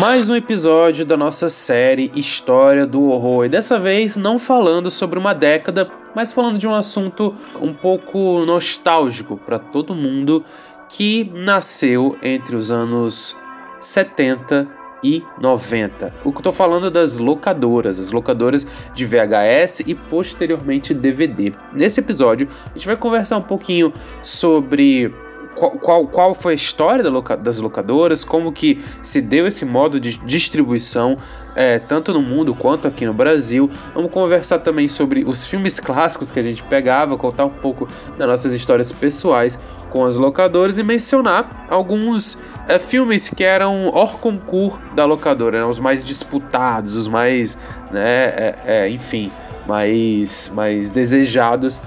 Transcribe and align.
Mais 0.00 0.30
um 0.30 0.34
episódio 0.34 1.04
da 1.04 1.14
nossa 1.14 1.50
série 1.50 2.10
História 2.16 2.86
do 2.86 3.10
Horror. 3.10 3.44
E 3.44 3.48
dessa 3.50 3.78
vez 3.78 4.16
não 4.16 4.38
falando 4.38 4.90
sobre 4.90 5.18
uma 5.18 5.34
década, 5.34 5.90
mas 6.16 6.32
falando 6.32 6.56
de 6.56 6.66
um 6.66 6.74
assunto 6.74 7.34
um 7.60 7.74
pouco 7.74 8.42
nostálgico 8.46 9.36
para 9.36 9.58
todo 9.58 9.94
mundo 9.94 10.42
que 10.88 11.30
nasceu 11.34 12.16
entre 12.22 12.56
os 12.56 12.70
anos 12.70 13.36
70 13.78 14.66
e 15.04 15.22
90. 15.38 16.14
O 16.24 16.32
que 16.32 16.38
eu 16.38 16.44
tô 16.44 16.52
falando 16.52 16.86
é 16.86 16.90
das 16.90 17.18
locadoras, 17.18 17.98
as 17.98 18.10
locadoras 18.10 18.66
de 18.94 19.04
VHS 19.04 19.80
e 19.80 19.94
posteriormente 19.94 20.94
DVD. 20.94 21.52
Nesse 21.74 22.00
episódio, 22.00 22.48
a 22.64 22.72
gente 22.72 22.86
vai 22.86 22.96
conversar 22.96 23.36
um 23.36 23.42
pouquinho 23.42 23.92
sobre 24.22 25.12
qual, 25.60 25.72
qual, 25.72 26.06
qual 26.06 26.34
foi 26.34 26.54
a 26.54 26.56
história 26.56 27.04
da 27.04 27.10
loca, 27.10 27.36
das 27.36 27.58
locadoras, 27.58 28.24
como 28.24 28.50
que 28.50 28.82
se 29.02 29.20
deu 29.20 29.46
esse 29.46 29.66
modo 29.66 30.00
de 30.00 30.16
distribuição, 30.18 31.18
é, 31.54 31.78
tanto 31.78 32.14
no 32.14 32.22
mundo 32.22 32.54
quanto 32.54 32.88
aqui 32.88 33.04
no 33.04 33.12
Brasil. 33.12 33.70
Vamos 33.94 34.10
conversar 34.10 34.60
também 34.60 34.88
sobre 34.88 35.22
os 35.24 35.46
filmes 35.46 35.78
clássicos 35.78 36.30
que 36.30 36.38
a 36.38 36.42
gente 36.42 36.62
pegava, 36.62 37.16
contar 37.18 37.44
um 37.44 37.50
pouco 37.50 37.86
das 38.16 38.26
nossas 38.26 38.54
histórias 38.54 38.90
pessoais 38.90 39.58
com 39.90 40.04
as 40.04 40.16
locadoras 40.16 40.78
e 40.78 40.82
mencionar 40.82 41.66
alguns 41.68 42.38
é, 42.66 42.78
filmes 42.78 43.28
que 43.28 43.44
eram 43.44 43.88
hors 43.92 44.14
concours 44.14 44.80
da 44.94 45.04
locadora, 45.04 45.60
né, 45.60 45.66
os 45.66 45.78
mais 45.78 46.02
disputados, 46.02 46.94
os 46.94 47.06
mais, 47.06 47.58
né, 47.90 48.24
é, 48.24 48.54
é, 48.64 48.88
enfim, 48.88 49.30
mais, 49.66 50.50
mais 50.54 50.88
desejados 50.88 51.80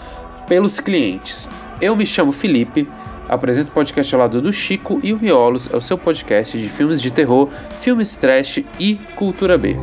pelos 0.47 0.79
clientes. 0.79 1.49
Eu 1.81 1.95
me 1.95 2.05
chamo 2.05 2.31
Felipe. 2.31 2.87
Apresento 3.33 3.71
o 3.71 3.73
podcast 3.73 4.13
ao 4.13 4.21
lado 4.21 4.39
do 4.39 4.53
Chico 4.53 4.99
e 5.01 5.11
o 5.11 5.17
Miolos, 5.19 5.67
é 5.73 5.75
o 5.75 5.81
seu 5.81 5.97
podcast 5.97 6.55
de 6.55 6.69
filmes 6.69 7.01
de 7.01 7.09
terror, 7.09 7.49
filmes 7.81 8.15
trash 8.15 8.63
e 8.79 8.93
cultura 9.15 9.57
B. 9.57 9.75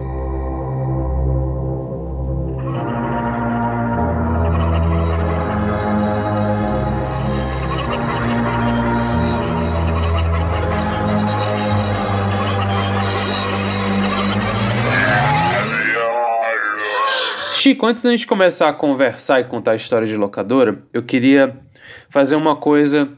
Chico, 17.53 17.85
antes 17.85 18.03
da 18.03 18.11
gente 18.11 18.29
começar 18.29 18.69
a 18.69 18.73
conversar 18.73 19.41
e 19.41 19.45
contar 19.45 19.73
a 19.73 19.77
história 19.77 20.07
de 20.07 20.17
locadora, 20.17 20.83
eu 20.95 21.03
queria 21.03 21.59
fazer 22.09 22.37
uma 22.37 22.55
coisa 22.55 23.09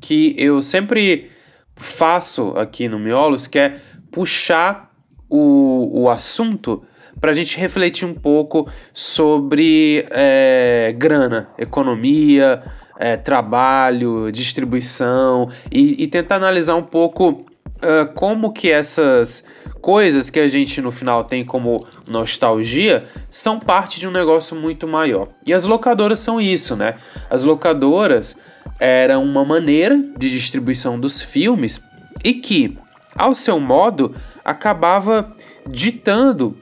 que 0.00 0.34
eu 0.38 0.62
sempre 0.62 1.30
faço 1.76 2.50
aqui 2.56 2.88
no 2.88 2.98
Miolos, 2.98 3.46
que 3.46 3.58
é 3.58 3.78
puxar 4.10 4.92
o, 5.28 6.02
o 6.02 6.10
assunto 6.10 6.82
para 7.20 7.30
a 7.30 7.34
gente 7.34 7.58
refletir 7.58 8.06
um 8.06 8.14
pouco 8.14 8.68
sobre 8.92 10.06
é, 10.10 10.94
grana, 10.96 11.48
economia, 11.58 12.62
é, 12.98 13.16
trabalho, 13.16 14.30
distribuição 14.32 15.48
e, 15.70 16.02
e, 16.02 16.06
tentar 16.06 16.36
analisar 16.36 16.74
um 16.74 16.82
pouco 16.82 17.30
uh, 17.30 18.12
como 18.14 18.52
que 18.52 18.70
essas 18.70 19.44
coisas 19.80 20.30
que 20.30 20.40
a 20.40 20.48
gente 20.48 20.80
no 20.80 20.90
final 20.90 21.22
tem 21.24 21.44
como 21.44 21.86
nostalgia 22.06 23.04
são 23.30 23.60
parte 23.60 24.00
de 24.00 24.08
um 24.08 24.10
negócio 24.10 24.56
muito 24.56 24.86
maior. 24.88 25.28
E 25.46 25.52
as 25.54 25.64
locadoras 25.64 26.18
são 26.18 26.40
isso, 26.40 26.74
né? 26.74 26.94
As 27.30 27.44
locadoras 27.44 28.36
era 28.78 29.18
uma 29.18 29.44
maneira 29.44 29.96
de 30.16 30.30
distribuição 30.30 30.98
dos 30.98 31.20
filmes 31.20 31.82
e 32.24 32.34
que, 32.34 32.78
ao 33.14 33.34
seu 33.34 33.58
modo, 33.60 34.14
acabava 34.44 35.34
ditando 35.66 36.56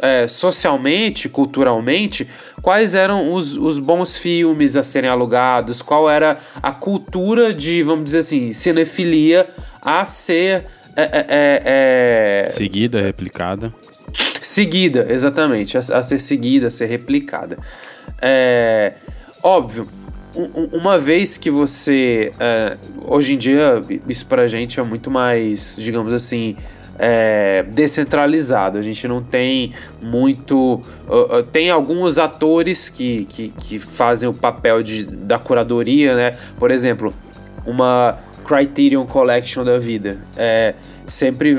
é, 0.00 0.26
socialmente, 0.26 1.28
culturalmente, 1.28 2.26
quais 2.62 2.94
eram 2.94 3.32
os, 3.32 3.56
os 3.56 3.78
bons 3.78 4.16
filmes 4.16 4.76
a 4.76 4.82
serem 4.82 5.10
alugados, 5.10 5.82
qual 5.82 6.08
era 6.08 6.38
a 6.62 6.72
cultura 6.72 7.52
de, 7.52 7.82
vamos 7.82 8.04
dizer 8.04 8.20
assim, 8.20 8.52
cinefilia 8.52 9.48
a 9.82 10.06
ser. 10.06 10.66
É, 10.96 11.02
é, 11.02 11.26
é, 11.28 12.44
é 12.46 12.50
seguida, 12.50 13.00
replicada. 13.00 13.72
Seguida, 14.40 15.06
exatamente, 15.08 15.76
a, 15.76 15.80
a 15.80 16.02
ser 16.02 16.18
seguida, 16.18 16.68
a 16.68 16.70
ser 16.70 16.86
replicada. 16.86 17.58
É, 18.20 18.94
óbvio, 19.42 19.86
uma 20.72 20.98
vez 20.98 21.36
que 21.36 21.50
você. 21.50 22.32
É, 22.38 22.76
hoje 23.06 23.34
em 23.34 23.38
dia, 23.38 23.82
isso 24.08 24.26
pra 24.26 24.46
gente 24.46 24.78
é 24.78 24.82
muito 24.82 25.10
mais, 25.10 25.76
digamos 25.78 26.12
assim. 26.12 26.56
É, 27.02 27.62
descentralizado. 27.62 28.76
A 28.76 28.82
gente 28.82 29.08
não 29.08 29.22
tem 29.22 29.72
muito. 30.02 30.82
Uh, 31.08 31.38
uh, 31.38 31.42
tem 31.42 31.70
alguns 31.70 32.18
atores 32.18 32.90
que, 32.90 33.24
que, 33.24 33.48
que 33.48 33.78
fazem 33.78 34.28
o 34.28 34.34
papel 34.34 34.82
de, 34.82 35.04
da 35.04 35.38
curadoria, 35.38 36.14
né? 36.14 36.36
Por 36.58 36.70
exemplo, 36.70 37.14
uma 37.64 38.18
Criterion 38.44 39.06
Collection 39.06 39.64
da 39.64 39.78
vida. 39.78 40.18
É, 40.36 40.74
sempre 41.10 41.54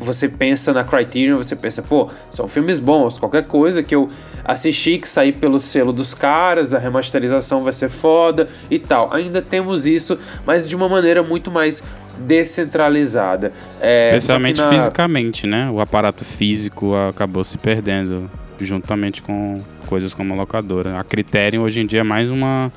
você 0.00 0.28
pensa 0.28 0.72
na 0.72 0.84
Criterion, 0.84 1.36
você 1.36 1.56
pensa, 1.56 1.82
pô, 1.82 2.08
são 2.30 2.48
filmes 2.48 2.78
bons, 2.78 3.18
qualquer 3.18 3.44
coisa 3.44 3.82
que 3.82 3.94
eu 3.94 4.08
assisti 4.44 4.98
que 4.98 5.08
sair 5.08 5.32
pelo 5.32 5.58
selo 5.58 5.92
dos 5.92 6.14
caras, 6.14 6.72
a 6.72 6.78
remasterização 6.78 7.62
vai 7.62 7.72
ser 7.72 7.88
foda 7.88 8.48
e 8.70 8.78
tal. 8.78 9.12
Ainda 9.12 9.42
temos 9.42 9.86
isso, 9.86 10.18
mas 10.46 10.68
de 10.68 10.76
uma 10.76 10.88
maneira 10.88 11.22
muito 11.22 11.50
mais 11.50 11.82
descentralizada. 12.18 13.52
É, 13.80 14.16
Especialmente 14.16 14.58
na... 14.58 14.70
fisicamente, 14.70 15.46
né? 15.46 15.68
O 15.70 15.80
aparato 15.80 16.24
físico 16.24 16.94
acabou 16.94 17.44
se 17.44 17.58
perdendo 17.58 18.30
juntamente 18.60 19.20
com 19.20 19.60
coisas 19.86 20.14
como 20.14 20.32
a 20.32 20.36
locadora. 20.36 20.98
A 20.98 21.04
Criterion 21.04 21.62
hoje 21.62 21.80
em 21.80 21.86
dia 21.86 22.00
é 22.00 22.04
mais 22.04 22.30
uma 22.30 22.72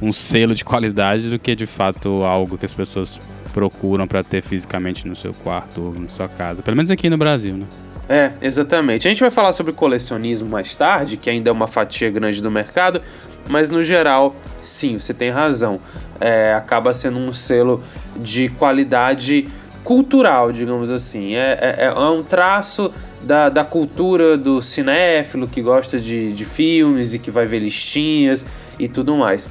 um 0.00 0.12
selo 0.12 0.54
de 0.54 0.64
qualidade 0.64 1.28
do 1.28 1.38
que 1.38 1.56
de 1.56 1.66
fato 1.66 2.22
algo 2.22 2.56
que 2.56 2.64
as 2.64 2.72
pessoas 2.72 3.18
procuram 3.48 4.06
para 4.06 4.22
ter 4.22 4.42
fisicamente 4.42 5.06
no 5.06 5.16
seu 5.16 5.32
quarto 5.32 5.82
ou 5.82 5.94
na 5.94 6.08
sua 6.08 6.28
casa. 6.28 6.62
Pelo 6.62 6.76
menos 6.76 6.90
aqui 6.90 7.08
no 7.08 7.16
Brasil, 7.16 7.54
né? 7.54 7.66
É, 8.08 8.32
exatamente. 8.40 9.06
A 9.06 9.10
gente 9.10 9.20
vai 9.20 9.30
falar 9.30 9.52
sobre 9.52 9.72
colecionismo 9.72 10.48
mais 10.48 10.74
tarde, 10.74 11.16
que 11.16 11.28
ainda 11.28 11.50
é 11.50 11.52
uma 11.52 11.66
fatia 11.66 12.10
grande 12.10 12.40
do 12.40 12.50
mercado, 12.50 13.02
mas 13.48 13.70
no 13.70 13.82
geral, 13.82 14.34
sim, 14.62 14.98
você 14.98 15.12
tem 15.12 15.30
razão. 15.30 15.80
É, 16.20 16.54
acaba 16.54 16.94
sendo 16.94 17.18
um 17.18 17.32
selo 17.34 17.82
de 18.16 18.48
qualidade 18.50 19.46
cultural, 19.84 20.52
digamos 20.52 20.90
assim. 20.90 21.34
É, 21.34 21.76
é, 21.78 21.84
é 21.84 21.92
um 21.92 22.22
traço 22.22 22.92
da, 23.22 23.48
da 23.48 23.64
cultura 23.64 24.36
do 24.36 24.62
cinéfilo 24.62 25.46
que 25.46 25.60
gosta 25.60 25.98
de, 25.98 26.32
de 26.32 26.44
filmes 26.44 27.14
e 27.14 27.18
que 27.18 27.30
vai 27.30 27.46
ver 27.46 27.60
listinhas 27.60 28.44
e 28.78 28.88
tudo 28.88 29.16
mais. 29.16 29.48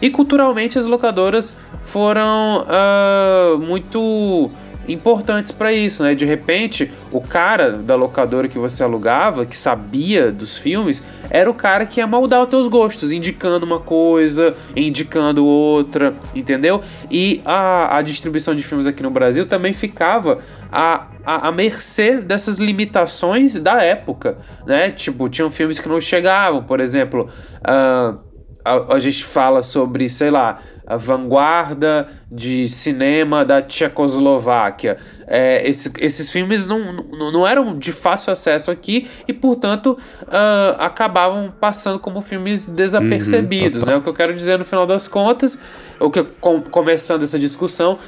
E 0.00 0.10
culturalmente 0.10 0.78
as 0.78 0.86
locadoras 0.86 1.54
foram 1.80 2.66
uh, 2.66 3.58
muito 3.58 4.50
importantes 4.88 5.52
para 5.52 5.72
isso, 5.72 6.02
né? 6.02 6.14
De 6.14 6.24
repente, 6.24 6.90
o 7.10 7.20
cara 7.20 7.72
da 7.72 7.94
locadora 7.94 8.48
que 8.48 8.58
você 8.58 8.82
alugava, 8.82 9.44
que 9.44 9.56
sabia 9.56 10.30
dos 10.30 10.56
filmes, 10.56 11.02
era 11.30 11.50
o 11.50 11.54
cara 11.54 11.84
que 11.86 12.00
ia 12.00 12.06
moldar 12.06 12.42
os 12.42 12.48
teus 12.48 12.68
gostos, 12.68 13.10
indicando 13.10 13.66
uma 13.66 13.80
coisa, 13.80 14.54
indicando 14.74 15.44
outra, 15.44 16.14
entendeu? 16.34 16.80
E 17.10 17.40
a, 17.44 17.98
a 17.98 18.02
distribuição 18.02 18.54
de 18.54 18.62
filmes 18.62 18.86
aqui 18.86 19.02
no 19.02 19.10
Brasil 19.10 19.46
também 19.46 19.72
ficava 19.72 20.38
a, 20.70 21.06
a, 21.24 21.52
mercê 21.52 22.20
dessas 22.20 22.58
limitações 22.58 23.58
da 23.58 23.82
época, 23.82 24.38
né? 24.66 24.90
Tipo, 24.90 25.28
tinham 25.28 25.50
filmes 25.50 25.80
que 25.80 25.88
não 25.88 26.00
chegavam, 26.00 26.62
por 26.62 26.80
exemplo, 26.80 27.28
uh, 27.60 28.25
a, 28.66 28.94
a 28.94 28.98
gente 28.98 29.24
fala 29.24 29.62
sobre, 29.62 30.08
sei 30.08 30.30
lá, 30.30 30.58
a 30.86 30.96
vanguarda 30.96 32.08
de 32.30 32.68
cinema 32.68 33.44
da 33.44 33.62
Tchecoslováquia. 33.62 34.96
É, 35.26 35.68
esse, 35.68 35.92
esses 35.98 36.30
filmes 36.30 36.66
não, 36.66 36.92
não, 36.92 37.32
não, 37.32 37.46
eram 37.46 37.76
de 37.76 37.92
fácil 37.92 38.32
acesso 38.32 38.70
aqui 38.70 39.08
e, 39.26 39.32
portanto, 39.32 39.98
uh, 40.22 40.76
acabavam 40.78 41.52
passando 41.60 41.98
como 41.98 42.20
filmes 42.20 42.68
desapercebidos. 42.68 43.82
Uhum, 43.82 43.88
né? 43.88 43.96
O 43.96 44.02
que 44.02 44.08
eu 44.08 44.14
quero 44.14 44.34
dizer 44.34 44.58
no 44.58 44.64
final 44.64 44.86
das 44.86 45.08
contas, 45.08 45.58
o 45.98 46.10
que 46.10 46.22
com, 46.40 46.62
começando 46.62 47.22
essa 47.22 47.38
discussão, 47.38 47.98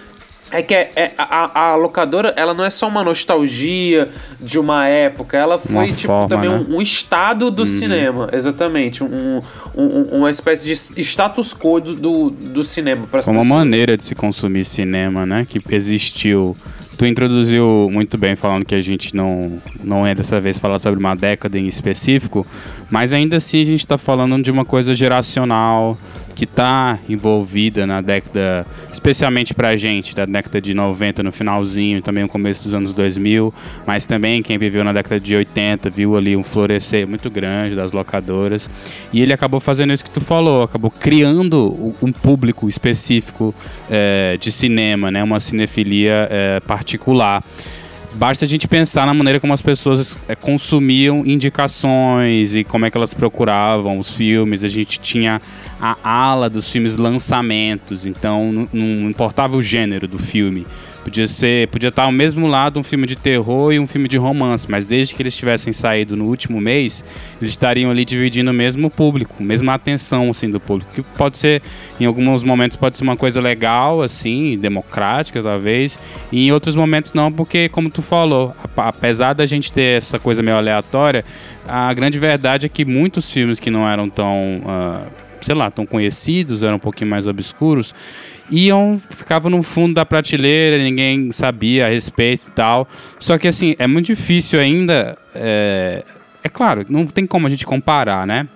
é 0.50 0.62
que 0.62 0.74
é, 0.74 0.92
é 0.96 1.12
a, 1.18 1.70
a, 1.72 1.74
locadora, 1.76 2.32
ela 2.36 2.54
não 2.54 2.64
é 2.64 2.70
só 2.70 2.88
uma 2.88 3.04
nostalgia 3.04 4.08
de 4.40 4.58
uma 4.58 4.86
época, 4.86 5.36
ela 5.36 5.58
foi, 5.58 5.74
uma 5.74 5.86
tipo, 5.86 6.06
forma, 6.06 6.28
também 6.28 6.50
né? 6.50 6.66
um, 6.68 6.76
um, 6.76 6.82
estado 6.82 7.50
do 7.50 7.60
uhum. 7.60 7.66
cinema, 7.66 8.28
exatamente. 8.32 9.04
Um, 9.04 9.40
um, 9.76 10.02
uma 10.18 10.30
espécie 10.30 10.66
de 10.66 11.02
status 11.02 11.54
quo 11.54 11.80
do, 11.80 12.30
do, 12.30 12.64
cinema 12.64 13.06
para 13.06 13.20
Uma 13.30 13.44
maneira 13.44 13.96
de 13.96 14.04
se 14.04 14.14
consumir 14.14 14.64
cinema, 14.64 15.26
né? 15.26 15.46
Que 15.48 15.60
existiu 15.74 16.56
Tu 16.98 17.06
introduziu 17.06 17.88
muito 17.92 18.18
bem 18.18 18.34
falando 18.34 18.64
que 18.64 18.74
a 18.74 18.80
gente 18.80 19.14
não, 19.14 19.52
não 19.84 20.04
é 20.04 20.16
dessa 20.16 20.40
vez 20.40 20.58
falar 20.58 20.80
sobre 20.80 20.98
uma 20.98 21.14
década 21.14 21.56
em 21.56 21.68
específico, 21.68 22.44
mas 22.90 23.12
ainda 23.12 23.36
assim 23.36 23.62
a 23.62 23.64
gente 23.64 23.78
está 23.78 23.96
falando 23.96 24.42
de 24.42 24.50
uma 24.50 24.64
coisa 24.64 24.92
geracional 24.96 25.96
que 26.38 26.44
está 26.44 27.00
envolvida 27.08 27.84
na 27.84 28.00
década, 28.00 28.64
especialmente 28.92 29.52
para 29.52 29.70
a 29.70 29.76
gente, 29.76 30.14
da 30.14 30.24
década 30.24 30.60
de 30.60 30.72
90 30.72 31.20
no 31.24 31.32
finalzinho, 31.32 32.00
também 32.00 32.22
no 32.22 32.28
começo 32.28 32.62
dos 32.62 32.74
anos 32.74 32.92
2000, 32.92 33.52
mas 33.84 34.06
também 34.06 34.40
quem 34.40 34.56
viveu 34.56 34.84
na 34.84 34.92
década 34.92 35.18
de 35.18 35.34
80 35.34 35.90
viu 35.90 36.16
ali 36.16 36.36
um 36.36 36.44
florescer 36.44 37.08
muito 37.08 37.28
grande 37.28 37.74
das 37.74 37.90
locadoras. 37.90 38.70
E 39.12 39.20
ele 39.20 39.32
acabou 39.32 39.58
fazendo 39.58 39.92
isso 39.92 40.04
que 40.04 40.12
tu 40.12 40.20
falou, 40.20 40.62
acabou 40.62 40.92
criando 40.92 41.92
um 42.00 42.12
público 42.12 42.68
específico 42.68 43.52
é, 43.90 44.36
de 44.38 44.52
cinema, 44.52 45.10
né, 45.10 45.24
uma 45.24 45.40
cinefilia 45.40 46.28
é, 46.30 46.60
particular. 46.60 47.42
Basta 48.18 48.44
a 48.44 48.48
gente 48.48 48.66
pensar 48.66 49.06
na 49.06 49.14
maneira 49.14 49.38
como 49.38 49.52
as 49.52 49.62
pessoas 49.62 50.18
é, 50.26 50.34
consumiam 50.34 51.24
indicações 51.24 52.52
e 52.52 52.64
como 52.64 52.84
é 52.84 52.90
que 52.90 52.96
elas 52.96 53.14
procuravam 53.14 53.96
os 53.96 54.12
filmes. 54.12 54.64
A 54.64 54.68
gente 54.68 54.98
tinha 54.98 55.40
a 55.80 55.96
ala 56.02 56.50
dos 56.50 56.68
filmes 56.68 56.96
lançamentos, 56.96 58.04
então 58.04 58.50
não, 58.50 58.68
não 58.72 59.08
importava 59.08 59.56
o 59.56 59.62
gênero 59.62 60.08
do 60.08 60.18
filme. 60.18 60.66
Podia 61.08 61.26
ser, 61.26 61.68
podia 61.68 61.88
estar 61.88 62.02
ao 62.02 62.12
mesmo 62.12 62.46
lado 62.46 62.78
um 62.78 62.82
filme 62.82 63.06
de 63.06 63.16
terror 63.16 63.72
e 63.72 63.80
um 63.80 63.86
filme 63.86 64.06
de 64.06 64.18
romance, 64.18 64.70
mas 64.70 64.84
desde 64.84 65.14
que 65.14 65.22
eles 65.22 65.34
tivessem 65.34 65.72
saído 65.72 66.14
no 66.14 66.26
último 66.26 66.60
mês, 66.60 67.02
eles 67.40 67.48
estariam 67.48 67.90
ali 67.90 68.04
dividindo 68.04 68.50
o 68.50 68.52
mesmo 68.52 68.90
público, 68.90 69.42
mesma 69.42 69.72
atenção 69.72 70.28
assim 70.28 70.50
do 70.50 70.60
público, 70.60 70.92
que 70.92 71.02
pode 71.16 71.38
ser 71.38 71.62
em 71.98 72.04
alguns 72.04 72.42
momentos 72.42 72.76
pode 72.76 72.98
ser 72.98 73.04
uma 73.04 73.16
coisa 73.16 73.40
legal 73.40 74.02
assim, 74.02 74.58
democrática 74.58 75.42
talvez, 75.42 75.98
e 76.30 76.46
em 76.46 76.52
outros 76.52 76.76
momentos 76.76 77.14
não, 77.14 77.32
porque 77.32 77.70
como 77.70 77.88
tu 77.88 78.02
falou, 78.02 78.54
apesar 78.76 79.32
da 79.32 79.46
gente 79.46 79.72
ter 79.72 79.96
essa 79.96 80.18
coisa 80.18 80.42
meio 80.42 80.58
aleatória, 80.58 81.24
a 81.66 81.90
grande 81.94 82.18
verdade 82.18 82.66
é 82.66 82.68
que 82.68 82.84
muitos 82.84 83.32
filmes 83.32 83.58
que 83.58 83.70
não 83.70 83.88
eram 83.88 84.10
tão 84.10 84.60
uh, 84.62 85.10
sei 85.40 85.54
lá, 85.54 85.70
tão 85.70 85.86
conhecidos, 85.86 86.62
eram 86.62 86.76
um 86.76 86.80
pouquinho 86.80 87.10
mais 87.10 87.26
obscuros, 87.26 87.94
iam, 88.50 89.00
ficavam 89.10 89.50
no 89.50 89.62
fundo 89.62 89.94
da 89.94 90.06
prateleira, 90.06 90.82
ninguém 90.82 91.30
sabia 91.32 91.86
a 91.86 91.88
respeito 91.88 92.48
e 92.48 92.50
tal. 92.52 92.88
Só 93.18 93.38
que 93.38 93.48
assim, 93.48 93.74
é 93.78 93.86
muito 93.86 94.06
difícil 94.06 94.60
ainda. 94.60 95.16
É, 95.34 96.04
é 96.42 96.48
claro, 96.48 96.84
não 96.88 97.06
tem 97.06 97.26
como 97.26 97.46
a 97.46 97.50
gente 97.50 97.66
comparar, 97.66 98.26
né? 98.26 98.48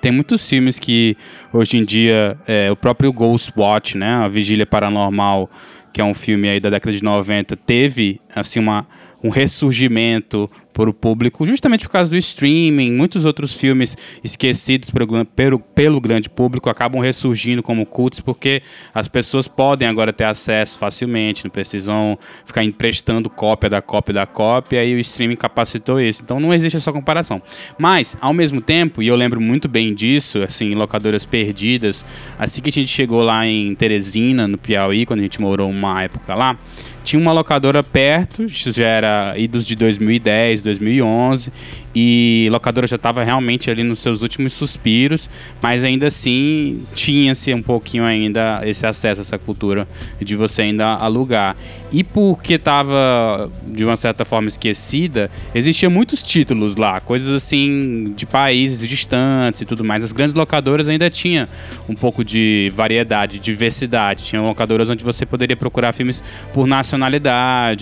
Tem 0.00 0.12
muitos 0.12 0.46
filmes 0.48 0.78
que 0.78 1.16
hoje 1.52 1.78
em 1.78 1.84
dia, 1.84 2.36
é, 2.46 2.70
o 2.70 2.76
próprio 2.76 3.12
Ghost 3.12 3.52
Watch, 3.56 3.96
né? 3.96 4.12
A 4.16 4.28
Vigília 4.28 4.66
Paranormal, 4.66 5.50
que 5.92 6.00
é 6.00 6.04
um 6.04 6.12
filme 6.12 6.48
aí 6.48 6.60
da 6.60 6.68
década 6.68 6.94
de 6.94 7.02
90, 7.02 7.56
teve 7.56 8.20
assim 8.34 8.60
uma, 8.60 8.86
um 9.22 9.30
ressurgimento 9.30 10.50
para 10.74 10.90
o 10.90 10.92
público, 10.92 11.46
justamente 11.46 11.86
por 11.86 11.92
causa 11.92 12.10
do 12.10 12.16
streaming, 12.16 12.90
muitos 12.92 13.24
outros 13.24 13.54
filmes 13.54 13.96
esquecidos 14.22 14.90
pelo, 14.90 15.24
pelo, 15.24 15.58
pelo 15.58 16.00
grande 16.00 16.28
público 16.28 16.68
acabam 16.68 17.00
ressurgindo 17.00 17.62
como 17.62 17.86
cultos, 17.86 18.18
porque 18.18 18.60
as 18.92 19.06
pessoas 19.06 19.46
podem 19.46 19.86
agora 19.86 20.12
ter 20.12 20.24
acesso 20.24 20.76
facilmente, 20.78 21.44
não 21.44 21.50
precisam 21.50 22.18
ficar 22.44 22.64
emprestando 22.64 23.30
cópia 23.30 23.70
da 23.70 23.80
cópia 23.80 24.12
da 24.12 24.26
cópia, 24.26 24.84
e 24.84 24.94
o 24.94 24.98
streaming 24.98 25.36
capacitou 25.36 26.00
isso. 26.00 26.22
Então 26.22 26.40
não 26.40 26.52
existe 26.52 26.76
essa 26.76 26.92
comparação. 26.92 27.40
Mas, 27.78 28.18
ao 28.20 28.34
mesmo 28.34 28.60
tempo, 28.60 29.00
e 29.00 29.06
eu 29.06 29.14
lembro 29.14 29.40
muito 29.40 29.68
bem 29.68 29.94
disso, 29.94 30.40
assim, 30.42 30.74
locadoras 30.74 31.24
perdidas, 31.24 32.04
assim 32.36 32.60
que 32.60 32.70
a 32.70 32.72
gente 32.72 32.88
chegou 32.88 33.22
lá 33.22 33.46
em 33.46 33.74
Teresina, 33.76 34.48
no 34.48 34.58
Piauí, 34.58 35.06
quando 35.06 35.20
a 35.20 35.22
gente 35.22 35.40
morou 35.40 35.70
uma 35.70 36.02
época 36.02 36.34
lá, 36.34 36.58
tinha 37.04 37.20
uma 37.20 37.32
locadora 37.32 37.82
perto, 37.82 38.44
isso 38.44 38.72
já 38.72 38.86
era 38.86 39.34
idos 39.36 39.66
de 39.66 39.76
2010, 39.76 40.62
2011, 40.62 41.52
e 41.94 42.48
locadora 42.50 42.86
já 42.86 42.96
estava 42.96 43.22
realmente 43.22 43.70
ali 43.70 43.84
nos 43.84 43.98
seus 44.00 44.22
últimos 44.22 44.54
suspiros, 44.54 45.30
mas 45.62 45.84
ainda 45.84 46.06
assim 46.08 46.82
tinha-se 46.94 47.52
um 47.54 47.62
pouquinho 47.62 48.04
ainda 48.04 48.62
esse 48.64 48.84
acesso 48.84 49.20
essa 49.20 49.38
cultura 49.38 49.86
de 50.20 50.34
você 50.34 50.62
ainda 50.62 50.94
alugar. 50.94 51.56
E 51.92 52.02
porque 52.02 52.54
estava 52.54 53.48
de 53.64 53.84
uma 53.84 53.96
certa 53.96 54.24
forma 54.24 54.48
esquecida, 54.48 55.30
existiam 55.54 55.90
muitos 55.90 56.22
títulos 56.22 56.74
lá, 56.74 57.00
coisas 57.00 57.30
assim 57.30 58.12
de 58.16 58.26
países 58.26 58.88
distantes 58.88 59.60
e 59.60 59.64
tudo 59.64 59.84
mais. 59.84 60.02
As 60.02 60.10
grandes 60.10 60.34
locadoras 60.34 60.88
ainda 60.88 61.08
tinham 61.08 61.46
um 61.88 61.94
pouco 61.94 62.24
de 62.24 62.72
variedade, 62.74 63.38
diversidade. 63.38 64.24
Tinha 64.24 64.42
locadoras 64.42 64.90
onde 64.90 65.04
você 65.04 65.24
poderia 65.24 65.56
procurar 65.56 65.92
filmes 65.92 66.24
por 66.52 66.66
nacionalidade 66.66 66.93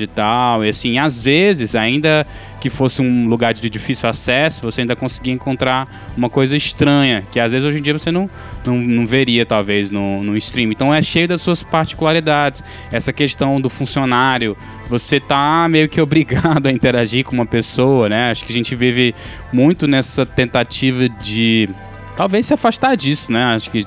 e 0.03 0.07
tal. 0.07 0.65
E 0.65 0.69
assim, 0.69 0.99
às 0.99 1.21
vezes, 1.21 1.75
ainda 1.75 2.27
que 2.61 2.71
fosse 2.71 3.03
um 3.03 3.29
lugar 3.29 3.53
de 3.53 3.69
difícil 3.69 4.09
acesso, 4.09 4.63
você 4.63 4.83
ainda 4.83 4.95
conseguia 4.95 5.33
encontrar 5.33 5.89
uma 6.17 6.31
coisa 6.31 6.57
estranha, 6.57 7.25
que 7.31 7.41
às 7.41 7.53
vezes 7.53 7.67
hoje 7.67 7.79
em 7.79 7.83
dia 7.83 7.93
você 7.93 8.11
não, 8.11 8.31
não, 8.65 8.77
não 8.77 9.07
veria, 9.07 9.45
talvez, 9.45 9.91
no, 9.91 10.23
no 10.23 10.37
stream. 10.37 10.71
Então 10.71 10.95
é 10.95 11.03
cheio 11.03 11.27
das 11.27 11.41
suas 11.41 11.63
particularidades. 11.63 12.63
Essa 12.91 13.13
questão 13.13 13.61
do 13.61 13.69
funcionário, 13.69 14.57
você 14.89 15.19
tá 15.19 15.67
meio 15.69 15.89
que 15.89 16.01
obrigado 16.03 16.67
a 16.67 16.73
interagir 16.73 17.25
com 17.25 17.33
uma 17.33 17.47
pessoa, 17.47 18.09
né? 18.09 18.31
Acho 18.31 18.45
que 18.45 18.53
a 18.53 18.57
gente 18.57 18.77
vive 18.77 19.15
muito 19.53 19.87
nessa 19.87 20.25
tentativa 20.25 21.09
de 21.09 21.69
talvez 22.17 22.47
se 22.47 22.55
afastar 22.55 22.97
disso, 22.97 23.33
né? 23.33 23.55
Acho 23.55 23.71
que 23.71 23.87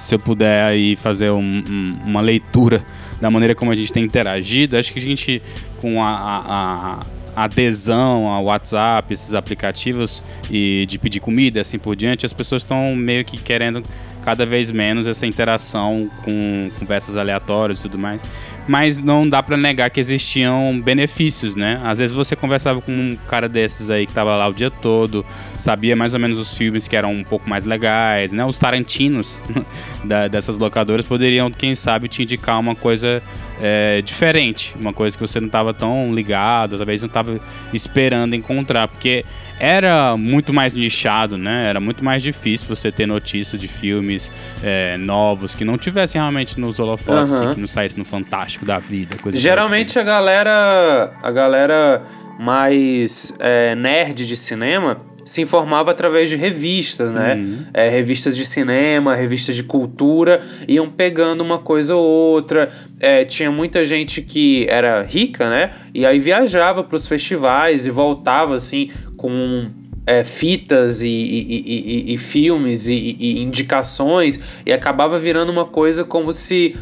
se 0.00 0.14
eu 0.14 0.18
puder 0.18 0.64
aí 0.64 0.96
fazer 0.96 1.30
um, 1.30 1.38
um, 1.40 1.96
uma 2.06 2.20
leitura 2.20 2.84
da 3.20 3.30
maneira 3.30 3.54
como 3.54 3.70
a 3.70 3.76
gente 3.76 3.92
tem 3.92 4.02
interagido, 4.02 4.76
acho 4.76 4.92
que 4.92 4.98
a 4.98 5.02
gente, 5.02 5.42
com 5.76 6.02
a, 6.02 7.00
a, 7.36 7.44
adesão 7.44 8.26
ao 8.26 8.44
WhatsApp, 8.44 9.12
esses 9.12 9.34
aplicativos 9.34 10.22
e 10.50 10.86
de 10.88 10.98
pedir 10.98 11.20
comida 11.20 11.60
assim 11.60 11.78
por 11.78 11.94
diante, 11.94 12.24
as 12.24 12.32
pessoas 12.32 12.62
estão 12.62 12.96
meio 12.96 13.24
que 13.24 13.36
querendo 13.36 13.82
cada 14.24 14.44
vez 14.44 14.70
menos 14.70 15.06
essa 15.06 15.26
interação 15.26 16.10
com 16.22 16.70
conversas 16.78 17.16
aleatórias 17.16 17.78
e 17.78 17.82
tudo 17.82 17.98
mais 17.98 18.22
mas 18.70 19.00
não 19.00 19.28
dá 19.28 19.42
para 19.42 19.56
negar 19.56 19.90
que 19.90 19.98
existiam 19.98 20.80
benefícios, 20.80 21.56
né? 21.56 21.80
Às 21.82 21.98
vezes 21.98 22.14
você 22.14 22.36
conversava 22.36 22.80
com 22.80 22.92
um 22.92 23.18
cara 23.26 23.48
desses 23.48 23.90
aí 23.90 24.06
que 24.06 24.12
tava 24.12 24.36
lá 24.36 24.46
o 24.46 24.52
dia 24.52 24.70
todo, 24.70 25.26
sabia 25.58 25.96
mais 25.96 26.14
ou 26.14 26.20
menos 26.20 26.38
os 26.38 26.56
filmes 26.56 26.86
que 26.86 26.94
eram 26.94 27.12
um 27.12 27.24
pouco 27.24 27.50
mais 27.50 27.64
legais, 27.64 28.32
né? 28.32 28.44
Os 28.44 28.60
Tarantinos 28.60 29.42
da, 30.04 30.28
dessas 30.28 30.56
locadoras 30.56 31.04
poderiam, 31.04 31.50
quem 31.50 31.74
sabe, 31.74 32.06
te 32.06 32.22
indicar 32.22 32.60
uma 32.60 32.76
coisa 32.76 33.20
é, 33.60 34.02
diferente, 34.02 34.76
uma 34.80 34.92
coisa 34.92 35.18
que 35.18 35.26
você 35.26 35.40
não 35.40 35.48
estava 35.48 35.74
tão 35.74 36.14
ligado, 36.14 36.76
talvez 36.76 37.02
não 37.02 37.08
estava 37.08 37.40
esperando 37.72 38.36
encontrar, 38.36 38.86
porque 38.86 39.24
era 39.60 40.16
muito 40.16 40.54
mais 40.54 40.72
nichado, 40.72 41.36
né? 41.36 41.66
Era 41.66 41.78
muito 41.78 42.02
mais 42.02 42.22
difícil 42.22 42.66
você 42.66 42.90
ter 42.90 43.06
notícia 43.06 43.58
de 43.58 43.68
filmes 43.68 44.32
é, 44.62 44.96
novos 44.96 45.54
que 45.54 45.66
não 45.66 45.76
tivessem 45.76 46.18
realmente 46.18 46.58
nos 46.58 46.78
holofotes, 46.78 47.30
uhum. 47.30 47.54
que 47.54 47.60
não 47.60 47.68
saísse 47.68 47.98
no 47.98 48.04
Fantástico 48.04 48.64
da 48.64 48.78
vida. 48.78 49.16
Geralmente 49.32 49.98
assim. 49.98 50.00
a 50.00 50.02
galera, 50.02 51.12
a 51.22 51.30
galera 51.30 52.02
mais 52.38 53.34
é, 53.38 53.74
nerd 53.74 54.26
de 54.26 54.34
cinema 54.34 55.02
se 55.24 55.42
informava 55.42 55.90
através 55.90 56.28
de 56.28 56.36
revistas, 56.36 57.12
né? 57.12 57.34
Uhum. 57.34 57.58
É, 57.72 57.88
revistas 57.88 58.36
de 58.36 58.44
cinema, 58.44 59.14
revistas 59.14 59.54
de 59.54 59.62
cultura, 59.62 60.42
iam 60.66 60.88
pegando 60.88 61.40
uma 61.42 61.58
coisa 61.58 61.94
ou 61.94 62.02
outra. 62.02 62.70
É, 62.98 63.24
tinha 63.24 63.50
muita 63.50 63.84
gente 63.84 64.22
que 64.22 64.66
era 64.68 65.02
rica, 65.02 65.48
né? 65.48 65.72
E 65.94 66.04
aí 66.04 66.18
viajava 66.18 66.82
para 66.82 66.96
os 66.96 67.06
festivais 67.06 67.86
e 67.86 67.90
voltava 67.90 68.56
assim 68.56 68.90
com 69.20 69.68
é, 70.06 70.24
fitas 70.24 71.02
e, 71.02 71.06
e, 71.06 71.62
e, 72.10 72.14
e 72.14 72.16
filmes 72.16 72.88
e, 72.88 73.42
indicações 73.42 74.40
e 74.64 74.72
acabava 74.72 75.18
virando 75.18 75.52
uma 75.52 75.66
coisa 75.66 76.04
como 76.04 76.32
se 76.32 76.74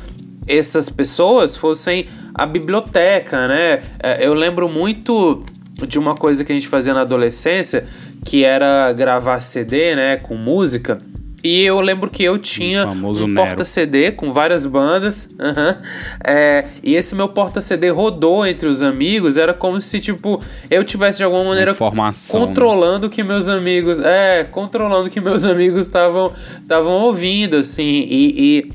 essas 0.47 0.89
pessoas 0.89 1.57
fossem 1.57 2.07
a 2.33 2.47
biblioteca, 2.47 3.49
né? 3.49 3.83
É, 4.01 4.25
eu 4.25 4.35
lembro 4.35 4.69
muito 4.69 5.43
de 5.85 5.99
uma 5.99 6.15
coisa 6.15 6.45
que 6.45 6.53
a 6.53 6.55
gente 6.55 6.69
fazia 6.69 6.95
na 6.95 7.01
adolescência, 7.01 7.85
que 8.25 8.45
era 8.45 8.93
gravar 8.93 9.41
CD, 9.41 9.97
né, 9.97 10.17
com 10.17 10.37
música. 10.37 10.99
E 11.43 11.65
eu 11.65 11.81
lembro 11.81 12.11
que 12.11 12.25
eu 12.25 12.37
tinha 12.37 12.87
um 12.87 13.35
porta-CD 13.35 14.11
com 14.13 14.33
várias 14.33 14.67
bandas. 14.67 15.29
Uhum, 15.39 15.77
é, 16.25 16.67
e 16.83 16.97
esse 16.97 17.15
meu 17.15 17.29
porta-CD 17.29 17.91
rodou 17.91 18.45
entre 18.45 18.69
os 18.69 18.83
amigos. 18.83 19.37
Era 19.37 19.55
como 19.55 19.81
se, 19.81 20.01
tipo, 20.01 20.43
eu 20.69 20.83
tivesse 20.83 21.19
de 21.19 21.25
alguma 21.25 21.45
maneira 21.45 21.71
Informação, 21.71 22.41
né? 22.41 22.47
controlando 22.47 23.07
o 23.07 23.11
né? 23.11 23.15
que 23.15 23.23
meus 23.23 23.49
amigos. 23.49 24.01
É, 24.01 24.45
controlando 24.45 25.09
que 25.09 25.21
meus 25.21 25.45
amigos 25.45 25.87
estavam 25.87 26.33
estavam 26.61 26.93
ouvindo, 27.03 27.57
assim. 27.57 28.07
E, 28.09 28.35
e 28.67 28.73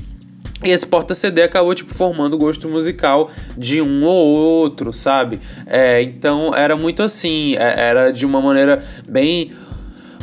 E 0.64 0.70
esse 0.70 0.86
porta-CD 0.86 1.42
acabou, 1.42 1.74
tipo, 1.74 1.92
formando 1.94 2.34
o 2.34 2.38
gosto 2.38 2.66
musical 2.70 3.30
de 3.58 3.82
um 3.82 4.04
ou 4.04 4.26
outro, 4.26 4.90
sabe? 4.90 5.38
É, 5.66 6.00
então 6.00 6.54
era 6.54 6.74
muito 6.74 7.02
assim, 7.02 7.54
é, 7.56 7.88
era 7.88 8.10
de 8.10 8.24
uma 8.24 8.40
maneira 8.40 8.82
bem 9.06 9.50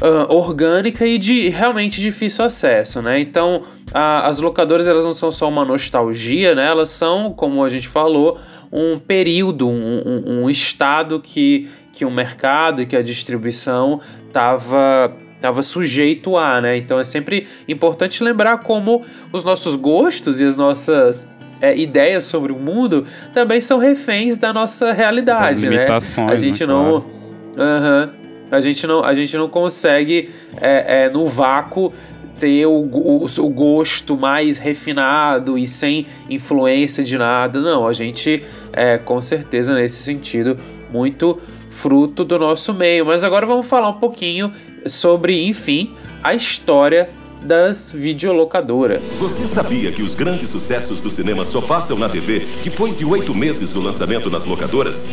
uh, 0.01 0.33
orgânica 0.33 1.05
e 1.05 1.17
de 1.17 1.49
realmente 1.49 2.01
difícil 2.01 2.43
acesso, 2.43 3.01
né? 3.01 3.19
Então 3.19 3.61
a, 3.93 4.27
as 4.27 4.41
locadoras 4.41 4.87
elas 4.87 5.05
não 5.05 5.13
são 5.13 5.31
só 5.31 5.47
uma 5.47 5.63
nostalgia, 5.63 6.55
né? 6.55 6.67
Elas 6.67 6.89
são, 6.89 7.33
como 7.33 7.63
a 7.63 7.69
gente 7.69 7.87
falou, 7.87 8.39
um 8.71 8.97
período, 8.97 9.69
um, 9.69 10.01
um, 10.05 10.43
um 10.43 10.49
estado 10.49 11.19
que, 11.19 11.69
que 11.93 12.03
o 12.03 12.11
mercado 12.11 12.81
e 12.81 12.85
que 12.85 12.95
a 12.95 13.01
distribuição 13.01 14.01
estava 14.27 15.13
estava 15.35 15.63
sujeito 15.63 16.37
a, 16.37 16.61
né? 16.61 16.77
Então 16.77 16.99
é 16.99 17.03
sempre 17.03 17.47
importante 17.67 18.23
lembrar 18.23 18.59
como 18.59 19.03
os 19.33 19.43
nossos 19.43 19.75
gostos 19.75 20.39
e 20.39 20.43
as 20.43 20.55
nossas 20.55 21.27
é, 21.59 21.75
ideias 21.75 22.25
sobre 22.25 22.51
o 22.51 22.59
mundo 22.59 23.07
também 23.33 23.59
são 23.59 23.79
reféns 23.79 24.37
da 24.37 24.53
nossa 24.53 24.91
realidade, 24.91 25.67
né? 25.67 25.87
A 26.31 26.35
gente 26.35 26.61
né, 26.61 26.71
não, 26.71 27.03
claro. 27.55 28.20
A 28.51 28.59
gente 28.59 28.85
não, 28.85 29.03
a 29.03 29.15
gente 29.15 29.35
não 29.37 29.47
consegue 29.47 30.29
é, 30.59 31.05
é, 31.05 31.09
no 31.09 31.25
vácuo 31.25 31.93
ter 32.37 32.65
o, 32.65 32.71
o, 32.71 33.25
o, 33.25 33.49
gosto 33.49 34.17
mais 34.17 34.57
refinado 34.57 35.57
e 35.57 35.65
sem 35.65 36.05
influência 36.29 37.03
de 37.03 37.17
nada. 37.17 37.61
Não, 37.61 37.87
a 37.87 37.93
gente 37.93 38.43
é 38.73 38.97
com 38.97 39.21
certeza 39.21 39.73
nesse 39.73 40.03
sentido 40.03 40.59
muito 40.91 41.39
fruto 41.69 42.25
do 42.25 42.37
nosso 42.37 42.73
meio. 42.73 43.05
Mas 43.05 43.23
agora 43.23 43.45
vamos 43.45 43.67
falar 43.67 43.89
um 43.89 43.99
pouquinho 43.99 44.51
sobre, 44.85 45.45
enfim, 45.47 45.95
a 46.23 46.33
história 46.33 47.09
das 47.41 47.91
videolocadoras. 47.91 49.17
Você 49.19 49.47
sabia 49.47 49.91
que 49.91 50.01
os 50.01 50.13
grandes 50.13 50.49
sucessos 50.49 51.01
do 51.01 51.09
cinema 51.09 51.45
só 51.45 51.61
passam 51.61 51.97
na 51.97 52.07
TV 52.07 52.45
depois 52.63 52.95
de 52.95 53.05
oito 53.05 53.33
meses 53.33 53.71
do 53.71 53.81
lançamento 53.81 54.29
nas 54.29 54.45
locadoras? 54.45 55.03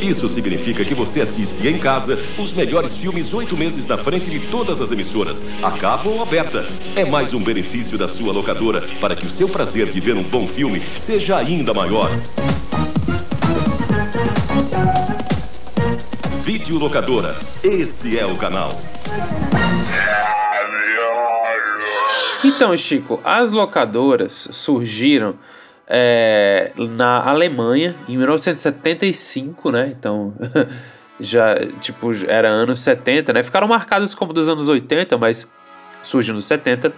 Isso 0.00 0.28
significa 0.28 0.84
que 0.84 0.94
você 0.94 1.20
assiste 1.20 1.66
em 1.66 1.78
casa 1.78 2.18
os 2.38 2.52
melhores 2.52 2.94
filmes 2.94 3.34
oito 3.34 3.56
meses 3.56 3.86
na 3.86 3.98
frente 3.98 4.30
de 4.30 4.38
todas 4.46 4.80
as 4.80 4.92
emissoras, 4.92 5.42
a 5.62 5.72
cabo 5.72 6.10
ou 6.10 6.22
aberta. 6.22 6.64
É 6.94 7.04
mais 7.04 7.34
um 7.34 7.42
benefício 7.42 7.98
da 7.98 8.06
sua 8.06 8.32
locadora 8.32 8.82
para 9.00 9.16
que 9.16 9.26
o 9.26 9.30
seu 9.30 9.48
prazer 9.48 9.90
de 9.90 10.00
ver 10.00 10.16
um 10.16 10.22
bom 10.22 10.46
filme 10.46 10.80
seja 10.96 11.36
ainda 11.36 11.74
maior. 11.74 12.10
Videolocadora. 16.44 17.36
Esse 17.62 18.18
é 18.18 18.24
o 18.24 18.36
canal. 18.36 18.70
Então, 22.44 22.76
Chico, 22.76 23.20
as 23.24 23.50
locadoras 23.50 24.48
surgiram 24.52 25.34
é, 25.88 26.70
na 26.76 27.22
Alemanha 27.22 27.94
em 28.08 28.16
1975, 28.16 29.70
né? 29.70 29.94
Então, 29.98 30.34
já, 31.18 31.56
tipo, 31.80 32.10
era 32.26 32.48
anos 32.48 32.80
70, 32.80 33.32
né? 33.32 33.42
Ficaram 33.42 33.66
marcadas 33.66 34.14
como 34.14 34.32
dos 34.32 34.48
anos 34.48 34.68
80, 34.68 35.16
mas 35.16 35.48
surgiu 36.02 36.34
nos 36.34 36.44
70. 36.44 36.92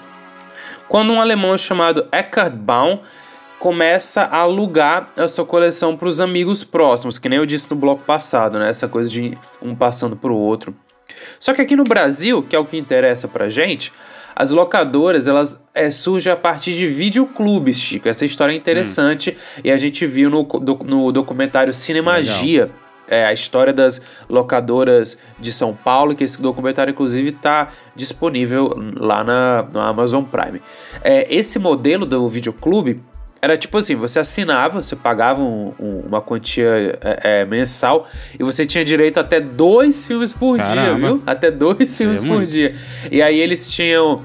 Quando 0.88 1.12
um 1.12 1.20
alemão 1.20 1.56
chamado 1.56 2.06
Eckhard 2.10 2.56
Baum 2.56 2.98
começa 3.60 4.22
a 4.22 4.38
alugar 4.38 5.10
a 5.16 5.28
sua 5.28 5.44
coleção 5.44 5.96
para 5.96 6.08
os 6.08 6.20
amigos 6.20 6.64
próximos, 6.64 7.18
que 7.18 7.28
nem 7.28 7.38
eu 7.38 7.46
disse 7.46 7.70
no 7.70 7.76
bloco 7.76 8.02
passado, 8.02 8.58
né? 8.58 8.68
Essa 8.68 8.88
coisa 8.88 9.10
de 9.10 9.38
um 9.62 9.74
passando 9.74 10.16
para 10.16 10.32
o 10.32 10.36
outro. 10.36 10.74
Só 11.38 11.52
que 11.52 11.60
aqui 11.62 11.76
no 11.76 11.84
Brasil, 11.84 12.42
que 12.42 12.56
é 12.56 12.58
o 12.58 12.64
que 12.64 12.76
interessa 12.76 13.28
para 13.28 13.48
gente, 13.48 13.92
as 14.40 14.50
locadoras 14.52 15.28
elas 15.28 15.62
é, 15.74 15.90
surgem 15.90 16.32
a 16.32 16.36
partir 16.36 16.72
de 16.72 16.86
videoclubes, 16.86 17.78
Chico. 17.78 18.08
Essa 18.08 18.24
história 18.24 18.54
é 18.54 18.56
interessante 18.56 19.36
hum. 19.36 19.60
e 19.62 19.70
a 19.70 19.76
gente 19.76 20.06
viu 20.06 20.30
no, 20.30 20.44
do, 20.44 20.78
no 20.82 21.12
documentário 21.12 21.74
Cinemagia. 21.74 22.70
É, 23.06 23.26
a 23.26 23.34
história 23.34 23.70
das 23.70 24.00
locadoras 24.30 25.18
de 25.38 25.52
São 25.52 25.74
Paulo, 25.74 26.14
que 26.14 26.24
esse 26.24 26.40
documentário, 26.40 26.92
inclusive, 26.92 27.30
está 27.30 27.68
disponível 27.94 28.72
lá 28.96 29.22
na, 29.22 29.66
na 29.74 29.88
Amazon 29.88 30.24
Prime. 30.24 30.62
É, 31.02 31.26
esse 31.28 31.58
modelo 31.58 32.06
do 32.06 32.26
videoclube 32.26 33.02
era 33.42 33.56
tipo 33.56 33.78
assim, 33.78 33.96
você 33.96 34.18
assinava, 34.20 34.82
você 34.82 34.94
pagava 34.94 35.40
um, 35.40 35.72
um, 35.80 36.00
uma 36.06 36.20
quantia 36.20 36.98
é, 37.00 37.40
é, 37.40 37.44
mensal 37.44 38.06
e 38.38 38.42
você 38.42 38.66
tinha 38.66 38.84
direito 38.84 39.18
até 39.18 39.40
dois 39.40 40.06
filmes 40.06 40.32
por 40.32 40.58
Caramba. 40.58 40.82
dia, 40.82 40.94
viu? 40.94 41.22
Até 41.26 41.50
dois 41.50 41.96
filmes 41.96 42.22
é 42.22 42.26
por 42.26 42.44
dia. 42.44 42.74
E 43.10 43.22
aí 43.22 43.38
eles 43.38 43.70
tinham. 43.70 44.22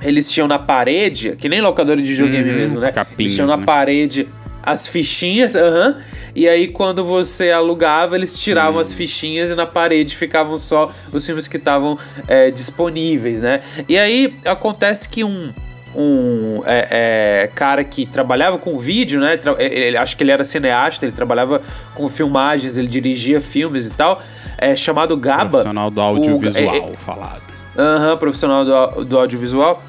Eles 0.00 0.30
tinham 0.30 0.48
na 0.48 0.58
parede, 0.58 1.36
que 1.36 1.48
nem 1.48 1.60
locador 1.60 1.96
de 1.96 2.02
videogame 2.02 2.50
hum, 2.50 2.54
mesmo, 2.54 2.80
né? 2.80 2.90
Eles 3.16 3.34
tinham 3.34 3.46
na 3.46 3.56
né? 3.56 3.64
parede 3.64 4.28
as 4.60 4.88
fichinhas, 4.88 5.54
aham. 5.54 5.96
e 6.34 6.48
aí 6.48 6.68
quando 6.68 7.04
você 7.04 7.50
alugava, 7.50 8.16
eles 8.16 8.40
tiravam 8.40 8.78
hum. 8.78 8.80
as 8.80 8.92
fichinhas 8.92 9.50
e 9.50 9.54
na 9.54 9.66
parede 9.66 10.16
ficavam 10.16 10.58
só 10.58 10.92
os 11.12 11.24
filmes 11.24 11.46
que 11.46 11.56
estavam 11.56 11.96
é, 12.26 12.50
disponíveis, 12.50 13.40
né? 13.40 13.60
E 13.88 13.96
aí 13.96 14.34
acontece 14.44 15.08
que 15.08 15.22
um 15.22 15.52
um 15.94 16.62
é, 16.64 16.88
é, 17.44 17.50
cara 17.54 17.84
que 17.84 18.06
trabalhava 18.06 18.58
com 18.58 18.78
vídeo, 18.78 19.20
né? 19.20 19.38
Ele, 19.58 19.96
acho 19.96 20.16
que 20.16 20.22
ele 20.22 20.30
era 20.30 20.44
cineasta, 20.44 21.04
ele 21.04 21.12
trabalhava 21.12 21.60
com 21.94 22.08
filmagens, 22.08 22.76
ele 22.76 22.88
dirigia 22.88 23.40
filmes 23.40 23.86
e 23.86 23.90
tal. 23.90 24.22
É, 24.56 24.74
chamado 24.74 25.16
Gaba. 25.16 25.48
Profissional 25.48 25.90
do 25.90 26.00
audiovisual, 26.00 26.74
o, 26.74 26.88
é, 26.88 26.90
é, 26.90 26.96
falado. 26.96 27.42
Aham, 27.76 28.16
profissional 28.16 28.64
do, 28.64 29.04
do 29.04 29.18
audiovisual. 29.18 29.82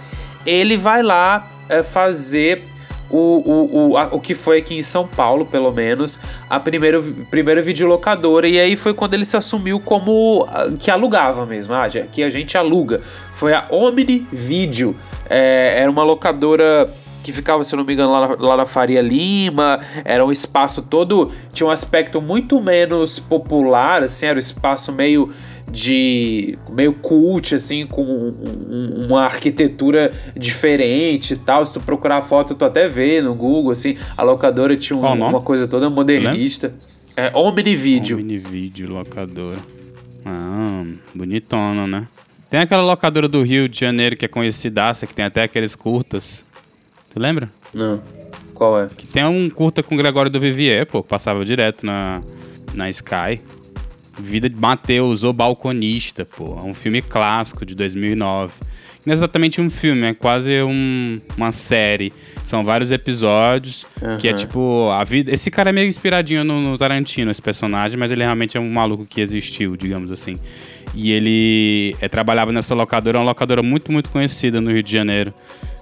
Ele 0.46 0.78
vai 0.78 1.02
lá 1.02 1.48
é, 1.70 1.84
fazer 1.84 2.66
o, 3.14 3.44
o, 3.46 3.90
o, 3.92 3.98
a, 3.98 4.06
o 4.12 4.20
que 4.20 4.34
foi 4.34 4.58
aqui 4.58 4.76
em 4.76 4.82
São 4.82 5.08
Paulo, 5.08 5.46
pelo 5.46 5.72
menos, 5.72 6.20
a 6.50 6.60
primeira, 6.60 7.02
primeira 7.30 7.62
videolocadora. 7.62 8.48
E 8.48 8.60
aí 8.60 8.76
foi 8.76 8.94
quando 8.94 9.14
ele 9.14 9.26
se 9.26 9.38
assumiu 9.38 9.80
como 9.80 10.48
que 10.80 10.90
alugava 10.90 11.46
mesmo. 11.46 11.74
Ah, 11.76 11.88
que 12.12 12.24
a 12.24 12.30
gente 12.32 12.58
aluga. 12.58 13.02
Foi 13.34 13.54
a 13.54 13.68
Omni 13.70 14.28
Video. 14.32 14.96
É, 15.30 15.76
era 15.78 15.92
uma 15.92 16.04
locadora 16.04 16.90
que 17.24 17.32
ficava, 17.32 17.64
se 17.64 17.76
não 17.76 17.86
me 17.86 17.94
engano, 17.94 18.12
lá 18.12 18.28
na, 18.28 18.36
lá 18.36 18.58
na, 18.58 18.66
Faria 18.66 19.02
Lima. 19.02 19.80
Era 20.04 20.26
um 20.26 20.32
espaço 20.32 20.82
todo. 20.82 21.32
Tinha 21.54 21.68
um 21.68 21.72
aspecto 21.72 22.20
muito 22.22 22.60
menos 22.60 23.20
popular, 23.20 24.04
assim, 24.04 24.26
era 24.26 24.36
um 24.36 24.40
espaço 24.40 24.92
meio 24.92 25.30
de. 25.74 26.58
meio 26.70 26.94
cult, 26.94 27.56
assim, 27.56 27.88
com 27.88 28.04
um, 28.04 29.06
uma 29.08 29.24
arquitetura 29.24 30.14
diferente 30.38 31.34
e 31.34 31.38
tal. 31.38 31.66
Se 31.66 31.74
tu 31.74 31.82
procurar 31.82 32.18
a 32.18 32.22
foto, 32.22 32.54
tu 32.54 32.64
até 32.64 32.88
vê 32.88 33.22
no 33.22 33.34
Google, 33.34 33.72
assim. 33.72 33.98
A 34.16 34.22
locadora 34.22 34.78
tinha 34.78 34.96
um, 34.96 35.02
uma 35.02 35.42
coisa 35.42 35.68
toda 35.68 35.90
modernista. 35.90 36.74
É 37.18 37.36
Omnivideo. 37.36 38.18
Omnivideo, 38.18 38.92
locadora. 38.92 39.60
Ah, 40.24 40.86
bonitona, 41.14 41.88
né? 41.88 42.08
Tem 42.50 42.60
aquela 42.60 42.84
locadora 42.84 43.28
do 43.28 43.42
Rio 43.42 43.68
de 43.68 43.80
Janeiro 43.80 44.16
que 44.16 44.26
é 44.26 44.28
conhecidaça, 44.28 45.08
que 45.08 45.14
tem 45.14 45.26
até 45.26 45.42
aqueles 45.42 45.76
curtas. 45.76 46.46
Tu 47.12 47.20
lembra? 47.20 47.50
Não. 47.74 48.02
Qual 48.54 48.80
é? 48.80 48.88
Que 48.96 49.08
tem 49.08 49.26
um 49.26 49.50
curta 49.50 49.82
com 49.82 49.96
o 49.96 49.98
Gregório 49.98 50.30
do 50.30 50.40
Vivier, 50.40 50.86
pô, 50.86 51.02
passava 51.04 51.44
direto 51.44 51.84
na, 51.84 52.22
na 52.74 52.90
Sky. 52.90 53.42
Vida 54.18 54.50
de 54.50 54.56
Mateus, 54.56 55.24
O 55.24 55.34
Balconista, 55.34 56.26
pô. 56.26 56.58
É 56.58 56.64
um 56.64 56.74
filme 56.74 57.02
clássico 57.02 57.66
de 57.66 57.76
2009. 57.76 58.54
Não 59.06 59.12
é 59.12 59.14
exatamente 59.14 59.60
um 59.60 59.70
filme, 59.70 60.04
é 60.04 60.14
quase 60.14 60.62
um, 60.64 61.20
uma 61.36 61.52
série. 61.52 62.14
São 62.46 62.64
vários 62.64 62.90
episódios, 62.90 63.86
uhum. 64.02 64.18
que 64.18 64.30
é 64.30 64.34
tipo 64.34 64.90
a 64.92 65.04
vida. 65.04 65.32
Esse 65.32 65.52
cara 65.52 65.72
é 65.72 65.74
meio 65.74 65.88
inspiradinho 65.88 66.44
no, 66.46 66.62
no, 66.62 66.78
Tarantino, 66.78 67.30
esse 67.30 67.42
personagem, 67.42 68.00
mas 68.00 68.12
ele 68.12 68.24
realmente 68.24 68.56
é 68.56 68.60
um 68.60 68.70
maluco 68.70 69.06
que 69.06 69.20
existiu, 69.20 69.76
digamos 69.76 70.10
assim. 70.10 70.40
E 70.96 71.12
ele 71.12 71.98
é, 72.00 72.08
trabalhava 72.08 72.54
nessa 72.54 72.74
locadora, 72.74 73.18
uma 73.18 73.26
locadora 73.26 73.62
muito, 73.62 73.92
muito 73.92 74.10
conhecida 74.10 74.62
no 74.62 74.72
Rio 74.72 74.84
de 74.84 74.92
Janeiro. 74.92 75.34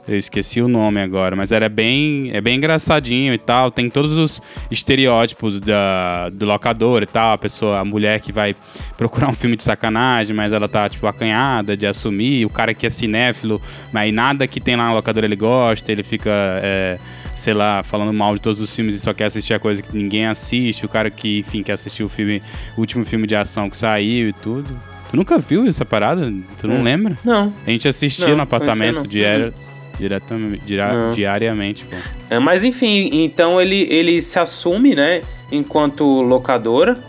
Eu 0.07 0.17
esqueci 0.17 0.61
o 0.61 0.67
nome 0.67 0.99
agora, 0.99 1.35
mas 1.35 1.51
era 1.51 1.69
bem, 1.69 2.31
é 2.33 2.41
bem 2.41 2.57
engraçadinho 2.57 3.33
e 3.33 3.37
tal. 3.37 3.69
Tem 3.69 3.89
todos 3.89 4.13
os 4.13 4.41
estereótipos 4.69 5.61
da, 5.61 6.29
do 6.29 6.45
locador 6.45 7.03
e 7.03 7.05
tal. 7.05 7.33
A 7.33 7.37
pessoa, 7.37 7.79
a 7.79 7.85
mulher 7.85 8.19
que 8.19 8.31
vai 8.31 8.55
procurar 8.97 9.29
um 9.29 9.33
filme 9.33 9.55
de 9.55 9.63
sacanagem, 9.63 10.35
mas 10.35 10.53
ela 10.53 10.67
tá, 10.67 10.89
tipo, 10.89 11.05
acanhada 11.05 11.77
de 11.77 11.85
assumir. 11.85 12.45
O 12.45 12.49
cara 12.49 12.73
que 12.73 12.87
é 12.87 12.89
cinéfilo, 12.89 13.61
mas 13.91 14.11
nada 14.11 14.47
que 14.47 14.59
tem 14.59 14.75
lá 14.75 14.85
na 14.85 14.93
locadora 14.93 15.25
ele 15.25 15.35
gosta. 15.35 15.91
Ele 15.91 16.03
fica, 16.03 16.31
é, 16.63 16.97
sei 17.35 17.53
lá, 17.53 17.83
falando 17.83 18.11
mal 18.11 18.33
de 18.33 18.41
todos 18.41 18.59
os 18.59 18.75
filmes 18.75 18.95
e 18.95 18.99
só 18.99 19.13
quer 19.13 19.25
assistir 19.25 19.53
a 19.53 19.59
coisa 19.59 19.83
que 19.83 19.95
ninguém 19.95 20.25
assiste. 20.25 20.83
O 20.83 20.89
cara 20.89 21.11
que, 21.11 21.39
enfim, 21.39 21.61
quer 21.61 21.73
assistir 21.73 22.03
o 22.03 22.09
filme, 22.09 22.41
o 22.75 22.79
último 22.79 23.05
filme 23.05 23.27
de 23.27 23.35
ação 23.35 23.69
que 23.69 23.77
saiu 23.77 24.29
e 24.29 24.33
tudo. 24.33 24.75
Tu 25.11 25.17
nunca 25.17 25.37
viu 25.37 25.67
essa 25.67 25.85
parada? 25.85 26.33
Tu 26.59 26.67
não 26.67 26.77
é. 26.77 26.81
lembra? 26.81 27.17
Não. 27.23 27.53
A 27.67 27.69
gente 27.69 27.87
assistia 27.87 28.29
não, 28.29 28.37
no 28.37 28.41
apartamento 28.43 29.05
de 29.05 29.21
era 29.21 29.53
diretamente, 30.01 30.63
dira, 30.65 31.11
diariamente, 31.13 31.85
pô. 31.85 31.95
É, 32.29 32.39
mas 32.39 32.63
enfim, 32.63 33.09
então 33.13 33.61
ele, 33.61 33.87
ele 33.89 34.21
se 34.21 34.39
assume, 34.39 34.95
né, 34.95 35.21
enquanto 35.51 36.21
locadora. 36.21 37.03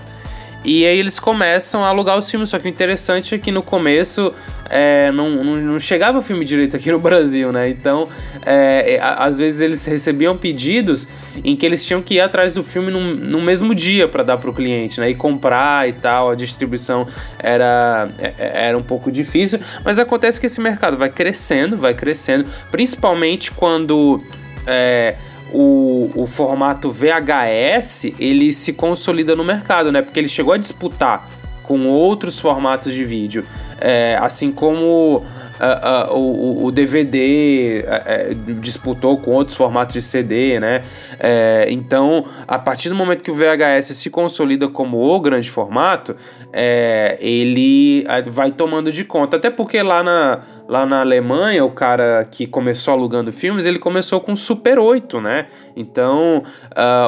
E 0.65 0.87
aí 0.87 0.99
eles 0.99 1.19
começam 1.19 1.85
a 1.85 1.89
alugar 1.89 2.17
os 2.17 2.31
filmes, 2.31 2.49
só 2.49 2.59
que 2.59 2.67
o 2.67 2.69
interessante 2.69 3.35
é 3.35 3.39
que 3.39 3.51
no 3.51 3.63
começo 3.63 4.33
é, 4.71 5.11
não, 5.11 5.29
não, 5.29 5.57
não, 5.57 5.79
chegava 5.79 6.23
filme 6.23 6.45
direito 6.45 6.77
aqui 6.77 6.91
no 6.91 7.01
Brasil, 7.01 7.51
né? 7.53 7.69
Então, 7.69 8.09
é, 8.47 8.99
às 9.03 9.39
vezes 9.39 9.61
eles 9.61 9.85
recebiam 9.85 10.37
pedidos 10.37 11.09
em 11.45 11.57
que 11.57 11.67
eles 11.67 11.85
tinham 11.85 12.01
que 12.01 12.15
ir 12.15 12.21
atrás 12.21 12.55
do 12.55 12.63
filme 12.63 12.91
no, 12.91 13.01
no 13.01 13.41
mesmo 13.41 13.75
dia 13.75 14.07
para 14.07 14.23
dar 14.23 14.39
para 14.39 14.49
o 14.49 14.55
cliente, 14.55 15.01
né? 15.01 15.11
E 15.11 15.15
comprar 15.15 15.89
e 15.89 15.93
tal, 15.93 16.31
a 16.31 16.35
distribuição 16.35 17.07
era, 17.39 18.09
é, 18.19 18.35
é, 18.39 18.67
era 18.69 18.79
um 18.79 18.83
pouco 18.83 19.11
difícil, 19.11 19.59
mas 19.85 19.99
acontece 19.99 20.41
que 20.41 20.47
esse 20.47 20.61
mercado 20.61 20.97
vai 20.97 21.11
crescendo, 21.11 21.77
vai 21.77 21.95
crescendo, 21.95 22.47
principalmente 22.71 23.51
quando... 23.51 24.23
É, 24.65 25.17
o, 25.53 26.11
o 26.15 26.27
formato 26.27 26.91
VHS 26.91 28.13
ele 28.19 28.53
se 28.53 28.73
consolida 28.73 29.37
no 29.37 29.45
mercado, 29.45 29.93
né? 29.93 30.03
Porque 30.03 30.19
ele 30.19 30.29
chegou 30.29 30.55
a 30.55 30.57
disputar 30.57 31.29
com 31.63 31.87
outros 31.87 32.39
formatos 32.41 32.93
de 32.93 33.05
vídeo, 33.05 33.45
é, 33.81 34.19
assim 34.21 34.51
como 34.51 35.23
uh, 35.63 36.13
uh, 36.13 36.17
o, 36.17 36.67
o, 36.67 36.73
DVD 36.73 37.85
uh, 37.87 38.35
disputou 38.61 39.17
com 39.19 39.31
outros 39.31 39.57
formatos 39.57 39.95
de 39.95 40.03
CD, 40.03 40.59
né? 40.59 40.83
É, 41.21 41.67
então, 41.71 42.25
a 42.49 42.59
partir 42.59 42.89
do 42.89 42.95
momento 42.95 43.23
que 43.23 43.31
o 43.31 43.35
VHS 43.35 43.97
se 43.97 44.11
consolida 44.11 44.69
como 44.69 44.99
o 44.99 45.21
grande 45.21 45.51
formato, 45.51 46.17
é, 46.53 47.17
ele 47.21 48.05
vai 48.31 48.51
tomando 48.51 48.93
de 48.93 49.05
conta. 49.05 49.37
Até 49.37 49.51
porque 49.51 49.83
lá 49.83 50.03
na, 50.03 50.41
lá 50.69 50.85
na 50.85 51.01
Alemanha, 51.01 51.65
o 51.65 51.71
cara 51.71 52.27
que 52.31 52.47
começou 52.47 52.95
alugando 52.95 53.33
filmes, 53.33 53.67
ele 53.67 53.79
começou 53.79 54.21
com 54.21 54.37
Super 54.37 54.79
8, 54.79 55.21
né? 55.21 55.47
Então, 55.75 56.43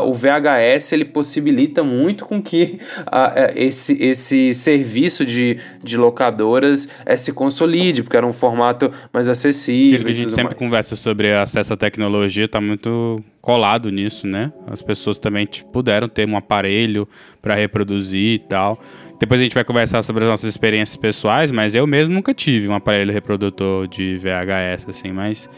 o 0.05 0.13
VHS 0.15 0.93
ele 0.93 1.05
possibilita 1.05 1.85
muito 1.85 2.25
com 2.25 2.43
que 2.43 2.79
esse, 3.55 4.03
esse 4.03 4.55
serviço 4.55 5.25
de, 5.25 5.59
de 5.83 5.97
locadoras 5.97 6.89
se 7.19 7.33
consolide, 7.33 8.03
porque 8.03 8.17
era 8.17 8.27
um 8.27 8.33
formato 8.33 8.91
mais 9.13 9.29
acessível. 9.29 10.01
Aquilo 10.01 10.05
que 10.05 10.11
a 10.11 10.23
gente 10.23 10.33
sempre 10.33 10.55
mais. 10.55 10.59
conversa 10.59 10.97
sobre 10.97 11.35
acesso 11.35 11.75
à 11.75 11.77
tecnologia 11.77 12.45
está 12.45 12.61
muito 12.61 13.23
colado 13.45 13.91
nisso, 13.91 14.27
né? 14.27 14.51
As 14.67 14.81
pessoas 14.81 15.19
também 15.19 15.45
tipo, 15.45 15.71
puderam 15.71 16.09
ter 16.09 16.27
um 16.27 16.35
aparelho 16.35 17.07
para 17.43 17.55
reproduzir 17.55 18.35
e 18.35 18.39
tal. 18.39 18.81
Depois 19.18 19.40
a 19.40 19.44
gente 19.44 19.54
vai 19.54 19.64
conversar 19.64 20.02
sobre 20.02 20.25
as 20.25 20.30
nossas 20.30 20.50
experiências 20.50 20.97
pessoais, 20.97 21.52
mas 21.52 21.75
eu 21.75 21.87
mesmo 21.87 22.14
nunca 22.14 22.35
tive 22.35 22.68
um 22.68 22.75
aparelho 22.75 23.12
reprodutor 23.12 23.87
de 23.87 24.18
VHS, 24.18 24.88
assim, 24.88 25.12
mas 25.12 25.49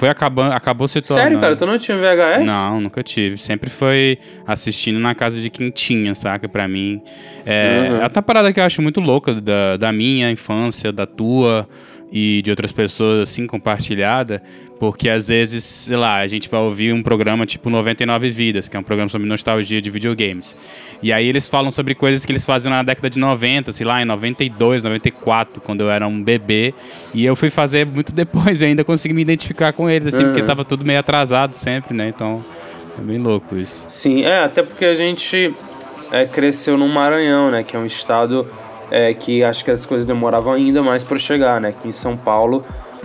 foi 0.00 0.08
acabando, 0.08 0.52
acabou 0.52 0.88
se 0.88 0.98
tornando. 1.02 1.22
Sério, 1.22 1.40
cara? 1.40 1.54
Tu 1.54 1.66
não 1.66 1.76
tinha 1.76 1.96
VHS? 1.96 2.46
Não, 2.46 2.80
nunca 2.80 3.02
tive. 3.02 3.36
Sempre 3.36 3.68
foi 3.68 4.16
assistindo 4.46 4.98
na 4.98 5.14
casa 5.14 5.38
de 5.38 5.50
quem 5.50 5.70
tinha, 5.70 6.14
saca? 6.14 6.48
Pra 6.48 6.66
mim. 6.66 7.02
É, 7.44 7.88
uhum. 7.90 8.00
é 8.00 8.04
outra 8.04 8.22
parada 8.22 8.50
que 8.50 8.58
eu 8.58 8.64
acho 8.64 8.80
muito 8.80 8.98
louca 8.98 9.34
da, 9.34 9.76
da 9.76 9.92
minha 9.92 10.30
infância, 10.30 10.90
da 10.90 11.04
tua 11.04 11.68
e 12.12 12.42
de 12.42 12.50
outras 12.50 12.72
pessoas 12.72 13.28
assim 13.28 13.46
compartilhada, 13.46 14.42
porque 14.78 15.08
às 15.08 15.28
vezes, 15.28 15.62
sei 15.62 15.96
lá, 15.96 16.16
a 16.16 16.26
gente 16.26 16.48
vai 16.48 16.60
ouvir 16.60 16.92
um 16.92 17.02
programa 17.02 17.46
tipo 17.46 17.70
99 17.70 18.30
Vidas, 18.30 18.68
que 18.68 18.76
é 18.76 18.80
um 18.80 18.82
programa 18.82 19.08
sobre 19.08 19.28
nostalgia 19.28 19.80
de 19.80 19.90
videogames. 19.90 20.56
E 21.02 21.12
aí 21.12 21.26
eles 21.26 21.48
falam 21.48 21.70
sobre 21.70 21.94
coisas 21.94 22.26
que 22.26 22.32
eles 22.32 22.44
faziam 22.44 22.70
na 22.70 22.82
década 22.82 23.08
de 23.08 23.18
90, 23.18 23.70
sei 23.72 23.86
lá, 23.86 24.02
em 24.02 24.04
92, 24.04 24.82
94, 24.82 25.60
quando 25.60 25.82
eu 25.82 25.90
era 25.90 26.06
um 26.08 26.22
bebê, 26.22 26.74
e 27.14 27.24
eu 27.24 27.36
fui 27.36 27.50
fazer 27.50 27.86
muito 27.86 28.12
depois 28.16 28.60
e 28.60 28.64
ainda 28.64 28.82
consegui 28.82 29.14
me 29.14 29.22
identificar 29.22 29.72
com 29.72 29.88
eles 29.88 30.08
assim, 30.08 30.24
uhum. 30.24 30.32
porque 30.32 30.42
tava 30.42 30.64
tudo 30.64 30.84
meio 30.84 30.98
atrasado 30.98 31.54
sempre, 31.54 31.94
né? 31.94 32.08
Então, 32.08 32.44
é 32.98 33.02
bem 33.02 33.18
louco 33.18 33.56
isso. 33.56 33.84
Sim, 33.88 34.22
é, 34.22 34.44
até 34.44 34.62
porque 34.62 34.84
a 34.84 34.94
gente 34.94 35.54
é, 36.10 36.24
cresceu 36.26 36.76
no 36.76 36.88
Maranhão, 36.88 37.50
né, 37.50 37.62
que 37.62 37.76
é 37.76 37.78
um 37.78 37.86
estado 37.86 38.46
é, 38.90 39.14
que 39.14 39.42
acho 39.44 39.64
que 39.64 39.70
as 39.70 39.86
coisas 39.86 40.06
demoravam 40.06 40.52
ainda 40.52 40.82
mais 40.82 41.04
para 41.04 41.18
chegar, 41.18 41.60
né? 41.60 41.68
Aqui 41.68 41.88
em 41.88 41.92
São 41.92 42.16
Paulo 42.16 42.64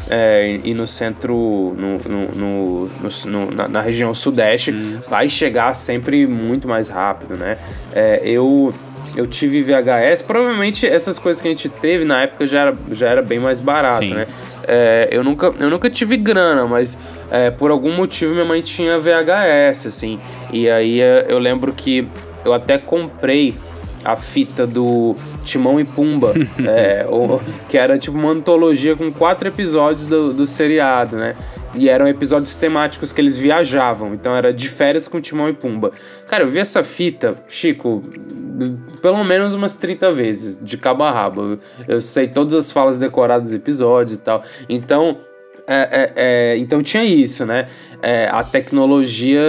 é, 0.10 0.60
e 0.63 0.74
no 0.74 0.88
centro, 0.88 1.36
no, 1.77 1.98
no, 2.36 2.88
no, 2.88 3.51
na, 3.51 3.68
na, 3.68 3.82
região 3.82 4.13
sudeste, 4.13 4.72
hum. 4.72 5.01
vai 5.08 5.27
chegar 5.27 5.74
sempre 5.74 6.27
muito 6.27 6.68
mais 6.68 6.89
rápido, 6.89 7.36
né? 7.36 7.58
É, 7.94 8.22
eu, 8.24 8.74
eu 9.15 9.25
tive 9.25 9.63
VHS, 9.63 10.22
provavelmente 10.22 10.86
essas 10.86 11.18
coisas 11.18 11.42
que 11.42 11.48
a 11.48 11.51
gente 11.51 11.70
teve 11.70 12.06
na 12.06 12.22
época 12.22 12.46
já 12.46 12.62
era, 12.62 12.75
já 12.92 13.08
era 13.08 13.22
bem 13.22 13.39
mais 13.39 13.60
barato, 13.60 14.00
Sim. 14.00 14.13
né? 14.13 14.27
É, 14.68 15.10
eu, 15.12 15.24
nunca, 15.24 15.54
eu 15.60 15.70
nunca 15.70 15.89
tive 15.89 16.18
grana, 16.18 16.65
mas 16.65 16.98
é, 17.32 17.51
por 17.51 17.72
algum 17.72 17.96
motivo 17.96 18.34
minha 18.34 18.46
mãe 18.46 18.62
tinha 18.62 19.00
VHS, 19.00 19.88
assim. 19.88 20.20
E 20.51 20.69
aí 20.69 21.02
é, 21.02 21.26
eu 21.30 21.39
lembro 21.39 21.71
que 21.74 22.08
eu 22.43 22.54
até 22.54 22.78
comprei 22.78 23.56
a 24.04 24.15
fita 24.15 24.67
do 24.67 25.15
Timão 25.45 25.79
e 25.79 25.86
Pumba, 25.86 26.34
é, 26.67 27.05
ou, 27.08 27.41
que 27.69 27.77
era 27.77 27.97
tipo 27.97 28.17
uma 28.17 28.31
antologia 28.31 28.95
com 28.95 29.12
quatro 29.13 29.47
episódios 29.47 30.05
do, 30.05 30.34
do 30.34 30.45
seriado, 30.45 31.15
né? 31.15 31.36
E 31.73 31.88
eram 31.89 32.08
episódios 32.08 32.55
temáticos 32.55 33.13
que 33.13 33.21
eles 33.21 33.38
viajavam, 33.38 34.13
então 34.13 34.36
era 34.36 34.53
de 34.53 34.67
férias 34.67 35.08
com 35.08 35.21
Timão 35.21 35.47
e 35.47 35.53
Pumba. 35.53 35.91
Cara, 36.27 36.43
eu 36.43 36.47
vi 36.47 36.60
essa 36.60 36.84
fita, 36.84 37.36
Chico, 37.47 38.03
pelo 39.01 39.23
menos 39.23 39.53
umas 39.55 39.75
30 39.75 40.12
vezes, 40.12 40.60
de 40.60 40.77
cabo 40.77 41.03
a 41.03 41.12
rabo. 41.12 41.60
Eu 41.88 42.01
sei 42.01 42.27
todas 42.27 42.53
as 42.53 42.71
falas 42.71 42.97
decoradas 42.97 43.49
dos 43.49 43.53
episódios 43.53 44.17
e 44.17 44.19
tal. 44.19 44.43
Então, 44.69 45.17
é, 45.67 45.75
é, 45.75 46.13
é, 46.15 46.58
então 46.58 46.84
tinha 46.84 47.04
isso, 47.04 47.45
né? 47.45 47.67
É, 48.01 48.28
a 48.32 48.43
tecnologia 48.43 49.41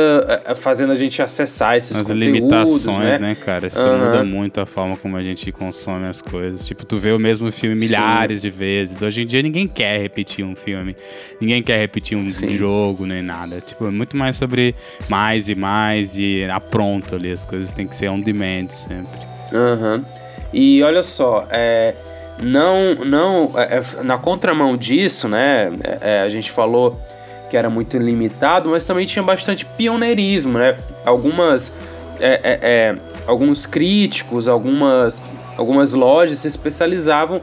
é, 0.46 0.54
fazendo 0.54 0.92
a 0.92 0.94
gente 0.94 1.20
acessar 1.20 1.76
esses 1.76 1.94
as 1.94 2.02
conteúdos, 2.06 2.26
limitações, 2.26 2.98
né? 2.98 3.18
né, 3.18 3.34
cara? 3.34 3.66
Isso 3.66 3.86
uhum. 3.86 3.98
muda 3.98 4.24
muito 4.24 4.60
a 4.60 4.64
forma 4.64 4.96
como 4.96 5.16
a 5.16 5.22
gente 5.22 5.52
consome 5.52 6.06
as 6.06 6.22
coisas. 6.22 6.66
Tipo, 6.66 6.86
tu 6.86 6.98
vê 6.98 7.12
o 7.12 7.18
mesmo 7.18 7.52
filme 7.52 7.76
milhares 7.76 8.40
Sim. 8.40 8.48
de 8.48 8.56
vezes. 8.56 9.02
Hoje 9.02 9.22
em 9.22 9.26
dia 9.26 9.42
ninguém 9.42 9.68
quer 9.68 10.00
repetir 10.00 10.42
um 10.42 10.56
filme, 10.56 10.96
ninguém 11.38 11.62
quer 11.62 11.78
repetir 11.78 12.16
um 12.16 12.28
Sim. 12.30 12.56
jogo 12.56 13.04
nem 13.04 13.22
nada. 13.22 13.60
Tipo, 13.60 13.86
é 13.86 13.90
muito 13.90 14.16
mais 14.16 14.36
sobre 14.36 14.74
mais 15.08 15.50
e 15.50 15.54
mais 15.54 16.18
e 16.18 16.44
a 16.44 16.60
pronto 16.60 17.14
ali. 17.14 17.30
As 17.30 17.44
coisas 17.44 17.74
têm 17.74 17.86
que 17.86 17.94
ser 17.94 18.08
on 18.08 18.20
demand 18.20 18.68
sempre. 18.70 19.20
Aham. 19.52 19.96
Uhum. 19.96 20.26
E 20.52 20.82
olha 20.82 21.02
só, 21.02 21.46
é 21.50 21.94
não, 22.42 22.94
não 22.96 23.52
é, 23.56 23.78
é, 23.78 24.02
na 24.02 24.18
contramão 24.18 24.76
disso, 24.76 25.28
né? 25.28 25.72
É, 25.82 25.98
é, 26.00 26.20
a 26.20 26.28
gente 26.28 26.50
falou 26.50 27.00
que 27.48 27.56
era 27.56 27.70
muito 27.70 27.96
limitado, 27.96 28.70
mas 28.70 28.84
também 28.84 29.06
tinha 29.06 29.22
bastante 29.22 29.64
pioneirismo, 29.64 30.58
né? 30.58 30.76
Algumas, 31.04 31.72
é, 32.20 32.40
é, 32.62 32.96
alguns 33.26 33.66
críticos, 33.66 34.48
algumas, 34.48 35.22
algumas 35.56 35.92
lojas 35.92 36.38
se 36.38 36.48
especializavam 36.48 37.40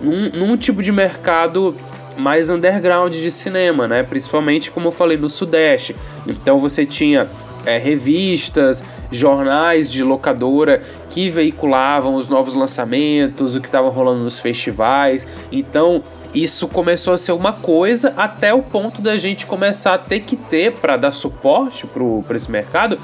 num, 0.00 0.30
num 0.30 0.56
tipo 0.56 0.82
de 0.82 0.90
mercado 0.90 1.76
mais 2.16 2.50
underground 2.50 3.12
de 3.14 3.30
cinema, 3.30 3.86
né? 3.86 4.02
Principalmente, 4.02 4.70
como 4.70 4.88
eu 4.88 4.92
falei, 4.92 5.16
no 5.16 5.28
Sudeste. 5.28 5.94
Então 6.26 6.58
você 6.58 6.84
tinha 6.84 7.28
é, 7.64 7.78
revistas, 7.78 8.82
jornais 9.12 9.90
de 9.90 10.02
locadora 10.02 10.82
que 11.10 11.30
veiculavam 11.30 12.14
os 12.14 12.28
novos 12.28 12.54
lançamentos, 12.54 13.54
o 13.54 13.60
que 13.60 13.68
estava 13.68 13.88
rolando 13.88 14.22
nos 14.24 14.38
festivais. 14.38 15.26
Então, 15.50 16.02
isso 16.34 16.66
começou 16.66 17.12
a 17.12 17.18
ser 17.18 17.32
uma 17.32 17.52
coisa 17.52 18.14
até 18.16 18.54
o 18.54 18.62
ponto 18.62 19.02
da 19.02 19.16
gente 19.16 19.46
começar 19.46 19.94
a 19.94 19.98
ter 19.98 20.20
que 20.20 20.36
ter 20.36 20.72
para 20.72 20.96
dar 20.96 21.12
suporte 21.12 21.86
para 21.86 22.36
esse 22.36 22.50
mercado 22.50 22.98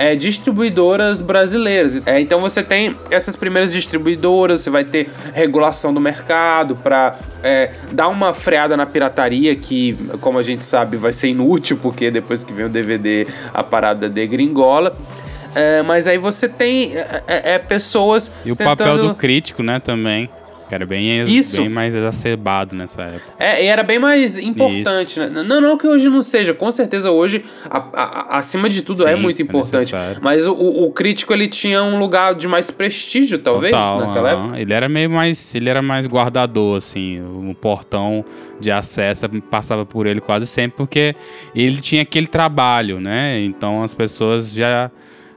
é, 0.00 0.14
distribuidoras 0.14 1.20
brasileiras. 1.20 2.00
É, 2.06 2.18
então 2.20 2.40
você 2.40 2.62
tem 2.62 2.96
essas 3.10 3.36
primeiras 3.36 3.70
distribuidoras, 3.70 4.60
você 4.60 4.70
vai 4.70 4.82
ter 4.82 5.10
regulação 5.34 5.92
do 5.92 6.00
mercado 6.00 6.74
para 6.76 7.16
é, 7.42 7.70
dar 7.92 8.08
uma 8.08 8.32
freada 8.32 8.76
na 8.78 8.86
pirataria, 8.86 9.54
que, 9.54 9.96
como 10.20 10.38
a 10.38 10.42
gente 10.42 10.64
sabe, 10.64 10.96
vai 10.96 11.12
ser 11.12 11.28
inútil, 11.28 11.78
porque 11.80 12.10
depois 12.10 12.42
que 12.42 12.52
vem 12.52 12.64
o 12.64 12.68
DVD 12.68 13.26
a 13.52 13.62
parada 13.62 14.08
degringola. 14.08 14.96
É, 15.54 15.82
mas 15.82 16.06
aí 16.06 16.18
você 16.18 16.48
tem 16.48 16.96
é, 16.96 17.22
é, 17.26 17.54
é 17.54 17.58
pessoas. 17.58 18.30
E 18.44 18.52
o 18.52 18.56
tentando... 18.56 18.76
papel 18.76 18.98
do 18.98 19.14
crítico, 19.14 19.62
né, 19.62 19.78
também. 19.78 20.28
Que 20.70 20.74
era 20.76 20.86
bem, 20.86 21.26
Isso. 21.26 21.56
bem 21.56 21.68
mais 21.68 21.96
exacerbado 21.96 22.76
nessa 22.76 23.02
época. 23.02 23.32
É, 23.40 23.64
e 23.64 23.66
era 23.66 23.82
bem 23.82 23.98
mais 23.98 24.38
importante, 24.38 25.18
né? 25.18 25.42
Não, 25.44 25.60
não 25.60 25.76
que 25.76 25.84
hoje 25.84 26.08
não 26.08 26.22
seja. 26.22 26.54
Com 26.54 26.70
certeza 26.70 27.10
hoje, 27.10 27.44
a, 27.68 27.78
a, 27.92 28.38
acima 28.38 28.68
de 28.68 28.80
tudo, 28.80 29.02
é 29.02 29.06
Sim, 29.06 29.12
é 29.14 29.16
muito 29.16 29.42
importante. 29.42 29.96
É 29.96 30.16
mas 30.22 30.46
o, 30.46 30.52
o, 30.52 30.92
crítico, 30.92 31.32
ele 31.32 31.48
tinha 31.48 31.82
um 31.82 31.98
lugar 31.98 32.36
de 32.36 32.46
mais 32.46 32.70
prestígio, 32.70 33.40
talvez, 33.40 33.72
Total, 33.72 33.98
naquela 33.98 34.30
época. 34.30 34.60
Ele 34.60 34.72
era 34.72 34.88
meio 34.88 35.10
mais... 35.10 35.56
Ele 35.56 35.68
era 35.68 35.82
mais 35.82 36.06
guardador, 36.06 36.76
assim. 36.76 37.20
O 37.20 37.52
portão 37.52 38.24
de 38.60 38.70
acesso 38.70 39.28
passava 39.50 39.84
por 39.84 40.06
ele 40.06 40.20
quase 40.20 40.46
sempre, 40.46 40.76
porque 40.76 41.16
ele 41.52 41.80
tinha 41.80 42.02
aquele 42.02 42.28
trabalho, 42.28 43.00
né? 43.00 43.40
Então 43.40 43.82
as 43.82 43.92
pessoas 43.92 44.52
já 44.52 44.88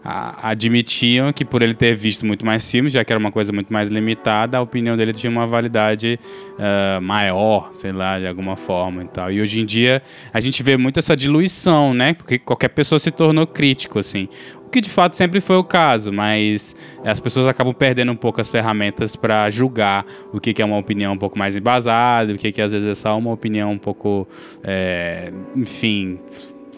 a, 0.04 0.50
admitiam 0.50 1.32
que 1.32 1.46
por 1.46 1.62
ele 1.62 1.74
ter 1.74 1.96
visto 1.96 2.26
muito 2.26 2.46
mais 2.46 2.70
filmes, 2.70 2.94
já 2.94 3.04
que 3.04 3.14
era 3.14 3.20
uma 3.20 3.32
coisa 3.32 3.52
muito 3.52 3.72
mais 3.72 3.90
limitada, 3.90 4.58
a 4.58 4.62
opinião 4.62 4.96
dele 4.96 5.14
tinha 5.14 5.32
uma 5.32 5.48
validade 5.48 6.20
uh, 6.54 7.02
maior, 7.02 7.70
sei 7.72 7.92
lá, 7.92 8.20
de 8.20 8.28
alguma 8.28 8.56
forma 8.56 9.04
e 9.04 9.08
tal. 9.08 9.32
E 9.32 9.42
hoje 9.42 9.62
em 9.62 9.66
dia 9.66 10.02
a 10.34 10.40
gente 10.40 10.62
vê 10.62 10.76
muito 10.78 11.00
essa 11.00 11.16
diluição, 11.16 11.94
né? 11.94 12.14
Porque 12.14 12.38
qualquer 12.38 12.70
pessoa 12.70 13.00
se 13.00 13.12
tornou 13.12 13.48
crítico, 13.48 14.00
assim 14.00 14.28
que 14.74 14.82
de 14.82 14.90
fato 14.90 15.16
sempre 15.16 15.40
foi 15.40 15.56
o 15.56 15.64
caso, 15.64 16.12
mas 16.12 16.76
as 17.06 17.20
pessoas 17.20 17.46
acabam 17.48 17.76
perdendo 17.76 18.12
um 18.12 18.16
pouco 18.16 18.42
as 18.42 18.50
ferramentas 18.50 19.16
para 19.16 19.48
julgar 19.52 20.04
o 20.34 20.40
que, 20.40 20.52
que, 20.52 20.64
é 20.64 20.66
uma 20.66 20.80
opinião 20.80 21.14
um 21.14 21.18
pouco 21.18 21.38
mais 21.38 21.56
embasada, 21.56 22.34
o 22.34 22.38
que, 22.38 22.52
que 22.52 22.60
às 22.60 22.72
vezes 22.72 22.88
é 22.88 22.96
só 22.96 23.16
uma 23.16 23.32
opinião 23.32 23.72
um 23.72 23.78
pouco, 23.78 24.28
é, 24.64 25.32
enfim, 25.56 26.20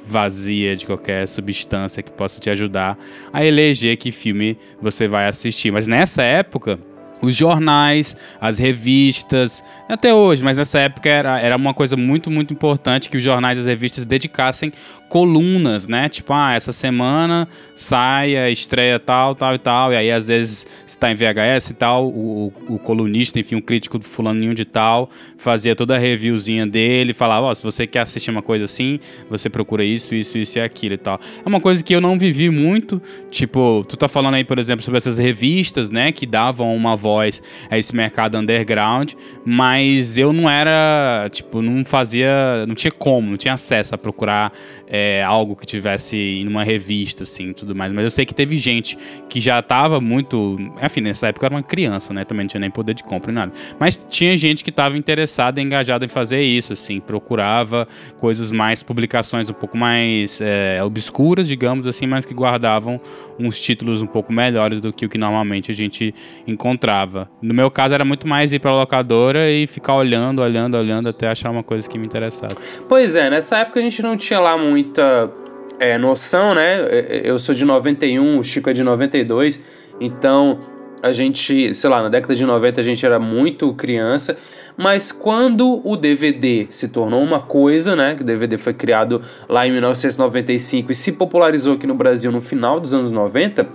vazia 0.08 0.76
de 0.76 0.86
qualquer 0.86 1.28
substância 1.28 2.04
que 2.04 2.12
possa 2.12 2.40
te 2.40 2.50
ajudar 2.50 2.98
a 3.34 3.44
eleger 3.44 3.98
que 3.98 4.12
filme 4.12 4.58
você 4.82 5.08
vai 5.08 5.28
assistir. 5.28 5.72
Mas 5.72 5.88
nessa 5.88 6.22
época 6.22 6.80
os 7.26 7.36
jornais, 7.36 8.16
as 8.40 8.58
revistas, 8.58 9.64
até 9.88 10.14
hoje, 10.14 10.44
mas 10.44 10.58
nessa 10.58 10.80
época 10.80 11.10
era, 11.10 11.40
era 11.40 11.56
uma 11.56 11.74
coisa 11.74 11.96
muito, 11.96 12.32
muito 12.32 12.54
importante 12.54 13.10
que 13.10 13.18
os 13.18 13.24
jornais 13.24 13.58
e 13.58 13.62
as 13.62 13.68
revistas 13.68 14.06
dedicassem 14.06 14.72
colunas, 15.08 15.88
né? 15.88 16.10
Tipo, 16.10 16.34
ah, 16.34 16.54
essa 16.54 16.74
semana 16.74 17.48
sai 17.76 18.36
a 18.36 18.50
estreia 18.50 19.00
tal, 19.00 19.36
tal 19.36 19.56
e 19.56 19.58
tal, 19.58 19.94
e 19.94 19.96
aí 19.96 20.12
às 20.12 20.28
vezes 20.28 20.68
se 20.86 20.98
tá 20.98 21.12
em 21.12 21.16
VHS 21.16 21.70
e 21.70 21.74
tal, 21.74 22.08
o, 22.08 22.52
o, 22.68 22.76
o 22.76 22.80
colunista, 22.80 23.40
enfim, 23.40 23.56
o 23.56 23.62
crítico 23.62 23.98
do 23.98 24.06
fulaninho 24.06 24.54
de 24.54 24.66
tal, 24.66 25.10
fazia 25.38 25.76
toda 25.76 25.96
a 25.96 25.98
reviewzinha 25.98 26.66
dele, 26.66 27.14
falava, 27.14 27.46
ó, 27.46 27.52
oh, 27.52 27.56
se 27.56 27.64
você 27.64 27.86
quer 27.86 28.02
assistir 28.02 28.32
uma 28.32 28.42
coisa 28.42 28.66
assim, 28.66 29.00
você 29.30 29.50
procura 29.50 29.84
isso, 29.84 30.16
isso, 30.16 30.38
isso 30.38 30.58
e 30.58 30.62
aquilo 30.62 30.96
e 30.96 30.98
tal. 30.98 31.20
É 31.46 31.48
uma 31.48 31.62
coisa 31.62 31.84
que 31.84 31.96
eu 31.96 32.02
não 32.02 32.18
vivi 32.18 32.50
muito, 32.50 33.02
tipo, 33.30 33.86
tu 33.88 33.96
tá 33.96 34.08
falando 34.08 34.34
aí, 34.34 34.44
por 34.44 34.60
exemplo, 34.60 34.84
sobre 34.84 34.98
essas 34.98 35.18
revistas, 35.18 35.90
né, 35.90 36.12
que 36.12 36.26
davam 36.26 36.76
uma 36.76 36.96
voz 36.96 37.15
a 37.20 37.78
esse 37.78 37.96
mercado 37.96 38.38
underground, 38.38 39.14
mas 39.46 40.18
eu 40.18 40.34
não 40.34 40.50
era, 40.50 41.30
tipo, 41.32 41.62
não 41.62 41.86
fazia, 41.86 42.66
não 42.68 42.76
tinha 42.76 42.92
como, 42.92 43.32
não 43.32 43.38
tinha 43.38 43.54
acesso 43.54 43.96
a 43.96 43.98
procurar 43.98 44.52
é, 44.88 45.24
algo 45.24 45.56
que 45.56 45.66
tivesse 45.66 46.18
em 46.18 46.48
uma 46.48 46.64
revista, 46.64 47.24
assim, 47.24 47.54
tudo 47.54 47.76
mais. 47.76 47.92
Mas 47.92 48.04
eu 48.04 48.12
sei 48.12 48.26
que 48.26 48.34
teve 48.34 48.58
gente 48.58 48.98
que 49.30 49.40
já 49.40 49.62
tava 49.62 50.00
muito. 50.00 50.58
Enfim, 50.84 51.02
nessa 51.02 51.28
época 51.28 51.46
eu 51.46 51.48
era 51.48 51.56
uma 51.56 51.64
criança, 51.64 52.14
né? 52.14 52.24
Também 52.24 52.44
não 52.44 52.50
tinha 52.50 52.62
nem 52.62 52.70
poder 52.70 52.94
de 52.94 53.04
compra 53.04 53.32
e 53.32 53.34
nada. 53.34 53.52
Mas 53.80 53.98
tinha 54.10 54.36
gente 54.38 54.64
que 54.64 54.72
tava 54.72 54.98
interessada, 54.98 55.62
engajada 55.62 56.06
em 56.06 56.08
fazer 56.08 56.42
isso, 56.42 56.74
assim, 56.74 57.00
procurava 57.00 57.88
coisas 58.18 58.52
mais, 58.52 58.84
publicações 58.84 59.50
um 59.50 59.54
pouco 59.54 59.78
mais 59.78 60.40
é, 60.42 60.84
obscuras, 60.84 61.48
digamos 61.48 61.88
assim, 61.88 62.06
mas 62.06 62.26
que 62.26 62.34
guardavam 62.34 63.00
uns 63.40 63.60
títulos 63.60 64.02
um 64.02 64.08
pouco 64.08 64.32
melhores 64.32 64.80
do 64.80 64.94
que 64.94 65.06
o 65.06 65.10
que 65.10 65.18
normalmente 65.18 65.72
a 65.72 65.74
gente 65.74 66.14
encontrava. 66.48 67.30
No 67.42 67.54
meu 67.54 67.72
caso, 67.72 67.94
era 67.94 68.06
muito 68.06 68.28
mais 68.28 68.54
ir 68.54 68.60
pra 68.60 68.74
locadora 68.74 69.50
e 69.50 69.68
ficar 69.68 69.96
olhando, 69.96 70.42
olhando, 70.42 70.78
olhando 70.78 71.10
até 71.10 71.28
achar 71.28 71.50
uma 71.50 71.64
coisa 71.64 71.90
que 71.90 71.98
me 71.98 72.06
interessasse. 72.06 72.56
Pois 72.88 73.16
é, 73.16 73.30
nessa 73.30 73.60
época 73.60 73.80
a 73.80 73.84
gente 73.84 74.02
não 74.02 74.16
tinha 74.16 74.40
lá 74.40 74.58
muito 74.58 74.75
muita 74.76 75.32
é, 75.80 75.98
noção, 75.98 76.54
né? 76.54 76.82
É, 76.82 77.08
é, 77.10 77.22
eu 77.24 77.40
sou 77.40 77.56
de 77.56 77.64
91, 77.64 78.40
o 78.40 78.44
Chico 78.44 78.70
é 78.70 78.74
de 78.74 78.84
92, 78.84 79.62
então 80.02 80.60
a 81.02 81.14
gente, 81.14 81.74
sei 81.74 81.90
lá, 81.90 82.02
na 82.02 82.10
década 82.10 82.36
de 82.36 82.46
90 82.46 82.82
a 82.82 82.84
gente 82.84 83.06
era 83.06 83.18
muito 83.18 83.74
criança, 83.74 84.38
mas 84.76 85.14
quando 85.14 85.82
o 85.86 85.96
DVD 85.96 86.68
se 86.70 86.90
tornou 86.90 87.24
uma 87.24 87.40
coisa, 87.40 87.96
né? 87.96 88.16
Que 88.16 88.24
o 88.24 88.26
DVD 88.26 88.58
foi 88.58 88.74
criado 88.74 89.22
lá 89.48 89.66
em 89.66 89.72
1995 89.72 90.92
e 90.92 90.96
se 90.96 91.14
popularizou 91.14 91.76
aqui 91.76 91.88
no 91.88 91.96
Brasil 91.96 92.30
no 92.34 92.42
final 92.42 92.78
dos 92.82 92.94
anos 92.94 93.12
90, 93.12 93.66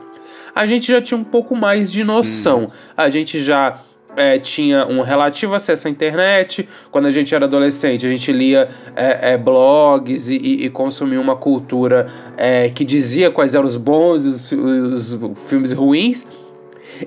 a 0.54 0.66
gente 0.66 0.92
já 0.92 1.00
tinha 1.00 1.16
um 1.16 1.24
pouco 1.24 1.56
mais 1.56 1.90
de 1.90 2.04
noção. 2.04 2.64
Hum. 2.64 2.68
A 2.94 3.08
gente 3.08 3.42
já 3.42 3.80
é, 4.16 4.38
tinha 4.38 4.86
um 4.86 5.00
relativo 5.00 5.54
acesso 5.54 5.88
à 5.88 5.90
internet. 5.90 6.68
Quando 6.90 7.06
a 7.06 7.10
gente 7.10 7.34
era 7.34 7.44
adolescente, 7.44 8.06
a 8.06 8.10
gente 8.10 8.32
lia 8.32 8.68
é, 8.94 9.32
é, 9.32 9.38
blogs 9.38 10.30
e, 10.30 10.36
e, 10.36 10.70
consumia 10.70 11.20
uma 11.20 11.36
cultura 11.36 12.08
é, 12.36 12.68
que 12.70 12.84
dizia 12.84 13.30
quais 13.30 13.54
eram 13.54 13.66
os 13.66 13.76
bons 13.76 14.24
os, 14.24 14.52
os, 14.52 15.18
filmes 15.46 15.72
ruins. 15.72 16.26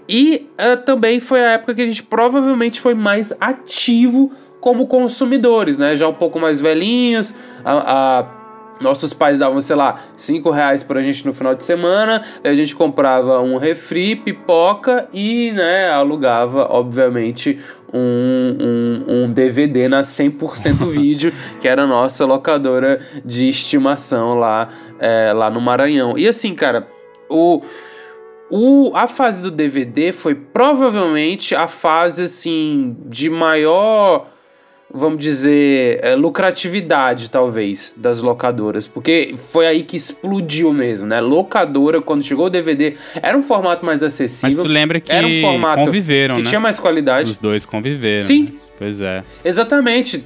E 0.07 0.49
é, 0.57 0.75
também 0.75 1.19
foi 1.19 1.41
a 1.41 1.51
época 1.51 1.75
que 1.75 1.81
a 1.81 1.85
gente 1.85 2.03
provavelmente 2.03 2.81
foi 2.81 2.93
mais 2.93 3.33
ativo 3.39 4.31
como 4.59 4.87
consumidores, 4.87 5.77
né? 5.77 5.95
Já 5.95 6.07
um 6.07 6.13
pouco 6.13 6.39
mais 6.39 6.61
velhinhos, 6.61 7.33
a, 7.65 8.19
a 8.19 8.42
nossos 8.81 9.13
pais 9.13 9.39
davam, 9.39 9.61
sei 9.61 9.75
lá, 9.75 9.99
5 10.17 10.49
reais 10.49 10.83
pra 10.83 11.01
gente 11.01 11.25
no 11.25 11.33
final 11.33 11.55
de 11.55 11.63
semana, 11.63 12.23
a 12.43 12.53
gente 12.53 12.75
comprava 12.75 13.39
um 13.41 13.57
refri, 13.57 14.15
pipoca 14.15 15.07
e, 15.13 15.51
né, 15.51 15.89
alugava, 15.89 16.67
obviamente, 16.69 17.59
um, 17.93 18.57
um, 18.59 19.23
um 19.23 19.31
DVD 19.31 19.87
na 19.87 20.01
100% 20.01 20.85
vídeo, 20.89 21.31
que 21.61 21.67
era 21.67 21.83
a 21.83 21.87
nossa 21.87 22.25
locadora 22.25 22.99
de 23.23 23.47
estimação 23.47 24.35
lá, 24.35 24.69
é, 24.99 25.31
lá 25.31 25.49
no 25.49 25.61
Maranhão. 25.61 26.17
E 26.17 26.27
assim, 26.27 26.53
cara, 26.55 26.87
o... 27.29 27.61
O, 28.55 28.91
a 28.93 29.07
fase 29.07 29.41
do 29.41 29.49
DVD 29.49 30.11
foi 30.11 30.35
provavelmente 30.35 31.55
a 31.55 31.67
fase 31.67 32.25
assim 32.25 32.95
de 33.07 33.27
maior 33.27 34.27
vamos 34.93 35.19
dizer, 35.19 35.99
é, 36.03 36.15
lucratividade, 36.15 37.29
talvez, 37.29 37.95
das 37.97 38.21
locadoras. 38.21 38.85
Porque 38.85 39.33
foi 39.35 39.65
aí 39.65 39.81
que 39.81 39.97
explodiu 39.97 40.71
mesmo, 40.71 41.07
né? 41.07 41.19
Locadora, 41.19 41.99
quando 41.99 42.23
chegou 42.23 42.45
o 42.45 42.49
DVD, 42.49 42.95
era 43.21 43.35
um 43.35 43.41
formato 43.41 43.83
mais 43.83 44.03
acessível. 44.03 44.55
Mas 44.55 44.55
tu 44.55 44.71
lembra 44.71 44.99
que 44.99 45.11
era 45.11 45.25
um 45.25 45.41
formato 45.41 45.83
conviveram, 45.83 46.35
que 46.35 46.43
né? 46.43 46.47
tinha 46.47 46.59
mais 46.59 46.79
qualidade. 46.79 47.31
Os 47.31 47.39
dois 47.39 47.65
conviveram. 47.65 48.23
Sim. 48.23 48.53
Pois 48.77 49.01
é. 49.01 49.23
Exatamente. 49.43 50.23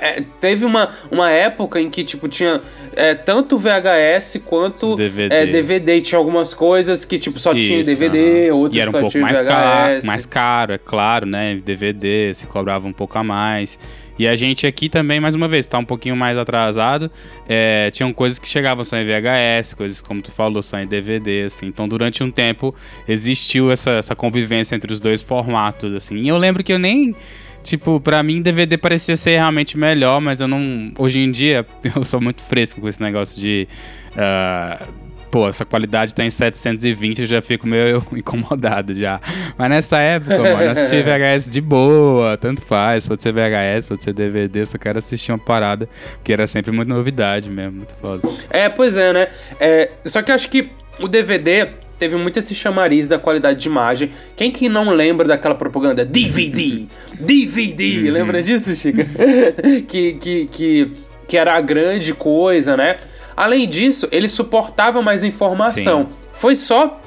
É, 0.00 0.22
teve 0.40 0.64
uma, 0.64 0.90
uma 1.10 1.30
época 1.30 1.80
em 1.80 1.88
que, 1.88 2.02
tipo, 2.02 2.28
tinha 2.28 2.60
é, 2.94 3.14
tanto 3.14 3.56
VHS 3.56 4.42
quanto 4.44 4.96
DVD. 4.96 5.34
É, 5.34 5.46
DVD. 5.46 6.00
Tinha 6.00 6.18
algumas 6.18 6.52
coisas 6.52 7.04
que, 7.04 7.18
tipo, 7.18 7.38
só 7.38 7.52
Isso, 7.52 7.68
tinha 7.68 7.84
DVD, 7.84 8.50
uh 8.50 8.54
-huh. 8.54 8.58
outras 8.58 8.76
e 8.76 8.80
era 8.80 8.90
um 8.90 8.92
só 8.92 8.98
pouco 8.98 9.12
tinha 9.12 9.22
mais 9.22 9.38
VHS. 9.38 9.46
Caro, 9.46 10.06
mais 10.06 10.26
caro, 10.26 10.72
é 10.72 10.78
claro, 10.78 11.26
né? 11.26 11.60
DVD 11.64 12.34
se 12.34 12.46
cobrava 12.46 12.86
um 12.88 12.92
pouco 12.92 13.16
a 13.18 13.24
mais. 13.24 13.78
E 14.18 14.26
a 14.26 14.36
gente 14.36 14.66
aqui 14.66 14.88
também, 14.88 15.20
mais 15.20 15.34
uma 15.34 15.48
vez, 15.48 15.66
tá 15.66 15.78
um 15.78 15.84
pouquinho 15.84 16.16
mais 16.16 16.36
atrasado. 16.36 17.10
É, 17.48 17.90
tinham 17.90 18.12
coisas 18.12 18.38
que 18.38 18.48
chegavam 18.48 18.84
só 18.84 18.96
em 18.96 19.04
VHS, 19.04 19.74
coisas 19.74 20.02
como 20.02 20.20
tu 20.20 20.30
falou, 20.30 20.62
só 20.62 20.78
em 20.78 20.86
DVD, 20.86 21.44
assim. 21.44 21.66
Então, 21.66 21.88
durante 21.88 22.22
um 22.22 22.30
tempo, 22.30 22.74
existiu 23.08 23.70
essa, 23.70 23.92
essa 23.92 24.14
convivência 24.14 24.74
entre 24.74 24.92
os 24.92 25.00
dois 25.00 25.22
formatos, 25.22 25.92
assim. 25.92 26.16
E 26.16 26.28
eu 26.28 26.38
lembro 26.38 26.62
que 26.62 26.72
eu 26.72 26.78
nem. 26.78 27.14
Tipo, 27.62 28.00
pra 28.00 28.24
mim, 28.24 28.42
DVD 28.42 28.76
parecia 28.76 29.16
ser 29.16 29.36
realmente 29.36 29.78
melhor, 29.78 30.20
mas 30.20 30.40
eu 30.40 30.48
não. 30.48 30.92
Hoje 30.98 31.20
em 31.20 31.30
dia, 31.30 31.64
eu 31.94 32.04
sou 32.04 32.20
muito 32.20 32.42
fresco 32.42 32.80
com 32.80 32.88
esse 32.88 33.00
negócio 33.00 33.40
de. 33.40 33.68
Uh, 34.12 35.11
pô, 35.32 35.48
essa 35.48 35.64
qualidade 35.64 36.14
tá 36.14 36.22
em 36.22 36.30
720, 36.30 37.22
eu 37.22 37.26
já 37.26 37.40
fico 37.40 37.66
meio 37.66 38.04
incomodado 38.12 38.92
já. 38.92 39.18
Mas 39.56 39.70
nessa 39.70 39.98
época, 39.98 40.38
mano, 40.38 40.70
assisti 40.70 41.00
VHS 41.02 41.50
de 41.50 41.60
boa, 41.60 42.36
tanto 42.36 42.60
faz, 42.60 43.08
pode 43.08 43.22
ser 43.22 43.32
VHS, 43.32 43.86
pode 43.86 44.04
ser 44.04 44.12
DVD, 44.12 44.66
só 44.66 44.76
quero 44.76 44.98
assistir 44.98 45.32
uma 45.32 45.38
parada, 45.38 45.88
que 46.22 46.32
era 46.32 46.46
sempre 46.46 46.70
muita 46.70 46.94
novidade 46.94 47.48
mesmo, 47.48 47.78
muito 47.78 47.94
foda. 47.94 48.28
É, 48.50 48.68
pois 48.68 48.98
é, 48.98 49.12
né? 49.14 49.28
É, 49.58 49.90
só 50.04 50.20
que 50.20 50.30
eu 50.30 50.34
acho 50.34 50.50
que 50.50 50.70
o 51.00 51.08
DVD 51.08 51.70
teve 51.98 52.16
muito 52.16 52.38
esse 52.38 52.54
chamariz 52.54 53.08
da 53.08 53.18
qualidade 53.18 53.60
de 53.60 53.68
imagem. 53.68 54.10
Quem 54.36 54.50
que 54.50 54.68
não 54.68 54.90
lembra 54.90 55.26
daquela 55.26 55.54
propaganda 55.54 56.04
DVD? 56.04 56.86
DVD! 57.18 58.00
Uhum. 58.00 58.12
Lembra 58.12 58.42
disso, 58.42 58.74
Chica? 58.74 59.06
que, 59.88 60.12
que, 60.14 60.46
que, 60.46 60.92
que 61.26 61.36
era 61.36 61.54
a 61.54 61.60
grande 61.60 62.14
coisa, 62.14 62.76
né? 62.76 62.96
Além 63.36 63.68
disso, 63.68 64.08
ele 64.12 64.28
suportava 64.28 65.00
mais 65.02 65.24
informação. 65.24 66.02
Sim. 66.02 66.08
Foi 66.32 66.54
só 66.54 67.00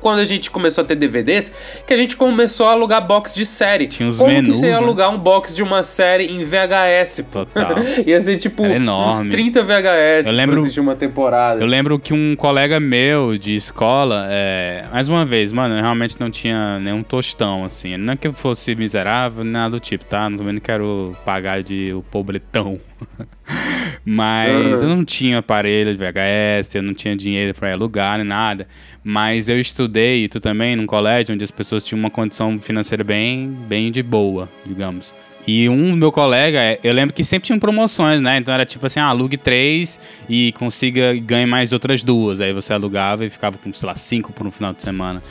quando 0.00 0.20
a 0.20 0.24
gente 0.24 0.50
começou 0.50 0.82
a 0.82 0.86
ter 0.86 0.96
DVDs, 0.96 1.52
que 1.86 1.92
a 1.92 1.96
gente 1.96 2.16
começou 2.16 2.66
a 2.66 2.72
alugar 2.72 3.06
box 3.06 3.34
de 3.34 3.44
série. 3.44 3.86
Tinha 3.86 4.08
os 4.08 4.18
Como 4.18 4.30
menus, 4.30 4.48
que 4.48 4.56
você 4.56 4.66
ia 4.66 4.72
né? 4.72 4.78
alugar 4.78 5.12
um 5.12 5.18
box 5.18 5.54
de 5.54 5.62
uma 5.62 5.82
série 5.82 6.26
em 6.26 6.42
VHS? 6.42 7.26
Total. 7.30 7.74
ia 8.06 8.20
ser 8.20 8.38
tipo 8.38 8.62
uns 8.62 9.20
30 9.28 9.62
VHS 9.62 10.26
eu 10.26 10.32
lembro, 10.32 10.56
pra 10.56 10.62
assistir 10.62 10.80
uma 10.80 10.96
temporada. 10.96 11.60
Eu 11.60 11.66
lembro 11.66 11.98
que 11.98 12.14
um 12.14 12.34
colega 12.34 12.80
meu 12.80 13.36
de 13.36 13.54
escola, 13.54 14.26
é, 14.30 14.84
mais 14.90 15.08
uma 15.08 15.24
vez, 15.24 15.52
mano, 15.52 15.74
eu 15.74 15.82
realmente 15.82 16.18
não 16.18 16.30
tinha 16.30 16.78
nenhum 16.78 17.02
tostão, 17.02 17.64
assim. 17.64 17.96
Não 17.96 18.14
é 18.14 18.16
que 18.16 18.26
eu 18.26 18.32
fosse 18.32 18.74
miserável, 18.74 19.44
nada 19.44 19.70
do 19.70 19.80
tipo, 19.80 20.04
tá? 20.04 20.24
Também 20.24 20.54
não 20.54 20.60
quero 20.60 21.14
pagar 21.24 21.62
de 21.62 21.92
o 21.92 22.02
pobretão. 22.02 22.80
Mas 24.04 24.80
uhum. 24.80 24.88
eu 24.88 24.96
não 24.96 25.04
tinha 25.04 25.38
aparelho 25.38 25.92
de 25.92 25.98
VHS, 25.98 26.74
eu 26.74 26.82
não 26.82 26.94
tinha 26.94 27.16
dinheiro 27.16 27.54
para 27.54 27.72
alugar 27.72 28.18
nem 28.18 28.26
nada. 28.26 28.66
Mas 29.02 29.48
eu 29.48 29.58
estudei, 29.58 30.24
e 30.24 30.28
tu 30.28 30.40
também, 30.40 30.76
num 30.76 30.86
colégio 30.86 31.34
onde 31.34 31.44
as 31.44 31.50
pessoas 31.50 31.84
tinham 31.84 31.98
uma 31.98 32.10
condição 32.10 32.60
financeira 32.60 33.04
bem, 33.04 33.48
bem 33.68 33.90
de 33.90 34.02
boa, 34.02 34.48
digamos. 34.64 35.14
E 35.46 35.68
um 35.68 35.96
meu 35.96 36.12
colega, 36.12 36.78
eu 36.84 36.92
lembro 36.92 37.14
que 37.14 37.24
sempre 37.24 37.46
tinham 37.46 37.58
promoções, 37.58 38.20
né? 38.20 38.36
Então 38.36 38.52
era 38.52 38.66
tipo 38.66 38.84
assim, 38.86 39.00
ah, 39.00 39.06
alugue 39.06 39.36
três 39.36 39.98
e 40.28 40.52
consiga 40.52 41.14
ganhe 41.14 41.46
mais 41.46 41.72
outras 41.72 42.04
duas. 42.04 42.40
Aí 42.40 42.52
você 42.52 42.74
alugava 42.74 43.24
e 43.24 43.30
ficava 43.30 43.56
com, 43.56 43.72
sei 43.72 43.86
lá, 43.86 43.94
cinco 43.94 44.32
por 44.32 44.46
um 44.46 44.50
final 44.50 44.72
de 44.74 44.82
semana. 44.82 45.22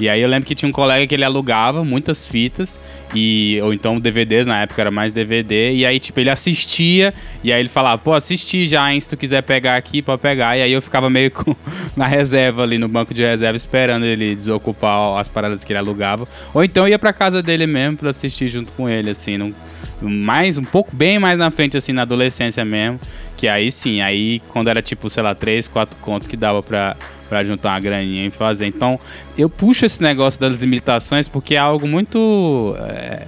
E 0.00 0.08
aí 0.08 0.20
eu 0.22 0.28
lembro 0.28 0.46
que 0.46 0.54
tinha 0.54 0.68
um 0.68 0.72
colega 0.72 1.06
que 1.06 1.14
ele 1.14 1.24
alugava 1.24 1.84
muitas 1.84 2.28
fitas 2.28 2.82
e 3.14 3.58
ou 3.62 3.72
então 3.72 3.98
DVDs, 3.98 4.46
na 4.46 4.62
época 4.62 4.82
era 4.82 4.90
mais 4.90 5.12
DVD, 5.12 5.72
e 5.72 5.86
aí 5.86 5.98
tipo 5.98 6.18
ele 6.20 6.30
assistia 6.30 7.12
e 7.42 7.52
aí 7.52 7.60
ele 7.60 7.68
falava: 7.68 7.98
"Pô, 7.98 8.14
assisti 8.14 8.66
já, 8.66 8.92
hein, 8.92 9.00
se 9.00 9.08
tu 9.08 9.16
quiser 9.16 9.42
pegar 9.42 9.76
aqui, 9.76 10.02
pode 10.02 10.20
pegar". 10.20 10.56
E 10.56 10.62
aí 10.62 10.72
eu 10.72 10.82
ficava 10.82 11.08
meio 11.08 11.30
com, 11.30 11.54
na 11.96 12.06
reserva 12.06 12.62
ali 12.62 12.78
no 12.78 12.88
banco 12.88 13.14
de 13.14 13.22
reserva 13.22 13.56
esperando 13.56 14.04
ele 14.04 14.34
desocupar 14.34 15.18
as 15.18 15.28
paradas 15.28 15.64
que 15.64 15.72
ele 15.72 15.78
alugava, 15.78 16.24
ou 16.52 16.64
então 16.64 16.88
ia 16.88 16.98
para 16.98 17.12
casa 17.12 17.42
dele 17.42 17.66
mesmo 17.66 17.96
para 17.96 18.10
assistir 18.10 18.48
junto 18.48 18.70
com 18.72 18.88
ele 18.88 19.10
assim, 19.10 19.38
num, 19.38 19.52
mais 20.00 20.58
um 20.58 20.64
pouco 20.64 20.94
bem 20.94 21.18
mais 21.18 21.38
na 21.38 21.50
frente 21.50 21.76
assim 21.76 21.92
na 21.92 22.02
adolescência 22.02 22.64
mesmo, 22.64 23.00
que 23.38 23.46
aí 23.46 23.70
sim, 23.70 24.00
aí 24.02 24.40
quando 24.48 24.68
era 24.68 24.82
tipo, 24.82 25.08
sei 25.08 25.22
lá, 25.22 25.34
três, 25.34 25.68
quatro 25.68 25.96
contos 26.00 26.28
que 26.28 26.36
dava 26.36 26.60
para 26.60 26.96
para 27.28 27.44
juntar 27.44 27.74
uma 27.74 27.80
graninha 27.80 28.26
e 28.26 28.30
fazer. 28.30 28.66
Então, 28.66 28.98
eu 29.36 29.50
puxo 29.50 29.84
esse 29.84 30.02
negócio 30.02 30.40
das 30.40 30.62
imitações 30.62 31.28
porque 31.28 31.54
é 31.54 31.58
algo 31.58 31.86
muito. 31.86 32.74
É, 32.80 33.26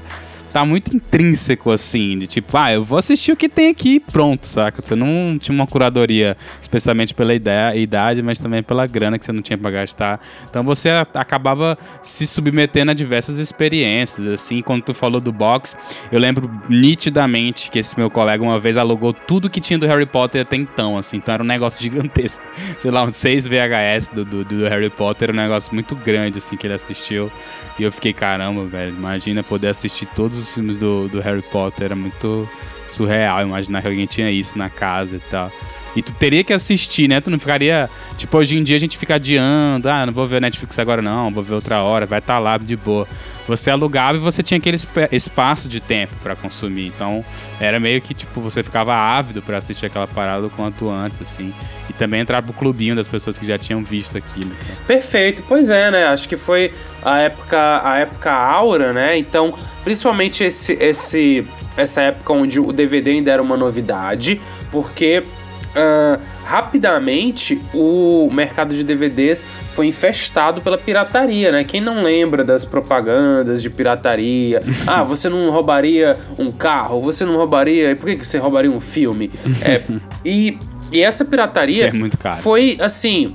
tá 0.51 0.65
muito 0.65 0.95
intrínseco, 0.95 1.71
assim, 1.71 2.19
de 2.19 2.27
tipo, 2.27 2.57
ah, 2.57 2.73
eu 2.73 2.85
vou 2.85 2.99
assistir 2.99 3.33
o 3.33 3.37
que 3.37 3.49
tem 3.49 3.71
aqui 3.71 4.01
pronto, 4.01 4.47
saca? 4.47 4.83
Você 4.83 4.95
não 4.95 5.39
tinha 5.39 5.55
uma 5.55 5.67
curadoria, 5.67 6.37
especialmente 6.61 7.15
pela 7.15 7.33
ideia, 7.33 7.77
idade, 7.77 8.23
mas 8.23 8.39
também 8.39 8.63
pela 8.63 8.87
grana 8.87 9.19
que 9.19 9.25
você 9.25 9.33
não 9.33 9.43
tinha 9.43 9.57
pra 9.57 9.71
gastar. 9.71 10.21
Então 10.49 10.63
você 10.63 10.91
acabava 11.15 11.79
se 12.03 12.27
submetendo 12.27 12.91
a 12.91 12.95
diversas 12.95 13.39
experiências, 13.39 14.27
assim, 14.27 14.61
quando 14.61 14.83
tu 14.83 14.95
falou 14.95 15.21
do 15.21 15.33
box, 15.33 15.77
eu 16.11 16.19
lembro 16.19 16.51
nitidamente 16.69 17.71
que 17.71 17.79
esse 17.79 17.97
meu 17.97 18.11
colega 18.11 18.43
uma 18.43 18.59
vez 18.59 18.77
alugou 18.77 19.13
tudo 19.13 19.49
que 19.49 19.61
tinha 19.61 19.79
do 19.79 19.87
Harry 19.87 20.07
Potter 20.07 20.43
até 20.43 20.57
então, 20.57 20.99
assim, 20.99 21.19
então 21.19 21.35
era 21.35 21.43
um 21.43 21.47
negócio 21.47 21.81
gigantesco. 21.83 22.45
Sei 22.79 22.91
lá, 22.91 23.05
uns 23.05 23.17
6 23.17 23.47
VHS 23.47 24.09
do, 24.13 24.25
do, 24.25 24.45
do 24.45 24.65
Harry 24.69 24.91
Potter, 24.91 25.31
um 25.31 25.35
negócio 25.35 25.73
muito 25.73 25.95
grande, 25.95 26.39
assim, 26.39 26.57
que 26.57 26.67
ele 26.67 26.75
assistiu. 26.75 27.31
E 27.79 27.83
eu 27.83 27.93
fiquei, 27.93 28.13
caramba, 28.13 28.65
velho, 28.65 28.95
imagina 28.95 29.43
poder 29.43 29.69
assistir 29.69 30.07
todos 30.07 30.40
os 30.43 30.53
filmes 30.53 30.79
do, 30.79 31.09
do 31.09 31.21
Harry 31.21 31.43
Potter, 31.43 31.87
era 31.87 31.97
muito 31.97 32.49
surreal 32.87 33.43
imaginar 33.43 33.83
que 33.83 33.89
alguém 33.89 34.07
tinha 34.07 34.31
isso 34.31 34.59
na 34.59 34.69
casa 34.69 35.17
e 35.17 35.21
tal. 35.31 35.51
E 35.95 36.03
tu 36.03 36.13
teria 36.13 36.45
que 36.45 36.53
assistir, 36.53 37.09
né? 37.09 37.21
Tu 37.21 37.31
não 37.31 37.39
ficaria. 37.39 37.91
Tipo, 38.17 38.39
hoje 38.39 38.57
em 38.57 38.63
dia 38.63 38.77
a 38.77 38.79
gente 38.79 38.97
fica 38.97 39.17
adiando. 39.17 39.89
Ah, 39.89 40.07
não 40.07 40.13
vou 40.13 40.27
ver 40.27 40.41
Netflix 40.41 40.79
agora, 40.79 41.03
não. 41.03 41.31
Vou 41.33 41.43
ver 41.43 41.55
outra 41.55 41.83
hora. 41.83 42.07
Vai 42.07 42.21
estar 42.21 42.35
tá 42.35 42.39
lá 42.39 42.57
de 42.57 42.77
boa. 42.77 43.09
Você 43.49 43.71
alugava 43.71 44.17
e 44.17 44.21
você 44.21 44.43
tinha 44.43 44.59
aquele 44.59 44.79
espaço 45.11 45.69
de 45.69 45.81
tempo 45.81 46.15
para 46.23 46.37
consumir. 46.37 46.87
Então, 46.87 47.25
era 47.59 47.81
meio 47.81 48.01
que, 48.01 48.15
tipo, 48.15 48.41
você 48.41 48.63
ficava 48.63 48.95
ávido 48.95 49.43
para 49.43 49.59
assistir 49.59 49.87
aquela 49.87 50.07
parada 50.07 50.47
o 50.47 50.51
quanto 50.51 50.89
antes, 50.89 51.21
assim. 51.23 51.53
E 51.89 51.93
também 51.93 52.21
entrar 52.21 52.43
pro 52.43 52.53
clubinho 52.53 52.95
das 52.95 53.09
pessoas 53.09 53.37
que 53.37 53.45
já 53.45 53.59
tinham 53.59 53.83
visto 53.83 54.17
aquilo. 54.17 54.53
Perfeito. 54.87 55.43
Pois 55.49 55.71
é, 55.71 55.91
né? 55.91 56.07
Acho 56.07 56.29
que 56.29 56.37
foi 56.37 56.73
a 57.05 57.19
época, 57.19 57.81
a 57.83 57.99
época 57.99 58.31
aura, 58.31 58.93
né? 58.93 59.19
Então, 59.19 59.53
principalmente 59.83 60.45
esse, 60.45 60.75
esse, 60.75 61.45
essa 61.77 62.03
época 62.03 62.33
onde 62.33 62.61
o 62.61 62.73
DVD 62.73 63.11
ainda 63.11 63.33
era 63.33 63.43
uma 63.43 63.57
novidade, 63.57 64.41
porque 64.71 65.25
uh, 65.71 66.21
rapidamente 66.45 67.61
o 67.75 68.29
mercado 68.33 68.75
de 68.75 68.83
DVDs 68.83 69.45
foi 69.73 69.87
infestado 69.87 70.61
pela 70.61 70.77
pirataria, 70.77 71.53
né? 71.53 71.65
Quem 71.65 71.81
não 71.81 72.03
lembra 72.03 72.45
das 72.45 72.65
propagandas 72.65 73.63
de 73.63 73.71
pirataria? 73.71 74.63
Ah, 74.87 75.05
você 75.05 75.29
não 75.29 75.51
roubaria 75.51 76.19
um 76.39 76.51
carro? 76.51 77.01
Você 77.03 77.25
não 77.25 77.37
roubaria? 77.37 77.95
Por 77.95 78.07
que, 78.07 78.17
que 78.17 78.27
você 78.27 78.39
roubaria 78.39 78.71
um 78.71 78.81
filme? 78.81 79.31
É, 79.63 79.83
e, 80.25 80.59
e 80.91 81.01
essa 81.01 81.25
pirataria 81.25 81.93
é 81.93 82.35
foi, 82.37 82.77
assim, 82.81 83.35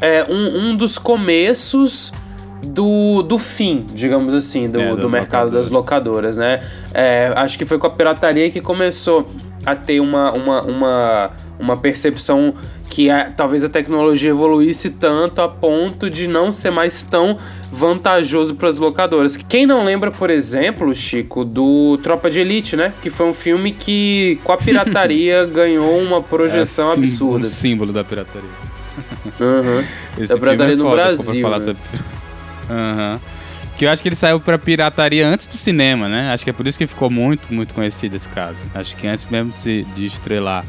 é, 0.00 0.26
um, 0.28 0.70
um 0.70 0.76
dos 0.76 0.98
começos 0.98 2.12
do, 2.62 3.22
do 3.22 3.38
fim, 3.38 3.86
digamos 3.92 4.34
assim, 4.34 4.68
do, 4.68 4.80
é, 4.80 4.96
do 4.96 5.08
mercado 5.08 5.46
locadoras. 5.46 5.52
das 5.52 5.70
locadoras, 5.70 6.36
né? 6.36 6.62
É, 6.92 7.32
acho 7.36 7.58
que 7.58 7.64
foi 7.64 7.78
com 7.78 7.86
a 7.86 7.90
pirataria 7.90 8.50
que 8.50 8.60
começou 8.60 9.26
a 9.64 9.74
ter 9.74 10.00
uma, 10.00 10.32
uma, 10.32 10.62
uma, 10.62 11.30
uma 11.62 11.76
percepção 11.76 12.54
que 12.90 13.08
a, 13.08 13.30
talvez 13.30 13.64
a 13.64 13.68
tecnologia 13.68 14.30
evoluísse 14.30 14.90
tanto 14.90 15.40
a 15.40 15.48
ponto 15.48 16.10
de 16.10 16.26
não 16.26 16.52
ser 16.52 16.70
mais 16.70 17.02
tão 17.02 17.38
vantajoso 17.70 18.54
para 18.56 18.68
as 18.68 18.78
locadoras. 18.78 19.36
Quem 19.36 19.64
não 19.64 19.84
lembra, 19.84 20.10
por 20.10 20.28
exemplo, 20.28 20.94
Chico, 20.94 21.44
do 21.44 21.98
Tropa 22.02 22.28
de 22.28 22.40
Elite, 22.40 22.76
né? 22.76 22.92
Que 23.00 23.08
foi 23.08 23.26
um 23.26 23.32
filme 23.32 23.72
que 23.72 24.38
com 24.44 24.52
a 24.52 24.58
pirataria 24.58 25.46
ganhou 25.48 25.98
uma 26.00 26.20
projeção 26.20 26.92
é, 26.92 26.94
sim, 26.96 27.00
absurda. 27.02 27.46
Um 27.46 27.50
símbolo 27.50 27.92
da 27.92 28.04
pirataria. 28.04 28.50
Uhum. 29.40 29.84
da 30.26 30.36
pirataria 30.36 30.74
é 30.74 30.76
no 30.76 30.90
Brasil. 30.90 31.40
Falar 31.40 31.58
né? 31.58 31.64
sobre... 31.64 31.80
uhum. 32.68 33.20
Que 33.78 33.86
eu 33.86 33.90
acho 33.90 34.02
que 34.02 34.08
ele 34.08 34.16
saiu 34.16 34.38
pra 34.38 34.58
pirataria 34.58 35.26
antes 35.26 35.46
do 35.46 35.56
cinema, 35.56 36.08
né? 36.08 36.30
Acho 36.32 36.44
que 36.44 36.50
é 36.50 36.52
por 36.52 36.66
isso 36.66 36.76
que 36.76 36.86
ficou 36.86 37.08
muito, 37.08 37.54
muito 37.54 37.72
conhecido 37.72 38.14
esse 38.14 38.28
caso. 38.28 38.66
Acho 38.74 38.94
que 38.96 39.06
antes 39.06 39.24
mesmo 39.30 39.50
de, 39.62 39.84
de 39.84 40.04
estrelar 40.04 40.64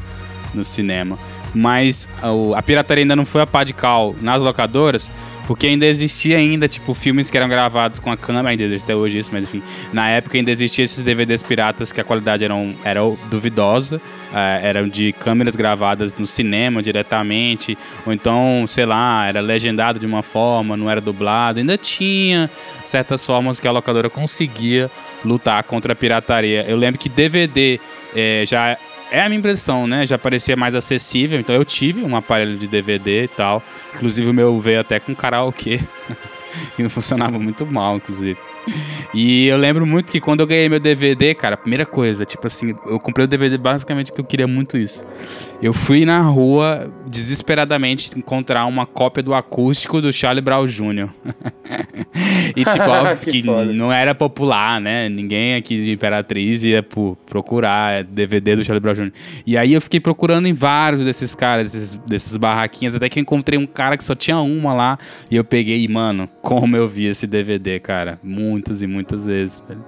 no 0.53 0.63
cinema. 0.63 1.17
Mas 1.53 2.07
a, 2.21 2.57
a 2.57 2.61
pirataria 2.61 3.03
ainda 3.03 3.15
não 3.15 3.25
foi 3.25 3.41
a 3.41 3.47
pá 3.47 3.63
de 3.63 3.73
cal 3.73 4.15
nas 4.21 4.41
locadoras, 4.41 5.11
porque 5.45 5.67
ainda 5.67 5.85
existia 5.85 6.37
ainda, 6.37 6.67
tipo, 6.67 6.93
filmes 6.93 7.29
que 7.29 7.37
eram 7.37 7.49
gravados 7.49 7.99
com 7.99 8.11
a 8.11 8.17
câmera, 8.17 8.49
ainda 8.49 8.63
existe 8.63 8.85
até 8.85 8.95
hoje 8.95 9.17
isso, 9.17 9.29
mas 9.33 9.43
enfim. 9.43 9.61
Na 9.91 10.09
época 10.09 10.37
ainda 10.37 10.49
existia 10.49 10.85
esses 10.85 11.03
DVDs 11.03 11.43
piratas 11.43 11.91
que 11.91 11.99
a 11.99 12.03
qualidade 12.03 12.43
era, 12.43 12.55
um, 12.55 12.73
era 12.83 13.01
duvidosa, 13.29 13.97
uh, 13.97 14.65
eram 14.65 14.87
de 14.87 15.11
câmeras 15.13 15.55
gravadas 15.55 16.15
no 16.17 16.25
cinema 16.25 16.81
diretamente, 16.81 17.77
ou 18.05 18.13
então, 18.13 18.65
sei 18.67 18.85
lá, 18.85 19.27
era 19.27 19.41
legendado 19.41 19.99
de 19.99 20.05
uma 20.05 20.23
forma, 20.23 20.77
não 20.77 20.89
era 20.89 21.01
dublado. 21.01 21.59
Ainda 21.59 21.77
tinha 21.77 22.49
certas 22.85 23.25
formas 23.25 23.59
que 23.59 23.67
a 23.67 23.71
locadora 23.71 24.09
conseguia 24.09 24.89
lutar 25.25 25.63
contra 25.63 25.93
a 25.93 25.95
pirataria. 25.95 26.65
Eu 26.67 26.77
lembro 26.77 26.99
que 26.99 27.09
DVD 27.09 27.79
eh, 28.15 28.43
já 28.45 28.77
é 29.11 29.21
a 29.21 29.29
minha 29.29 29.39
impressão, 29.39 29.87
né? 29.87 30.05
Já 30.05 30.17
parecia 30.17 30.55
mais 30.55 30.75
acessível. 30.75 31.39
Então 31.39 31.55
eu 31.55 31.63
tive 31.65 32.03
um 32.03 32.15
aparelho 32.15 32.57
de 32.57 32.67
DVD 32.67 33.23
e 33.23 33.27
tal. 33.27 33.61
Inclusive 33.95 34.29
o 34.29 34.33
meu 34.33 34.59
veio 34.59 34.79
até 34.79 34.99
com 34.99 35.15
karaokê. 35.15 35.79
que 36.75 36.83
não 36.83 36.89
funcionava 36.89 37.39
muito 37.39 37.65
mal, 37.65 37.97
inclusive. 37.97 38.37
E 39.13 39.45
eu 39.45 39.57
lembro 39.57 39.85
muito 39.85 40.11
que 40.11 40.19
quando 40.19 40.39
eu 40.39 40.47
ganhei 40.47 40.67
meu 40.67 40.79
DVD, 40.79 41.35
cara, 41.35 41.53
a 41.53 41.57
primeira 41.57 41.85
coisa, 41.85 42.25
tipo 42.25 42.47
assim, 42.47 42.73
eu 42.87 42.99
comprei 42.99 43.25
o 43.25 43.27
DVD 43.27 43.59
basicamente 43.59 44.07
porque 44.07 44.21
eu 44.21 44.25
queria 44.25 44.47
muito 44.47 44.75
isso. 44.75 45.05
Eu 45.61 45.71
fui 45.71 46.03
na 46.03 46.19
rua 46.19 46.91
desesperadamente 47.09 48.17
encontrar 48.17 48.65
uma 48.65 48.87
cópia 48.87 49.21
do 49.21 49.35
acústico 49.35 50.01
do 50.01 50.11
Charlie 50.11 50.41
Brown 50.41 50.65
Jr. 50.65 51.09
e 52.55 52.65
tipo, 52.65 52.83
óbvio 52.89 53.31
que, 53.31 53.41
que 53.43 53.47
não 53.47 53.91
era 53.91 54.15
popular, 54.15 54.81
né? 54.81 55.07
Ninguém 55.09 55.55
aqui 55.55 55.79
de 55.79 55.91
Imperatriz 55.91 56.63
ia 56.63 56.83
procurar 56.83 58.03
DVD 58.03 58.55
do 58.55 58.63
Charlie 58.63 58.81
Brown 58.81 58.95
Jr. 58.95 59.11
E 59.45 59.55
aí 59.55 59.73
eu 59.73 59.81
fiquei 59.81 59.99
procurando 59.99 60.47
em 60.47 60.53
vários 60.53 61.05
desses 61.05 61.35
caras, 61.35 61.71
desses, 61.71 61.95
desses 62.07 62.35
barraquinhas, 62.35 62.95
até 62.95 63.07
que 63.07 63.19
eu 63.19 63.21
encontrei 63.21 63.59
um 63.59 63.67
cara 63.67 63.95
que 63.95 64.03
só 64.03 64.15
tinha 64.15 64.39
uma 64.39 64.73
lá 64.73 64.97
e 65.29 65.35
eu 65.35 65.43
peguei, 65.43 65.83
e, 65.83 65.87
mano, 65.87 66.27
como 66.41 66.75
eu 66.75 66.89
vi 66.89 67.05
esse 67.05 67.27
DVD, 67.27 67.79
cara. 67.79 68.19
Muitas 68.53 68.81
e 68.83 68.87
muitas 68.87 69.25
vezes, 69.25 69.63
velho. 69.67 69.83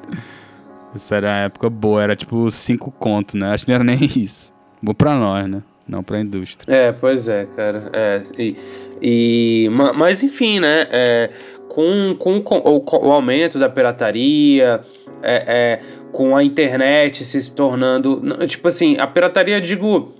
Essa 0.95 1.15
era 1.17 1.33
a 1.33 1.37
época 1.41 1.69
boa, 1.69 2.01
era 2.01 2.15
tipo 2.15 2.49
cinco 2.49 2.89
contos, 2.89 3.35
né? 3.35 3.51
Acho 3.51 3.65
que 3.65 3.71
não 3.71 3.75
era 3.75 3.83
nem 3.83 3.99
isso. 4.17 4.53
Bom 4.81 4.93
pra 4.93 5.15
nós, 5.15 5.47
né? 5.47 5.61
Não 5.87 6.01
pra 6.01 6.19
indústria. 6.19 6.73
É, 6.73 6.91
pois 6.91 7.29
é, 7.29 7.45
cara. 7.45 7.91
É, 7.93 8.21
e, 8.39 8.55
e, 8.99 9.69
mas 9.69 10.23
enfim, 10.23 10.59
né? 10.59 10.87
É, 10.89 11.29
com, 11.69 12.15
com, 12.17 12.41
com 12.41 12.57
o, 12.57 13.07
o, 13.07 13.11
aumento 13.11 13.59
da 13.59 13.69
pirataria, 13.69 14.81
é, 15.21 15.43
é, 15.47 15.79
com 16.11 16.35
a 16.35 16.43
internet 16.43 17.23
se 17.23 17.53
tornando. 17.53 18.19
Tipo 18.47 18.67
assim, 18.67 18.97
a 18.97 19.05
pirataria, 19.05 19.61
digo 19.61 20.11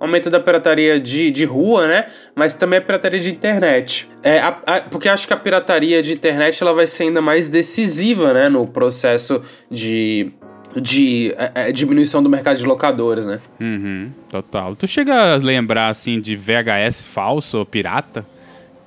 aumento 0.00 0.30
da 0.30 0.40
pirataria 0.40 0.98
de, 0.98 1.30
de 1.30 1.44
rua, 1.44 1.86
né? 1.86 2.06
Mas 2.34 2.56
também 2.56 2.78
a 2.78 2.82
pirataria 2.82 3.20
de 3.20 3.30
internet. 3.30 4.08
É, 4.22 4.38
a, 4.38 4.48
a, 4.66 4.80
porque 4.80 5.08
acho 5.08 5.26
que 5.26 5.34
a 5.34 5.36
pirataria 5.36 6.02
de 6.02 6.14
internet 6.14 6.60
ela 6.62 6.72
vai 6.72 6.86
ser 6.86 7.04
ainda 7.04 7.20
mais 7.20 7.50
decisiva, 7.50 8.32
né? 8.32 8.48
No 8.48 8.66
processo 8.66 9.42
de 9.70 10.32
de 10.74 11.34
é, 11.36 11.68
é, 11.68 11.72
diminuição 11.72 12.22
do 12.22 12.30
mercado 12.30 12.56
de 12.56 12.64
locadoras, 12.64 13.26
né? 13.26 13.40
Uhum, 13.60 14.10
total. 14.30 14.76
Tu 14.76 14.86
chega 14.86 15.34
a 15.34 15.36
lembrar, 15.36 15.88
assim, 15.88 16.20
de 16.20 16.36
VHS 16.36 17.04
falso 17.04 17.58
ou 17.58 17.66
pirata? 17.66 18.24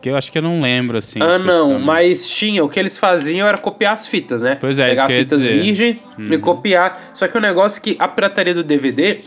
Que 0.02 0.10
eu 0.10 0.16
acho 0.16 0.32
que 0.32 0.38
eu 0.38 0.42
não 0.42 0.62
lembro, 0.62 0.98
assim. 0.98 1.20
Ah, 1.22 1.38
não, 1.38 1.80
mas 1.80 2.28
tinha. 2.28 2.64
O 2.64 2.70
que 2.70 2.80
eles 2.80 2.98
faziam 2.98 3.48
era 3.48 3.58
copiar 3.58 3.94
as 3.94 4.08
fitas, 4.08 4.42
né? 4.42 4.58
Pois 4.60 4.80
é, 4.80 4.90
Pegar 4.90 5.10
isso 5.10 5.20
fitas 5.20 5.46
virgem 5.46 6.00
uhum. 6.18 6.26
e 6.34 6.38
copiar. 6.38 7.12
Só 7.14 7.28
que 7.28 7.38
o 7.38 7.42
negócio 7.42 7.80
é 7.80 7.82
que 7.82 7.96
a 8.00 8.08
pirataria 8.08 8.54
do 8.54 8.64
DVD 8.64 9.20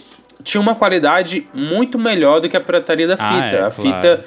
tinha 0.46 0.60
uma 0.60 0.76
qualidade 0.76 1.48
muito 1.52 1.98
melhor 1.98 2.40
do 2.40 2.48
que 2.48 2.56
a 2.56 2.60
pirataria 2.60 3.08
da 3.08 3.14
ah, 3.14 3.16
fita. 3.16 3.32
Ah, 3.32 3.44
é, 3.44 3.66
a 3.66 3.70
claro. 3.70 3.72
fita, 3.72 4.24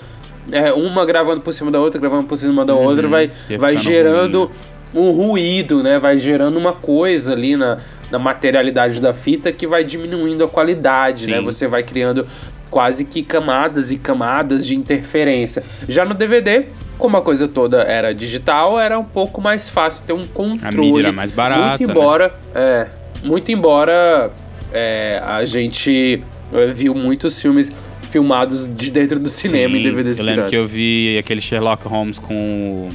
é, 0.52 0.74
uma 0.74 1.06
gravando 1.06 1.40
por 1.40 1.54
cima 1.54 1.72
da 1.72 1.80
outra, 1.80 2.00
gravando 2.00 2.26
por 2.26 2.38
cima 2.38 2.66
da 2.66 2.76
outra, 2.76 3.06
uhum, 3.06 3.10
vai, 3.10 3.32
vai 3.58 3.78
gerando 3.78 4.52
um 4.94 5.12
ruído, 5.12 5.82
né? 5.82 5.98
Vai 5.98 6.18
gerando 6.18 6.58
uma 6.58 6.74
coisa 6.74 7.32
ali 7.32 7.56
na, 7.56 7.78
na 8.12 8.20
materialidade 8.20 9.00
da 9.00 9.14
fita 9.14 9.50
que 9.54 9.66
vai 9.66 9.82
diminuindo 9.86 10.44
a 10.44 10.50
qualidade, 10.50 11.26
né? 11.26 11.38
Sim. 11.38 11.40
né? 11.40 11.46
Você 11.46 11.68
vai 11.68 11.84
criando 11.84 12.28
quase 12.70 13.06
que 13.06 13.24
camadas 13.24 13.90
e 13.90 13.98
camadas 13.98 14.68
de 14.68 14.76
interferência. 14.76 15.64
Já 15.88 16.04
no 16.04 16.14
DVD, 16.14 16.66
como 16.98 17.16
a 17.16 17.22
coisa 17.22 17.48
toda 17.48 17.84
era 17.84 18.14
digital, 18.14 18.78
era 18.78 19.00
um 19.00 19.06
pouco 19.06 19.40
mais 19.40 19.70
fácil 19.70 20.04
ter 20.06 20.14
um 20.14 20.28
controle. 20.28 20.78
A 20.78 20.82
mídia 20.82 21.00
era 21.00 21.12
mais 21.14 21.32
barata. 21.32 21.78
Muito 21.78 21.84
embora, 21.84 22.28
né? 22.28 22.34
é, 22.56 22.88
muito 23.24 23.52
embora 23.54 24.32
é, 24.72 25.22
a 25.24 25.46
gente 25.46 26.24
é, 26.54 26.68
viu 26.68 26.94
muitos 26.94 27.42
filmes 27.42 27.72
filmados 28.10 28.74
de 28.74 28.90
dentro 28.90 29.20
do 29.20 29.30
cinema 29.30 29.76
Sim, 29.76 29.80
em 29.80 29.84
DVDs 29.84 30.18
Eu 30.18 30.26
lembro 30.26 30.48
que 30.48 30.56
eu 30.56 30.68
vi 30.68 31.18
aquele 31.18 31.42
Sherlock 31.42 31.88
Holmes 31.88 32.18
com 32.18 32.90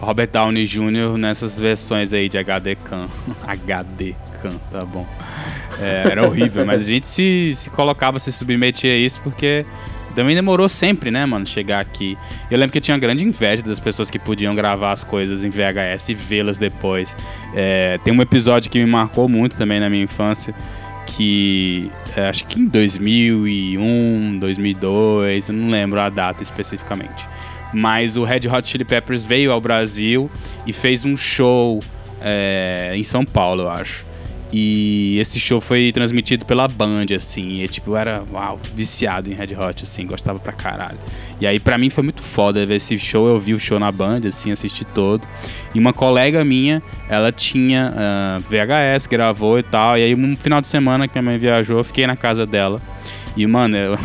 Robert 0.00 0.28
Downey 0.30 0.66
Jr. 0.66 1.16
nessas 1.18 1.58
versões 1.58 2.12
aí 2.12 2.28
de 2.28 2.38
HD 2.38 2.76
Cam. 2.76 3.08
HD 3.46 4.14
Cam, 4.40 4.54
tá 4.70 4.84
bom. 4.84 5.06
É, 5.80 6.10
era 6.10 6.26
horrível, 6.26 6.64
mas 6.64 6.80
a 6.80 6.84
gente 6.84 7.06
se, 7.06 7.52
se 7.56 7.70
colocava, 7.70 8.18
se 8.18 8.30
submetia 8.30 8.92
a 8.92 8.96
isso 8.96 9.20
porque 9.22 9.66
também 10.14 10.34
demorou 10.34 10.68
sempre, 10.68 11.10
né, 11.10 11.26
mano, 11.26 11.46
chegar 11.46 11.80
aqui. 11.80 12.16
Eu 12.50 12.58
lembro 12.58 12.72
que 12.72 12.78
eu 12.78 12.82
tinha 12.82 12.96
grande 12.96 13.24
inveja 13.24 13.62
das 13.62 13.80
pessoas 13.80 14.10
que 14.10 14.18
podiam 14.18 14.54
gravar 14.54 14.92
as 14.92 15.04
coisas 15.04 15.44
em 15.44 15.50
VHS 15.50 16.08
e 16.08 16.14
vê-las 16.14 16.58
depois. 16.58 17.16
É, 17.54 17.98
tem 18.04 18.12
um 18.12 18.22
episódio 18.22 18.70
que 18.70 18.78
me 18.78 18.86
marcou 18.86 19.28
muito 19.28 19.56
também 19.56 19.80
na 19.80 19.90
minha 19.90 20.04
infância, 20.04 20.54
que 21.06 21.90
é, 22.16 22.28
acho 22.28 22.44
que 22.46 22.60
em 22.60 22.66
2001, 22.66 24.38
2002, 24.38 25.48
eu 25.48 25.54
não 25.54 25.70
lembro 25.70 26.00
a 26.00 26.08
data 26.08 26.42
especificamente. 26.42 27.28
Mas 27.72 28.16
o 28.16 28.24
Red 28.24 28.48
Hot 28.48 28.68
Chili 28.68 28.84
Peppers 28.84 29.24
veio 29.24 29.52
ao 29.52 29.60
Brasil 29.60 30.30
e 30.66 30.72
fez 30.72 31.04
um 31.04 31.16
show 31.16 31.80
é, 32.20 32.92
em 32.94 33.02
São 33.02 33.24
Paulo, 33.24 33.62
eu 33.62 33.70
acho. 33.70 34.13
E 34.56 35.18
esse 35.18 35.40
show 35.40 35.60
foi 35.60 35.90
transmitido 35.90 36.46
pela 36.46 36.68
Band, 36.68 37.06
assim. 37.16 37.60
E, 37.60 37.66
tipo, 37.66 37.90
eu 37.90 37.96
era 37.96 38.22
uau, 38.32 38.56
viciado 38.72 39.28
em 39.28 39.34
Red 39.34 39.48
Hot, 39.58 39.82
assim, 39.82 40.06
gostava 40.06 40.38
pra 40.38 40.52
caralho. 40.52 40.96
E 41.40 41.46
aí, 41.46 41.58
pra 41.58 41.76
mim, 41.76 41.90
foi 41.90 42.04
muito 42.04 42.22
foda 42.22 42.64
ver 42.64 42.76
esse 42.76 42.96
show. 42.96 43.26
Eu 43.26 43.36
vi 43.36 43.52
o 43.52 43.58
show 43.58 43.80
na 43.80 43.90
Band, 43.90 44.20
assim, 44.28 44.52
assisti 44.52 44.84
todo. 44.84 45.26
E 45.74 45.78
uma 45.80 45.92
colega 45.92 46.44
minha, 46.44 46.80
ela 47.08 47.32
tinha 47.32 47.90
uh, 47.90 47.98
ah, 47.98 48.38
VHS, 48.48 49.08
gravou 49.08 49.58
e 49.58 49.64
tal. 49.64 49.98
E 49.98 50.04
aí, 50.04 50.14
um 50.14 50.36
final 50.36 50.60
de 50.60 50.68
semana 50.68 51.08
que 51.08 51.18
minha 51.18 51.32
mãe 51.32 51.36
viajou, 51.36 51.78
eu 51.78 51.84
fiquei 51.84 52.06
na 52.06 52.14
casa 52.14 52.46
dela. 52.46 52.80
E, 53.36 53.44
mano, 53.48 53.76
eu... 53.76 53.98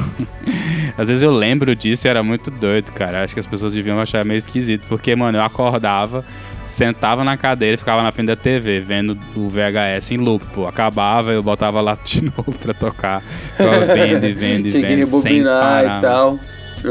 às 0.97 1.09
vezes 1.09 1.21
eu 1.21 1.31
lembro 1.31 1.75
disso 1.75 2.07
e 2.07 2.09
era 2.09 2.23
muito 2.23 2.49
doido, 2.49 2.91
cara. 2.91 3.23
Acho 3.23 3.35
que 3.35 3.39
as 3.39 3.45
pessoas 3.45 3.73
deviam 3.73 3.99
achar 3.99 4.25
meio 4.25 4.39
esquisito. 4.39 4.87
Porque, 4.87 5.15
mano, 5.15 5.37
eu 5.37 5.43
acordava 5.43 6.25
sentava 6.69 7.23
na 7.23 7.35
cadeira 7.35 7.73
e 7.73 7.77
ficava 7.77 8.03
na 8.03 8.11
frente 8.11 8.27
da 8.27 8.35
TV, 8.35 8.79
vendo 8.79 9.17
o 9.35 9.49
VHS 9.49 10.11
em 10.11 10.17
loop, 10.17 10.45
pô. 10.53 10.67
Acabava, 10.67 11.31
eu 11.31 11.41
botava 11.41 11.81
lá 11.81 11.97
de 12.05 12.21
novo 12.21 12.53
pra 12.53 12.73
tocar. 12.73 13.21
Ficava 13.21 13.85
vendo 13.85 14.25
e 14.25 14.31
vendo 14.31 14.67
e 14.67 14.71
Tinha 14.71 14.87
vendo. 14.87 14.97
que 14.97 15.05
rebobinar 15.05 15.97
e 15.97 16.01
tal. 16.01 16.39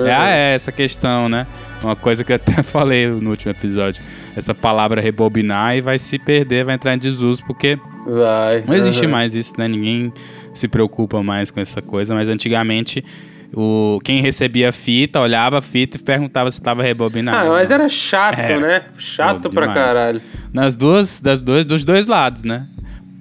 É, 0.07 0.13
ah, 0.13 0.29
é, 0.29 0.55
essa 0.55 0.73
questão, 0.73 1.29
né? 1.29 1.47
Uma 1.83 1.97
coisa 1.97 2.25
que 2.25 2.33
eu 2.33 2.37
até 2.37 2.61
falei 2.65 3.07
no 3.07 3.31
último 3.31 3.53
episódio. 3.53 4.03
Essa 4.37 4.55
palavra 4.55 5.01
rebobinar 5.01 5.77
e 5.77 5.81
vai 5.81 5.99
se 5.99 6.19
perder, 6.19 6.65
vai 6.65 6.75
entrar 6.75 6.95
em 6.95 6.99
desuso, 6.99 7.43
porque 7.47 7.79
vai. 8.07 8.63
não 8.67 8.75
existe 8.75 9.07
uhum. 9.07 9.13
mais 9.13 9.35
isso, 9.35 9.55
né? 9.57 9.67
Ninguém 9.67 10.13
se 10.53 10.69
preocupa 10.69 11.23
mais 11.23 11.51
com 11.51 11.61
essa 11.61 11.81
coisa, 11.81 12.15
mas 12.15 12.29
antigamente 12.29 13.05
o, 13.55 13.99
quem 14.05 14.21
recebia 14.21 14.69
a 14.69 14.73
fita, 14.73 15.21
olhava 15.21 15.59
a 15.59 15.63
fita 15.63 15.97
e 15.97 16.01
perguntava 16.01 16.51
se 16.51 16.59
estava 16.59 16.83
rebobinado. 16.83 17.49
Ah, 17.49 17.51
mas 17.51 17.71
era 17.71 17.89
chato, 17.89 18.39
é, 18.39 18.59
né? 18.59 18.83
Chato 18.97 19.49
pra 19.51 19.67
demais. 19.67 19.81
caralho. 19.81 20.21
Nas 20.53 20.77
duas, 20.77 21.21
das 21.21 21.41
duas, 21.41 21.65
dos 21.65 21.85
dois 21.85 22.07
lados, 22.07 22.43
né? 22.43 22.67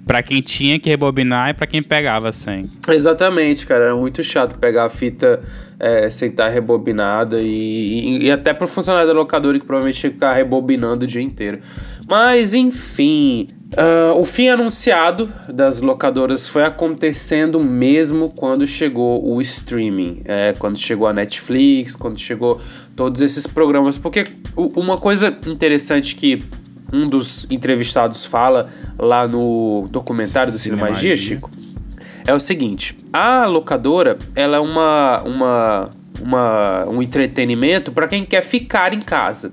Pra 0.06 0.22
quem 0.22 0.40
tinha 0.40 0.78
que 0.78 0.88
rebobinar 0.88 1.50
e 1.50 1.54
pra 1.54 1.66
quem 1.66 1.82
pegava 1.82 2.32
sem. 2.32 2.68
Exatamente, 2.88 3.66
cara. 3.66 3.84
Era 3.84 3.96
muito 3.96 4.22
chato 4.22 4.58
pegar 4.58 4.84
a 4.84 4.88
fita 4.88 5.40
é, 5.78 6.08
sem 6.10 6.30
estar 6.30 6.48
rebobinada 6.48 7.40
e, 7.40 7.46
e, 7.46 8.24
e, 8.24 8.30
até 8.30 8.54
pro 8.54 8.66
funcionário 8.66 9.06
da 9.06 9.14
locadora 9.14 9.58
que 9.58 9.66
provavelmente 9.66 10.00
tinha 10.00 10.10
que 10.10 10.16
ficar 10.16 10.32
rebobinando 10.32 11.04
o 11.04 11.08
dia 11.08 11.20
inteiro. 11.22 11.60
Mas 12.08 12.54
enfim, 12.54 13.48
uh, 13.72 14.18
o 14.18 14.24
fim 14.24 14.48
anunciado 14.48 15.32
das 15.48 15.80
locadoras 15.80 16.48
foi 16.48 16.64
acontecendo 16.64 17.60
mesmo 17.60 18.30
quando 18.30 18.66
chegou 18.66 19.26
o 19.28 19.40
streaming, 19.40 20.22
é, 20.24 20.54
quando 20.58 20.78
chegou 20.78 21.06
a 21.06 21.12
Netflix, 21.12 21.94
quando 21.94 22.18
chegou 22.18 22.60
todos 22.94 23.20
esses 23.22 23.46
programas. 23.46 23.98
Porque 23.98 24.26
uma 24.56 24.96
coisa 24.96 25.36
interessante 25.46 26.14
que 26.14 26.42
um 26.92 27.08
dos 27.08 27.46
entrevistados 27.50 28.24
fala 28.24 28.68
lá 28.98 29.28
no 29.28 29.86
documentário 29.90 30.52
do 30.52 30.58
Cinema 30.58 30.88
Magia, 30.88 31.16
Chico, 31.16 31.50
é 32.26 32.34
o 32.34 32.40
seguinte: 32.40 32.96
a 33.12 33.46
locadora 33.46 34.18
ela 34.34 34.56
é 34.56 34.60
uma, 34.60 35.22
uma, 35.22 35.90
uma 36.20 36.86
um 36.86 37.02
entretenimento 37.02 37.92
para 37.92 38.08
quem 38.08 38.24
quer 38.24 38.42
ficar 38.42 38.94
em 38.94 39.00
casa. 39.00 39.52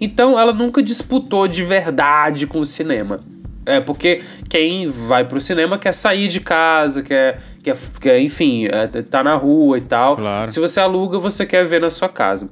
Então 0.00 0.38
ela 0.38 0.52
nunca 0.52 0.82
disputou 0.82 1.48
de 1.48 1.62
verdade 1.62 2.46
com 2.46 2.60
o 2.60 2.66
cinema. 2.66 3.20
É, 3.66 3.80
porque 3.80 4.22
quem 4.48 4.88
vai 4.88 5.24
pro 5.24 5.40
cinema 5.40 5.76
quer 5.76 5.92
sair 5.92 6.28
de 6.28 6.40
casa, 6.40 7.02
quer, 7.02 7.40
quer, 7.62 7.76
quer 8.00 8.20
enfim, 8.20 8.66
é, 8.66 8.86
tá 9.02 9.24
na 9.24 9.34
rua 9.34 9.76
e 9.76 9.80
tal. 9.80 10.16
Claro. 10.16 10.50
Se 10.50 10.60
você 10.60 10.80
aluga, 10.80 11.18
você 11.18 11.44
quer 11.44 11.66
ver 11.66 11.80
na 11.80 11.90
sua 11.90 12.08
casa. 12.08 12.48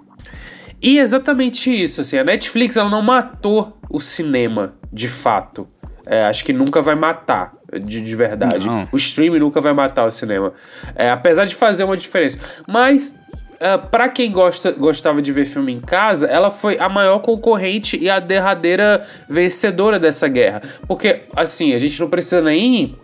E 0.82 0.98
exatamente 0.98 1.70
isso, 1.70 2.02
assim, 2.02 2.18
a 2.18 2.24
Netflix 2.24 2.76
ela 2.76 2.90
não 2.90 3.00
matou 3.00 3.78
o 3.88 4.00
cinema, 4.00 4.74
de 4.92 5.08
fato. 5.08 5.66
É, 6.04 6.24
acho 6.24 6.44
que 6.44 6.52
nunca 6.52 6.82
vai 6.82 6.94
matar, 6.94 7.54
de, 7.72 8.02
de 8.02 8.16
verdade. 8.16 8.66
Não. 8.66 8.86
O 8.92 8.96
streaming 8.96 9.38
nunca 9.38 9.60
vai 9.60 9.72
matar 9.72 10.04
o 10.04 10.10
cinema. 10.10 10.52
É, 10.94 11.10
apesar 11.10 11.46
de 11.46 11.54
fazer 11.54 11.84
uma 11.84 11.96
diferença. 11.96 12.38
Mas 12.68 13.18
Ah, 13.66 13.78
para 13.78 14.10
quem 14.10 14.30
gosta, 14.30 14.72
gostava 14.72 15.22
de 15.22 15.32
ver 15.32 15.46
filme 15.46 15.72
em 15.72 15.80
casa, 15.80 16.26
ela 16.26 16.50
foi 16.50 16.76
a 16.78 16.86
maior 16.86 17.20
concorrente 17.20 17.96
e 17.98 18.10
a 18.10 18.20
derradeira 18.20 19.02
vencedora 19.26 19.98
dessa 19.98 20.28
guerra. 20.28 20.60
Porque, 20.86 21.22
assim, 21.34 21.72
a 21.72 21.78
gente 21.78 21.98
não 21.98 22.10
precisa 22.10 22.42
nem 22.42 22.94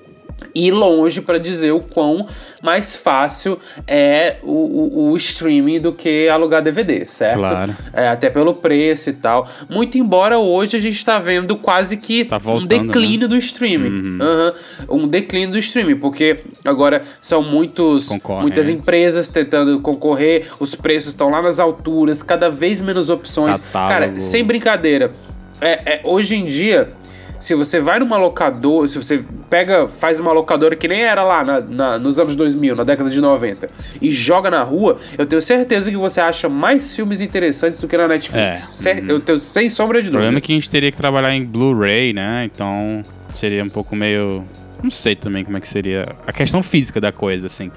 ir 0.54 0.72
longe 0.72 1.20
para 1.20 1.38
dizer 1.38 1.72
o 1.72 1.80
quão 1.80 2.26
mais 2.62 2.96
fácil 2.96 3.58
é 3.86 4.36
o, 4.42 4.52
o, 4.52 5.10
o, 5.10 5.16
streaming 5.16 5.80
do 5.80 5.92
que 5.92 6.28
alugar 6.28 6.62
DVD, 6.62 7.04
certo? 7.06 7.38
Claro. 7.38 7.76
É, 7.92 8.08
até 8.08 8.28
pelo 8.28 8.54
preço 8.54 9.10
e 9.10 9.12
tal. 9.14 9.48
Muito 9.68 9.96
embora 9.96 10.38
hoje 10.38 10.76
a 10.76 10.80
gente 10.80 10.96
está 10.96 11.18
vendo 11.18 11.56
quase 11.56 11.96
que 11.96 12.24
tá 12.24 12.38
voltando, 12.38 12.62
um 12.62 12.86
declínio 12.86 13.28
né? 13.28 13.28
do 13.28 13.36
streaming. 13.36 13.88
Uhum. 13.88 14.18
Uhum. 14.20 15.04
Um 15.04 15.08
declínio 15.08 15.52
do 15.52 15.58
streaming, 15.58 15.96
porque 15.96 16.40
agora 16.64 17.02
são 17.20 17.42
muitos, 17.42 18.10
muitas 18.40 18.68
empresas 18.68 19.28
tentando 19.28 19.80
concorrer, 19.80 20.48
os 20.58 20.74
preços 20.74 21.10
estão 21.10 21.30
lá 21.30 21.40
nas 21.40 21.58
alturas, 21.58 22.22
cada 22.22 22.50
vez 22.50 22.80
menos 22.80 23.08
opções. 23.08 23.58
Catálogo. 23.58 23.92
Cara, 23.92 24.20
sem 24.20 24.44
brincadeira. 24.44 25.12
É, 25.60 25.94
é, 25.94 26.00
hoje 26.04 26.36
em 26.36 26.44
dia, 26.44 26.90
se 27.40 27.54
você 27.54 27.80
vai 27.80 27.98
numa 27.98 28.18
locadora, 28.18 28.86
se 28.86 29.02
você 29.02 29.24
pega, 29.48 29.88
faz 29.88 30.20
uma 30.20 30.32
locadora 30.32 30.76
que 30.76 30.86
nem 30.86 31.00
era 31.00 31.24
lá 31.24 31.42
na, 31.42 31.60
na, 31.60 31.98
nos 31.98 32.20
anos 32.20 32.36
2000, 32.36 32.76
na 32.76 32.84
década 32.84 33.08
de 33.08 33.20
90, 33.20 33.68
e 34.00 34.12
joga 34.12 34.50
na 34.50 34.62
rua, 34.62 34.98
eu 35.16 35.24
tenho 35.24 35.40
certeza 35.40 35.90
que 35.90 35.96
você 35.96 36.20
acha 36.20 36.48
mais 36.48 36.94
filmes 36.94 37.22
interessantes 37.22 37.80
do 37.80 37.88
que 37.88 37.96
na 37.96 38.06
Netflix. 38.06 38.86
É. 38.86 39.02
Eu 39.08 39.18
tenho 39.18 39.38
sem 39.38 39.70
sombra 39.70 40.02
de 40.02 40.10
dúvida. 40.10 40.18
O 40.18 40.20
problema 40.20 40.38
é 40.38 40.40
que 40.40 40.52
a 40.52 40.54
gente 40.54 40.70
teria 40.70 40.90
que 40.90 40.96
trabalhar 40.96 41.34
em 41.34 41.42
Blu-ray, 41.42 42.12
né? 42.12 42.44
Então 42.44 43.02
seria 43.34 43.64
um 43.64 43.70
pouco 43.70 43.96
meio. 43.96 44.44
Não 44.82 44.90
sei 44.90 45.16
também 45.16 45.42
como 45.42 45.56
é 45.56 45.60
que 45.60 45.68
seria 45.68 46.06
a 46.26 46.32
questão 46.32 46.62
física 46.62 47.00
da 47.00 47.10
coisa, 47.10 47.46
assim. 47.46 47.70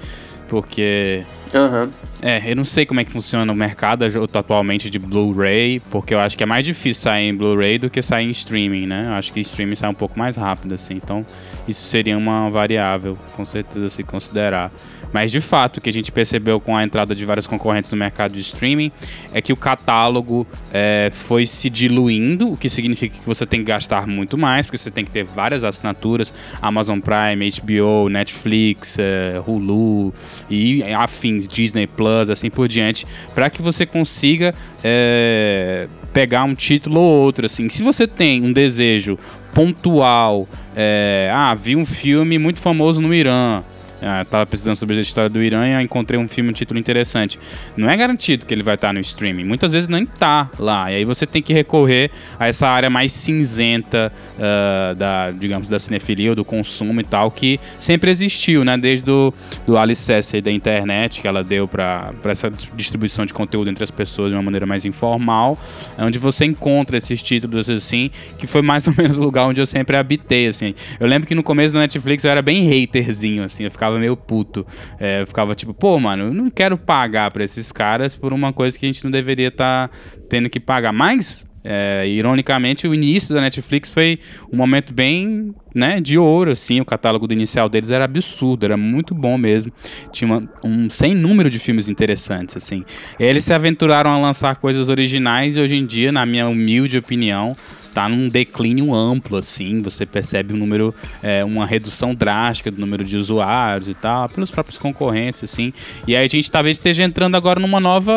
Porque. 0.46 1.24
Uhum. 1.54 1.90
É, 2.20 2.42
eu 2.50 2.56
não 2.56 2.64
sei 2.64 2.84
como 2.84 3.00
é 3.00 3.04
que 3.04 3.12
funciona 3.12 3.52
o 3.52 3.54
mercado 3.54 4.04
atualmente 4.32 4.90
de 4.90 4.98
Blu-ray, 4.98 5.78
porque 5.90 6.12
eu 6.12 6.18
acho 6.18 6.36
que 6.36 6.42
é 6.42 6.46
mais 6.46 6.64
difícil 6.64 7.02
sair 7.02 7.28
em 7.28 7.34
Blu-ray 7.36 7.78
do 7.78 7.88
que 7.88 8.02
sair 8.02 8.26
em 8.26 8.30
streaming, 8.30 8.86
né? 8.86 9.06
Eu 9.08 9.12
acho 9.12 9.32
que 9.32 9.40
streaming 9.40 9.76
sai 9.76 9.88
um 9.90 9.94
pouco 9.94 10.18
mais 10.18 10.36
rápido, 10.36 10.74
assim. 10.74 10.94
Então, 10.94 11.24
isso 11.68 11.86
seria 11.86 12.18
uma 12.18 12.50
variável, 12.50 13.16
com 13.36 13.44
certeza, 13.44 13.88
se 13.88 14.02
considerar. 14.02 14.72
Mas 15.14 15.30
de 15.30 15.40
fato, 15.40 15.76
o 15.76 15.80
que 15.80 15.88
a 15.88 15.92
gente 15.92 16.10
percebeu 16.10 16.58
com 16.58 16.76
a 16.76 16.82
entrada 16.82 17.14
de 17.14 17.24
vários 17.24 17.46
concorrentes 17.46 17.92
no 17.92 17.96
mercado 17.96 18.32
de 18.32 18.40
streaming 18.40 18.90
é 19.32 19.40
que 19.40 19.52
o 19.52 19.56
catálogo 19.56 20.44
é, 20.72 21.08
foi 21.12 21.46
se 21.46 21.70
diluindo, 21.70 22.50
o 22.52 22.56
que 22.56 22.68
significa 22.68 23.16
que 23.20 23.24
você 23.24 23.46
tem 23.46 23.60
que 23.60 23.66
gastar 23.66 24.08
muito 24.08 24.36
mais, 24.36 24.66
porque 24.66 24.76
você 24.76 24.90
tem 24.90 25.04
que 25.04 25.12
ter 25.12 25.22
várias 25.22 25.62
assinaturas: 25.62 26.34
Amazon 26.60 26.98
Prime, 26.98 27.48
HBO, 27.48 28.08
Netflix, 28.08 28.98
é, 28.98 29.40
Hulu 29.46 30.12
e 30.50 30.82
afins, 30.82 31.43
Disney 31.48 31.86
Plus, 31.86 32.30
assim 32.30 32.50
por 32.50 32.68
diante, 32.68 33.06
para 33.34 33.50
que 33.50 33.62
você 33.62 33.86
consiga. 33.86 34.54
É, 34.82 35.88
pegar 36.12 36.44
um 36.44 36.54
título 36.54 37.00
ou 37.00 37.22
outro, 37.24 37.44
assim. 37.44 37.68
Se 37.68 37.82
você 37.82 38.06
tem 38.06 38.40
um 38.40 38.52
desejo 38.52 39.18
pontual, 39.52 40.48
é, 40.76 41.28
ah, 41.34 41.52
vi 41.54 41.74
um 41.74 41.84
filme 41.84 42.38
muito 42.38 42.60
famoso 42.60 43.02
no 43.02 43.12
Irã, 43.12 43.64
Ah, 44.02 44.24
tava 44.24 44.44
pesquisando 44.46 44.76
sobre 44.76 44.96
a 44.96 45.00
história 45.00 45.30
do 45.30 45.42
Irã 45.42 45.66
e 45.66 45.82
encontrei 45.82 46.18
um 46.18 46.28
filme, 46.28 46.50
um 46.50 46.52
título 46.52 46.78
interessante. 46.78 47.38
Não 47.76 47.88
é 47.88 47.96
garantido 47.96 48.44
que 48.44 48.52
ele 48.52 48.62
vai 48.62 48.74
estar 48.74 48.92
no 48.92 49.00
streaming. 49.00 49.44
Muitas 49.44 49.72
vezes 49.72 49.88
nem 49.88 50.04
tá 50.04 50.50
lá. 50.58 50.90
E 50.92 50.96
aí 50.96 51.04
você 51.04 51.26
tem 51.26 51.42
que 51.42 51.52
recorrer 51.52 52.10
a 52.38 52.46
essa 52.46 52.68
área 52.68 52.90
mais 52.90 53.12
cinzenta 53.12 54.12
uh, 54.36 54.94
da, 54.94 55.30
digamos, 55.30 55.68
da 55.68 55.78
cinefilia, 55.78 56.34
do 56.34 56.44
consumo 56.44 57.00
e 57.00 57.04
tal, 57.04 57.30
que 57.30 57.58
sempre 57.78 58.10
existiu, 58.10 58.64
né? 58.64 58.76
Desde 58.76 59.04
do, 59.04 59.32
do 59.66 59.78
alicerce 59.78 60.40
da 60.40 60.50
internet 60.50 61.20
que 61.20 61.28
ela 61.28 61.42
deu 61.42 61.66
para 61.66 62.12
essa 62.24 62.50
distribuição 62.74 63.24
de 63.24 63.32
conteúdo 63.32 63.70
entre 63.70 63.84
as 63.84 63.90
pessoas 63.90 64.30
de 64.30 64.36
uma 64.36 64.42
maneira 64.42 64.66
mais 64.66 64.84
informal, 64.84 65.58
onde 65.98 66.18
você 66.18 66.44
encontra 66.44 66.96
esses 66.96 67.22
títulos 67.22 67.70
assim, 67.70 68.10
que 68.38 68.46
foi 68.46 68.62
mais 68.62 68.86
ou 68.86 68.94
menos 68.96 69.18
o 69.18 69.22
lugar 69.22 69.46
onde 69.46 69.60
eu 69.60 69.66
sempre 69.66 69.96
habitei, 69.96 70.46
assim. 70.46 70.74
Eu 70.98 71.06
lembro 71.06 71.26
que 71.26 71.34
no 71.34 71.42
começo 71.42 71.72
da 71.74 71.80
Netflix 71.80 72.24
eu 72.24 72.30
era 72.30 72.42
bem 72.42 72.84
haterzinho, 72.84 73.44
assim, 73.44 73.64
eu 73.64 73.70
ficava 73.70 73.83
meio 73.92 74.16
puto. 74.16 74.66
É, 74.98 75.22
eu 75.22 75.26
ficava 75.26 75.54
tipo, 75.54 75.72
pô, 75.72 75.98
mano, 75.98 76.24
eu 76.24 76.34
não 76.34 76.50
quero 76.50 76.76
pagar 76.76 77.30
pra 77.30 77.44
esses 77.44 77.72
caras 77.72 78.16
por 78.16 78.32
uma 78.32 78.52
coisa 78.52 78.78
que 78.78 78.86
a 78.86 78.88
gente 78.88 79.04
não 79.04 79.10
deveria 79.10 79.48
estar 79.48 79.88
tá 79.88 79.96
tendo 80.28 80.50
que 80.50 80.60
pagar. 80.60 80.92
Mas 80.92 81.46
é, 81.66 82.06
ironicamente, 82.06 82.86
o 82.86 82.92
início 82.92 83.34
da 83.34 83.40
Netflix 83.40 83.88
foi 83.88 84.18
um 84.52 84.56
momento 84.56 84.92
bem 84.92 85.54
né, 85.74 85.98
de 85.98 86.18
ouro, 86.18 86.50
assim. 86.50 86.78
O 86.78 86.84
catálogo 86.84 87.26
inicial 87.32 87.70
deles 87.70 87.90
era 87.90 88.04
absurdo, 88.04 88.66
era 88.66 88.76
muito 88.76 89.14
bom 89.14 89.38
mesmo. 89.38 89.72
Tinha 90.12 90.28
uma, 90.28 90.48
um 90.62 90.90
sem 90.90 91.14
número 91.14 91.48
de 91.48 91.58
filmes 91.58 91.88
interessantes, 91.88 92.54
assim. 92.54 92.84
Eles 93.18 93.44
se 93.44 93.54
aventuraram 93.54 94.10
a 94.10 94.18
lançar 94.18 94.56
coisas 94.56 94.90
originais 94.90 95.56
e 95.56 95.60
hoje 95.60 95.76
em 95.76 95.86
dia, 95.86 96.12
na 96.12 96.26
minha 96.26 96.46
humilde 96.46 96.98
opinião, 96.98 97.56
tá 97.94 98.08
num 98.08 98.28
declínio 98.28 98.92
amplo, 98.92 99.36
assim. 99.36 99.80
Você 99.82 100.04
percebe 100.04 100.52
um 100.52 100.56
número, 100.56 100.94
é, 101.22 101.44
uma 101.44 101.64
redução 101.64 102.14
drástica 102.14 102.70
do 102.70 102.80
número 102.80 103.04
de 103.04 103.16
usuários 103.16 103.88
e 103.88 103.94
tal, 103.94 104.28
pelos 104.28 104.50
próprios 104.50 104.76
concorrentes, 104.76 105.44
assim. 105.44 105.72
E 106.06 106.16
aí 106.16 106.24
a 106.24 106.28
gente 106.28 106.50
talvez 106.50 106.76
esteja 106.76 107.04
entrando 107.04 107.36
agora 107.36 107.60
numa 107.60 107.78
nova 107.80 108.12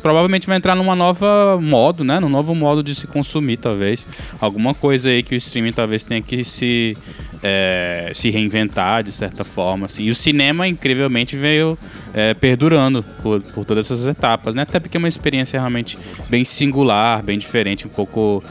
provavelmente 0.00 0.46
vai 0.46 0.56
entrar 0.56 0.74
numa 0.74 0.96
nova 0.96 1.58
modo, 1.60 2.02
né? 2.02 2.18
Num 2.18 2.28
novo 2.28 2.54
modo 2.54 2.82
de 2.82 2.94
se 2.94 3.06
consumir, 3.06 3.56
talvez. 3.56 4.06
Alguma 4.40 4.74
coisa 4.74 5.10
aí 5.10 5.22
que 5.22 5.34
o 5.34 5.36
streaming 5.36 5.72
talvez 5.72 6.02
tenha 6.02 6.20
que 6.20 6.42
se, 6.44 6.96
é, 7.42 8.10
se 8.14 8.30
reinventar 8.30 9.02
de 9.02 9.12
certa 9.12 9.44
forma. 9.44 9.86
Assim. 9.86 10.04
E 10.04 10.10
o 10.10 10.14
cinema, 10.14 10.66
incrivelmente, 10.66 11.36
veio 11.36 11.78
é, 12.12 12.34
perdurando 12.34 13.04
por, 13.22 13.40
por 13.40 13.64
todas 13.64 13.86
essas 13.86 14.06
etapas, 14.06 14.54
né? 14.54 14.62
Até 14.62 14.80
porque 14.80 14.96
é 14.96 14.98
uma 14.98 15.08
experiência 15.08 15.58
realmente 15.58 15.98
bem 16.28 16.44
singular, 16.44 17.22
bem 17.22 17.38
diferente, 17.38 17.86
um 17.86 17.90
pouco. 17.90 18.42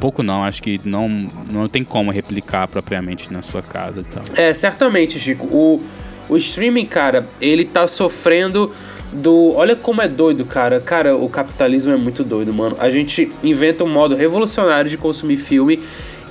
Pouco 0.00 0.22
não, 0.22 0.42
acho 0.42 0.62
que 0.62 0.80
não, 0.84 1.06
não 1.50 1.68
tem 1.68 1.84
como 1.84 2.10
replicar 2.10 2.66
propriamente 2.66 3.30
na 3.30 3.42
sua 3.42 3.60
casa 3.60 4.00
e 4.00 4.04
tal. 4.04 4.24
É, 4.34 4.54
certamente, 4.54 5.18
Chico. 5.18 5.46
O, 5.46 5.82
o 6.30 6.36
streaming, 6.38 6.86
cara, 6.86 7.26
ele 7.40 7.64
tá 7.64 7.86
sofrendo 7.86 8.72
do. 9.12 9.54
Olha 9.54 9.74
como 9.76 10.02
é 10.02 10.08
doido, 10.08 10.44
cara. 10.44 10.80
Cara, 10.80 11.16
o 11.16 11.28
capitalismo 11.28 11.92
é 11.92 11.96
muito 11.96 12.22
doido, 12.24 12.52
mano. 12.52 12.76
A 12.78 12.90
gente 12.90 13.32
inventa 13.42 13.84
um 13.84 13.88
modo 13.88 14.14
revolucionário 14.14 14.90
de 14.90 14.96
consumir 14.96 15.36
filme 15.36 15.82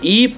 e 0.02 0.36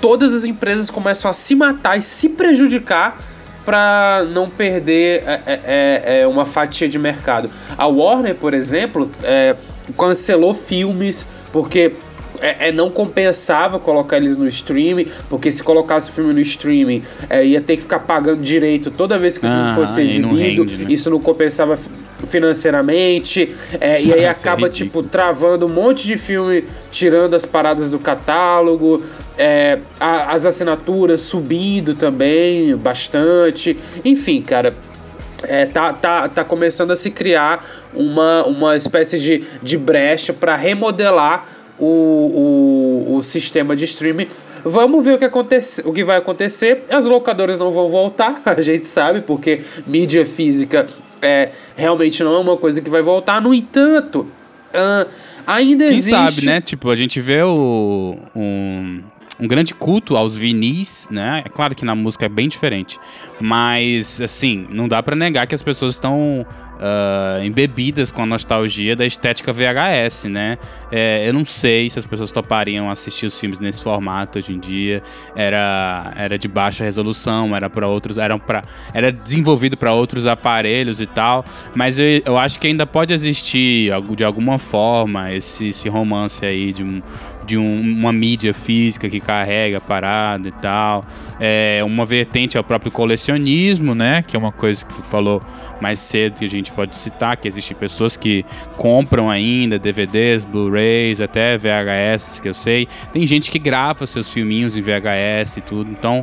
todas 0.00 0.34
as 0.34 0.44
empresas 0.44 0.90
começam 0.90 1.30
a 1.30 1.34
se 1.34 1.54
matar 1.54 1.98
e 1.98 2.02
se 2.02 2.30
prejudicar 2.30 3.18
para 3.64 4.26
não 4.30 4.48
perder 4.48 5.22
é, 5.26 5.42
é, 5.46 5.60
é, 5.64 6.20
é, 6.22 6.26
uma 6.26 6.46
fatia 6.46 6.88
de 6.88 6.98
mercado. 6.98 7.50
A 7.76 7.86
Warner, 7.86 8.34
por 8.34 8.54
exemplo, 8.54 9.10
é, 9.22 9.54
cancelou 9.96 10.54
filmes 10.54 11.26
porque 11.52 11.92
é, 12.40 12.68
é, 12.68 12.72
não 12.72 12.90
compensava 12.90 13.78
colocar 13.78 14.16
eles 14.16 14.36
no 14.36 14.48
streaming, 14.48 15.06
porque 15.28 15.50
se 15.50 15.62
colocasse 15.62 16.10
o 16.10 16.12
filme 16.12 16.32
no 16.32 16.40
streaming, 16.40 17.02
é, 17.28 17.44
ia 17.44 17.60
ter 17.60 17.76
que 17.76 17.82
ficar 17.82 18.00
pagando 18.00 18.42
direito 18.42 18.90
toda 18.90 19.18
vez 19.18 19.36
que 19.38 19.46
o 19.46 19.48
filme 19.48 19.70
ah, 19.70 19.74
fosse 19.74 20.00
exibido. 20.02 20.62
Rende, 20.62 20.76
né? 20.76 20.86
Isso 20.92 21.10
não 21.10 21.20
compensava 21.20 21.78
financeiramente. 22.26 23.54
É, 23.80 24.02
e 24.02 24.12
aí 24.12 24.26
acaba, 24.26 24.68
tipo, 24.68 25.02
travando 25.02 25.66
um 25.66 25.72
monte 25.72 26.06
de 26.06 26.16
filme, 26.16 26.64
tirando 26.90 27.34
as 27.34 27.44
paradas 27.44 27.90
do 27.90 27.98
catálogo. 27.98 29.02
É, 29.38 29.78
a, 29.98 30.34
as 30.34 30.44
assinaturas 30.44 31.20
subindo 31.22 31.94
também 31.94 32.76
bastante. 32.76 33.76
Enfim, 34.04 34.42
cara, 34.42 34.74
é, 35.44 35.66
tá, 35.66 35.92
tá, 35.92 36.28
tá 36.28 36.44
começando 36.44 36.90
a 36.90 36.96
se 36.96 37.10
criar 37.10 37.66
uma, 37.94 38.44
uma 38.44 38.76
espécie 38.76 39.18
de, 39.18 39.44
de 39.62 39.78
brecha 39.78 40.32
para 40.32 40.56
remodelar 40.56 41.59
o, 41.80 43.06
o, 43.08 43.16
o 43.16 43.22
sistema 43.22 43.74
de 43.74 43.84
streaming. 43.84 44.28
Vamos 44.62 45.04
ver 45.04 45.14
o 45.14 45.18
que, 45.18 45.24
acontece, 45.24 45.82
o 45.86 45.92
que 45.92 46.04
vai 46.04 46.18
acontecer. 46.18 46.84
As 46.90 47.06
locadoras 47.06 47.58
não 47.58 47.72
vão 47.72 47.88
voltar, 47.88 48.42
a 48.46 48.60
gente 48.60 48.86
sabe, 48.86 49.22
porque 49.22 49.62
mídia 49.86 50.24
física 50.26 50.86
é, 51.22 51.50
realmente 51.76 52.22
não 52.22 52.34
é 52.34 52.38
uma 52.38 52.56
coisa 52.56 52.80
que 52.80 52.90
vai 52.90 53.02
voltar. 53.02 53.40
No 53.40 53.54
entanto, 53.54 54.20
uh, 54.74 55.08
ainda 55.46 55.84
Quem 55.84 55.96
existe. 55.96 56.16
Quem 56.16 56.28
sabe, 56.28 56.46
né? 56.46 56.60
Tipo, 56.60 56.90
a 56.90 56.96
gente 56.96 57.20
vê 57.20 57.42
o, 57.42 58.18
um, 58.36 59.00
um 59.40 59.48
grande 59.48 59.74
culto 59.74 60.16
aos 60.16 60.36
vinis, 60.36 61.08
né? 61.10 61.42
É 61.44 61.48
claro 61.48 61.74
que 61.74 61.84
na 61.84 61.94
música 61.94 62.26
é 62.26 62.28
bem 62.28 62.48
diferente, 62.48 62.98
mas 63.40 64.20
assim, 64.20 64.66
não 64.70 64.86
dá 64.86 65.02
para 65.02 65.16
negar 65.16 65.46
que 65.46 65.54
as 65.54 65.62
pessoas 65.62 65.94
estão 65.94 66.46
uh, 66.80 67.44
embebidas 67.44 68.10
com 68.10 68.22
a 68.22 68.26
nostalgia 68.26 68.96
da 68.96 69.04
estética 69.04 69.52
VHS, 69.52 70.24
né? 70.24 70.58
É, 70.90 71.28
eu 71.28 71.32
não 71.32 71.44
sei 71.44 71.88
se 71.88 71.98
as 71.98 72.06
pessoas 72.06 72.32
topariam 72.32 72.90
assistir 72.90 73.26
os 73.26 73.38
filmes 73.38 73.60
nesse 73.60 73.84
formato 73.84 74.38
hoje 74.38 74.52
em 74.52 74.58
dia. 74.58 75.02
Era, 75.36 76.12
era 76.16 76.38
de 76.38 76.48
baixa 76.48 76.82
resolução, 76.82 77.54
era 77.54 77.68
para 77.68 77.86
outros, 77.86 78.18
era, 78.18 78.38
pra, 78.38 78.64
era 78.92 79.12
desenvolvido 79.12 79.76
para 79.76 79.92
outros 79.92 80.26
aparelhos 80.26 81.00
e 81.00 81.06
tal. 81.06 81.44
Mas 81.74 81.98
eu, 81.98 82.06
eu 82.24 82.38
acho 82.38 82.58
que 82.58 82.66
ainda 82.66 82.86
pode 82.86 83.12
existir 83.12 83.92
de 84.16 84.24
alguma 84.24 84.58
forma 84.58 85.32
esse, 85.32 85.68
esse 85.68 85.88
romance 85.88 86.44
aí 86.44 86.72
de 86.72 86.82
um 86.82 87.02
de 87.50 87.58
um, 87.58 87.80
uma 87.80 88.12
mídia 88.12 88.54
física 88.54 89.08
que 89.08 89.18
carrega 89.18 89.78
a 89.78 89.80
parada 89.80 90.48
e 90.48 90.52
tal. 90.52 91.04
É, 91.40 91.80
uma 91.84 92.06
vertente 92.06 92.56
é 92.56 92.60
o 92.60 92.64
próprio 92.64 92.92
colecionismo, 92.92 93.92
né? 93.92 94.22
Que 94.22 94.36
é 94.36 94.38
uma 94.38 94.52
coisa 94.52 94.84
que 94.84 95.02
falou 95.02 95.42
mais 95.80 95.98
cedo 95.98 96.38
que 96.38 96.44
a 96.44 96.50
gente 96.50 96.70
pode 96.72 96.94
citar, 96.96 97.36
que 97.36 97.48
existem 97.48 97.76
pessoas 97.76 98.16
que 98.16 98.44
compram 98.76 99.30
ainda 99.30 99.78
DVDs, 99.78 100.44
Blu-rays, 100.44 101.20
até 101.20 101.56
VHS, 101.56 102.40
que 102.40 102.48
eu 102.48 102.54
sei. 102.54 102.88
Tem 103.12 103.26
gente 103.26 103.50
que 103.50 103.58
grava 103.58 104.06
seus 104.06 104.32
filminhos 104.32 104.76
em 104.76 104.82
VHS 104.82 105.58
e 105.58 105.60
tudo. 105.60 105.90
Então, 105.90 106.22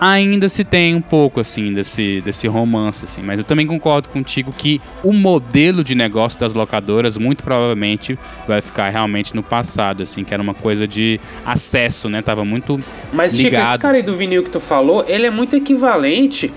ainda 0.00 0.48
se 0.48 0.64
tem 0.64 0.94
um 0.94 1.02
pouco 1.02 1.40
assim 1.40 1.74
desse, 1.74 2.22
desse 2.22 2.48
romance 2.48 3.04
assim, 3.04 3.22
mas 3.22 3.38
eu 3.38 3.44
também 3.44 3.66
concordo 3.66 4.08
contigo 4.08 4.50
que 4.50 4.80
o 5.04 5.12
modelo 5.12 5.84
de 5.84 5.94
negócio 5.94 6.40
das 6.40 6.54
locadoras 6.54 7.18
muito 7.18 7.44
provavelmente 7.44 8.18
vai 8.48 8.62
ficar 8.62 8.88
realmente 8.88 9.36
no 9.36 9.42
passado, 9.42 10.02
assim, 10.02 10.24
que 10.24 10.32
era 10.32 10.42
uma 10.42 10.54
coisa 10.54 10.88
de 10.88 11.20
acesso, 11.44 12.08
né? 12.08 12.22
Tava 12.22 12.44
muito 12.44 12.80
Mas 13.12 13.34
ligado. 13.34 13.60
Chico, 13.60 13.70
esse 13.72 13.78
cara 13.78 13.96
aí 13.98 14.02
do 14.02 14.14
vinil 14.14 14.42
que 14.42 14.50
tu 14.50 14.60
falou, 14.60 15.04
ele 15.06 15.26
é 15.26 15.30
muito 15.30 15.54
equivalente 15.54 16.50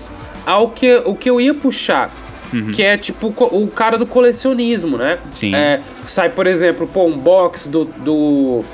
ao 0.46 0.70
que 0.70 1.02
o 1.04 1.14
que 1.14 1.28
eu 1.28 1.38
ia 1.38 1.52
puxar. 1.52 2.23
Uhum. 2.52 2.70
Que 2.70 2.82
é 2.82 2.96
tipo 2.96 3.34
o 3.36 3.66
cara 3.68 3.98
do 3.98 4.06
colecionismo, 4.06 4.96
né? 4.96 5.18
Sim. 5.30 5.54
É, 5.54 5.80
sai, 6.06 6.28
por 6.28 6.46
exemplo, 6.46 6.86
pô, 6.86 7.04
um 7.04 7.16
box 7.18 7.68
do, 7.68 7.84
do 7.84 8.64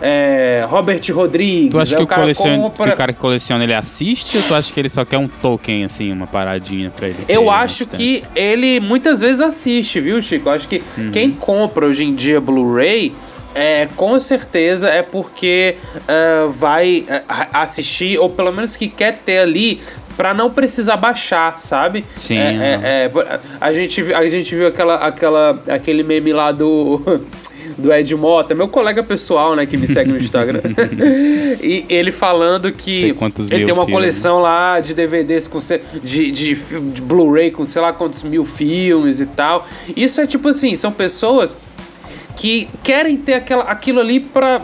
é, 0.00 0.64
Robert 0.68 1.00
Rodrigues. 1.12 1.70
Tu 1.70 1.78
acha 1.78 1.96
que 1.96 2.02
o, 2.02 2.06
colecion... 2.06 2.62
compra... 2.62 2.86
que 2.86 2.94
o 2.94 2.96
cara 2.96 3.12
que 3.12 3.18
coleciona 3.18 3.64
ele 3.64 3.74
assiste 3.74 4.36
ou 4.36 4.42
tu 4.44 4.54
acha 4.54 4.72
que 4.72 4.80
ele 4.80 4.88
só 4.88 5.04
quer 5.04 5.18
um 5.18 5.28
token, 5.28 5.84
assim, 5.84 6.12
uma 6.12 6.26
paradinha 6.26 6.90
pra 6.90 7.08
ele? 7.08 7.18
Eu 7.28 7.50
acho 7.50 7.86
que 7.86 8.22
ele 8.34 8.80
muitas 8.80 9.20
vezes 9.20 9.40
assiste, 9.40 10.00
viu, 10.00 10.20
Chico? 10.22 10.48
Eu 10.48 10.52
acho 10.52 10.68
que 10.68 10.82
uhum. 10.96 11.10
quem 11.10 11.30
compra 11.30 11.86
hoje 11.86 12.04
em 12.04 12.14
dia 12.14 12.40
Blu-ray. 12.40 13.14
É, 13.54 13.88
com 13.96 14.16
certeza 14.20 14.88
é 14.88 15.02
porque 15.02 15.74
uh, 15.94 16.50
vai 16.50 17.06
uh, 17.08 17.48
assistir, 17.54 18.16
ou 18.18 18.28
pelo 18.28 18.52
menos 18.52 18.76
que 18.76 18.86
quer 18.86 19.20
ter 19.24 19.38
ali 19.38 19.80
para 20.18 20.34
não 20.34 20.50
precisar 20.50 20.96
baixar, 20.96 21.60
sabe? 21.60 22.04
Sim. 22.16 22.36
É, 22.36 22.80
é, 22.82 23.04
é, 23.04 23.40
a, 23.60 23.72
gente, 23.72 24.12
a 24.12 24.28
gente 24.28 24.52
viu 24.52 24.66
aquela, 24.66 24.96
aquela, 24.96 25.62
aquele 25.68 26.02
meme 26.02 26.32
lá 26.32 26.50
do 26.50 27.00
do 27.78 27.92
Ed 27.92 28.12
Mota, 28.16 28.52
meu 28.52 28.66
colega 28.66 29.04
pessoal, 29.04 29.54
né, 29.54 29.64
que 29.64 29.76
me 29.76 29.86
segue 29.86 30.10
no 30.10 30.18
Instagram. 30.18 30.60
e 31.62 31.84
ele 31.88 32.10
falando 32.10 32.72
que 32.72 33.14
ele 33.50 33.64
tem 33.64 33.72
uma 33.72 33.84
filmes. 33.84 33.92
coleção 33.92 34.40
lá 34.40 34.80
de 34.80 34.92
DVDs 34.92 35.46
com 35.46 35.60
de, 36.02 36.32
de, 36.32 36.54
de 36.54 37.02
Blu-ray 37.02 37.52
com 37.52 37.64
sei 37.64 37.80
lá 37.80 37.92
quantos 37.92 38.24
mil 38.24 38.44
filmes 38.44 39.20
e 39.20 39.26
tal. 39.26 39.68
Isso 39.96 40.20
é 40.20 40.26
tipo 40.26 40.48
assim, 40.48 40.74
são 40.74 40.90
pessoas 40.90 41.56
que 42.38 42.70
querem 42.84 43.16
ter 43.16 43.34
aquela, 43.34 43.64
aquilo 43.64 43.98
ali 43.98 44.20
para 44.20 44.62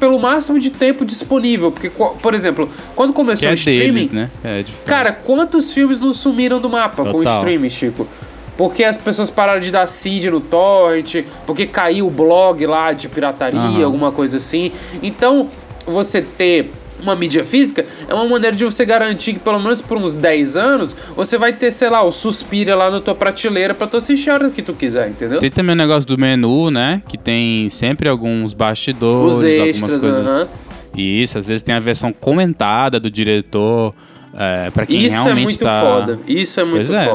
pelo 0.00 0.18
máximo 0.18 0.58
de 0.58 0.70
tempo 0.70 1.04
disponível. 1.04 1.70
Porque, 1.70 1.90
por 1.90 2.32
exemplo, 2.32 2.68
quando 2.96 3.12
começou 3.12 3.50
é 3.50 3.52
o 3.52 3.54
streaming. 3.54 3.92
Deles, 3.92 4.10
né? 4.10 4.30
é 4.42 4.64
cara, 4.86 5.12
quantos 5.12 5.70
filmes 5.70 6.00
não 6.00 6.14
sumiram 6.14 6.58
do 6.58 6.70
mapa 6.70 7.04
Total. 7.04 7.12
com 7.12 7.18
o 7.18 7.22
streaming, 7.22 7.68
Chico? 7.68 8.08
porque 8.56 8.84
as 8.84 8.98
pessoas 8.98 9.30
pararam 9.30 9.60
de 9.60 9.70
dar 9.70 9.86
seed 9.86 10.24
no 10.24 10.38
torrent, 10.38 11.24
porque 11.46 11.66
caiu 11.66 12.06
o 12.06 12.10
blog 12.10 12.66
lá 12.66 12.92
de 12.92 13.08
pirataria, 13.08 13.58
uhum. 13.58 13.84
alguma 13.86 14.12
coisa 14.12 14.36
assim. 14.36 14.70
Então, 15.02 15.48
você 15.86 16.20
ter 16.20 16.70
uma 17.02 17.16
mídia 17.16 17.44
física 17.44 17.84
é 18.08 18.14
uma 18.14 18.26
maneira 18.26 18.54
de 18.56 18.64
você 18.64 18.84
garantir 18.84 19.34
que 19.34 19.38
pelo 19.38 19.58
menos 19.58 19.80
por 19.80 19.96
uns 19.96 20.14
10 20.14 20.56
anos 20.56 20.96
você 21.16 21.38
vai 21.38 21.52
ter, 21.52 21.70
sei 21.70 21.90
lá, 21.90 22.02
o 22.02 22.12
Suspira 22.12 22.74
lá 22.74 22.90
na 22.90 23.00
tua 23.00 23.14
prateleira 23.14 23.74
pra 23.74 23.86
tu 23.86 23.96
assistir 23.96 24.30
a 24.30 24.34
hora 24.34 24.50
que 24.50 24.62
tu 24.62 24.72
quiser, 24.74 25.08
entendeu? 25.08 25.40
Tem 25.40 25.50
também 25.50 25.74
o 25.74 25.78
negócio 25.78 26.06
do 26.06 26.18
menu, 26.18 26.70
né? 26.70 27.02
Que 27.08 27.18
tem 27.18 27.68
sempre 27.68 28.08
alguns 28.08 28.54
bastidores, 28.54 29.36
Os 29.36 29.42
extras, 29.42 29.82
algumas 29.82 30.00
coisas. 30.02 30.26
aham. 30.26 30.48
Isso, 30.96 31.38
às 31.38 31.46
vezes 31.46 31.62
tem 31.62 31.74
a 31.74 31.80
versão 31.80 32.12
comentada 32.12 32.98
do 32.98 33.10
diretor. 33.10 33.94
É, 34.34 34.70
para 34.70 34.86
quem 34.86 35.04
Isso 35.06 35.16
é 35.16 35.22
realmente 35.22 35.44
muito 35.44 35.64
tá... 35.64 35.80
foda. 35.80 36.18
Isso 36.26 36.60
é 36.60 36.64
muito 36.64 36.86
Pois 36.86 36.90
é. 36.90 37.06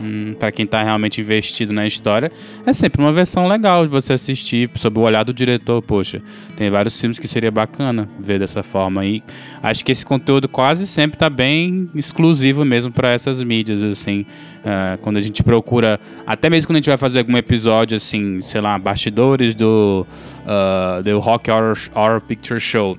Hum, 0.00 0.34
para 0.38 0.50
quem 0.50 0.66
tá 0.66 0.82
realmente 0.82 1.20
investido 1.20 1.72
na 1.72 1.86
história, 1.86 2.32
é 2.64 2.72
sempre 2.72 3.02
uma 3.02 3.12
versão 3.12 3.46
legal 3.46 3.84
de 3.84 3.90
você 3.90 4.14
assistir 4.14 4.70
sob 4.76 4.98
o 4.98 5.02
olhar 5.02 5.22
do 5.22 5.34
diretor. 5.34 5.82
Poxa, 5.82 6.22
tem 6.56 6.70
vários 6.70 6.98
filmes 6.98 7.18
que 7.18 7.28
seria 7.28 7.50
bacana 7.50 8.08
ver 8.18 8.38
dessa 8.38 8.62
forma. 8.62 9.04
E 9.04 9.22
acho 9.62 9.84
que 9.84 9.92
esse 9.92 10.04
conteúdo 10.04 10.48
quase 10.48 10.86
sempre 10.86 11.18
tá 11.18 11.28
bem 11.28 11.90
exclusivo 11.94 12.64
mesmo 12.64 12.90
para 12.90 13.10
essas 13.10 13.42
mídias, 13.42 13.82
assim. 13.82 14.24
Ah, 14.64 14.98
quando 15.02 15.18
a 15.18 15.20
gente 15.20 15.42
procura, 15.42 16.00
até 16.26 16.48
mesmo 16.48 16.68
quando 16.68 16.76
a 16.76 16.78
gente 16.78 16.88
vai 16.88 16.98
fazer 16.98 17.18
algum 17.18 17.36
episódio, 17.36 17.96
assim, 17.96 18.40
sei 18.40 18.60
lá, 18.60 18.78
bastidores 18.78 19.54
do, 19.54 20.06
ah, 20.46 21.02
do 21.04 21.18
Rock 21.18 21.50
Horror, 21.50 21.76
Horror 21.94 22.20
Picture 22.22 22.60
Show. 22.60 22.96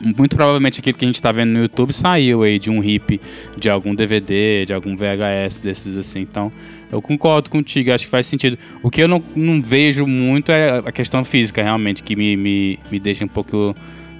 Muito 0.00 0.36
provavelmente 0.36 0.80
aquilo 0.80 0.98
que 0.98 1.04
a 1.04 1.08
gente 1.08 1.22
tá 1.22 1.32
vendo 1.32 1.52
no 1.52 1.60
YouTube 1.60 1.92
saiu 1.92 2.42
aí 2.42 2.58
de 2.58 2.70
um 2.70 2.84
hip, 2.84 3.18
de 3.56 3.70
algum 3.70 3.94
DVD, 3.94 4.66
de 4.66 4.74
algum 4.74 4.94
VHS 4.94 5.60
desses 5.60 5.96
assim. 5.96 6.20
Então, 6.20 6.52
eu 6.92 7.00
concordo 7.00 7.48
contigo, 7.48 7.90
acho 7.92 8.04
que 8.04 8.10
faz 8.10 8.26
sentido. 8.26 8.58
O 8.82 8.90
que 8.90 9.02
eu 9.02 9.08
não, 9.08 9.22
não 9.34 9.60
vejo 9.62 10.06
muito 10.06 10.52
é 10.52 10.78
a 10.78 10.92
questão 10.92 11.24
física, 11.24 11.62
realmente, 11.62 12.02
que 12.02 12.14
me, 12.14 12.36
me, 12.36 12.78
me 12.90 13.00
deixa 13.00 13.24
um 13.24 13.28
pouco, 13.28 13.74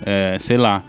é, 0.05 0.39
sei 0.41 0.57
lá. 0.57 0.83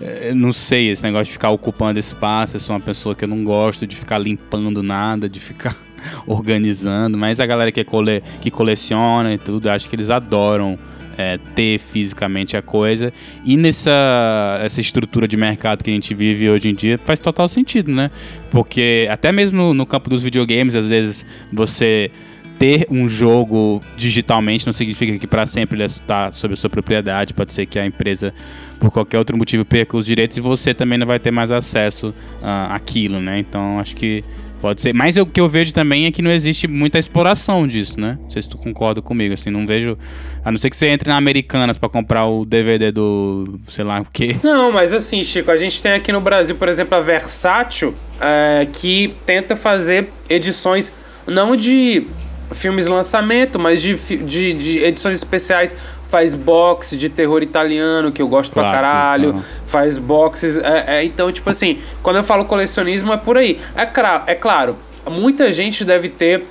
é, 0.00 0.34
não 0.34 0.52
sei, 0.52 0.90
esse 0.90 1.04
negócio 1.04 1.26
de 1.26 1.32
ficar 1.32 1.50
ocupando 1.50 2.00
espaço. 2.00 2.56
Eu 2.56 2.60
sou 2.60 2.74
uma 2.74 2.80
pessoa 2.80 3.14
que 3.14 3.22
eu 3.22 3.28
não 3.28 3.44
gosto 3.44 3.86
de 3.86 3.94
ficar 3.94 4.18
limpando 4.18 4.82
nada, 4.82 5.28
de 5.28 5.38
ficar 5.38 5.76
organizando. 6.26 7.16
Mas 7.16 7.38
a 7.38 7.46
galera 7.46 7.70
que, 7.70 7.78
é 7.78 7.84
cole, 7.84 8.22
que 8.40 8.50
coleciona 8.50 9.32
e 9.32 9.38
tudo, 9.38 9.70
acho 9.70 9.88
que 9.88 9.94
eles 9.94 10.10
adoram 10.10 10.76
é, 11.16 11.38
ter 11.54 11.78
fisicamente 11.78 12.56
a 12.56 12.62
coisa. 12.62 13.12
E 13.44 13.56
nessa 13.56 14.60
essa 14.62 14.80
estrutura 14.80 15.26
de 15.28 15.36
mercado 15.36 15.82
que 15.82 15.90
a 15.90 15.94
gente 15.94 16.14
vive 16.14 16.48
hoje 16.48 16.68
em 16.68 16.74
dia 16.74 16.98
faz 16.98 17.18
total 17.18 17.48
sentido, 17.48 17.92
né? 17.92 18.10
Porque 18.50 19.06
até 19.10 19.32
mesmo 19.32 19.58
no, 19.58 19.74
no 19.74 19.86
campo 19.86 20.10
dos 20.10 20.22
videogames, 20.22 20.74
às 20.74 20.88
vezes 20.88 21.26
você 21.52 22.10
ter 22.58 22.86
um 22.88 23.08
jogo 23.08 23.80
digitalmente 23.96 24.64
não 24.66 24.72
significa 24.72 25.18
que 25.18 25.26
para 25.26 25.44
sempre 25.46 25.76
ele 25.76 25.84
está 25.84 26.30
sob 26.30 26.54
a 26.54 26.56
sua 26.56 26.70
propriedade. 26.70 27.34
Pode 27.34 27.52
ser 27.52 27.66
que 27.66 27.76
a 27.76 27.84
empresa, 27.84 28.32
por 28.78 28.90
qualquer 28.92 29.18
outro 29.18 29.36
motivo, 29.36 29.64
perca 29.64 29.96
os 29.96 30.06
direitos 30.06 30.36
e 30.36 30.40
você 30.40 30.72
também 30.72 30.96
não 30.96 31.06
vai 31.06 31.18
ter 31.18 31.32
mais 31.32 31.50
acesso 31.50 32.14
ah, 32.40 32.72
àquilo, 32.72 33.18
né? 33.20 33.40
Então 33.40 33.80
acho 33.80 33.96
que 33.96 34.22
pode 34.62 34.80
ser. 34.80 34.94
Mas 34.94 35.16
o 35.16 35.26
que 35.26 35.40
eu 35.40 35.48
vejo 35.48 35.74
também 35.74 36.06
é 36.06 36.12
que 36.12 36.22
não 36.22 36.30
existe 36.30 36.68
muita 36.68 36.96
exploração 36.96 37.66
disso, 37.66 38.00
né? 38.00 38.16
Não 38.22 38.30
sei 38.30 38.40
se 38.40 38.48
tu 38.48 38.56
concorda 38.56 39.02
comigo. 39.02 39.34
Assim, 39.34 39.50
não 39.50 39.66
vejo. 39.66 39.98
A 40.44 40.50
não 40.50 40.56
ser 40.56 40.70
que 40.70 40.76
você 40.76 40.86
entre 40.86 41.10
na 41.10 41.16
Americanas 41.16 41.76
para 41.76 41.88
comprar 41.88 42.26
o 42.26 42.44
DVD 42.46 42.92
do. 42.92 43.58
sei 43.68 43.84
lá 43.84 44.00
o 44.00 44.06
quê. 44.10 44.36
Não, 44.42 44.70
mas 44.70 44.94
assim, 44.94 45.24
Chico, 45.24 45.50
a 45.50 45.56
gente 45.56 45.82
tem 45.82 45.92
aqui 45.92 46.12
no 46.12 46.20
Brasil, 46.20 46.54
por 46.54 46.68
exemplo, 46.68 46.96
a 46.96 47.00
Versátil, 47.00 47.94
é, 48.20 48.66
que 48.72 49.14
tenta 49.26 49.56
fazer 49.56 50.08
edições 50.28 50.92
não 51.26 51.56
de 51.56 52.06
filmes 52.52 52.86
lançamento, 52.86 53.58
mas 53.58 53.80
de, 53.80 53.94
de, 53.94 54.52
de 54.52 54.78
edições 54.78 55.16
especiais. 55.18 55.74
Faz 56.08 56.34
box 56.34 56.94
de 56.98 57.08
terror 57.08 57.42
italiano, 57.42 58.12
que 58.12 58.20
eu 58.20 58.28
gosto 58.28 58.52
pra 58.52 58.70
caralho. 58.70 59.32
tá. 59.32 59.38
Faz 59.66 59.96
boxes. 59.96 60.58
é, 60.58 60.84
é, 60.98 61.04
então, 61.04 61.32
tipo 61.32 61.48
assim, 61.48 61.78
quando 62.02 62.16
eu 62.16 62.24
falo 62.24 62.44
colecionismo, 62.44 63.10
é 63.14 63.16
por 63.16 63.38
aí. 63.38 63.58
É, 63.74 63.86
cra- 63.86 64.22
é 64.26 64.34
claro, 64.34 64.76
muita 65.10 65.50
gente 65.50 65.86
deve 65.86 66.10
ter 66.10 66.44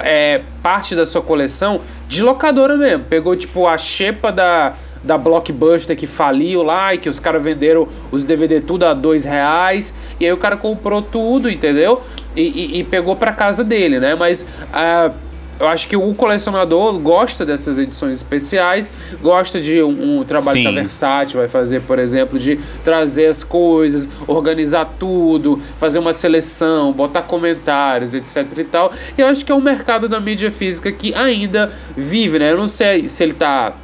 é, 0.00 0.42
parte 0.62 0.94
da 0.94 1.06
sua 1.06 1.22
coleção 1.22 1.80
de 2.06 2.22
locadora 2.22 2.76
mesmo. 2.76 3.04
Pegou, 3.04 3.34
tipo, 3.34 3.66
a 3.66 3.78
xepa 3.78 4.30
da, 4.30 4.74
da 5.02 5.16
Blockbuster 5.16 5.96
que 5.96 6.06
faliu 6.06 6.62
lá 6.62 6.92
e 6.92 6.98
que 6.98 7.08
os 7.08 7.18
caras 7.18 7.42
venderam 7.42 7.88
os 8.12 8.24
DVD 8.24 8.60
tudo 8.60 8.84
a 8.84 8.92
dois 8.92 9.24
reais. 9.24 9.94
E 10.20 10.26
aí 10.26 10.32
o 10.34 10.36
cara 10.36 10.54
comprou 10.58 11.00
tudo, 11.00 11.48
entendeu? 11.48 12.02
E, 12.36 12.42
e- 12.42 12.80
e 12.80 12.84
pegou 12.84 13.16
pra 13.16 13.32
casa 13.32 13.64
dele, 13.64 13.98
né? 13.98 14.14
Mas. 14.14 14.46
ah, 14.70 15.10
eu 15.60 15.66
acho 15.66 15.88
que 15.88 15.96
o 15.96 16.14
colecionador 16.14 16.98
gosta 16.98 17.44
dessas 17.44 17.78
edições 17.78 18.16
especiais, 18.16 18.92
gosta 19.20 19.60
de 19.60 19.82
um, 19.82 20.20
um 20.20 20.24
trabalho 20.24 20.60
que 20.60 20.66
a 20.66 20.70
Sim. 20.70 20.76
Versátil 20.76 21.40
vai 21.40 21.48
fazer, 21.48 21.82
por 21.82 21.98
exemplo, 21.98 22.38
de 22.38 22.58
trazer 22.84 23.26
as 23.26 23.42
coisas, 23.42 24.08
organizar 24.26 24.94
tudo, 24.98 25.60
fazer 25.78 25.98
uma 25.98 26.12
seleção, 26.12 26.92
botar 26.92 27.22
comentários, 27.22 28.14
etc 28.14 28.46
e 28.56 28.64
tal. 28.64 28.92
E 29.16 29.20
eu 29.20 29.26
acho 29.26 29.44
que 29.44 29.52
é 29.52 29.54
um 29.54 29.60
mercado 29.60 30.08
da 30.08 30.20
mídia 30.20 30.50
física 30.50 30.90
que 30.92 31.14
ainda 31.14 31.72
vive, 31.96 32.38
né? 32.38 32.52
Eu 32.52 32.56
não 32.56 32.68
sei 32.68 33.08
se 33.08 33.22
ele 33.22 33.32
tá 33.32 33.74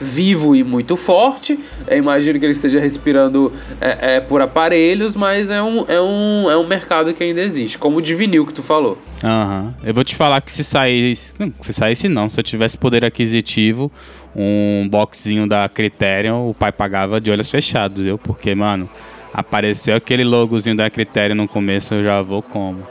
vivo 0.00 0.54
e 0.54 0.64
muito 0.64 0.96
forte. 0.96 1.58
Eu 1.86 1.98
imagino 1.98 2.38
que 2.38 2.44
ele 2.44 2.52
esteja 2.52 2.80
respirando 2.80 3.52
é, 3.80 4.16
é, 4.16 4.20
por 4.20 4.40
aparelhos, 4.40 5.14
mas 5.16 5.50
é 5.50 5.62
um, 5.62 5.84
é, 5.88 6.00
um, 6.00 6.50
é 6.50 6.56
um 6.56 6.66
mercado 6.66 7.12
que 7.12 7.22
ainda 7.22 7.40
existe, 7.40 7.78
como 7.78 7.98
o 7.98 8.02
de 8.02 8.14
vinil 8.14 8.46
que 8.46 8.52
tu 8.52 8.62
falou. 8.62 8.98
Aham. 9.22 9.74
Eu 9.82 9.94
vou 9.94 10.04
te 10.04 10.14
falar 10.14 10.40
que 10.40 10.52
se 10.52 10.64
saísse. 10.64 11.34
Se 11.60 11.72
saísse 11.72 12.08
não. 12.08 12.28
Se 12.28 12.38
eu 12.38 12.44
tivesse 12.44 12.76
poder 12.76 13.04
aquisitivo, 13.04 13.90
um 14.34 14.88
boxzinho 14.88 15.46
da 15.46 15.68
Criterion, 15.68 16.48
o 16.48 16.54
pai 16.54 16.72
pagava 16.72 17.20
de 17.20 17.30
olhos 17.30 17.50
fechados, 17.50 18.02
viu? 18.02 18.18
Porque, 18.18 18.54
mano, 18.54 18.88
apareceu 19.32 19.96
aquele 19.96 20.24
logozinho 20.24 20.76
da 20.76 20.90
Criterion 20.90 21.36
no 21.36 21.48
começo, 21.48 21.94
eu 21.94 22.04
já 22.04 22.20
vou 22.20 22.42
como. 22.42 22.82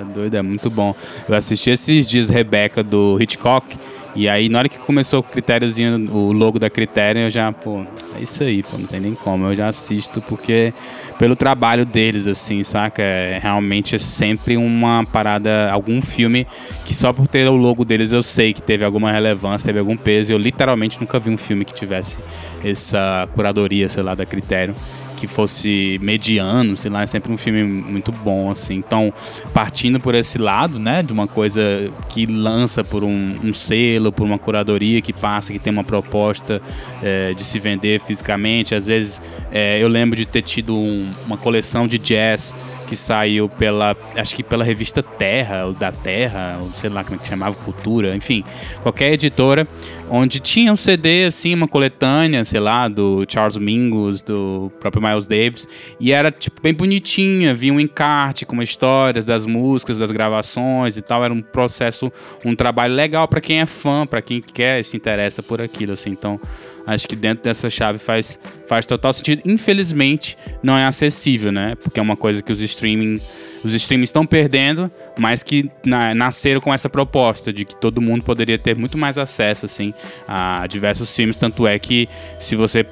É 0.00 0.04
doido, 0.04 0.34
é 0.34 0.42
muito 0.42 0.68
bom. 0.68 0.94
Eu 1.28 1.34
assisti 1.34 1.70
esses 1.70 2.06
dias 2.06 2.28
Rebeca 2.28 2.82
do 2.82 3.16
Hitchcock. 3.20 3.76
E 4.14 4.30
aí, 4.30 4.48
na 4.48 4.60
hora 4.60 4.68
que 4.68 4.78
começou 4.78 5.20
o 5.20 5.22
critériozinho, 5.22 6.10
o 6.10 6.32
logo 6.32 6.58
da 6.58 6.70
Criterion, 6.70 7.24
eu 7.24 7.30
já, 7.30 7.52
pô, 7.52 7.84
é 8.18 8.22
isso 8.22 8.42
aí, 8.42 8.62
pô, 8.62 8.78
não 8.78 8.86
tem 8.86 8.98
nem 8.98 9.14
como. 9.14 9.46
Eu 9.46 9.54
já 9.54 9.68
assisto 9.68 10.22
porque, 10.22 10.72
pelo 11.18 11.36
trabalho 11.36 11.84
deles, 11.84 12.26
assim, 12.26 12.62
saca? 12.62 13.02
É, 13.02 13.38
realmente 13.42 13.94
é 13.94 13.98
sempre 13.98 14.56
uma 14.56 15.04
parada, 15.04 15.70
algum 15.70 16.00
filme 16.00 16.46
que 16.86 16.94
só 16.94 17.12
por 17.12 17.28
ter 17.28 17.46
o 17.46 17.56
logo 17.56 17.84
deles 17.84 18.10
eu 18.10 18.22
sei 18.22 18.54
que 18.54 18.62
teve 18.62 18.86
alguma 18.86 19.12
relevância, 19.12 19.66
teve 19.66 19.80
algum 19.80 19.98
peso. 19.98 20.32
Eu 20.32 20.38
literalmente 20.38 20.98
nunca 20.98 21.18
vi 21.18 21.28
um 21.28 21.36
filme 21.36 21.66
que 21.66 21.74
tivesse 21.74 22.18
essa 22.64 23.28
curadoria, 23.34 23.86
sei 23.86 24.02
lá, 24.02 24.14
da 24.14 24.24
Criterion 24.24 24.74
que 25.16 25.26
fosse 25.26 25.98
mediano, 26.02 26.76
sei 26.76 26.90
lá, 26.90 27.02
é 27.02 27.06
sempre 27.06 27.32
um 27.32 27.36
filme 27.36 27.64
muito 27.64 28.12
bom, 28.12 28.50
assim. 28.50 28.74
Então, 28.74 29.12
partindo 29.54 29.98
por 29.98 30.14
esse 30.14 30.38
lado, 30.38 30.78
né, 30.78 31.02
de 31.02 31.12
uma 31.12 31.26
coisa 31.26 31.90
que 32.08 32.26
lança 32.26 32.84
por 32.84 33.02
um, 33.02 33.36
um 33.42 33.52
selo, 33.52 34.12
por 34.12 34.24
uma 34.24 34.38
curadoria 34.38 35.00
que 35.00 35.12
passa, 35.12 35.52
que 35.52 35.58
tem 35.58 35.72
uma 35.72 35.84
proposta 35.84 36.60
é, 37.02 37.32
de 37.34 37.42
se 37.44 37.58
vender 37.58 38.00
fisicamente. 38.00 38.74
Às 38.74 38.86
vezes, 38.86 39.20
é, 39.50 39.82
eu 39.82 39.88
lembro 39.88 40.16
de 40.16 40.26
ter 40.26 40.42
tido 40.42 40.76
um- 40.76 41.10
uma 41.26 41.36
coleção 41.36 41.86
de 41.86 41.98
jazz 41.98 42.54
que 42.86 42.94
saiu 42.94 43.48
pela, 43.48 43.96
acho 44.14 44.36
que 44.36 44.44
pela 44.44 44.62
revista 44.62 45.02
Terra, 45.02 45.64
ou 45.66 45.72
da 45.72 45.90
Terra, 45.90 46.58
ou 46.60 46.70
sei 46.72 46.88
lá 46.88 47.02
como 47.02 47.16
é 47.16 47.18
que 47.18 47.26
chamava, 47.26 47.56
Cultura, 47.56 48.14
enfim, 48.14 48.44
qualquer 48.80 49.12
editora, 49.14 49.66
onde 50.10 50.40
tinha 50.40 50.72
um 50.72 50.76
CD, 50.76 51.24
assim, 51.24 51.54
uma 51.54 51.68
coletânea, 51.68 52.44
sei 52.44 52.60
lá, 52.60 52.88
do 52.88 53.24
Charles 53.28 53.56
Mingus, 53.56 54.20
do 54.20 54.70
próprio 54.80 55.02
Miles 55.02 55.26
Davis, 55.26 55.66
e 55.98 56.12
era, 56.12 56.30
tipo, 56.30 56.60
bem 56.60 56.72
bonitinha, 56.72 57.54
vinha 57.54 57.72
um 57.72 57.80
encarte 57.80 58.46
com 58.46 58.62
histórias 58.62 59.24
das 59.24 59.46
músicas, 59.46 59.98
das 59.98 60.10
gravações 60.10 60.96
e 60.96 61.02
tal, 61.02 61.24
era 61.24 61.32
um 61.32 61.42
processo, 61.42 62.10
um 62.44 62.54
trabalho 62.54 62.94
legal 62.94 63.26
para 63.26 63.40
quem 63.40 63.60
é 63.60 63.66
fã, 63.66 64.06
para 64.06 64.22
quem 64.22 64.40
quer, 64.40 64.84
se 64.84 64.96
interessa 64.96 65.42
por 65.42 65.60
aquilo, 65.60 65.92
assim, 65.92 66.10
então... 66.10 66.40
Acho 66.86 67.08
que 67.08 67.16
dentro 67.16 67.42
dessa 67.42 67.68
chave 67.68 67.98
faz, 67.98 68.38
faz 68.68 68.86
total 68.86 69.12
sentido. 69.12 69.42
Infelizmente, 69.44 70.38
não 70.62 70.78
é 70.78 70.86
acessível, 70.86 71.50
né? 71.50 71.74
Porque 71.74 71.98
é 71.98 72.02
uma 72.02 72.16
coisa 72.16 72.40
que 72.40 72.52
os 72.52 72.60
streaming 72.60 73.20
os 73.66 73.74
streamings 73.74 74.08
estão 74.08 74.24
perdendo, 74.24 74.90
mas 75.18 75.42
que 75.42 75.70
na- 75.84 76.14
nasceram 76.14 76.60
com 76.60 76.72
essa 76.72 76.88
proposta 76.88 77.52
de 77.52 77.64
que 77.64 77.74
todo 77.76 78.00
mundo 78.00 78.22
poderia 78.22 78.58
ter 78.58 78.76
muito 78.76 78.96
mais 78.96 79.18
acesso 79.18 79.66
assim 79.66 79.92
a 80.26 80.66
diversos 80.68 81.14
filmes, 81.14 81.36
tanto 81.36 81.66
é 81.66 81.78
que 81.78 82.08
se 82.38 82.56
você 82.56 82.84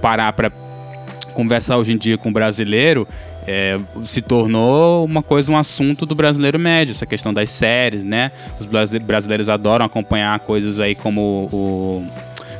parar 0.00 0.32
para 0.32 0.50
conversar 1.34 1.76
hoje 1.76 1.92
em 1.92 1.98
dia 1.98 2.16
com 2.16 2.30
o 2.30 2.32
brasileiro, 2.32 3.06
é, 3.46 3.78
se 4.04 4.20
tornou 4.22 5.04
uma 5.04 5.22
coisa, 5.22 5.52
um 5.52 5.56
assunto 5.56 6.04
do 6.06 6.14
brasileiro 6.14 6.58
médio, 6.58 6.92
essa 6.92 7.06
questão 7.06 7.32
das 7.32 7.50
séries, 7.50 8.02
né? 8.02 8.32
Os 8.58 8.66
brasi- 8.66 8.98
brasileiros 8.98 9.48
adoram 9.48 9.84
acompanhar 9.86 10.38
coisas 10.40 10.80
aí 10.80 10.94
como 10.94 11.48
o 11.52 12.06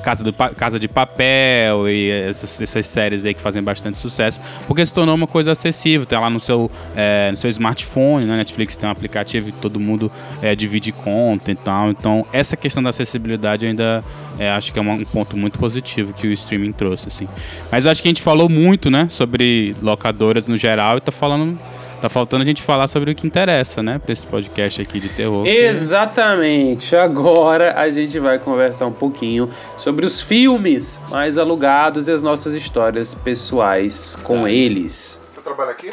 Casa, 0.06 0.22
do, 0.22 0.32
Casa 0.32 0.78
de 0.78 0.86
Papel 0.86 1.88
e 1.88 2.08
essas, 2.12 2.62
essas, 2.62 2.86
séries 2.86 3.24
aí 3.24 3.34
que 3.34 3.40
fazem 3.40 3.60
bastante 3.60 3.98
sucesso, 3.98 4.40
porque 4.64 4.86
se 4.86 4.94
tornou 4.94 5.16
uma 5.16 5.26
coisa 5.26 5.50
acessível. 5.50 6.06
Tem 6.06 6.16
lá 6.16 6.30
no 6.30 6.38
seu, 6.38 6.70
é, 6.94 7.28
no 7.32 7.36
seu 7.36 7.50
smartphone, 7.50 8.24
né? 8.24 8.36
Netflix 8.36 8.76
tem 8.76 8.88
um 8.88 8.92
aplicativo 8.92 9.48
e 9.48 9.52
todo 9.52 9.80
mundo 9.80 10.10
é, 10.40 10.54
divide 10.54 10.92
conta 10.92 11.50
e 11.50 11.56
tal. 11.56 11.90
Então, 11.90 12.24
essa 12.32 12.56
questão 12.56 12.80
da 12.80 12.90
acessibilidade 12.90 13.66
ainda 13.66 14.00
é, 14.38 14.48
acho 14.48 14.72
que 14.72 14.78
é 14.78 14.82
um 14.82 15.04
ponto 15.06 15.36
muito 15.36 15.58
positivo 15.58 16.12
que 16.12 16.28
o 16.28 16.32
streaming 16.32 16.70
trouxe, 16.70 17.08
assim. 17.08 17.26
Mas 17.72 17.84
acho 17.84 18.00
que 18.00 18.06
a 18.06 18.10
gente 18.10 18.22
falou 18.22 18.48
muito, 18.48 18.88
né, 18.88 19.08
sobre 19.10 19.74
locadoras 19.82 20.46
no 20.46 20.56
geral 20.56 20.98
e 20.98 21.00
tá 21.00 21.10
falando 21.10 21.58
Tá 22.00 22.10
faltando 22.10 22.42
a 22.42 22.46
gente 22.46 22.62
falar 22.62 22.88
sobre 22.88 23.10
o 23.10 23.14
que 23.14 23.26
interessa, 23.26 23.82
né? 23.82 23.98
Pra 23.98 24.12
esse 24.12 24.26
podcast 24.26 24.82
aqui 24.82 25.00
de 25.00 25.08
terror. 25.08 25.46
Exatamente. 25.46 26.90
Que... 26.90 26.96
Agora 26.96 27.74
a 27.78 27.88
gente 27.88 28.18
vai 28.18 28.38
conversar 28.38 28.86
um 28.86 28.92
pouquinho 28.92 29.50
sobre 29.78 30.04
os 30.04 30.20
filmes 30.20 31.00
mais 31.08 31.38
alugados 31.38 32.06
e 32.06 32.12
as 32.12 32.22
nossas 32.22 32.52
histórias 32.52 33.14
pessoais 33.14 34.14
com 34.22 34.42
tá. 34.42 34.50
eles. 34.50 35.20
Você 35.30 35.40
trabalha 35.40 35.70
aqui? 35.70 35.90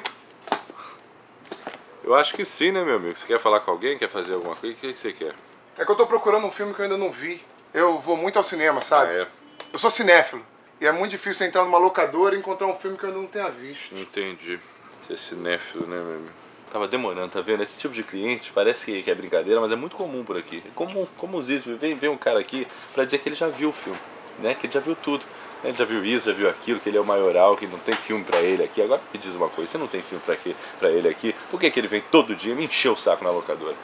Eu 2.04 2.14
acho 2.14 2.34
que 2.34 2.44
sim, 2.44 2.72
né, 2.72 2.84
meu 2.84 2.98
amigo? 2.98 3.16
Você 3.16 3.26
quer 3.26 3.40
falar 3.40 3.62
com 3.62 3.72
alguém? 3.72 3.98
Quer 3.98 4.10
fazer 4.10 4.34
alguma 4.34 4.56
coisa? 4.56 4.76
O 4.76 4.78
que 4.78 4.94
você 4.94 5.14
quer? 5.14 5.34
É 5.78 5.86
que 5.86 5.92
eu 5.92 5.96
tô 5.96 6.06
procurando 6.06 6.46
um 6.46 6.52
filme 6.52 6.74
que 6.74 6.82
eu 6.82 6.84
ainda 6.84 6.98
não 6.98 7.12
vi. 7.12 7.42
Eu 7.74 7.98
vou 8.00 8.18
muito 8.18 8.38
ao 8.38 8.44
cinema, 8.44 8.82
sabe? 8.82 9.12
Ah, 9.12 9.22
é. 9.22 9.28
Eu 9.72 9.80
sou 9.80 9.90
cinéfilo. 9.90 10.46
E 10.82 10.86
é 10.86 10.92
muito 10.92 11.12
difícil 11.12 11.48
entrar 11.48 11.64
numa 11.64 11.78
locadora 11.78 12.36
e 12.36 12.40
encontrar 12.40 12.68
um 12.68 12.76
filme 12.76 12.98
que 12.98 13.06
eu 13.06 13.10
ainda 13.10 13.22
não 13.22 13.28
tenha 13.28 13.50
visto. 13.50 13.96
Entendi. 13.96 14.60
Você 15.06 15.14
é 15.14 15.18
cinéfilo, 15.18 15.86
né, 15.86 16.02
meu 16.02 16.16
amigo? 16.16 16.34
Tava 16.72 16.88
demorando, 16.88 17.30
tá 17.30 17.42
vendo? 17.42 17.62
Esse 17.62 17.78
tipo 17.78 17.94
de 17.94 18.04
cliente 18.04 18.52
parece 18.54 19.04
que, 19.04 19.10
é 19.10 19.14
brincadeira, 19.14 19.62
mas 19.62 19.72
é 19.72 19.76
muito 19.76 19.96
comum 19.96 20.24
por 20.24 20.38
aqui. 20.38 20.64
É 20.66 20.70
comum, 20.74 21.06
comumzíssimo. 21.18 21.78
Vem, 21.78 21.96
vem 21.96 22.10
um 22.10 22.18
cara 22.18 22.40
aqui 22.40 22.66
pra 22.94 23.06
dizer 23.06 23.20
que 23.20 23.30
ele 23.30 23.36
já 23.36 23.48
viu 23.48 23.70
o 23.70 23.74
filme, 23.74 24.00
né? 24.40 24.56
Que 24.56 24.66
ele 24.66 24.74
já 24.74 24.80
viu 24.80 24.96
tudo. 24.96 25.24
Ele 25.64 25.78
já 25.78 25.86
viu 25.86 26.04
isso, 26.04 26.30
já 26.30 26.36
viu 26.36 26.50
aquilo, 26.50 26.80
que 26.80 26.90
ele 26.90 26.98
é 26.98 27.02
o 27.02 27.06
maioral, 27.06 27.56
que 27.56 27.68
não 27.68 27.78
tem 27.80 27.94
filme 27.94 28.24
pra 28.24 28.40
ele 28.40 28.64
aqui. 28.64 28.82
Agora 28.82 29.02
me 29.14 29.20
diz 29.20 29.36
uma 29.36 29.50
coisa, 29.50 29.72
você 29.72 29.78
não 29.78 29.88
tem 29.88 30.02
filme 30.02 30.24
pra, 30.26 30.36
quê, 30.36 30.56
pra 30.80 30.90
ele 30.90 31.08
aqui? 31.08 31.36
Por 31.52 31.60
que, 31.60 31.70
que 31.70 31.80
ele 31.80 31.88
vem 31.88 32.02
todo 32.02 32.36
dia 32.36 32.56
me 32.56 32.66
encher 32.66 32.90
o 32.90 32.98
saco 32.98 33.24
na 33.24 33.30
locadora? 33.30 33.76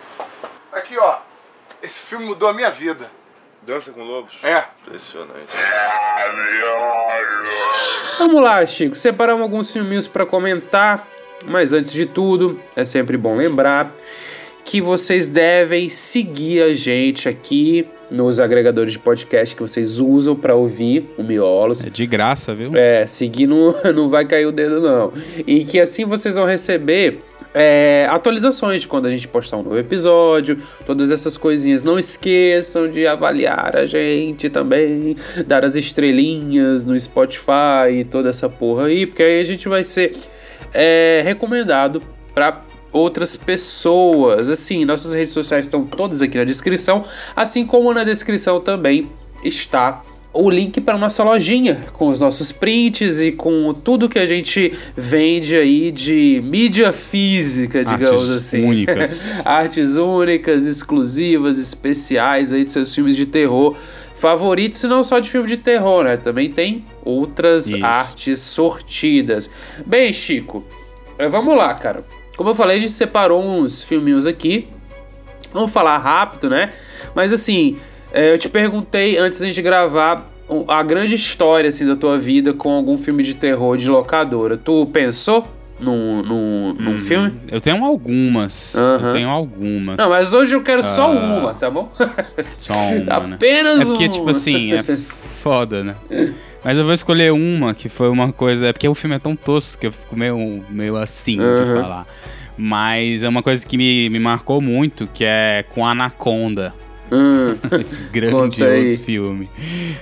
Aqui, 0.71 0.97
ó. 0.97 1.19
Esse 1.81 1.99
filme 2.01 2.25
mudou 2.25 2.49
a 2.49 2.53
minha 2.53 2.71
vida. 2.71 3.09
Dança 3.69 3.91
com 3.91 4.01
Lobos? 4.01 4.33
É. 4.41 4.63
Impressionante. 4.81 5.45
Vamos 8.17 8.41
lá, 8.41 8.65
Chico. 8.65 8.95
Separamos 8.95 9.43
alguns 9.43 9.69
filminhos 9.69 10.07
para 10.07 10.25
comentar. 10.25 11.07
Mas 11.45 11.71
antes 11.71 11.93
de 11.93 12.07
tudo, 12.07 12.59
é 12.75 12.83
sempre 12.83 13.15
bom 13.15 13.35
lembrar 13.35 13.95
que 14.65 14.81
vocês 14.81 15.27
devem 15.27 15.87
seguir 15.87 16.63
a 16.63 16.73
gente 16.73 17.29
aqui 17.29 17.87
nos 18.09 18.39
agregadores 18.39 18.93
de 18.93 18.99
podcast 18.99 19.55
que 19.55 19.61
vocês 19.61 19.99
usam 19.99 20.35
para 20.35 20.55
ouvir 20.55 21.07
o 21.15 21.21
Miolos. 21.21 21.83
É 21.83 21.91
de 21.91 22.07
graça, 22.07 22.55
viu? 22.55 22.75
É, 22.75 23.05
seguir 23.05 23.45
não, 23.45 23.75
não 23.93 24.09
vai 24.09 24.25
cair 24.25 24.47
o 24.47 24.51
dedo 24.51 24.81
não. 24.81 25.13
E 25.45 25.63
que 25.63 25.79
assim 25.79 26.05
vocês 26.05 26.35
vão 26.35 26.45
receber 26.45 27.19
é, 27.53 28.07
atualizações 28.09 28.81
de 28.81 28.87
quando 28.87 29.07
a 29.07 29.09
gente 29.09 29.27
postar 29.27 29.57
um 29.57 29.63
novo 29.63 29.77
episódio, 29.77 30.57
todas 30.85 31.11
essas 31.11 31.37
coisinhas. 31.37 31.83
Não 31.83 31.97
esqueçam 31.97 32.89
de 32.89 33.07
avaliar 33.07 33.75
a 33.75 33.85
gente 33.85 34.49
também, 34.49 35.15
dar 35.47 35.65
as 35.65 35.75
estrelinhas 35.75 36.85
no 36.85 36.99
Spotify, 36.99 38.03
toda 38.09 38.29
essa 38.29 38.49
porra 38.49 38.85
aí, 38.85 39.05
porque 39.05 39.23
aí 39.23 39.41
a 39.41 39.45
gente 39.45 39.67
vai 39.67 39.83
ser 39.83 40.15
é, 40.73 41.21
recomendado 41.23 42.01
para 42.33 42.61
outras 42.91 43.35
pessoas. 43.35 44.49
Assim, 44.49 44.85
nossas 44.85 45.13
redes 45.13 45.33
sociais 45.33 45.65
estão 45.65 45.85
todas 45.85 46.21
aqui 46.21 46.37
na 46.37 46.43
descrição, 46.43 47.03
assim 47.35 47.65
como 47.65 47.93
na 47.93 48.03
descrição 48.03 48.59
também 48.59 49.09
está 49.43 50.03
o 50.39 50.49
link 50.49 50.79
para 50.79 50.97
nossa 50.97 51.23
lojinha 51.23 51.85
com 51.93 52.09
os 52.09 52.19
nossos 52.19 52.51
prints 52.51 53.19
e 53.19 53.31
com 53.31 53.73
tudo 53.73 54.07
que 54.07 54.17
a 54.17 54.25
gente 54.25 54.73
vende 54.95 55.55
aí 55.55 55.91
de 55.91 56.41
mídia 56.45 56.93
física, 56.93 57.83
digamos 57.83 58.31
Artes 58.31 58.31
assim. 58.31 58.63
Únicas. 58.65 59.41
Artes 59.45 59.95
únicas, 59.95 60.65
exclusivas, 60.65 61.59
especiais 61.59 62.53
aí 62.53 62.63
de 62.63 62.71
seus 62.71 62.93
filmes 62.95 63.15
de 63.15 63.25
terror 63.25 63.75
favoritos, 64.13 64.83
e 64.83 64.87
não 64.87 65.01
só 65.01 65.19
de 65.19 65.29
filme 65.29 65.47
de 65.47 65.57
terror, 65.57 66.03
né? 66.03 66.17
Também 66.17 66.49
tem 66.49 66.83
outras 67.05 67.67
Isso. 67.67 67.85
artes 67.85 68.41
sortidas. 68.41 69.49
Bem, 69.85 70.11
Chico, 70.11 70.65
eh, 71.17 71.27
vamos 71.27 71.55
lá, 71.55 71.73
cara. 71.73 72.03
Como 72.35 72.49
eu 72.49 72.55
falei, 72.55 72.77
a 72.77 72.79
gente 72.79 72.91
separou 72.91 73.41
uns 73.43 73.81
filminhos 73.81 74.27
aqui. 74.27 74.67
Vamos 75.53 75.71
falar 75.71 75.97
rápido, 75.97 76.49
né? 76.49 76.73
Mas 77.15 77.33
assim, 77.33 77.77
eu 78.13 78.37
te 78.37 78.49
perguntei 78.49 79.17
antes 79.17 79.39
gente 79.39 79.61
gravar 79.61 80.29
a 80.67 80.81
grande 80.81 81.15
história 81.15 81.69
assim, 81.69 81.85
da 81.85 81.95
tua 81.95 82.17
vida 82.17 82.53
com 82.53 82.71
algum 82.71 82.97
filme 82.97 83.23
de 83.23 83.35
terror 83.35 83.77
de 83.77 83.87
locadora. 83.87 84.57
Tu 84.57 84.85
pensou 84.87 85.47
num, 85.79 86.21
num, 86.21 86.73
num 86.73 86.91
hum, 86.91 86.97
filme? 86.97 87.33
Eu 87.51 87.61
tenho 87.61 87.83
algumas. 87.83 88.75
Uhum. 88.75 89.07
Eu 89.07 89.11
tenho 89.11 89.29
algumas. 89.29 89.97
Não, 89.97 90.09
mas 90.09 90.33
hoje 90.33 90.55
eu 90.55 90.61
quero 90.61 90.83
só 90.83 91.11
uh, 91.11 91.17
uma, 91.17 91.53
tá 91.53 91.69
bom? 91.69 91.91
Só 92.57 92.73
uma, 92.73 93.27
né? 93.27 93.35
Apenas 93.35 93.75
uma. 93.75 93.83
É 93.83 93.85
porque, 93.85 94.09
tipo 94.09 94.29
assim, 94.29 94.73
é 94.73 94.83
foda, 94.83 95.83
né? 95.83 95.95
Mas 96.61 96.77
eu 96.77 96.83
vou 96.83 96.93
escolher 96.93 97.31
uma 97.31 97.73
que 97.73 97.87
foi 97.87 98.09
uma 98.09 98.33
coisa. 98.33 98.67
É 98.67 98.73
porque 98.73 98.85
o 98.85 98.93
filme 98.93 99.15
é 99.15 99.19
tão 99.19 99.33
tosco 99.33 99.79
que 99.79 99.87
eu 99.87 99.93
fico 99.93 100.13
meio, 100.13 100.61
meio 100.69 100.97
assim 100.97 101.39
uhum. 101.39 101.55
de 101.55 101.81
falar. 101.81 102.05
Mas 102.57 103.23
é 103.23 103.29
uma 103.29 103.41
coisa 103.41 103.65
que 103.65 103.77
me, 103.77 104.09
me 104.09 104.19
marcou 104.19 104.59
muito, 104.59 105.07
que 105.07 105.23
é 105.23 105.63
com 105.69 105.87
Anaconda. 105.87 106.73
Hum. 107.11 107.57
esse 107.79 107.99
grandioso 108.11 108.99
filme. 109.03 109.49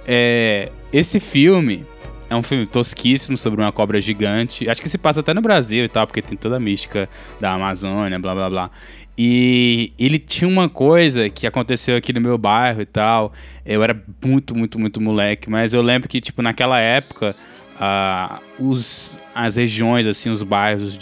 É, 0.06 0.72
esse 0.92 1.20
filme 1.20 1.86
é 2.30 2.36
um 2.36 2.44
filme 2.44 2.66
tosquíssimo 2.66 3.38
sobre 3.38 3.62
uma 3.62 3.72
cobra 3.72 4.00
gigante. 4.02 4.70
Acho 4.70 4.82
que 4.82 4.90
se 4.90 4.98
passa 4.98 5.22
até 5.22 5.34
no 5.34 5.42
Brasil 5.42 5.86
e 5.86 5.88
tal, 5.88 6.06
porque 6.06 6.22
tem 6.22 6.38
toda 6.38 6.58
a 6.58 6.60
mística 6.60 7.10
da 7.40 7.54
Amazônia, 7.54 8.20
blá 8.20 8.34
blá 8.34 8.50
blá. 8.50 8.72
E 9.18 9.94
ele 9.98 10.20
tinha 10.20 10.48
uma 10.48 10.70
coisa 10.70 11.30
que 11.30 11.48
aconteceu 11.48 11.98
aqui 11.98 12.14
no 12.14 12.22
meu 12.22 12.38
bairro 12.38 12.82
e 12.82 12.86
tal. 12.86 13.34
Eu 13.66 13.84
era 13.84 14.00
muito, 14.24 14.56
muito, 14.56 14.78
muito 14.78 15.02
moleque, 15.02 15.50
mas 15.50 15.74
eu 15.74 15.82
lembro 15.82 16.08
que, 16.08 16.22
tipo, 16.22 16.42
naquela 16.42 16.80
época, 16.80 17.36
uh, 17.78 18.40
os, 18.60 19.20
as 19.34 19.56
regiões, 19.56 20.06
assim, 20.06 20.30
os 20.30 20.44
bairros, 20.44 20.84
os 20.84 20.98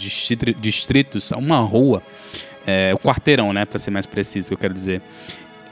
distritos, 0.58 1.30
uma 1.32 1.58
rua, 1.58 2.02
é, 2.66 2.92
o 2.94 2.98
quarteirão, 2.98 3.52
né, 3.52 3.64
para 3.64 3.78
ser 3.78 3.90
mais 3.90 4.06
preciso, 4.06 4.48
que 4.48 4.54
eu 4.54 4.58
quero 4.58 4.72
dizer 4.72 5.02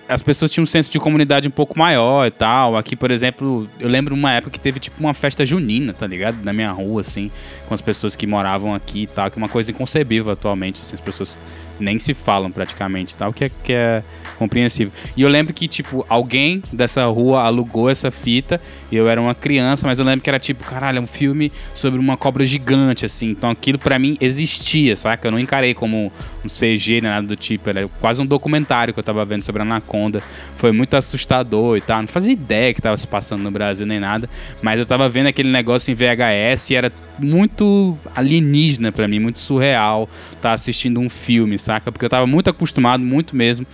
as 0.09 0.23
pessoas 0.23 0.51
tinham 0.51 0.65
um 0.65 0.67
senso 0.67 0.91
de 0.91 0.99
comunidade 0.99 1.49
um 1.49 1.51
pouco 1.51 1.79
maior 1.79 2.27
e 2.27 2.31
tal. 2.31 2.77
Aqui, 2.77 2.95
por 2.95 3.11
exemplo, 3.11 3.69
eu 3.81 3.89
lembro 3.89 4.15
uma 4.15 4.33
época 4.33 4.51
que 4.51 4.61
teve 4.61 4.79
tipo 4.79 5.01
uma 5.01 5.15
festa 5.15 5.45
junina, 5.47 5.93
tá 5.93 6.07
ligado? 6.07 6.43
Na 6.43 6.53
minha 6.53 6.71
rua, 6.71 7.01
assim, 7.01 7.31
com 7.67 7.75
as 7.75 7.81
pessoas 7.81 8.15
que 8.15 8.27
moravam 8.27 8.75
aqui 8.75 9.03
e 9.03 9.07
tal, 9.07 9.31
que 9.31 9.39
é 9.39 9.41
uma 9.43 9.49
coisa 9.49 9.71
inconcebível 9.71 10.33
atualmente, 10.33 10.81
assim, 10.83 10.95
as 10.95 11.01
pessoas 11.01 11.37
nem 11.81 11.99
se 11.99 12.15
falam 12.15 12.51
praticamente, 12.51 13.17
tal, 13.17 13.33
que 13.33 13.45
é, 13.45 13.51
que 13.63 13.73
é 13.73 14.03
compreensível. 14.37 14.93
E 15.17 15.23
eu 15.23 15.29
lembro 15.29 15.53
que, 15.53 15.69
tipo, 15.69 16.05
alguém 16.09 16.63
dessa 16.73 17.05
rua 17.07 17.43
alugou 17.43 17.91
essa 17.91 18.11
fita, 18.11 18.61
e 18.91 18.97
eu 18.97 19.09
era 19.09 19.21
uma 19.21 19.35
criança, 19.35 19.87
mas 19.87 19.99
eu 19.99 20.05
lembro 20.05 20.23
que 20.23 20.31
era 20.31 20.39
tipo, 20.39 20.65
caralho, 20.65 20.99
é 20.99 21.01
um 21.01 21.07
filme 21.07 21.53
sobre 21.75 21.99
uma 21.99 22.17
cobra 22.17 22.45
gigante, 22.45 23.05
assim. 23.05 23.31
Então 23.31 23.51
aquilo 23.51 23.79
para 23.79 23.99
mim 23.99 24.17
existia, 24.21 24.97
saca? 24.97 25.27
Eu 25.27 25.33
não 25.33 25.39
encarei 25.39 25.75
como 25.75 26.13
um 26.45 26.49
CG 26.49 27.01
nem 27.01 27.11
nada 27.11 27.27
do 27.27 27.37
tipo, 27.37 27.69
era 27.69 27.89
quase 28.01 28.21
um 28.21 28.27
documentário 28.27 28.93
que 28.93 29.01
eu 29.01 29.05
tava 29.05 29.25
vendo 29.25 29.43
sobre 29.43 29.63
a 29.63 29.65
Anaconda. 29.65 30.23
Foi 30.57 30.73
muito 30.73 30.97
assustador 30.97 31.77
e 31.77 31.81
tal. 31.81 32.03
Não 32.03 32.09
fazia 32.09 32.33
ideia 32.33 32.75
que 32.75 32.81
tava 32.81 32.97
se 32.97 33.07
passando 33.07 33.43
no 33.43 33.51
Brasil 33.51 33.87
nem 33.87 34.01
nada, 34.01 34.29
mas 34.63 34.79
eu 34.79 34.87
tava 34.87 35.09
vendo 35.09 35.27
aquele 35.27 35.51
negócio 35.51 35.91
em 35.91 35.95
VHS 35.95 36.71
e 36.71 36.75
era 36.75 36.93
muito 37.19 37.97
alienígena 38.15 38.93
para 38.93 39.09
mim, 39.09 39.19
muito 39.19 39.39
surreal 39.39 40.09
tá 40.45 40.53
assistindo 40.53 41.01
um 41.01 41.09
filme, 41.09 41.59
saca? 41.59 41.91
Porque 41.91 42.05
eu 42.05 42.11
tava 42.11 42.27
muito 42.27 42.51
acostumado, 42.51 43.03
muito 43.03 43.35
mesmo, 43.35 43.67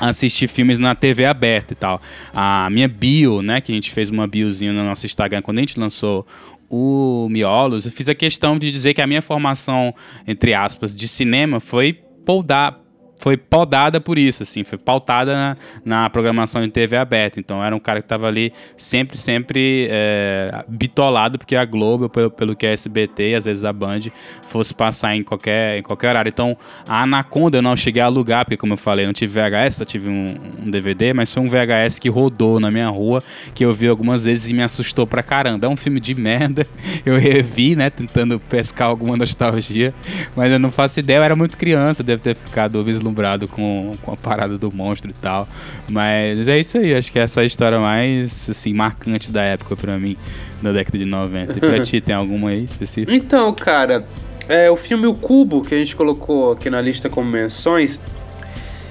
assistir 0.00 0.48
filmes 0.48 0.78
na 0.78 0.94
TV 0.94 1.24
aberta 1.24 1.72
e 1.72 1.76
tal. 1.76 2.00
A 2.34 2.68
minha 2.70 2.88
bio, 2.88 3.42
né, 3.42 3.60
que 3.60 3.72
a 3.72 3.74
gente 3.74 3.90
fez 3.90 4.10
uma 4.10 4.26
biozinha 4.26 4.72
no 4.72 4.84
nosso 4.84 5.06
Instagram 5.06 5.42
quando 5.42 5.58
a 5.58 5.60
gente 5.60 5.78
lançou 5.78 6.26
o 6.68 7.28
Miolos, 7.30 7.84
eu 7.84 7.92
fiz 7.92 8.08
a 8.08 8.14
questão 8.14 8.58
de 8.58 8.70
dizer 8.70 8.92
que 8.94 9.00
a 9.00 9.06
minha 9.06 9.22
formação, 9.22 9.94
entre 10.26 10.52
aspas, 10.52 10.96
de 10.96 11.06
cinema 11.06 11.60
foi 11.60 11.92
poldar, 12.24 12.80
foi 13.18 13.36
podada 13.36 14.00
por 14.00 14.18
isso, 14.18 14.42
assim, 14.42 14.62
foi 14.62 14.78
pautada 14.78 15.34
na, 15.34 15.56
na, 15.84 16.10
programação 16.10 16.62
de 16.62 16.68
TV 16.68 16.96
aberta. 16.96 17.40
Então 17.40 17.62
era 17.62 17.74
um 17.74 17.78
cara 17.78 18.00
que 18.00 18.04
estava 18.04 18.26
ali 18.26 18.52
sempre, 18.76 19.16
sempre 19.16 19.88
é, 19.90 20.64
bitolado, 20.68 21.38
porque 21.38 21.56
a 21.56 21.64
Globo, 21.64 22.08
pelo, 22.08 22.30
pelo 22.30 22.56
que 22.56 22.66
a 22.66 22.70
SBT 22.70 23.30
e 23.30 23.34
às 23.34 23.44
vezes 23.46 23.64
a 23.64 23.72
Band, 23.72 24.00
fosse 24.46 24.74
passar 24.74 25.16
em 25.16 25.22
qualquer, 25.22 25.78
em 25.78 25.82
qualquer 25.82 26.10
horário. 26.10 26.28
Então 26.28 26.56
a 26.86 27.02
Anaconda 27.02 27.58
eu 27.58 27.62
não 27.62 27.74
cheguei 27.74 28.02
a 28.02 28.06
alugar, 28.06 28.44
porque 28.44 28.56
como 28.56 28.74
eu 28.74 28.76
falei, 28.76 29.06
não 29.06 29.12
tive 29.12 29.40
VHS, 29.40 29.76
só 29.76 29.84
tive 29.84 30.08
um, 30.08 30.36
um, 30.64 30.70
DVD, 30.70 31.12
mas 31.12 31.32
foi 31.32 31.42
um 31.42 31.48
VHS 31.48 31.98
que 31.98 32.08
rodou 32.08 32.60
na 32.60 32.70
minha 32.70 32.88
rua, 32.88 33.22
que 33.54 33.64
eu 33.64 33.72
vi 33.72 33.88
algumas 33.88 34.24
vezes 34.24 34.50
e 34.50 34.54
me 34.54 34.62
assustou 34.62 35.06
pra 35.06 35.22
caramba. 35.22 35.66
É 35.66 35.68
um 35.68 35.76
filme 35.76 36.00
de 36.00 36.14
merda, 36.14 36.66
eu 37.04 37.18
revi, 37.18 37.74
né, 37.74 37.90
tentando 37.90 38.38
pescar 38.38 38.88
alguma 38.88 39.16
nostalgia, 39.16 39.94
mas 40.34 40.52
eu 40.52 40.58
não 40.58 40.70
faço 40.70 41.00
ideia, 41.00 41.18
eu 41.18 41.22
era 41.22 41.36
muito 41.36 41.56
criança, 41.56 42.02
deve 42.02 42.22
ter 42.22 42.36
ficado 42.36 42.78
deslumbrado 43.06 43.46
com, 43.46 43.92
com 44.02 44.12
a 44.12 44.16
parada 44.16 44.58
do 44.58 44.74
monstro 44.74 45.10
e 45.10 45.14
tal. 45.14 45.48
Mas 45.90 46.48
é 46.48 46.58
isso 46.58 46.78
aí, 46.78 46.94
acho 46.94 47.12
que 47.12 47.18
essa 47.18 47.40
é 47.40 47.42
a 47.44 47.46
história 47.46 47.78
mais, 47.78 48.48
assim, 48.50 48.74
marcante 48.74 49.30
da 49.30 49.42
época 49.42 49.76
pra 49.76 49.98
mim, 49.98 50.16
da 50.60 50.72
década 50.72 50.98
de 50.98 51.04
90. 51.04 51.58
E 51.58 51.60
pra 51.60 51.82
ti, 51.82 52.00
tem 52.00 52.14
alguma 52.14 52.50
aí 52.50 52.64
específica? 52.64 53.12
Então, 53.14 53.52
cara, 53.52 54.06
é, 54.48 54.70
o 54.70 54.76
filme 54.76 55.06
O 55.06 55.14
Cubo, 55.14 55.62
que 55.62 55.74
a 55.74 55.78
gente 55.78 55.94
colocou 55.94 56.52
aqui 56.52 56.68
na 56.68 56.80
lista 56.80 57.08
como 57.08 57.30
menções, 57.30 58.00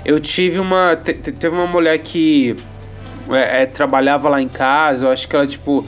eu 0.04 0.20
tive 0.20 0.60
uma. 0.60 0.96
Te, 0.96 1.14
teve 1.14 1.56
uma 1.56 1.68
mulher 1.68 1.98
que 2.00 2.56
é, 3.30 3.64
é, 3.64 3.66
trabalhava 3.66 4.30
lá 4.30 4.42
em 4.42 4.48
casa, 4.48 5.08
eu 5.08 5.12
acho 5.12 5.28
que 5.28 5.36
ela, 5.36 5.48
tipo, 5.48 5.86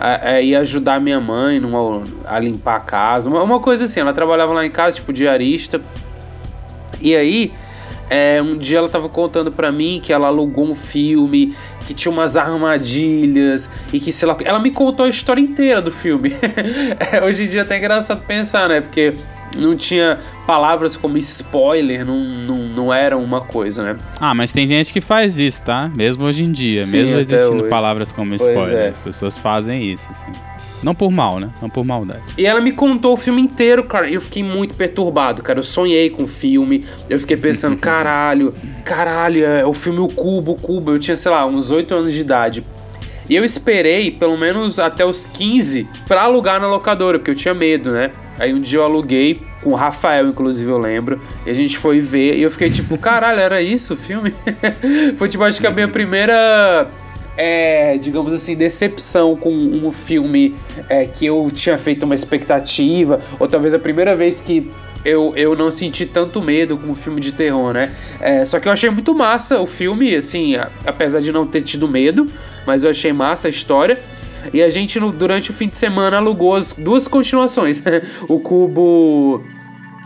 é, 0.00 0.42
ia 0.42 0.60
ajudar 0.60 1.00
minha 1.00 1.20
mãe 1.20 1.60
numa, 1.60 2.02
a 2.24 2.38
limpar 2.38 2.76
a 2.76 2.80
casa, 2.80 3.28
uma, 3.28 3.42
uma, 3.42 3.60
coisa 3.60 3.84
assim. 3.84 4.00
Ela 4.00 4.12
trabalhava 4.12 4.52
lá 4.52 4.64
em 4.64 4.70
casa, 4.70 4.96
tipo, 4.96 5.12
diarista. 5.12 5.80
E 7.00 7.14
aí, 7.14 7.52
é, 8.10 8.40
um 8.42 8.56
dia 8.56 8.78
ela 8.78 8.88
tava 8.88 9.08
contando 9.08 9.52
pra 9.52 9.70
mim 9.70 10.00
que 10.02 10.12
ela 10.12 10.28
alugou 10.28 10.66
um 10.66 10.74
filme, 10.74 11.54
que 11.86 11.94
tinha 11.94 12.10
umas 12.12 12.36
armadilhas 12.36 13.70
e 13.92 14.00
que, 14.00 14.12
sei 14.12 14.28
lá. 14.28 14.36
Ela 14.44 14.58
me 14.58 14.70
contou 14.70 15.06
a 15.06 15.08
história 15.08 15.40
inteira 15.40 15.80
do 15.80 15.90
filme. 15.90 16.32
É, 17.12 17.24
hoje 17.24 17.44
em 17.44 17.46
dia 17.48 17.60
é 17.60 17.62
até 17.62 17.78
engraçado 17.78 18.22
pensar, 18.26 18.68
né? 18.68 18.80
Porque 18.80 19.14
não 19.56 19.76
tinha 19.76 20.18
palavras 20.46 20.96
como 20.96 21.16
spoiler, 21.18 22.04
não, 22.04 22.18
não, 22.18 22.58
não 22.68 22.92
eram 22.92 23.22
uma 23.22 23.40
coisa, 23.40 23.82
né? 23.82 23.96
Ah, 24.20 24.34
mas 24.34 24.52
tem 24.52 24.66
gente 24.66 24.92
que 24.92 25.00
faz 25.00 25.38
isso, 25.38 25.62
tá? 25.62 25.90
Mesmo 25.94 26.24
hoje 26.24 26.44
em 26.44 26.52
dia. 26.52 26.80
Sim, 26.80 26.98
mesmo 26.98 27.18
existindo 27.18 27.62
hoje. 27.62 27.70
palavras 27.70 28.12
como 28.12 28.34
spoiler. 28.34 28.76
É. 28.76 28.88
As 28.88 28.98
pessoas 28.98 29.38
fazem 29.38 29.82
isso, 29.82 30.10
assim. 30.10 30.32
Não 30.82 30.94
por 30.94 31.10
mal, 31.10 31.40
né? 31.40 31.50
Não 31.60 31.68
por 31.68 31.84
maldade. 31.84 32.22
E 32.36 32.46
ela 32.46 32.60
me 32.60 32.72
contou 32.72 33.14
o 33.14 33.16
filme 33.16 33.40
inteiro, 33.40 33.84
cara. 33.84 34.08
Eu 34.10 34.20
fiquei 34.20 34.42
muito 34.42 34.74
perturbado, 34.74 35.42
cara. 35.42 35.58
Eu 35.58 35.62
sonhei 35.62 36.10
com 36.10 36.24
o 36.24 36.28
filme. 36.28 36.84
Eu 37.08 37.18
fiquei 37.18 37.36
pensando, 37.36 37.76
caralho, 37.78 38.54
caralho, 38.84 39.44
é 39.44 39.66
o 39.66 39.74
filme 39.74 40.00
O 40.00 40.08
Cubo, 40.08 40.52
o 40.52 40.56
Cubo. 40.56 40.92
Eu 40.92 40.98
tinha, 40.98 41.16
sei 41.16 41.30
lá, 41.30 41.44
uns 41.46 41.70
8 41.70 41.94
anos 41.94 42.12
de 42.12 42.20
idade. 42.20 42.64
E 43.28 43.36
eu 43.36 43.44
esperei 43.44 44.10
pelo 44.10 44.38
menos 44.38 44.78
até 44.78 45.04
os 45.04 45.26
15 45.26 45.86
pra 46.06 46.22
alugar 46.22 46.60
na 46.60 46.66
locadora, 46.66 47.18
porque 47.18 47.30
eu 47.30 47.34
tinha 47.34 47.52
medo, 47.52 47.90
né? 47.90 48.10
Aí 48.38 48.54
um 48.54 48.60
dia 48.60 48.78
eu 48.78 48.84
aluguei, 48.84 49.38
com 49.62 49.70
o 49.70 49.74
Rafael, 49.74 50.28
inclusive, 50.28 50.70
eu 50.70 50.78
lembro. 50.78 51.20
E 51.44 51.50
a 51.50 51.52
gente 51.52 51.76
foi 51.76 52.00
ver 52.00 52.36
e 52.36 52.42
eu 52.42 52.50
fiquei 52.50 52.70
tipo, 52.70 52.96
caralho, 52.96 53.40
era 53.40 53.60
isso 53.60 53.94
o 53.94 53.96
filme? 53.96 54.32
foi 55.16 55.28
tipo, 55.28 55.44
acho 55.44 55.60
que 55.60 55.66
a 55.66 55.70
minha 55.70 55.88
primeira. 55.88 56.88
É, 57.40 57.96
digamos 57.98 58.32
assim, 58.32 58.56
decepção 58.56 59.36
com 59.36 59.54
um 59.54 59.92
filme 59.92 60.56
é, 60.88 61.06
que 61.06 61.24
eu 61.24 61.46
tinha 61.52 61.78
feito 61.78 62.02
uma 62.02 62.14
expectativa, 62.14 63.20
ou 63.38 63.46
talvez 63.46 63.72
a 63.72 63.78
primeira 63.78 64.16
vez 64.16 64.40
que 64.40 64.68
eu, 65.04 65.32
eu 65.36 65.54
não 65.54 65.70
senti 65.70 66.04
tanto 66.04 66.42
medo 66.42 66.76
com 66.76 66.88
um 66.88 66.94
filme 66.96 67.20
de 67.20 67.32
terror, 67.32 67.72
né? 67.72 67.94
É, 68.20 68.44
só 68.44 68.58
que 68.58 68.66
eu 68.66 68.72
achei 68.72 68.90
muito 68.90 69.14
massa 69.14 69.60
o 69.60 69.66
filme, 69.66 70.14
assim, 70.16 70.56
apesar 70.84 71.20
de 71.20 71.30
não 71.30 71.46
ter 71.46 71.62
tido 71.62 71.88
medo, 71.88 72.26
mas 72.66 72.82
eu 72.82 72.90
achei 72.90 73.12
massa 73.12 73.46
a 73.46 73.50
história. 73.50 74.00
E 74.52 74.62
a 74.62 74.68
gente, 74.68 74.98
no, 74.98 75.10
durante 75.12 75.50
o 75.50 75.54
fim 75.54 75.68
de 75.68 75.76
semana, 75.76 76.16
alugou 76.16 76.54
as 76.54 76.72
duas 76.72 77.06
continuações. 77.06 77.82
o 78.28 78.40
Cubo 78.40 79.44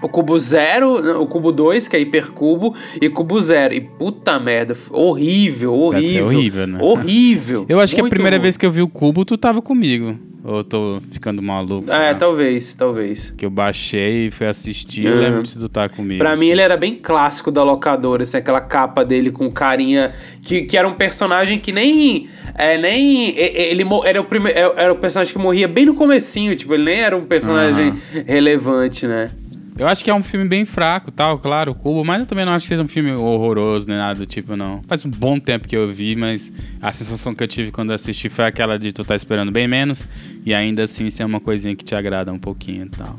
o 0.02 0.08
cubo 0.08 0.38
zero, 0.38 1.22
o 1.22 1.26
cubo 1.26 1.52
2, 1.52 1.88
que 1.88 1.96
é 1.96 2.00
hipercubo, 2.00 2.74
e 3.00 3.08
cubo 3.08 3.40
zero. 3.40 3.72
E 3.72 3.80
puta 3.80 4.38
merda, 4.38 4.76
horrível, 4.90 5.72
horrível. 5.72 6.26
horrível, 6.26 6.66
né? 6.66 6.78
Horrível. 6.82 7.66
Eu 7.68 7.80
acho 7.80 7.94
que 7.94 8.00
a 8.00 8.08
primeira 8.08 8.36
ruim. 8.36 8.42
vez 8.42 8.56
que 8.56 8.66
eu 8.66 8.70
vi 8.70 8.82
o 8.82 8.88
cubo, 8.88 9.24
tu 9.24 9.38
tava 9.38 9.62
comigo. 9.62 10.18
Ou 10.44 10.56
eu 10.56 10.64
tô 10.64 11.00
ficando 11.12 11.40
maluco? 11.40 11.88
É, 11.92 12.12
talvez, 12.14 12.74
talvez. 12.74 13.32
Que 13.36 13.46
eu 13.46 13.50
baixei 13.50 14.26
e 14.26 14.30
fui 14.30 14.46
assistir, 14.46 15.06
uhum. 15.06 15.12
eu 15.12 15.20
lembro 15.20 15.42
de 15.44 15.56
tu 15.56 15.68
tá 15.68 15.88
comigo. 15.88 16.18
Pra 16.18 16.32
assim. 16.32 16.40
mim 16.40 16.48
ele 16.48 16.60
era 16.60 16.76
bem 16.76 16.96
clássico 16.96 17.52
da 17.52 17.62
locadora, 17.62 18.24
assim, 18.24 18.38
aquela 18.38 18.60
capa 18.60 19.04
dele 19.04 19.30
com 19.30 19.48
carinha, 19.52 20.12
que, 20.42 20.62
que 20.62 20.76
era 20.76 20.88
um 20.88 20.94
personagem 20.94 21.60
que 21.60 21.70
nem... 21.70 22.28
É, 22.56 22.76
nem... 22.76 23.38
Ele 23.38 23.84
era 24.04 24.20
o, 24.20 24.24
primeiro, 24.24 24.58
era 24.76 24.92
o 24.92 24.96
personagem 24.96 25.32
que 25.32 25.38
morria 25.38 25.68
bem 25.68 25.86
no 25.86 25.94
comecinho, 25.94 26.56
tipo, 26.56 26.74
ele 26.74 26.84
nem 26.84 27.00
era 27.00 27.16
um 27.16 27.24
personagem 27.24 27.90
uhum. 27.90 28.24
relevante, 28.26 29.06
né? 29.06 29.30
Eu 29.78 29.88
acho 29.88 30.04
que 30.04 30.10
é 30.10 30.14
um 30.14 30.22
filme 30.22 30.46
bem 30.46 30.66
fraco, 30.66 31.10
tal, 31.10 31.38
claro, 31.38 31.72
o 31.72 31.74
Cubo, 31.74 32.04
mas 32.04 32.20
eu 32.20 32.26
também 32.26 32.44
não 32.44 32.52
acho 32.52 32.64
que 32.64 32.68
seja 32.68 32.82
um 32.82 32.88
filme 32.88 33.12
horroroso, 33.12 33.88
nem 33.88 33.96
nada 33.96 34.18
do 34.18 34.26
tipo, 34.26 34.54
não. 34.54 34.82
Faz 34.86 35.04
um 35.06 35.10
bom 35.10 35.38
tempo 35.38 35.66
que 35.66 35.76
eu 35.76 35.86
vi, 35.88 36.14
mas 36.14 36.52
a 36.80 36.92
sensação 36.92 37.34
que 37.34 37.42
eu 37.42 37.48
tive 37.48 37.70
quando 37.70 37.90
assisti 37.90 38.28
foi 38.28 38.44
aquela 38.44 38.78
de 38.78 38.92
tu 38.92 39.02
tá 39.02 39.16
esperando 39.16 39.50
bem 39.50 39.66
menos 39.66 40.06
e 40.44 40.52
ainda 40.52 40.82
assim 40.82 41.08
ser 41.08 41.24
uma 41.24 41.40
coisinha 41.40 41.74
que 41.74 41.84
te 41.84 41.94
agrada 41.94 42.32
um 42.32 42.38
pouquinho 42.38 42.84
e 42.84 42.88
tal. 42.90 43.16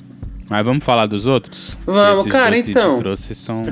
Mas 0.49 0.63
vamos 0.63 0.83
falar 0.83 1.07
dos 1.07 1.25
outros? 1.25 1.79
Vamos, 1.85 2.27
cara, 2.27 2.55
então. 2.55 2.95
Que 2.95 3.01
trouxe 3.01 3.33
são... 3.33 3.63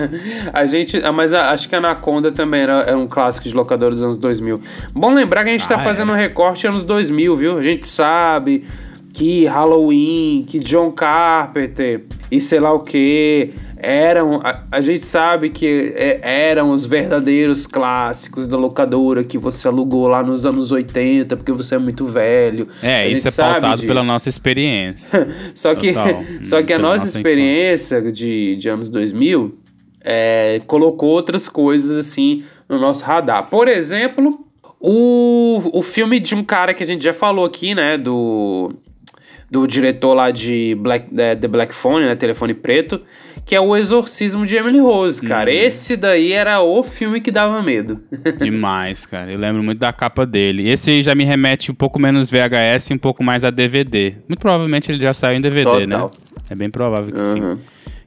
a 0.52 0.64
gente. 0.64 0.96
Ah, 1.04 1.12
mas 1.12 1.34
a, 1.34 1.50
acho 1.50 1.68
que 1.68 1.74
a 1.74 1.78
Anaconda 1.78 2.32
também 2.32 2.62
era, 2.62 2.82
era, 2.84 2.96
um 2.96 3.06
clássico 3.06 3.48
de 3.48 3.54
locador 3.54 3.90
dos 3.90 4.02
anos 4.02 4.16
2000. 4.16 4.60
Bom 4.94 5.12
lembrar 5.12 5.44
que 5.44 5.50
a 5.50 5.52
gente 5.52 5.68
tá 5.68 5.74
ah, 5.74 5.78
tá 5.78 5.84
fazendo 5.84 6.12
é. 6.12 6.14
um 6.14 6.16
recorte 6.16 6.66
anos 6.66 6.84
2000, 6.84 7.36
viu? 7.36 7.58
A 7.58 7.62
gente 7.62 7.86
sabe 7.86 8.64
que 9.12 9.44
Halloween, 9.46 10.44
que 10.46 10.58
John 10.58 10.90
Carpenter 10.90 12.04
e 12.30 12.40
sei 12.40 12.60
lá 12.60 12.72
o 12.72 12.80
que 12.80 13.52
eram. 13.76 14.40
A, 14.42 14.64
a 14.70 14.80
gente 14.80 15.04
sabe 15.04 15.50
que 15.50 15.92
é, 15.96 16.20
eram 16.22 16.70
os 16.70 16.86
verdadeiros 16.86 17.66
clássicos 17.66 18.46
da 18.46 18.56
locadora 18.56 19.22
que 19.22 19.36
você 19.36 19.68
alugou 19.68 20.08
lá 20.08 20.22
nos 20.22 20.46
anos 20.46 20.72
80 20.72 21.36
porque 21.36 21.52
você 21.52 21.74
é 21.74 21.78
muito 21.78 22.06
velho. 22.06 22.68
É, 22.82 23.08
isso 23.08 23.28
é 23.28 23.30
pautado 23.30 23.74
disso. 23.76 23.86
pela 23.86 24.02
nossa 24.02 24.28
experiência. 24.30 25.28
só, 25.54 25.74
que, 25.74 25.92
só 26.44 26.62
que 26.62 26.72
a 26.72 26.78
nossa, 26.78 27.04
nossa 27.04 27.18
experiência 27.18 28.00
de, 28.10 28.56
de 28.56 28.68
anos 28.68 28.88
2000 28.88 29.58
é, 30.00 30.62
colocou 30.66 31.10
outras 31.10 31.48
coisas 31.48 31.98
assim 31.98 32.44
no 32.68 32.78
nosso 32.78 33.04
radar. 33.04 33.48
Por 33.50 33.68
exemplo. 33.68 34.46
O, 34.84 35.78
o 35.78 35.80
filme 35.80 36.18
de 36.18 36.34
um 36.34 36.42
cara 36.42 36.74
que 36.74 36.82
a 36.82 36.86
gente 36.86 37.04
já 37.04 37.14
falou 37.14 37.44
aqui, 37.44 37.72
né? 37.72 37.96
Do 37.96 38.74
do 39.52 39.66
diretor 39.66 40.14
lá 40.14 40.30
de 40.30 40.74
Black, 40.80 41.08
é, 41.14 41.36
The 41.36 41.46
Black 41.46 41.74
Phone, 41.74 42.06
né? 42.06 42.14
Telefone 42.14 42.54
Preto, 42.54 43.02
que 43.44 43.54
é 43.54 43.60
o 43.60 43.76
Exorcismo 43.76 44.46
de 44.46 44.56
Emily 44.56 44.80
Rose, 44.80 45.20
cara. 45.20 45.50
Hum. 45.50 45.54
Esse 45.54 45.94
daí 45.94 46.32
era 46.32 46.62
o 46.62 46.82
filme 46.82 47.20
que 47.20 47.30
dava 47.30 47.62
medo. 47.62 48.02
Demais, 48.42 49.04
cara. 49.04 49.30
Eu 49.30 49.38
lembro 49.38 49.62
muito 49.62 49.78
da 49.78 49.92
capa 49.92 50.24
dele. 50.24 50.70
Esse 50.70 50.90
aí 50.90 51.02
já 51.02 51.14
me 51.14 51.24
remete 51.24 51.70
um 51.70 51.74
pouco 51.74 51.98
menos 51.98 52.30
VHS 52.30 52.92
e 52.92 52.94
um 52.94 52.98
pouco 52.98 53.22
mais 53.22 53.44
a 53.44 53.50
DVD. 53.50 54.14
Muito 54.26 54.40
provavelmente 54.40 54.90
ele 54.90 55.02
já 55.02 55.12
saiu 55.12 55.36
em 55.36 55.40
DVD, 55.42 55.86
né? 55.86 55.98
Total. 55.98 56.12
né? 56.34 56.42
É 56.48 56.54
bem 56.54 56.70
provável 56.70 57.12
que 57.12 57.20
uhum. 57.20 57.56
sim 57.56 57.58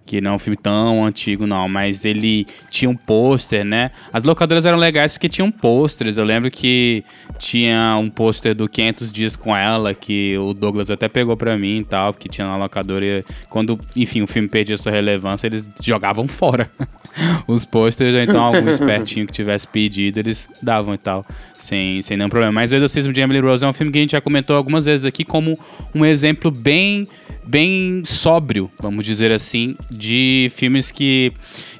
que 0.06 0.22
não 0.22 0.32
é 0.32 0.34
um 0.36 0.39
filme 0.39 0.56
tão 0.56 1.03
antigo, 1.03 1.47
não, 1.47 1.68
mas 1.68 2.06
ele 2.06 2.45
tinha 2.70 2.89
um 2.89 2.95
pôster, 2.95 3.66
né? 3.66 3.89
As 4.14 4.24
locadoras 4.24 4.66
eram 4.66 4.78
legais 4.78 5.14
porque 5.14 5.28
tinham 5.28 5.49
pôsteres. 5.49 6.18
Eu 6.18 6.24
lembro 6.24 6.51
que 6.51 7.03
tinha 7.39 7.97
um 7.99 8.10
pôster 8.10 8.53
do 8.53 8.70
500 8.70 9.12
Dias 9.12 9.36
com 9.36 9.56
Ela, 9.56 9.93
que 9.93 10.38
o 10.38 10.53
Douglas 10.53 10.91
até 10.91 11.08
pegou 11.08 11.36
pra 11.36 11.58
mim 11.58 11.78
e 11.78 11.84
tal, 11.84 12.14
porque 12.14 12.30
tinha 12.30 12.47
na 12.47 12.56
locadora. 12.56 13.26
Quando, 13.49 13.80
enfim, 13.95 14.22
o 14.22 14.28
filme 14.28 14.47
perdia 14.47 14.78
sua 14.78 14.91
relevância, 14.91 15.47
eles 15.47 15.72
jogavam 15.82 16.28
fora 16.28 16.70
os 17.47 17.66
pôsteres, 17.66 18.14
ou 18.14 18.22
então 18.22 18.43
algum 18.43 18.70
espertinho 18.70 19.26
que 19.26 19.34
tivesse 19.34 19.68
pedido, 19.68 20.20
eles 20.20 20.47
davam 20.62 20.93
e 20.93 20.97
tal, 20.97 21.26
sem, 21.53 22.01
sem 22.01 22.16
nenhum 22.16 22.30
problema. 22.30 22.51
Mas 22.51 22.72
o 22.72 22.76
Exorcismo 22.76 23.12
de 23.12 23.22
Emily 23.22 23.39
Rose 23.39 23.66
é 23.66 23.68
um 23.68 23.74
filme 23.74 23.91
que 23.91 23.97
a 23.97 24.01
gente 24.01 24.12
já 24.12 24.22
comentou 24.22 24.56
algumas 24.56 24.86
vezes 24.86 25.06
aqui 25.06 25.24
como 25.24 25.58
um 25.93 26.06
exemplo 26.06 26.51
bem 26.51 27.08
bem 27.48 28.04
sóbrio, 28.06 28.70
vamos 28.80 29.06
dizer 29.06 29.32
assim, 29.32 29.76
de 29.89 30.52
filmes 30.54 30.91
que 30.91 31.32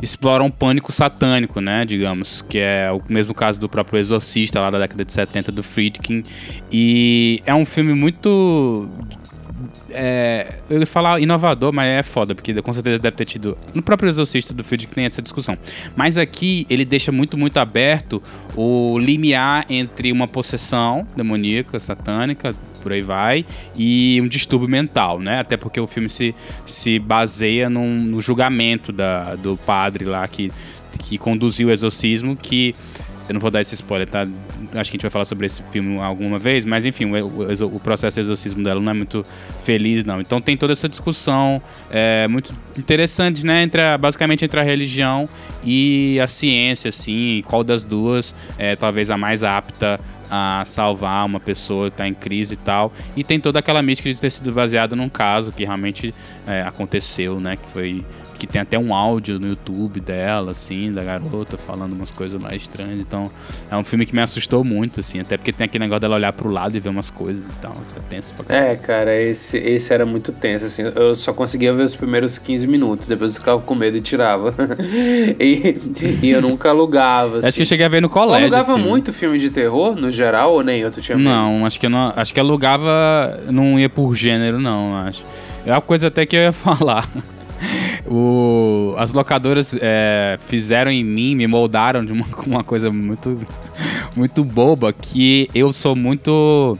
exploram 0.02 0.50
pânico 0.50 0.92
satânico, 0.92 1.60
né, 1.60 1.86
digamos, 1.86 2.42
que 2.42 2.60
é 2.60 2.90
o 2.92 3.02
mesmo 3.12 3.34
caso 3.34 3.60
do 3.60 3.68
próprio 3.68 4.00
Exorcista 4.00 4.60
lá 4.60 4.70
da 4.70 4.80
década 4.80 5.04
de 5.04 5.12
70 5.12 5.52
do 5.52 5.64
Friedkin, 5.64 6.24
e 6.72 7.42
é 7.46 7.54
um 7.54 7.66
filme 7.66 7.94
muito 7.94 8.90
é, 9.90 10.60
eu 10.70 10.80
ia 10.80 10.86
falar 10.86 11.20
inovador, 11.22 11.74
mas 11.74 11.88
é 11.88 12.04
foda, 12.04 12.36
porque 12.36 12.62
com 12.62 12.74
certeza 12.74 13.00
deve 13.00 13.16
ter 13.16 13.26
tido. 13.26 13.58
No 13.74 13.82
próprio 13.82 14.10
Exorcista 14.10 14.54
do 14.54 14.64
Friedkin 14.64 14.94
tem 14.94 15.06
essa 15.06 15.22
discussão. 15.22 15.58
Mas 15.96 16.18
aqui 16.18 16.66
ele 16.70 16.84
deixa 16.84 17.12
muito, 17.12 17.38
muito 17.38 17.58
aberto 17.58 18.22
o 18.56 19.00
limiar 19.00 19.66
entre 19.70 20.12
uma 20.12 20.28
possessão 20.28 21.08
demoníaca, 21.16 21.80
satânica, 21.80 22.54
por 22.86 22.94
aí 22.94 23.02
vai, 23.02 23.44
e 23.76 24.20
um 24.22 24.28
distúrbio 24.28 24.70
mental, 24.70 25.20
né? 25.20 25.40
Até 25.40 25.58
porque 25.58 25.80
o 25.80 25.88
filme 25.88 26.08
se, 26.08 26.36
se 26.64 27.00
baseia 27.00 27.68
num, 27.68 28.00
no 28.00 28.22
julgamento 28.22 28.92
da, 28.92 29.34
do 29.34 29.58
padre 29.58 30.06
lá 30.06 30.28
que, 30.28 30.52
que 31.00 31.18
conduziu 31.18 31.70
o 31.70 31.72
exorcismo, 31.72 32.36
que 32.36 32.76
eu 33.28 33.34
não 33.34 33.42
vou 33.42 33.50
dar 33.50 33.60
esse 33.60 33.74
spoiler, 33.74 34.08
tá? 34.08 34.22
Acho 34.22 34.30
que 34.72 34.78
a 34.78 34.84
gente 34.84 35.02
vai 35.02 35.10
falar 35.10 35.26
sobre 35.26 35.48
esse 35.48 35.64
filme 35.72 35.98
alguma 36.00 36.38
vez, 36.38 36.64
mas 36.64 36.86
enfim, 36.86 37.06
o, 37.06 37.28
o, 37.28 37.76
o 37.76 37.80
processo 37.80 38.16
de 38.16 38.22
exorcismo 38.22 38.64
dela 38.64 38.80
não 38.80 38.92
é 38.92 38.94
muito 38.94 39.26
feliz, 39.64 40.06
não. 40.06 40.22
Então 40.22 40.40
tem 40.40 40.56
toda 40.56 40.74
essa 40.74 40.88
discussão 40.88 41.60
é, 41.90 42.28
muito 42.28 42.54
interessante, 42.78 43.44
né? 43.44 43.64
Entre 43.64 43.82
a, 43.82 43.98
basicamente 43.98 44.46
entre 44.46 44.60
a 44.60 44.64
religião 44.64 45.28
e 45.64 46.20
a 46.20 46.28
ciência, 46.28 46.90
assim, 46.90 47.42
qual 47.48 47.64
das 47.64 47.84
duas 47.84 48.36
é 48.60 48.76
talvez 48.76 49.10
a 49.10 49.18
mais 49.18 49.44
apta 49.44 50.00
a 50.36 50.66
salvar 50.66 51.26
uma 51.26 51.40
pessoa 51.40 51.90
que 51.90 51.94
está 51.94 52.08
em 52.08 52.14
crise 52.14 52.56
e 52.56 52.58
tal. 52.58 52.92
E 53.16 53.24
tem 53.24 53.40
toda 53.40 53.60
aquela 53.60 53.82
mística 53.82 54.14
de 54.14 54.20
ter 54.20 54.30
sido 54.30 54.52
baseado 54.52 54.96
num 54.96 55.10
caso 55.10 55.52
que 55.52 55.64
realmente 55.64 56.14
é, 56.46 56.62
aconteceu, 56.62 57.40
né? 57.40 57.56
Que 57.56 57.70
foi 57.70 58.06
que 58.46 58.54
tem 58.54 58.62
até 58.62 58.78
um 58.78 58.94
áudio 58.94 59.40
no 59.40 59.48
YouTube 59.48 60.00
dela, 60.00 60.52
assim, 60.52 60.92
da 60.92 61.04
garota 61.04 61.58
falando 61.58 61.94
umas 61.94 62.12
coisas 62.12 62.40
mais 62.40 62.62
estranhas. 62.64 63.00
Então, 63.00 63.32
é 63.70 63.76
um 63.76 63.84
filme 63.84 64.06
que 64.06 64.16
me 64.16 64.22
assustou 64.22 64.64
muito, 64.64 65.00
assim, 65.00 65.20
até 65.20 65.38
porque 65.38 65.52
tem 65.52 65.66
aquele 65.66 65.84
negócio 65.84 66.02
dela 66.02 66.16
olhar 66.16 66.34
pro 66.34 66.50
lado 66.50 66.76
e 66.76 66.80
ver 66.80 66.90
umas 66.90 67.10
coisas 67.10 67.46
e 67.46 67.60
tal. 67.60 67.74
Isso 67.84 67.96
é 67.96 68.00
tenso 68.10 68.34
pra 68.36 68.46
caramba. 68.46 68.68
É, 68.68 68.76
cara, 68.76 69.16
esse, 69.16 69.58
esse 69.58 69.94
era 69.94 70.06
muito 70.06 70.32
tenso, 70.32 70.66
assim. 70.66 70.84
Eu 70.84 71.16
só 71.16 71.34
conseguia 71.34 71.74
ver 71.74 71.84
os 71.84 71.96
primeiros 71.96 72.38
15 72.38 72.68
minutos, 72.68 73.08
depois 73.08 73.34
eu 73.34 73.40
ficava 73.40 73.62
com 73.62 73.76
medo 73.76 73.98
e 73.98 74.02
tirava. 74.02 74.54
e, 75.40 75.78
e, 76.22 76.30
eu 76.30 76.42
nunca 76.42 76.70
alugava. 76.70 77.40
Assim. 77.40 77.48
Acho 77.48 77.56
que 77.58 77.62
eu 77.62 77.68
cheguei 77.68 77.86
a 77.86 77.90
ver 77.90 78.02
no 78.02 78.10
colégio. 78.10 78.48
Eu 78.48 78.54
alugava 78.54 78.74
assim. 78.74 78.90
muito 78.90 79.14
filme 79.14 79.40
de 79.40 79.50
terror, 79.50 79.96
no 79.96 80.12
geral, 80.12 80.54
ou 80.54 80.64
nem 80.64 80.84
outro 80.86 81.02
tinha 81.02 81.18
Não, 81.18 81.66
acho 81.66 81.80
que 81.80 81.86
eu 81.86 81.90
não. 81.90 82.14
Acho 82.16 82.34
que 82.34 82.40
alugava. 82.40 83.40
Não 83.50 83.80
ia 83.80 83.90
por 83.90 84.16
gênero, 84.16 84.60
não, 84.60 84.96
acho. 84.96 85.24
É 85.66 85.72
uma 85.72 85.82
coisa 85.82 86.08
até 86.08 86.26
que 86.26 86.36
eu 86.36 86.42
ia 86.42 86.52
falar. 86.54 87.10
O, 88.08 88.94
as 88.98 89.12
locadoras 89.12 89.76
é, 89.82 90.38
fizeram 90.48 90.92
em 90.92 91.04
mim, 91.04 91.36
me 91.36 91.48
moldaram 91.48 92.06
de 92.06 92.14
uma, 92.14 92.26
uma 92.46 92.64
coisa 92.64 92.92
muito, 92.92 93.40
muito 94.16 94.44
boba, 94.44 94.94
que 94.94 95.50
eu 95.54 95.74
sou 95.74 95.96
muito. 95.96 96.78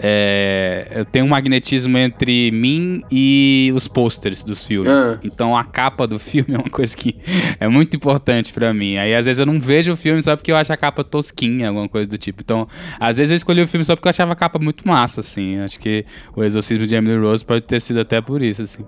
É, 0.00 0.86
eu 0.94 1.04
tenho 1.04 1.24
um 1.24 1.28
magnetismo 1.28 1.98
entre 1.98 2.52
mim 2.52 3.02
e 3.10 3.72
os 3.74 3.88
posters 3.88 4.44
dos 4.44 4.64
filmes. 4.64 4.88
Ah. 4.88 5.18
Então 5.24 5.56
a 5.56 5.64
capa 5.64 6.06
do 6.06 6.20
filme 6.20 6.54
é 6.54 6.58
uma 6.58 6.70
coisa 6.70 6.96
que 6.96 7.16
é 7.58 7.66
muito 7.66 7.96
importante 7.96 8.52
para 8.52 8.72
mim. 8.72 8.96
Aí 8.96 9.12
às 9.12 9.26
vezes 9.26 9.40
eu 9.40 9.46
não 9.46 9.58
vejo 9.58 9.92
o 9.92 9.96
filme 9.96 10.22
só 10.22 10.36
porque 10.36 10.52
eu 10.52 10.56
acho 10.56 10.72
a 10.72 10.76
capa 10.76 11.02
tosquinha, 11.02 11.68
alguma 11.68 11.88
coisa 11.88 12.08
do 12.08 12.16
tipo. 12.16 12.42
Então, 12.42 12.68
às 13.00 13.16
vezes 13.16 13.32
eu 13.32 13.36
escolhi 13.36 13.60
o 13.60 13.66
filme 13.66 13.84
só 13.84 13.96
porque 13.96 14.06
eu 14.06 14.10
achava 14.10 14.34
a 14.34 14.36
capa 14.36 14.60
muito 14.60 14.86
massa, 14.86 15.20
assim. 15.20 15.58
Acho 15.58 15.80
que 15.80 16.04
o 16.36 16.44
Exorcismo 16.44 16.86
de 16.86 16.94
Emily 16.94 17.18
Rose 17.18 17.44
pode 17.44 17.62
ter 17.62 17.80
sido 17.80 17.98
até 17.98 18.20
por 18.20 18.40
isso, 18.40 18.62
assim. 18.62 18.84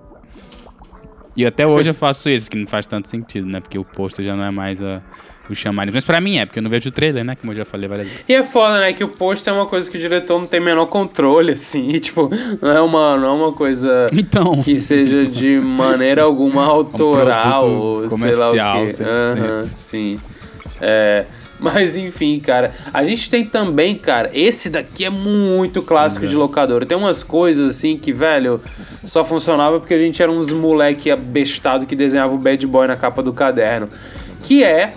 E 1.35 1.45
até 1.45 1.65
hoje 1.65 1.89
eu 1.89 1.93
faço 1.93 2.29
isso, 2.29 2.49
que 2.49 2.57
não 2.57 2.67
faz 2.67 2.85
tanto 2.85 3.07
sentido, 3.07 3.47
né? 3.47 3.59
Porque 3.59 3.79
o 3.79 3.85
pôster 3.85 4.25
já 4.25 4.35
não 4.35 4.43
é 4.43 4.51
mais 4.51 4.81
a, 4.81 5.01
o 5.49 5.55
chamariz. 5.55 5.93
Mas 5.93 6.03
pra 6.03 6.19
mim 6.19 6.37
é, 6.37 6.45
porque 6.45 6.59
eu 6.59 6.63
não 6.63 6.69
vejo 6.69 6.89
o 6.89 6.91
trailer, 6.91 7.23
né? 7.23 7.35
Como 7.35 7.51
eu 7.51 7.57
já 7.57 7.65
falei 7.65 7.87
várias 7.87 8.07
vezes. 8.07 8.29
E 8.29 8.33
é 8.33 8.43
foda, 8.43 8.79
né? 8.79 8.91
Que 8.93 9.03
o 9.03 9.07
pôster 9.07 9.53
é 9.53 9.55
uma 9.55 9.65
coisa 9.65 9.89
que 9.89 9.97
o 9.97 9.99
diretor 9.99 10.39
não 10.39 10.47
tem 10.47 10.59
menor 10.59 10.87
controle, 10.87 11.53
assim. 11.53 11.89
E, 11.91 11.99
tipo, 12.01 12.29
não 12.61 12.71
é 12.71 12.81
uma, 12.81 13.17
não 13.17 13.27
é 13.27 13.31
uma 13.31 13.53
coisa 13.53 14.07
então... 14.13 14.61
que 14.61 14.77
seja 14.77 15.25
de 15.25 15.59
maneira 15.59 16.23
alguma 16.23 16.65
autoral, 16.67 17.67
um 17.67 17.77
ou 17.77 18.09
comercial, 18.09 18.89
sei 18.89 19.05
lá 19.05 19.23
o 19.31 19.35
quê. 19.35 19.63
100%. 19.63 19.65
sim. 19.65 20.19
É... 20.79 21.25
Mas 21.63 21.95
enfim, 21.95 22.39
cara. 22.39 22.71
A 22.91 23.05
gente 23.05 23.29
tem 23.29 23.45
também, 23.45 23.95
cara, 23.95 24.31
esse 24.33 24.67
daqui 24.67 25.05
é 25.05 25.09
muito 25.11 25.83
clássico 25.83 26.25
uhum. 26.25 26.31
de 26.31 26.35
locadora. 26.35 26.85
Tem 26.87 26.97
umas 26.97 27.21
coisas 27.21 27.77
assim 27.77 27.95
que, 27.95 28.11
velho, 28.11 28.59
só 29.05 29.23
funcionava 29.23 29.79
porque 29.79 29.93
a 29.93 29.99
gente 29.99 30.21
era 30.21 30.31
uns 30.31 30.51
moleque 30.51 31.11
abestado 31.11 31.85
que 31.85 31.95
desenhava 31.95 32.33
o 32.33 32.37
bad 32.37 32.65
boy 32.65 32.87
na 32.87 32.95
capa 32.95 33.21
do 33.21 33.31
caderno. 33.31 33.87
Que 34.43 34.63
é 34.63 34.93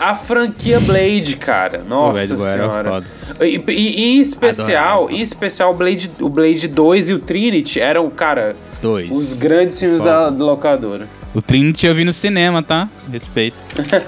a 0.00 0.14
franquia 0.16 0.80
Blade, 0.80 1.36
cara. 1.36 1.84
Nossa 1.88 2.36
senhora. 2.36 3.04
E, 3.40 3.62
e, 3.68 3.72
e, 3.72 4.16
em 4.16 4.20
especial, 4.20 5.08
em 5.08 5.20
especial 5.20 5.72
o 5.72 5.74
Blade, 5.74 6.10
o 6.20 6.28
Blade 6.28 6.66
2 6.66 7.10
e 7.10 7.14
o 7.14 7.20
Trinity 7.20 7.80
eram, 7.80 8.10
cara, 8.10 8.56
Dois. 8.82 9.08
os 9.10 9.34
grandes 9.34 9.78
filmes 9.78 10.00
da, 10.00 10.30
da 10.30 10.44
locadora. 10.44 11.06
O 11.38 11.40
Trinity 11.42 11.86
eu 11.86 11.94
vi 11.94 12.02
no 12.02 12.12
cinema, 12.12 12.64
tá? 12.64 12.88
Respeito. 13.12 13.56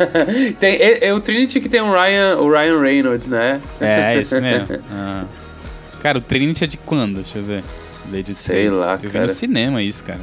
tem, 0.59 0.75
é, 0.75 1.07
é, 1.07 1.15
o 1.15 1.21
Trinity 1.21 1.61
que 1.61 1.69
tem 1.69 1.81
o 1.81 1.93
Ryan, 1.93 2.39
o 2.39 2.51
Ryan 2.51 2.81
Reynolds, 2.81 3.29
né? 3.29 3.61
É, 3.81 4.17
é 4.17 4.19
esse 4.21 4.41
mesmo. 4.41 4.81
Ah. 4.91 5.25
Cara, 6.03 6.19
o 6.19 6.21
Trinity 6.21 6.65
é 6.65 6.67
de 6.67 6.77
quando? 6.77 7.15
Deixa 7.15 7.39
eu 7.39 7.45
ver. 7.45 7.63
Blade 8.07 8.35
Sei 8.37 8.67
3. 8.67 8.75
lá, 8.75 8.81
eu 8.81 8.97
cara. 8.97 9.01
Eu 9.05 9.11
vi 9.11 9.19
no 9.21 9.29
cinema 9.29 9.81
isso, 9.81 10.03
cara. 10.03 10.19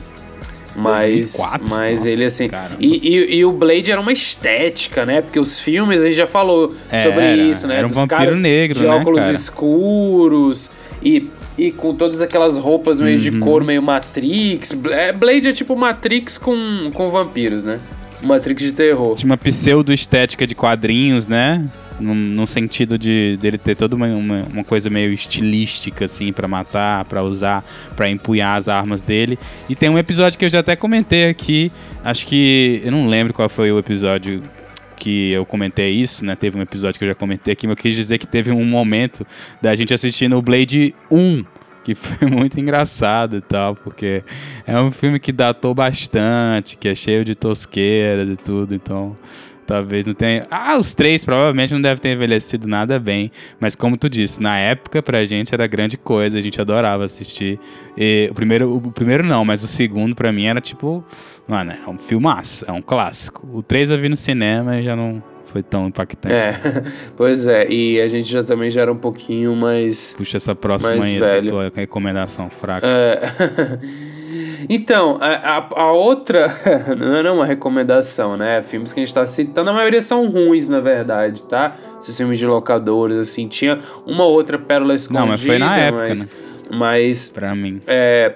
Mas, 0.76 1.32
2004? 1.32 1.70
mas 1.70 2.00
Nossa, 2.00 2.10
ele 2.10 2.26
assim. 2.26 2.50
E, 2.78 2.88
e, 2.88 3.36
e, 3.38 3.46
o 3.46 3.54
Blade 3.54 3.90
era 3.90 4.02
uma 4.02 4.12
estética, 4.12 5.06
né? 5.06 5.22
Porque 5.22 5.40
os 5.40 5.62
filmes 5.62 6.02
a 6.02 6.08
gente 6.08 6.18
já 6.18 6.28
falou 6.28 6.76
é, 6.92 7.04
sobre 7.04 7.24
era, 7.24 7.42
isso, 7.42 7.68
né? 7.68 7.78
Era 7.78 7.88
um 7.88 7.90
Dos 7.90 7.98
vampiro 7.98 8.36
negro, 8.36 8.78
de 8.78 8.86
né, 8.86 8.90
óculos 8.90 9.22
cara? 9.22 9.32
escuros. 9.32 10.72
E 11.02 11.30
e 11.58 11.72
com 11.72 11.96
todas 11.96 12.22
aquelas 12.22 12.58
roupas 12.58 13.00
meio 13.00 13.16
uhum. 13.16 13.22
de 13.22 13.32
cor, 13.40 13.64
meio 13.64 13.82
Matrix. 13.82 14.78
É, 14.92 15.12
Blade 15.12 15.48
é 15.48 15.54
tipo 15.54 15.76
Matrix 15.76 16.38
com, 16.38 16.92
com 16.94 17.10
vampiros, 17.10 17.64
né? 17.64 17.80
Matrix 18.22 18.64
de 18.64 18.72
terror. 18.72 19.16
Tinha 19.16 19.30
uma 19.30 19.38
pseudo-estética 19.38 20.46
de 20.46 20.54
quadrinhos, 20.56 21.28
né? 21.28 21.66
No, 22.00 22.14
no, 22.14 22.46
sentido 22.46 22.96
de 22.96 23.38
dele 23.42 23.58
ter 23.58 23.76
toda 23.76 23.96
uma, 23.96 24.06
uma, 24.08 24.44
uma 24.54 24.64
coisa 24.64 24.88
meio 24.88 25.12
estilística, 25.12 26.06
assim, 26.06 26.32
para 26.32 26.48
matar, 26.48 27.06
para 27.06 27.24
usar, 27.24 27.66
para 27.96 28.08
empunhar 28.08 28.56
as 28.56 28.68
armas 28.68 29.02
dele. 29.02 29.40
E 29.68 29.76
tem 29.76 29.90
um 29.90 29.98
episódio 29.98 30.38
que 30.38 30.46
eu 30.46 30.50
já 30.50 30.60
até 30.60 30.76
comentei 30.76 31.28
aqui, 31.28 31.72
acho 32.04 32.28
que. 32.28 32.82
Eu 32.86 32.92
não 32.92 33.08
lembro 33.08 33.34
qual 33.34 33.50
foi 33.50 33.72
o 33.72 33.80
episódio 33.80 34.44
que 34.98 35.32
eu 35.32 35.46
comentei 35.46 35.92
isso, 35.92 36.26
né? 36.26 36.36
Teve 36.36 36.58
um 36.58 36.62
episódio 36.62 36.98
que 36.98 37.06
eu 37.06 37.10
já 37.10 37.16
comentei 37.16 37.54
aqui, 37.54 37.68
mas 37.68 37.78
eu 37.78 37.82
quis 37.82 37.96
dizer 37.96 38.18
que 38.18 38.28
teve 38.28 38.52
um 38.52 38.66
momento 38.66 39.26
da 39.62 39.74
gente 39.76 39.94
assistindo 39.94 40.36
o 40.36 40.42
Blade 40.42 40.94
1, 41.10 41.46
que 41.84 41.96
foi 41.96 42.28
muito 42.30 42.60
engraçado 42.60 43.38
e 43.38 43.42
tal, 43.42 43.76
porque 43.76 44.24
é 44.66 44.78
um 44.80 44.92
filme 44.92 45.20
que 45.20 45.32
datou 45.32 45.74
bastante, 45.74 46.76
que 46.78 46.90
é 46.90 46.96
cheio 46.96 47.24
de 47.24 47.36
tosqueiras 47.36 48.30
e 48.30 48.36
tudo, 48.36 48.76
então 48.76 49.16
Talvez 49.68 50.06
não 50.06 50.14
tenha. 50.14 50.48
Ah, 50.50 50.78
os 50.80 50.94
três 50.94 51.26
provavelmente 51.26 51.74
não 51.74 51.82
devem 51.82 52.02
ter 52.02 52.14
envelhecido 52.14 52.68
nada 52.70 52.98
bem. 52.98 53.30
Mas 53.60 53.76
como 53.76 53.98
tu 53.98 54.10
disse, 54.10 54.42
na 54.42 54.58
época 54.58 55.04
pra 55.04 55.26
gente 55.26 55.54
era 55.54 55.68
grande 55.68 55.98
coisa, 55.98 56.38
a 56.38 56.42
gente 56.42 56.60
adorava 56.62 57.04
assistir. 57.04 57.60
E 57.98 58.30
o 58.32 58.34
primeiro, 58.34 58.74
o 58.74 58.92
primeiro 58.92 59.26
não, 59.26 59.44
mas 59.44 59.62
o 59.62 59.68
segundo 59.68 60.16
pra 60.16 60.32
mim 60.32 60.46
era 60.46 60.62
tipo. 60.62 61.04
Mano, 61.46 61.74
é 61.74 61.90
um 61.90 61.98
filmaço, 61.98 62.64
é 62.66 62.72
um 62.72 62.82
clássico. 62.82 63.46
O 63.52 63.62
três 63.62 63.90
eu 63.92 63.98
vi 63.98 64.08
no 64.08 64.16
cinema 64.16 64.80
e 64.80 64.84
já 64.84 64.96
não 64.96 65.22
foi 65.48 65.62
tão 65.62 65.88
impactante. 65.88 66.34
É, 66.34 66.54
pois 67.18 67.46
é, 67.46 67.68
e 67.70 68.00
a 68.00 68.08
gente 68.08 68.32
já 68.32 68.44
também 68.44 68.70
já 68.70 68.84
era 68.84 68.92
um 68.94 68.98
pouquinho 68.98 69.54
mais. 69.54 70.14
Puxa 70.18 70.38
essa 70.38 70.56
próxima 70.56 70.94
aí, 70.94 71.20
velho. 71.20 71.24
essa 71.24 71.48
tua 71.48 71.72
recomendação 71.76 72.50
fraca. 72.50 72.88
É. 72.88 74.08
Então, 74.70 75.18
a, 75.22 75.58
a, 75.58 75.82
a 75.82 75.92
outra, 75.92 76.54
não 76.98 77.16
é 77.16 77.32
uma 77.32 77.46
recomendação, 77.46 78.36
né? 78.36 78.62
Filmes 78.62 78.92
que 78.92 79.00
a 79.00 79.06
gente 79.06 79.14
tá 79.14 79.26
citando, 79.26 79.70
a 79.70 79.74
maioria 79.74 80.02
são 80.02 80.30
ruins, 80.30 80.68
na 80.68 80.80
verdade, 80.80 81.44
tá? 81.44 81.76
Esses 82.00 82.16
filmes 82.18 82.38
de 82.38 82.46
locadores, 82.46 83.18
assim, 83.18 83.48
tinha 83.48 83.80
uma 84.06 84.26
outra 84.26 84.58
pérola 84.58 84.94
escondida. 84.94 85.22
Não, 85.22 85.32
mas 85.32 85.44
foi 85.44 85.58
na 85.58 85.78
época, 85.78 86.08
mas, 86.10 86.24
né? 86.24 86.30
Mas. 86.72 87.30
Pra 87.30 87.56
mim. 87.56 87.82
É. 87.88 88.34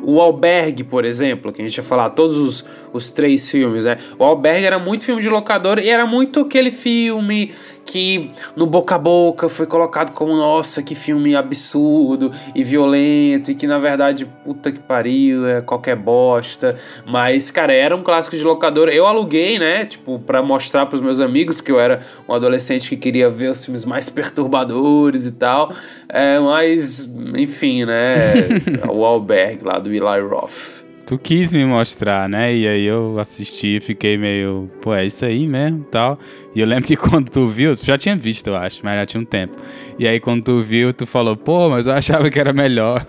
O 0.00 0.20
Albergue, 0.20 0.84
por 0.84 1.04
exemplo, 1.04 1.52
que 1.52 1.60
a 1.60 1.64
gente 1.64 1.76
ia 1.76 1.82
falar, 1.82 2.10
todos 2.10 2.36
os, 2.36 2.64
os 2.92 3.10
três 3.10 3.50
filmes, 3.50 3.84
né? 3.84 3.96
O 4.16 4.22
Albergue 4.22 4.64
era 4.64 4.78
muito 4.78 5.04
filme 5.04 5.20
de 5.20 5.28
locador 5.28 5.80
e 5.80 5.88
era 5.88 6.06
muito 6.06 6.40
aquele 6.40 6.70
filme 6.70 7.52
que 7.88 8.30
no 8.54 8.66
boca 8.66 8.96
a 8.96 8.98
boca 8.98 9.48
foi 9.48 9.66
colocado 9.66 10.12
como 10.12 10.36
nossa, 10.36 10.82
que 10.82 10.94
filme 10.94 11.34
absurdo 11.34 12.30
e 12.54 12.62
violento 12.62 13.50
e 13.50 13.54
que 13.54 13.66
na 13.66 13.78
verdade 13.78 14.26
puta 14.44 14.70
que 14.70 14.78
pariu, 14.78 15.46
é 15.48 15.62
qualquer 15.62 15.96
bosta, 15.96 16.76
mas 17.06 17.50
cara, 17.50 17.72
era 17.72 17.96
um 17.96 18.02
clássico 18.02 18.36
de 18.36 18.44
locadora. 18.44 18.92
Eu 18.92 19.06
aluguei, 19.06 19.58
né, 19.58 19.86
tipo, 19.86 20.18
para 20.18 20.42
mostrar 20.42 20.84
para 20.84 20.96
os 20.96 21.00
meus 21.00 21.18
amigos 21.18 21.62
que 21.62 21.72
eu 21.72 21.80
era 21.80 22.00
um 22.28 22.34
adolescente 22.34 22.90
que 22.90 22.96
queria 22.96 23.30
ver 23.30 23.52
os 23.52 23.64
filmes 23.64 23.86
mais 23.86 24.10
perturbadores 24.10 25.24
e 25.24 25.32
tal. 25.32 25.72
É, 26.10 26.38
mas 26.38 27.10
enfim, 27.36 27.86
né, 27.86 28.34
o 28.86 29.02
Alberg 29.02 29.64
lá 29.64 29.78
do 29.78 29.88
Eli 29.88 30.20
Roth 30.28 30.87
tu 31.08 31.18
quis 31.18 31.54
me 31.54 31.64
mostrar, 31.64 32.28
né? 32.28 32.54
E 32.54 32.68
aí 32.68 32.84
eu 32.84 33.18
assisti 33.18 33.76
e 33.76 33.80
fiquei 33.80 34.18
meio, 34.18 34.70
pô, 34.82 34.94
é 34.94 35.06
isso 35.06 35.24
aí 35.24 35.48
mesmo 35.48 35.82
tal. 35.90 36.18
E 36.54 36.60
eu 36.60 36.66
lembro 36.66 36.84
que 36.86 36.96
quando 37.00 37.30
tu 37.30 37.48
viu, 37.48 37.74
tu 37.74 37.86
já 37.86 37.96
tinha 37.96 38.14
visto, 38.14 38.48
eu 38.48 38.56
acho, 38.56 38.80
mas 38.84 38.94
já 38.94 39.06
tinha 39.06 39.20
um 39.22 39.24
tempo. 39.24 39.56
E 39.98 40.06
aí 40.06 40.20
quando 40.20 40.44
tu 40.44 40.60
viu, 40.60 40.92
tu 40.92 41.06
falou, 41.06 41.34
pô, 41.34 41.70
mas 41.70 41.86
eu 41.86 41.94
achava 41.94 42.28
que 42.28 42.38
era 42.38 42.52
melhor. 42.52 43.06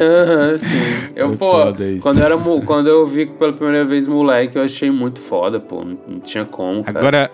Aham, 0.00 0.52
uhum, 0.52 0.58
sim. 0.60 1.12
Eu, 1.16 1.28
Foi 1.30 1.36
pô, 1.36 1.56
quando 2.00 2.20
eu, 2.20 2.24
era, 2.24 2.38
quando 2.64 2.88
eu 2.88 3.04
vi 3.04 3.26
pela 3.26 3.52
primeira 3.52 3.84
vez 3.84 4.06
moleque, 4.06 4.56
eu 4.56 4.62
achei 4.62 4.88
muito 4.88 5.18
foda, 5.18 5.58
pô. 5.58 5.84
Não, 5.84 5.98
não 6.06 6.20
tinha 6.20 6.44
como. 6.44 6.84
Cara. 6.84 6.96
Agora, 6.96 7.30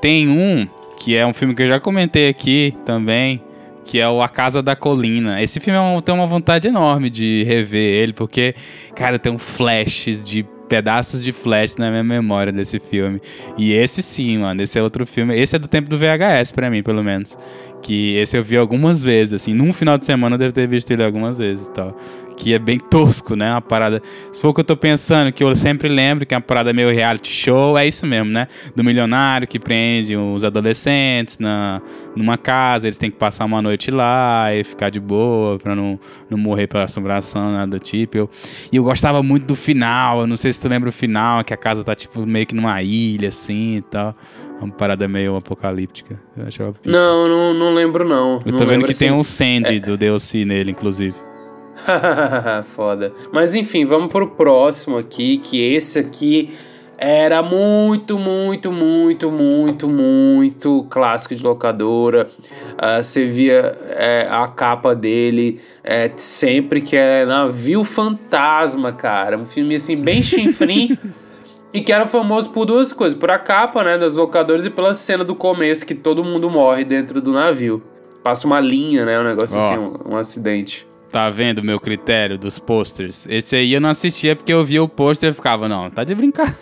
tem 0.00 0.28
um 0.28 0.66
que 0.98 1.14
é 1.14 1.24
um 1.24 1.32
filme 1.32 1.54
que 1.54 1.62
eu 1.62 1.68
já 1.68 1.78
comentei 1.78 2.28
aqui 2.28 2.74
também, 2.84 3.40
que 3.86 4.00
é 4.00 4.08
o 4.08 4.20
A 4.20 4.28
Casa 4.28 4.60
da 4.60 4.74
Colina. 4.74 5.40
Esse 5.40 5.60
filme 5.60 5.78
eu 5.78 6.02
tenho 6.02 6.18
uma 6.18 6.26
vontade 6.26 6.66
enorme 6.66 7.08
de 7.08 7.44
rever 7.44 8.02
ele, 8.02 8.12
porque, 8.12 8.54
cara, 8.94 9.18
tem 9.18 9.32
um 9.32 9.38
flashes 9.38 10.24
de 10.24 10.44
pedaços 10.68 11.22
de 11.22 11.30
flash 11.30 11.76
na 11.76 11.88
minha 11.90 12.02
memória 12.02 12.52
desse 12.52 12.80
filme. 12.80 13.22
E 13.56 13.72
esse 13.72 14.02
sim, 14.02 14.38
mano, 14.38 14.60
esse 14.60 14.76
é 14.76 14.82
outro 14.82 15.06
filme. 15.06 15.38
Esse 15.38 15.54
é 15.54 15.58
do 15.58 15.68
tempo 15.68 15.88
do 15.88 15.96
VHS, 15.96 16.50
para 16.50 16.68
mim, 16.68 16.82
pelo 16.82 17.02
menos. 17.04 17.38
Que 17.80 18.16
esse 18.16 18.36
eu 18.36 18.42
vi 18.42 18.56
algumas 18.56 19.04
vezes, 19.04 19.34
assim. 19.34 19.54
Num 19.54 19.72
final 19.72 19.96
de 19.96 20.04
semana 20.04 20.34
eu 20.34 20.38
devo 20.38 20.52
ter 20.52 20.66
visto 20.66 20.90
ele 20.90 21.04
algumas 21.04 21.38
vezes 21.38 21.68
e 21.68 21.72
tal. 21.72 21.96
Que 22.36 22.52
é 22.52 22.58
bem 22.58 22.78
tosco, 22.78 23.34
né? 23.34 23.50
Uma 23.52 23.62
parada. 23.62 24.02
Se 24.30 24.40
for 24.40 24.50
o 24.50 24.54
que 24.54 24.60
eu 24.60 24.64
tô 24.64 24.76
pensando, 24.76 25.32
que 25.32 25.42
eu 25.42 25.56
sempre 25.56 25.88
lembro 25.88 26.26
que 26.26 26.34
é 26.34 26.36
uma 26.36 26.42
parada 26.42 26.72
meio 26.72 26.90
reality 26.90 27.32
show, 27.32 27.76
é 27.78 27.86
isso 27.86 28.06
mesmo, 28.06 28.30
né? 28.30 28.46
Do 28.74 28.84
milionário 28.84 29.48
que 29.48 29.58
prende 29.58 30.16
os 30.16 30.44
adolescentes 30.44 31.38
na, 31.38 31.80
numa 32.14 32.36
casa, 32.36 32.86
eles 32.86 32.98
têm 32.98 33.10
que 33.10 33.16
passar 33.16 33.44
uma 33.46 33.62
noite 33.62 33.90
lá 33.90 34.54
e 34.54 34.62
ficar 34.62 34.90
de 34.90 35.00
boa 35.00 35.58
pra 35.58 35.74
não, 35.74 35.98
não 36.28 36.36
morrer 36.36 36.66
pela 36.66 36.84
assombração, 36.84 37.52
nada 37.52 37.66
do 37.66 37.80
tipo. 37.80 38.16
Eu, 38.16 38.30
e 38.70 38.76
eu 38.76 38.84
gostava 38.84 39.22
muito 39.22 39.46
do 39.46 39.56
final, 39.56 40.20
eu 40.20 40.26
não 40.26 40.36
sei 40.36 40.52
se 40.52 40.60
tu 40.60 40.68
lembra 40.68 40.90
o 40.90 40.92
final, 40.92 41.42
que 41.42 41.54
a 41.54 41.56
casa 41.56 41.82
tá 41.82 41.94
tipo 41.94 42.26
meio 42.26 42.46
que 42.46 42.54
numa 42.54 42.82
ilha 42.82 43.28
assim 43.28 43.76
e 43.76 43.82
tal. 43.82 44.14
Uma 44.60 44.72
parada 44.72 45.06
meio 45.06 45.36
apocalíptica. 45.36 46.18
Não, 46.90 47.28
não, 47.28 47.54
não 47.54 47.74
lembro 47.74 48.08
não. 48.08 48.40
Eu 48.44 48.52
tô 48.52 48.60
não 48.60 48.66
vendo 48.66 48.84
que 48.86 48.92
assim. 48.92 49.06
tem 49.06 49.14
um 49.14 49.22
Sandy 49.22 49.76
é... 49.76 49.80
do 49.80 49.98
DLC 49.98 50.46
nele, 50.46 50.70
inclusive. 50.70 51.14
Foda. 52.64 53.12
Mas 53.32 53.54
enfim, 53.54 53.84
vamos 53.84 54.08
pro 54.08 54.28
próximo 54.28 54.98
aqui, 54.98 55.38
que 55.38 55.62
esse 55.62 55.98
aqui 55.98 56.56
era 56.98 57.42
muito, 57.42 58.18
muito, 58.18 58.72
muito, 58.72 59.30
muito, 59.30 59.88
muito 59.88 60.86
clássico 60.88 61.34
de 61.34 61.42
locadora. 61.42 62.26
Uh, 62.72 63.02
você 63.02 63.26
via 63.26 63.76
é, 63.90 64.26
a 64.30 64.48
capa 64.48 64.94
dele 64.94 65.60
é, 65.84 66.10
sempre 66.16 66.80
que 66.80 66.96
é 66.96 67.24
Navio 67.26 67.84
Fantasma, 67.84 68.92
cara. 68.92 69.36
Um 69.36 69.44
filme 69.44 69.74
assim, 69.76 69.96
bem 69.96 70.22
chinfrim. 70.22 70.96
e 71.72 71.82
que 71.82 71.92
era 71.92 72.06
famoso 72.06 72.50
por 72.50 72.64
duas 72.64 72.92
coisas: 72.92 73.18
por 73.18 73.30
a 73.30 73.38
capa 73.38 73.84
né, 73.84 73.98
das 73.98 74.16
locadoras 74.16 74.64
e 74.64 74.70
pela 74.70 74.94
cena 74.94 75.24
do 75.24 75.34
começo 75.34 75.84
que 75.84 75.94
todo 75.94 76.24
mundo 76.24 76.50
morre 76.50 76.84
dentro 76.84 77.20
do 77.20 77.32
navio. 77.32 77.82
Passa 78.22 78.46
uma 78.46 78.58
linha, 78.58 79.04
né? 79.04 79.20
Um 79.20 79.24
negócio 79.24 79.58
oh. 79.58 79.60
assim, 79.60 79.78
um, 79.78 80.14
um 80.14 80.16
acidente. 80.16 80.86
Tá 81.10 81.30
vendo 81.30 81.60
o 81.60 81.64
meu 81.64 81.78
critério 81.78 82.36
dos 82.36 82.58
posters? 82.58 83.26
Esse 83.30 83.56
aí 83.56 83.72
eu 83.72 83.80
não 83.80 83.88
assistia 83.88 84.34
porque 84.34 84.52
eu 84.52 84.64
via 84.64 84.82
o 84.82 84.88
pôster 84.88 85.30
e 85.30 85.32
ficava, 85.32 85.68
não, 85.68 85.88
tá 85.88 86.04
de 86.04 86.14
brincadeira. 86.14 86.56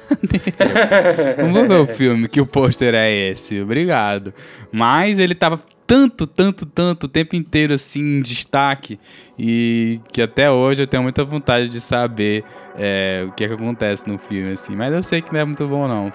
não 1.43 1.53
vou 1.53 1.67
ver 1.67 1.81
o 1.81 1.87
filme 1.87 2.29
que 2.29 2.41
o 2.41 2.47
pôster 2.47 2.95
é 2.95 3.11
esse, 3.31 3.61
obrigado. 3.61 4.35
Mas 4.71 5.19
ele 5.19 5.35
tava 5.35 5.61
tanto, 5.87 6.27
tanto, 6.27 6.67
tanto 6.67 7.05
o 7.05 7.09
tempo 7.09 7.37
inteiro 7.37 7.75
assim 7.75 8.19
em 8.19 8.23
destaque 8.23 8.99
e 9.39 10.01
que 10.13 10.23
até 10.23 10.51
hoje 10.51 10.83
eu 10.83 10.87
tenho 10.87 11.03
muita 11.03 11.25
vontade 11.25 11.69
de 11.69 11.81
saber 11.81 12.45
é, 12.77 13.25
o 13.29 13.33
que 13.33 13.45
é 13.45 13.49
que 13.49 13.55
acontece 13.55 14.09
no 14.09 14.19
filme, 14.19 14.53
assim. 14.53 14.75
Mas 14.75 14.93
eu 14.93 15.03
sei 15.03 15.23
que 15.23 15.33
não 15.33 15.41
é 15.41 15.45
muito 15.45 15.67
bom, 15.67 15.87
não. 15.87 16.13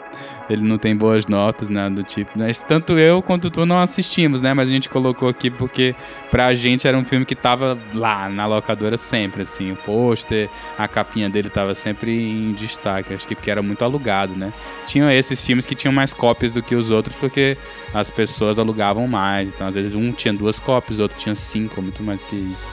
Ele 0.49 0.61
não 0.61 0.77
tem 0.77 0.95
boas 0.95 1.27
notas, 1.27 1.69
nada 1.69 1.95
do 1.95 2.03
tipo. 2.03 2.31
Mas 2.35 2.61
tanto 2.61 2.97
eu 2.97 3.21
quanto 3.21 3.49
tu 3.49 3.65
não 3.65 3.79
assistimos, 3.79 4.41
né? 4.41 4.53
Mas 4.53 4.67
a 4.67 4.71
gente 4.71 4.89
colocou 4.89 5.29
aqui 5.29 5.49
porque 5.49 5.95
pra 6.29 6.53
gente 6.53 6.87
era 6.87 6.97
um 6.97 7.05
filme 7.05 7.25
que 7.25 7.35
tava 7.35 7.77
lá 7.93 8.27
na 8.27 8.45
locadora 8.45 8.97
sempre, 8.97 9.43
assim. 9.43 9.71
O 9.71 9.75
pôster, 9.77 10.49
a 10.77 10.87
capinha 10.87 11.29
dele 11.29 11.49
tava 11.49 11.73
sempre 11.73 12.19
em 12.19 12.51
destaque. 12.53 13.13
Acho 13.13 13.27
que 13.27 13.35
porque 13.35 13.51
era 13.51 13.61
muito 13.61 13.83
alugado, 13.83 14.35
né? 14.35 14.51
Tinham 14.85 15.09
esses 15.09 15.43
filmes 15.45 15.65
que 15.65 15.75
tinham 15.75 15.93
mais 15.93 16.13
cópias 16.13 16.51
do 16.51 16.61
que 16.61 16.75
os 16.75 16.91
outros 16.91 17.15
porque 17.15 17.57
as 17.93 18.09
pessoas 18.09 18.59
alugavam 18.59 19.07
mais. 19.07 19.53
Então, 19.53 19.67
às 19.67 19.75
vezes, 19.75 19.93
um 19.93 20.11
tinha 20.11 20.33
duas 20.33 20.59
cópias, 20.59 20.99
o 20.99 21.03
outro 21.03 21.17
tinha 21.17 21.35
cinco, 21.35 21.81
muito 21.81 22.03
mais 22.03 22.21
que 22.23 22.35
isso. 22.35 22.67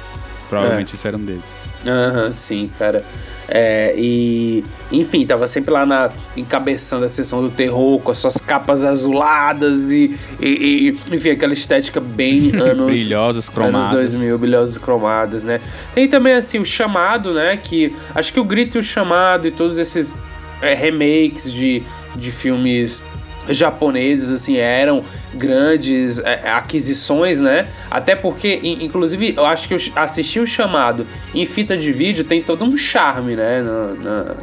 Provavelmente 0.48 0.92
é. 0.92 0.96
isso 0.96 1.06
era 1.06 1.16
um 1.16 1.24
desses. 1.24 1.75
Aham, 1.86 2.26
uhum, 2.26 2.32
sim, 2.32 2.70
cara. 2.78 3.04
É, 3.48 3.94
e, 3.96 4.64
enfim, 4.90 5.24
tava 5.24 5.46
sempre 5.46 5.72
lá 5.72 5.86
na, 5.86 6.10
encabeçando 6.36 7.04
a 7.04 7.08
sessão 7.08 7.40
do 7.40 7.50
terror, 7.50 8.00
com 8.00 8.10
as 8.10 8.18
suas 8.18 8.38
capas 8.38 8.84
azuladas 8.84 9.92
e, 9.92 10.18
e, 10.40 10.96
e 11.10 11.14
enfim, 11.14 11.30
aquela 11.30 11.52
estética 11.52 12.00
bem 12.00 12.50
anos... 12.58 12.86
brilhosas, 12.86 13.48
cromadas. 13.48 13.88
Anos 13.88 14.12
2000, 14.12 14.38
brilhosas, 14.38 14.78
cromadas, 14.78 15.44
né? 15.44 15.60
Tem 15.94 16.08
também, 16.08 16.34
assim, 16.34 16.58
o 16.58 16.64
Chamado, 16.64 17.32
né? 17.32 17.56
Que 17.56 17.94
acho 18.14 18.32
que 18.32 18.40
o 18.40 18.44
Grito 18.44 18.78
e 18.78 18.80
o 18.80 18.82
Chamado 18.82 19.46
e 19.46 19.50
todos 19.50 19.78
esses 19.78 20.12
é, 20.60 20.74
remakes 20.74 21.52
de, 21.52 21.82
de 22.16 22.32
filmes 22.32 23.02
japoneses 23.48 24.30
assim 24.30 24.56
eram 24.56 25.02
grandes 25.34 26.18
é, 26.18 26.48
aquisições, 26.50 27.40
né? 27.40 27.68
Até 27.90 28.14
porque, 28.16 28.60
inclusive, 28.62 29.34
eu 29.36 29.46
acho 29.46 29.68
que 29.68 29.74
eu 29.74 29.78
assisti 29.94 30.40
o 30.40 30.46
chamado 30.46 31.06
em 31.34 31.44
fita 31.46 31.76
de 31.76 31.92
vídeo 31.92 32.24
tem 32.24 32.42
todo 32.42 32.64
um 32.64 32.76
charme, 32.76 33.36
né? 33.36 33.62
Na, 33.62 33.94
na, 33.94 34.34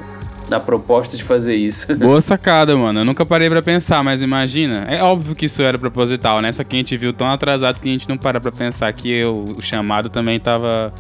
na 0.50 0.60
proposta 0.60 1.18
de 1.18 1.24
fazer 1.24 1.56
isso. 1.56 1.88
Boa 1.98 2.22
sacada, 2.22 2.76
mano. 2.76 3.00
Eu 3.00 3.06
nunca 3.06 3.26
parei 3.26 3.50
para 3.50 3.62
pensar, 3.62 4.04
mas 4.04 4.22
imagina. 4.22 4.86
É 4.88 5.02
óbvio 5.02 5.36
que 5.36 5.46
isso 5.46 5.62
era 5.62 5.78
proposital, 5.78 6.42
né? 6.42 6.52
Só 6.52 6.64
que 6.64 6.76
a 6.76 6.80
gente 6.80 6.96
viu 6.98 7.14
tão 7.14 7.30
atrasado 7.30 7.80
que 7.80 7.90
a 7.90 7.92
gente 7.92 8.08
não 8.08 8.18
para 8.18 8.40
pra 8.40 8.52
pensar 8.52 8.92
que 8.94 9.10
eu, 9.12 9.46
o 9.58 9.62
chamado 9.62 10.10
também 10.10 10.40
tava 10.40 10.94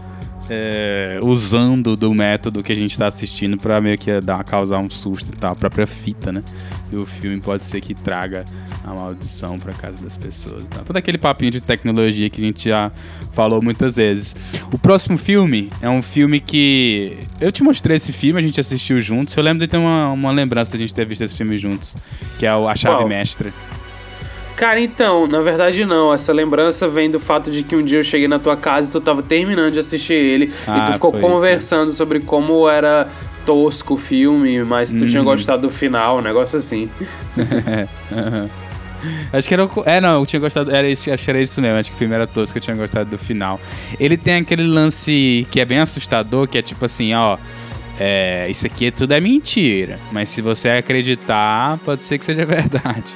é, 0.49 1.19
usando 1.21 1.95
do 1.95 2.13
método 2.13 2.63
que 2.63 2.71
a 2.71 2.75
gente 2.75 2.91
está 2.91 3.07
assistindo 3.07 3.57
para 3.57 3.79
meio 3.79 3.97
que 3.97 4.19
dar, 4.21 4.43
causar 4.43 4.79
um 4.79 4.89
susto 4.89 5.31
e 5.33 5.37
tal. 5.37 5.53
A 5.53 5.55
própria 5.55 5.87
fita, 5.87 6.31
né? 6.31 6.43
Do 6.93 7.07
filme 7.07 7.41
pode 7.41 7.65
ser 7.65 7.81
que 7.81 7.95
traga 7.95 8.45
a 8.83 8.93
maldição 8.93 9.57
para 9.57 9.73
casa 9.73 9.99
das 10.03 10.15
pessoas. 10.15 10.67
Tá? 10.67 10.81
Todo 10.85 10.95
aquele 10.95 11.17
papinho 11.17 11.49
de 11.49 11.59
tecnologia 11.59 12.29
que 12.29 12.39
a 12.39 12.45
gente 12.45 12.69
já 12.69 12.91
falou 13.31 13.63
muitas 13.63 13.95
vezes. 13.95 14.35
O 14.71 14.77
próximo 14.77 15.17
filme 15.17 15.71
é 15.81 15.89
um 15.89 16.03
filme 16.03 16.39
que. 16.39 17.17
Eu 17.41 17.51
te 17.51 17.63
mostrei 17.63 17.95
esse 17.95 18.13
filme, 18.13 18.39
a 18.39 18.43
gente 18.43 18.59
assistiu 18.59 19.01
juntos. 19.01 19.35
Eu 19.35 19.41
lembro 19.41 19.65
de 19.65 19.71
ter 19.71 19.77
uma, 19.77 20.11
uma 20.11 20.31
lembrança 20.31 20.77
de 20.77 20.83
a 20.83 20.85
gente 20.85 20.93
ter 20.93 21.03
visto 21.03 21.23
esse 21.23 21.35
filme 21.35 21.57
juntos, 21.57 21.95
que 22.37 22.45
é 22.45 22.49
A 22.49 22.75
Chave 22.75 22.97
Uau. 22.97 23.07
Mestra. 23.07 23.51
Cara, 24.55 24.79
então, 24.79 25.25
na 25.25 25.39
verdade 25.39 25.83
não. 25.83 26.13
Essa 26.13 26.31
lembrança 26.31 26.87
vem 26.87 27.09
do 27.09 27.19
fato 27.19 27.49
de 27.49 27.63
que 27.63 27.75
um 27.75 27.83
dia 27.83 27.97
eu 27.97 28.03
cheguei 28.03 28.27
na 28.27 28.37
tua 28.37 28.55
casa 28.55 28.87
e 28.87 28.91
tu 28.91 29.01
tava 29.01 29.23
terminando 29.23 29.73
de 29.73 29.79
assistir 29.79 30.13
ele 30.13 30.53
ah, 30.67 30.77
e 30.77 30.85
tu 30.85 30.93
ficou 30.93 31.11
conversando 31.11 31.89
isso. 31.89 31.97
sobre 31.97 32.19
como 32.19 32.69
era 32.69 33.09
tosco 33.45 33.95
o 33.95 33.97
filme, 33.97 34.63
mas 34.63 34.93
tu 34.93 35.07
tinha 35.07 35.21
uhum. 35.21 35.25
gostado 35.25 35.63
do 35.63 35.69
final, 35.69 36.19
um 36.19 36.21
negócio 36.21 36.57
assim. 36.57 36.89
Acho 39.33 39.47
que 39.47 39.53
era. 39.53 39.69
É, 39.85 39.99
não, 39.99 40.21
eu 40.21 40.25
tinha 40.25 40.39
gostado. 40.39 40.73
Era 40.73 40.87
isso, 40.87 41.11
acho 41.11 41.25
que 41.25 41.29
era 41.29 41.41
isso 41.41 41.61
mesmo. 41.61 41.77
Acho 41.77 41.89
que 41.89 41.95
o 41.95 41.99
filme 41.99 42.15
era 42.15 42.25
tosco, 42.25 42.57
eu 42.57 42.61
tinha 42.61 42.75
gostado 42.75 43.09
do 43.09 43.17
final. 43.17 43.59
Ele 43.99 44.15
tem 44.15 44.35
aquele 44.35 44.63
lance 44.63 45.45
que 45.51 45.59
é 45.59 45.65
bem 45.65 45.79
assustador, 45.79 46.47
que 46.47 46.57
é 46.57 46.61
tipo 46.61 46.85
assim, 46.85 47.13
ó 47.13 47.37
é, 47.99 48.47
isso 48.49 48.65
aqui 48.65 48.89
tudo 48.91 49.13
é 49.13 49.21
mentira. 49.21 49.99
Mas 50.11 50.29
se 50.29 50.41
você 50.41 50.69
acreditar, 50.69 51.77
pode 51.79 52.01
ser 52.01 52.17
que 52.17 52.25
seja 52.25 52.45
verdade. 52.45 53.13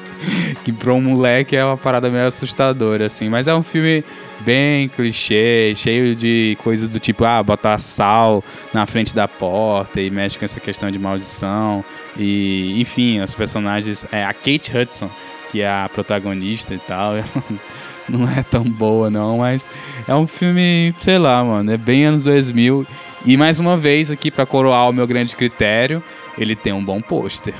que 0.64 0.72
pra 0.72 0.94
um 0.94 1.02
moleque 1.02 1.56
é 1.56 1.64
uma 1.64 1.78
parada 1.78 2.10
meio 2.10 2.28
assustadora, 2.28 3.08
assim. 3.08 3.30
Mas 3.30 3.48
é 3.48 3.56
um 3.56 3.64
filme 3.64 4.04
bem 4.42 4.88
clichê, 4.88 5.74
cheio 5.76 6.16
de 6.16 6.58
coisas 6.64 6.88
do 6.88 7.00
tipo, 7.00 7.26
ah, 7.26 7.42
botar 7.42 7.78
sal 7.78 8.44
na 8.74 8.86
frente 8.86 9.16
da 9.16 9.28
porta 9.28 10.00
e 10.00 10.10
mexe 10.10 10.38
com 10.38 10.46
essa 10.46 10.60
questão 10.60 10.92
de 10.92 11.00
maldição. 11.00 11.84
E, 12.18 12.80
enfim, 12.80 13.20
os 13.20 13.34
personagens. 13.34 14.06
É, 14.12 14.24
a 14.24 14.34
Kate 14.34 14.72
Hudson, 14.76 15.10
que 15.52 15.62
é 15.62 15.68
a 15.68 15.90
protagonista 15.92 16.74
e 16.74 16.80
tal. 16.80 17.14
não 18.08 18.30
é 18.30 18.44
tão 18.44 18.64
boa, 18.64 19.10
não, 19.10 19.40
mas 19.40 19.70
é 20.08 20.16
um 20.16 20.26
filme, 20.26 20.94
sei 20.98 21.18
lá, 21.18 21.44
mano, 21.44 21.72
é 21.72 21.78
bem 21.78 22.06
anos 22.06 22.22
2000 22.22 22.88
e 23.26 23.36
mais 23.38 23.60
uma 23.60 23.76
vez, 23.76 24.12
aqui 24.12 24.30
para 24.32 24.46
coroar 24.46 24.90
o 24.90 24.94
meu 24.94 25.08
grande 25.08 25.36
critério, 25.36 26.04
ele 26.38 26.56
tem 26.56 26.74
um 26.74 26.84
bom 26.84 27.02
pôster. 27.02 27.54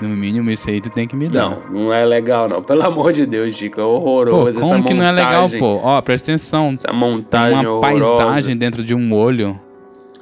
No 0.00 0.08
mínimo, 0.08 0.50
isso 0.50 0.70
aí 0.70 0.80
tu 0.80 0.88
tem 0.90 1.06
que 1.06 1.16
me 1.16 1.28
dar. 1.28 1.50
Não, 1.50 1.62
não 1.70 1.92
é 1.92 2.04
legal, 2.04 2.48
não. 2.48 2.62
Pelo 2.62 2.82
amor 2.82 3.12
de 3.12 3.26
Deus, 3.26 3.54
Chico. 3.56 3.80
É 3.80 3.84
horroroso 3.84 4.60
pô, 4.60 4.66
como 4.66 4.74
essa 4.76 4.84
que 4.84 4.94
não 4.94 5.04
é 5.04 5.12
legal, 5.12 5.50
pô? 5.58 5.80
Ó, 5.82 6.00
presta 6.00 6.30
atenção. 6.30 6.70
Essa 6.72 6.92
montagem 6.92 7.58
Tem 7.58 7.66
uma 7.66 7.76
horrorosa. 7.78 8.24
paisagem 8.24 8.56
dentro 8.56 8.84
de 8.84 8.94
um 8.94 9.12
olho. 9.12 9.58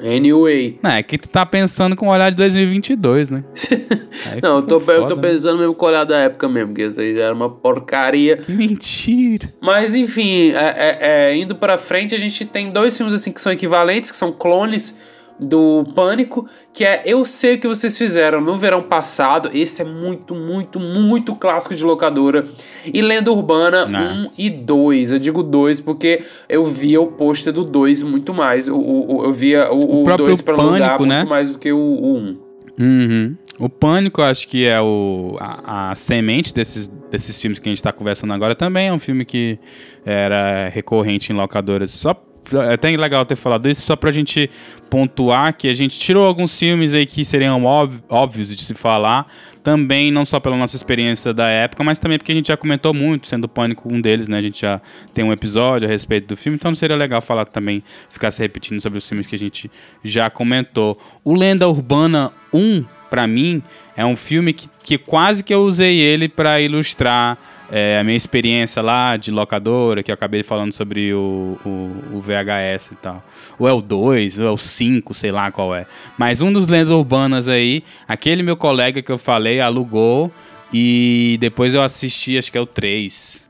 Anyway. 0.00 0.78
Não, 0.82 0.90
é 0.90 1.02
que 1.02 1.18
tu 1.18 1.28
tá 1.28 1.44
pensando 1.44 1.96
com 1.96 2.06
o 2.06 2.10
olhar 2.10 2.30
de 2.30 2.36
2022, 2.36 3.30
né? 3.30 3.44
não, 4.42 4.56
eu 4.56 4.62
tô, 4.62 4.80
foda, 4.80 4.92
eu 4.92 5.06
tô 5.06 5.16
né? 5.16 5.22
pensando 5.22 5.58
mesmo 5.58 5.74
com 5.74 5.86
o 5.86 5.88
olhar 5.88 6.04
da 6.04 6.18
época 6.18 6.48
mesmo, 6.48 6.68
porque 6.68 6.84
isso 6.84 7.00
aí 7.00 7.16
já 7.16 7.24
era 7.24 7.34
uma 7.34 7.50
porcaria. 7.50 8.36
Que 8.36 8.52
mentira. 8.52 9.52
Mas 9.60 9.94
enfim, 9.94 10.52
é, 10.52 10.56
é, 10.56 10.98
é, 11.00 11.36
indo 11.36 11.54
pra 11.54 11.76
frente, 11.78 12.14
a 12.14 12.18
gente 12.18 12.44
tem 12.44 12.68
dois 12.68 12.96
filmes 12.96 13.14
assim 13.14 13.32
que 13.32 13.40
são 13.40 13.52
equivalentes, 13.52 14.10
que 14.10 14.16
são 14.16 14.32
clones 14.32 14.96
do 15.38 15.84
Pânico, 15.94 16.48
que 16.72 16.84
é 16.84 17.02
Eu 17.04 17.24
Sei 17.24 17.54
O 17.54 17.60
Que 17.60 17.68
Vocês 17.68 17.96
Fizeram 17.96 18.40
no 18.40 18.56
verão 18.56 18.82
passado. 18.82 19.50
Esse 19.52 19.82
é 19.82 19.84
muito, 19.84 20.34
muito, 20.34 20.80
muito 20.80 21.34
clássico 21.34 21.74
de 21.74 21.84
locadora. 21.84 22.44
E 22.92 23.00
Lenda 23.00 23.30
Urbana 23.30 23.84
1 23.88 23.92
um 23.92 24.30
e 24.36 24.50
2. 24.50 25.12
Eu 25.12 25.18
digo 25.18 25.42
2 25.42 25.80
porque 25.80 26.24
eu 26.48 26.64
via 26.64 27.00
o 27.00 27.08
pôster 27.08 27.52
do 27.52 27.64
2 27.64 28.02
muito 28.02 28.34
mais. 28.34 28.68
O, 28.68 28.76
o, 28.76 29.24
eu 29.24 29.32
via 29.32 29.70
o 29.72 30.04
2 30.16 30.40
para 30.40 30.54
alugar 30.54 31.00
né? 31.02 31.16
muito 31.18 31.28
mais 31.28 31.52
do 31.52 31.58
que 31.58 31.72
o 31.72 31.78
1. 31.78 32.16
Um. 32.16 32.38
Uhum. 32.80 33.36
O 33.58 33.68
Pânico, 33.68 34.22
acho 34.22 34.46
que 34.46 34.64
é 34.64 34.80
o, 34.80 35.36
a, 35.40 35.90
a, 35.90 35.94
semente 35.96 36.54
desses, 36.54 36.86
desses 37.10 37.40
filmes 37.40 37.58
que 37.58 37.68
a 37.68 37.72
gente 37.72 37.78
está 37.78 37.92
conversando 37.92 38.32
agora. 38.32 38.54
Também 38.54 38.86
é 38.86 38.92
um 38.92 39.00
filme 39.00 39.24
que 39.24 39.58
era 40.06 40.68
recorrente 40.68 41.32
em 41.32 41.36
locadoras. 41.36 41.90
Só 41.90 42.14
é 42.54 42.74
até 42.74 42.96
legal 42.96 43.24
ter 43.24 43.36
falado 43.36 43.68
isso, 43.68 43.82
só 43.82 43.96
pra 43.96 44.10
gente 44.10 44.50
pontuar 44.90 45.54
que 45.54 45.68
a 45.68 45.74
gente 45.74 45.98
tirou 45.98 46.26
alguns 46.26 46.58
filmes 46.58 46.94
aí 46.94 47.04
que 47.04 47.24
seriam 47.24 47.64
óbvios 47.64 48.48
de 48.48 48.64
se 48.64 48.74
falar, 48.74 49.26
também 49.62 50.10
não 50.10 50.24
só 50.24 50.40
pela 50.40 50.56
nossa 50.56 50.76
experiência 50.76 51.34
da 51.34 51.46
época, 51.48 51.84
mas 51.84 51.98
também 51.98 52.18
porque 52.18 52.32
a 52.32 52.34
gente 52.34 52.48
já 52.48 52.56
comentou 52.56 52.94
muito, 52.94 53.26
sendo 53.26 53.44
o 53.44 53.48
Pânico 53.48 53.92
um 53.92 54.00
deles, 54.00 54.28
né? 54.28 54.38
A 54.38 54.42
gente 54.42 54.62
já 54.62 54.80
tem 55.12 55.24
um 55.24 55.32
episódio 55.32 55.86
a 55.86 55.90
respeito 55.90 56.28
do 56.28 56.36
filme, 56.36 56.56
então 56.56 56.74
seria 56.74 56.96
legal 56.96 57.20
falar 57.20 57.44
também, 57.44 57.82
ficar 58.08 58.30
se 58.30 58.40
repetindo 58.40 58.80
sobre 58.80 58.98
os 58.98 59.08
filmes 59.08 59.26
que 59.26 59.34
a 59.34 59.38
gente 59.38 59.70
já 60.02 60.30
comentou. 60.30 60.98
O 61.22 61.34
Lenda 61.34 61.68
Urbana 61.68 62.32
1, 62.52 62.84
para 63.10 63.26
mim, 63.26 63.62
é 63.96 64.06
um 64.06 64.16
filme 64.16 64.52
que, 64.52 64.68
que 64.82 64.96
quase 64.96 65.42
que 65.42 65.52
eu 65.52 65.62
usei 65.62 65.98
ele 65.98 66.28
para 66.28 66.60
ilustrar 66.60 67.38
é, 67.70 67.98
a 67.98 68.04
minha 68.04 68.16
experiência 68.16 68.80
lá 68.80 69.16
de 69.16 69.30
locadora, 69.30 70.02
que 70.02 70.10
eu 70.10 70.14
acabei 70.14 70.42
falando 70.42 70.72
sobre 70.72 71.12
o, 71.12 71.58
o, 71.64 72.16
o, 72.16 72.20
VHS 72.20 72.92
e 72.92 72.94
tal. 72.96 73.22
Ou 73.58 73.68
é 73.68 73.72
o 73.72 73.82
2, 73.82 74.40
ou 74.40 74.46
é 74.46 74.50
o 74.50 74.56
5, 74.56 75.12
sei 75.12 75.30
lá 75.30 75.50
qual 75.50 75.74
é. 75.74 75.86
Mas 76.16 76.40
um 76.40 76.52
dos 76.52 76.68
lendas 76.68 76.92
urbanas 76.92 77.48
aí, 77.48 77.84
aquele 78.06 78.42
meu 78.42 78.56
colega 78.56 79.02
que 79.02 79.12
eu 79.12 79.18
falei 79.18 79.60
alugou 79.60 80.32
e 80.72 81.36
depois 81.40 81.74
eu 81.74 81.82
assisti, 81.82 82.38
acho 82.38 82.50
que 82.50 82.58
é 82.58 82.60
o 82.60 82.66
3. 82.66 83.48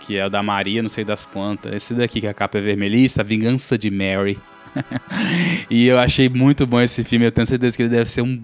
Que 0.00 0.16
é 0.16 0.26
o 0.26 0.30
da 0.30 0.42
Maria, 0.42 0.82
não 0.82 0.88
sei 0.88 1.04
das 1.04 1.26
quantas. 1.26 1.74
Esse 1.74 1.94
daqui 1.94 2.20
que 2.20 2.28
a 2.28 2.34
capa 2.34 2.58
é 2.58 2.60
vermelhista, 2.60 3.24
Vingança 3.24 3.76
de 3.76 3.90
Mary. 3.90 4.38
e 5.68 5.86
eu 5.86 5.98
achei 5.98 6.28
muito 6.28 6.64
bom 6.64 6.80
esse 6.80 7.02
filme. 7.02 7.26
Eu 7.26 7.32
tenho 7.32 7.46
certeza 7.46 7.76
que 7.76 7.82
ele 7.82 7.90
deve 7.90 8.08
ser 8.08 8.22
um 8.22 8.40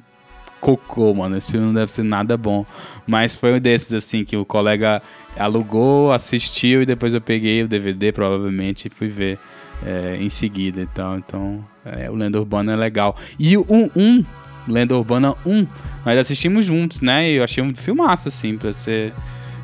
cocô, 0.62 1.12
mano. 1.12 1.36
Esse 1.36 1.50
filme 1.50 1.66
não 1.66 1.74
deve 1.74 1.90
ser 1.90 2.04
nada 2.04 2.36
bom. 2.36 2.64
Mas 3.04 3.34
foi 3.34 3.52
um 3.52 3.58
desses, 3.58 3.92
assim, 3.92 4.24
que 4.24 4.36
o 4.36 4.44
colega 4.44 5.02
alugou, 5.36 6.12
assistiu 6.12 6.82
e 6.82 6.86
depois 6.86 7.12
eu 7.12 7.20
peguei 7.20 7.64
o 7.64 7.68
DVD, 7.68 8.12
provavelmente, 8.12 8.86
e 8.86 8.90
fui 8.90 9.08
ver 9.08 9.38
é, 9.84 10.16
em 10.20 10.28
seguida. 10.28 10.80
Então, 10.80 11.18
então 11.18 11.64
é, 11.84 12.08
o 12.08 12.14
Lenda 12.14 12.38
Urbana 12.38 12.72
é 12.72 12.76
legal. 12.76 13.16
E 13.38 13.56
o 13.56 13.66
1, 13.68 13.90
um, 13.96 14.24
Lenda 14.68 14.96
Urbana 14.96 15.34
1, 15.44 15.66
nós 16.06 16.18
assistimos 16.18 16.64
juntos, 16.64 17.00
né? 17.00 17.28
E 17.28 17.34
eu 17.34 17.44
achei 17.44 17.62
um 17.62 17.74
filmaço, 17.74 18.28
assim, 18.28 18.56
pra 18.56 18.72
ser, 18.72 19.12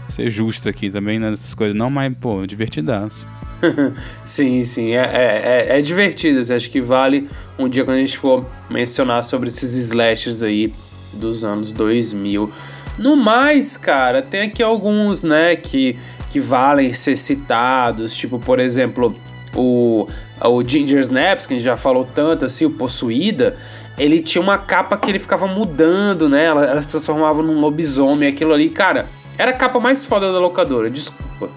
ser 0.08 0.28
justo 0.30 0.68
aqui 0.68 0.90
também 0.90 1.20
nessas 1.20 1.54
coisas. 1.54 1.76
Não, 1.76 1.88
mas, 1.88 2.12
pô, 2.18 2.44
divertidaço. 2.44 3.28
sim, 4.24 4.64
sim, 4.64 4.90
é, 4.90 5.02
é, 5.02 5.68
é, 5.70 5.78
é 5.78 5.80
divertido. 5.80 6.40
Assim, 6.40 6.54
acho 6.54 6.70
que 6.70 6.80
vale 6.80 7.28
um 7.56 7.68
dia 7.68 7.84
quando 7.84 7.98
a 7.98 8.00
gente 8.00 8.18
for 8.18 8.44
mencionar 8.68 9.22
sobre 9.22 9.48
esses 9.48 9.74
slashes 9.76 10.42
aí 10.42 10.72
dos 11.12 11.44
anos 11.44 11.72
2000. 11.72 12.50
No 12.98 13.16
mais, 13.16 13.76
cara, 13.76 14.20
tem 14.20 14.42
aqui 14.42 14.62
alguns, 14.62 15.22
né, 15.22 15.54
que, 15.56 15.96
que 16.30 16.40
valem 16.40 16.92
ser 16.92 17.16
citados, 17.16 18.16
tipo, 18.16 18.38
por 18.38 18.58
exemplo, 18.58 19.14
o, 19.54 20.08
o 20.44 20.64
Ginger 20.66 21.00
Snaps, 21.00 21.46
que 21.46 21.54
a 21.54 21.56
gente 21.56 21.64
já 21.64 21.76
falou 21.76 22.04
tanto, 22.04 22.44
assim, 22.44 22.64
o 22.64 22.70
Possuída, 22.70 23.56
ele 23.96 24.20
tinha 24.20 24.42
uma 24.42 24.58
capa 24.58 24.96
que 24.96 25.10
ele 25.10 25.18
ficava 25.18 25.46
mudando, 25.46 26.28
né, 26.28 26.46
ela, 26.46 26.64
ela 26.64 26.82
se 26.82 26.88
transformava 26.88 27.42
num 27.42 27.60
lobisomem, 27.60 28.28
aquilo 28.28 28.52
ali, 28.52 28.68
cara, 28.68 29.06
era 29.36 29.52
a 29.52 29.54
capa 29.54 29.78
mais 29.78 30.04
foda 30.04 30.32
da 30.32 30.38
locadora, 30.38 30.90
desculpa. 30.90 31.48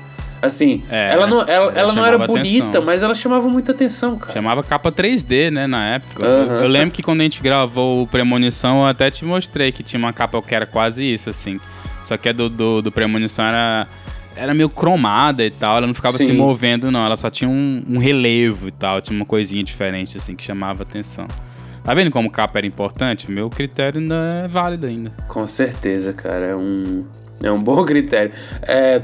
Assim, 0.41 0.83
é, 0.89 1.11
ela 1.13 1.27
não, 1.27 1.41
ela, 1.41 1.71
ela, 1.73 1.93
não 1.93 2.03
era 2.03 2.17
bonita, 2.17 2.63
atenção. 2.65 2.83
mas 2.83 3.03
ela 3.03 3.13
chamava 3.13 3.47
muita 3.47 3.71
atenção, 3.71 4.17
cara. 4.17 4.33
Chamava 4.33 4.63
capa 4.63 4.91
3D, 4.91 5.51
né, 5.51 5.67
na 5.67 5.95
época. 5.95 6.25
Uhum. 6.25 6.29
Eu, 6.29 6.61
eu, 6.63 6.67
lembro 6.67 6.91
que 6.91 7.03
quando 7.03 7.21
a 7.21 7.23
gente 7.23 7.43
gravou 7.43 8.01
o 8.01 8.07
Premonição, 8.07 8.79
eu 8.79 8.87
até 8.87 9.11
te 9.11 9.23
mostrei 9.23 9.71
que 9.71 9.83
tinha 9.83 9.99
uma 9.99 10.11
capa 10.11 10.41
que 10.41 10.55
era 10.55 10.65
quase 10.65 11.05
isso, 11.05 11.29
assim. 11.29 11.59
Só 12.01 12.17
que 12.17 12.29
a 12.29 12.31
do, 12.31 12.49
do, 12.49 12.81
do 12.81 12.91
Premonição 12.91 13.45
era, 13.45 13.87
era 14.35 14.53
meio 14.53 14.69
cromada 14.69 15.45
e 15.45 15.51
tal, 15.51 15.77
ela 15.77 15.85
não 15.85 15.93
ficava 15.93 16.17
Sim. 16.17 16.25
se 16.25 16.33
movendo, 16.33 16.89
não. 16.89 17.05
Ela 17.05 17.15
só 17.15 17.29
tinha 17.29 17.49
um, 17.49 17.83
um 17.87 17.97
relevo 17.99 18.67
e 18.67 18.71
tal, 18.71 18.99
tinha 18.99 19.15
uma 19.15 19.25
coisinha 19.25 19.63
diferente, 19.63 20.17
assim, 20.17 20.35
que 20.35 20.43
chamava 20.43 20.81
atenção. 20.81 21.27
Tá 21.83 21.93
vendo 21.93 22.11
como 22.11 22.29
capa 22.29 22.59
era 22.59 22.67
importante? 22.67 23.31
Meu 23.31 23.49
critério 23.49 23.99
ainda 23.99 24.43
é 24.45 24.47
válido 24.47 24.85
ainda. 24.85 25.11
Com 25.27 25.45
certeza, 25.47 26.13
cara. 26.13 26.47
É 26.47 26.55
um, 26.55 27.05
é 27.43 27.51
um 27.51 27.61
bom 27.61 27.83
critério. 27.85 28.31
É, 28.61 29.01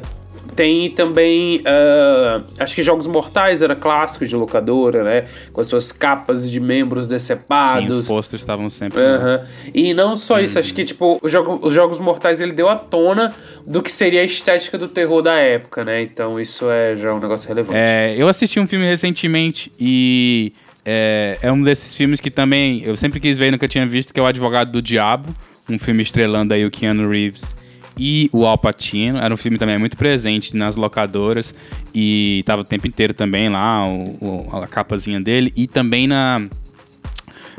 tem 0.57 0.89
também, 0.89 1.59
uh, 1.59 2.43
acho 2.59 2.75
que 2.75 2.81
Jogos 2.81 3.05
Mortais 3.05 3.61
era 3.61 3.75
clássico 3.75 4.25
de 4.25 4.35
locadora, 4.35 5.03
né? 5.03 5.25
Com 5.53 5.61
as 5.61 5.67
suas 5.67 5.91
capas 5.91 6.49
de 6.49 6.59
membros 6.59 7.07
decepados. 7.07 7.93
Sim, 7.93 8.01
os 8.01 8.07
posters 8.07 8.41
estavam 8.41 8.67
sempre. 8.67 8.99
Uhum. 8.99 9.45
E 9.71 9.93
não 9.93 10.17
só 10.17 10.39
isso, 10.39 10.57
acho 10.57 10.73
que 10.73 10.83
tipo, 10.83 11.19
o 11.21 11.29
jogo, 11.29 11.59
os 11.61 11.71
Jogos 11.71 11.99
Mortais 11.99 12.41
ele 12.41 12.53
deu 12.53 12.67
à 12.67 12.75
tona 12.75 13.35
do 13.67 13.83
que 13.83 13.91
seria 13.91 14.21
a 14.21 14.23
estética 14.23 14.79
do 14.79 14.87
terror 14.87 15.21
da 15.21 15.35
época, 15.35 15.85
né? 15.85 16.01
Então 16.01 16.39
isso 16.39 16.67
é 16.71 16.95
já 16.95 17.13
um 17.13 17.19
negócio 17.19 17.47
relevante. 17.47 17.77
É, 17.77 18.15
eu 18.17 18.27
assisti 18.27 18.59
um 18.59 18.67
filme 18.67 18.85
recentemente 18.85 19.71
e 19.79 20.53
é, 20.83 21.37
é 21.39 21.51
um 21.51 21.61
desses 21.61 21.95
filmes 21.95 22.19
que 22.19 22.31
também 22.31 22.81
eu 22.83 22.95
sempre 22.95 23.19
quis 23.19 23.37
ver 23.37 23.51
nunca 23.51 23.67
tinha 23.67 23.85
visto, 23.85 24.11
que 24.11 24.19
é 24.19 24.23
O 24.23 24.25
Advogado 24.25 24.71
do 24.71 24.81
Diabo, 24.81 25.35
um 25.69 25.77
filme 25.77 26.01
estrelando 26.01 26.55
aí 26.55 26.65
o 26.65 26.71
Keanu 26.71 27.07
Reeves 27.07 27.56
e 27.97 28.29
o 28.31 28.45
Al 28.45 28.57
Pacino. 28.57 29.17
Era 29.17 29.33
um 29.33 29.37
filme 29.37 29.57
também 29.57 29.77
muito 29.77 29.97
presente 29.97 30.55
nas 30.55 30.75
locadoras 30.75 31.53
e 31.93 32.43
tava 32.45 32.61
o 32.61 32.65
tempo 32.65 32.87
inteiro 32.87 33.13
também 33.13 33.49
lá, 33.49 33.87
o, 33.87 34.17
o, 34.21 34.57
a 34.57 34.67
capazinha 34.67 35.19
dele. 35.19 35.51
E 35.55 35.67
também 35.67 36.07
na, 36.07 36.47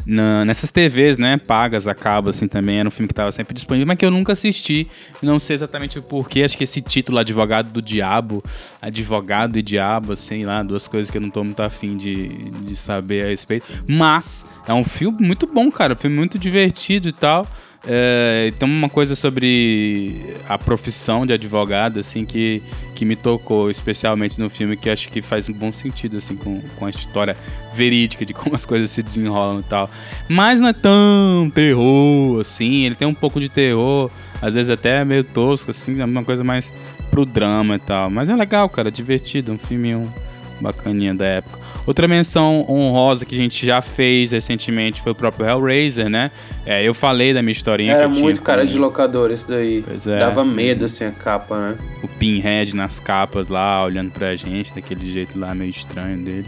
na, 0.08 0.44
nessas 0.44 0.70
TVs, 0.72 1.18
né, 1.18 1.36
pagas 1.36 1.86
a 1.86 1.94
cabo, 1.94 2.30
assim, 2.30 2.48
também. 2.48 2.78
Era 2.78 2.88
um 2.88 2.90
filme 2.90 3.08
que 3.08 3.14
tava 3.14 3.30
sempre 3.30 3.54
disponível, 3.54 3.86
mas 3.86 3.98
que 3.98 4.04
eu 4.04 4.10
nunca 4.10 4.32
assisti. 4.32 4.86
Não 5.20 5.38
sei 5.38 5.54
exatamente 5.54 5.98
o 5.98 6.02
porquê. 6.02 6.42
Acho 6.42 6.56
que 6.56 6.64
esse 6.64 6.80
título, 6.80 7.18
Advogado 7.18 7.70
do 7.70 7.82
Diabo, 7.82 8.42
Advogado 8.80 9.58
e 9.58 9.62
Diabo, 9.62 10.12
assim, 10.12 10.44
lá, 10.44 10.62
duas 10.62 10.88
coisas 10.88 11.10
que 11.10 11.18
eu 11.18 11.22
não 11.22 11.30
tô 11.30 11.44
muito 11.44 11.62
afim 11.62 11.96
de, 11.96 12.28
de 12.28 12.74
saber 12.74 13.26
a 13.26 13.28
respeito. 13.28 13.66
Mas 13.86 14.46
é 14.66 14.72
um 14.72 14.84
filme 14.84 15.26
muito 15.26 15.46
bom, 15.46 15.70
cara. 15.70 15.92
Um 15.92 15.96
filme 15.96 16.16
muito 16.16 16.38
divertido 16.38 17.08
e 17.08 17.12
tal. 17.12 17.46
É, 17.90 18.52
tem 18.58 18.68
uma 18.68 18.90
coisa 18.90 19.14
sobre 19.14 20.36
a 20.46 20.58
profissão 20.58 21.24
de 21.24 21.32
advogado, 21.32 21.98
assim, 21.98 22.22
que, 22.22 22.62
que 22.94 23.02
me 23.02 23.16
tocou, 23.16 23.70
especialmente 23.70 24.38
no 24.38 24.50
filme, 24.50 24.76
que 24.76 24.90
acho 24.90 25.08
que 25.08 25.22
faz 25.22 25.48
um 25.48 25.54
bom 25.54 25.72
sentido, 25.72 26.18
assim, 26.18 26.36
com, 26.36 26.60
com 26.76 26.84
a 26.84 26.90
história 26.90 27.34
verídica 27.72 28.26
de 28.26 28.34
como 28.34 28.54
as 28.54 28.66
coisas 28.66 28.90
se 28.90 29.02
desenrolam 29.02 29.60
e 29.60 29.62
tal. 29.62 29.90
Mas 30.28 30.60
não 30.60 30.68
é 30.68 30.74
tão 30.74 31.50
terror, 31.54 32.42
assim, 32.42 32.84
ele 32.84 32.94
tem 32.94 33.08
um 33.08 33.14
pouco 33.14 33.40
de 33.40 33.48
terror, 33.48 34.10
às 34.42 34.54
vezes 34.54 34.68
até 34.68 35.02
meio 35.02 35.24
tosco, 35.24 35.70
assim, 35.70 35.98
é 35.98 36.04
uma 36.04 36.24
coisa 36.24 36.44
mais 36.44 36.70
pro 37.10 37.24
drama 37.24 37.76
e 37.76 37.78
tal. 37.78 38.10
Mas 38.10 38.28
é 38.28 38.36
legal, 38.36 38.68
cara, 38.68 38.90
divertido, 38.90 39.50
um 39.50 39.58
filme 39.58 39.94
um 39.94 40.10
bacaninha 40.60 41.14
da 41.14 41.24
época. 41.24 41.58
Outra 41.88 42.06
menção 42.06 42.66
honrosa 42.68 43.24
que 43.24 43.34
a 43.34 43.38
gente 43.38 43.64
já 43.64 43.80
fez 43.80 44.32
recentemente 44.32 45.00
foi 45.00 45.12
o 45.12 45.14
próprio 45.14 45.48
Hellraiser, 45.48 46.10
né? 46.10 46.30
É, 46.66 46.86
eu 46.86 46.92
falei 46.92 47.32
da 47.32 47.40
minha 47.40 47.52
historinha 47.52 47.94
Era 47.94 48.06
que 48.10 48.14
eu 48.14 48.20
muito 48.20 48.42
cara 48.42 48.66
de 48.66 48.78
locador 48.78 49.30
isso 49.30 49.48
daí. 49.48 49.82
Pois 49.82 50.06
é. 50.06 50.18
Dava 50.18 50.44
medo 50.44 50.84
assim 50.84 51.06
a 51.06 51.10
capa, 51.10 51.58
né? 51.58 51.78
O 52.02 52.06
Pinhead 52.06 52.76
nas 52.76 53.00
capas 53.00 53.48
lá, 53.48 53.82
olhando 53.82 54.10
pra 54.10 54.36
gente, 54.36 54.74
daquele 54.74 55.10
jeito 55.10 55.38
lá 55.38 55.54
meio 55.54 55.70
estranho 55.70 56.18
dele. 56.18 56.46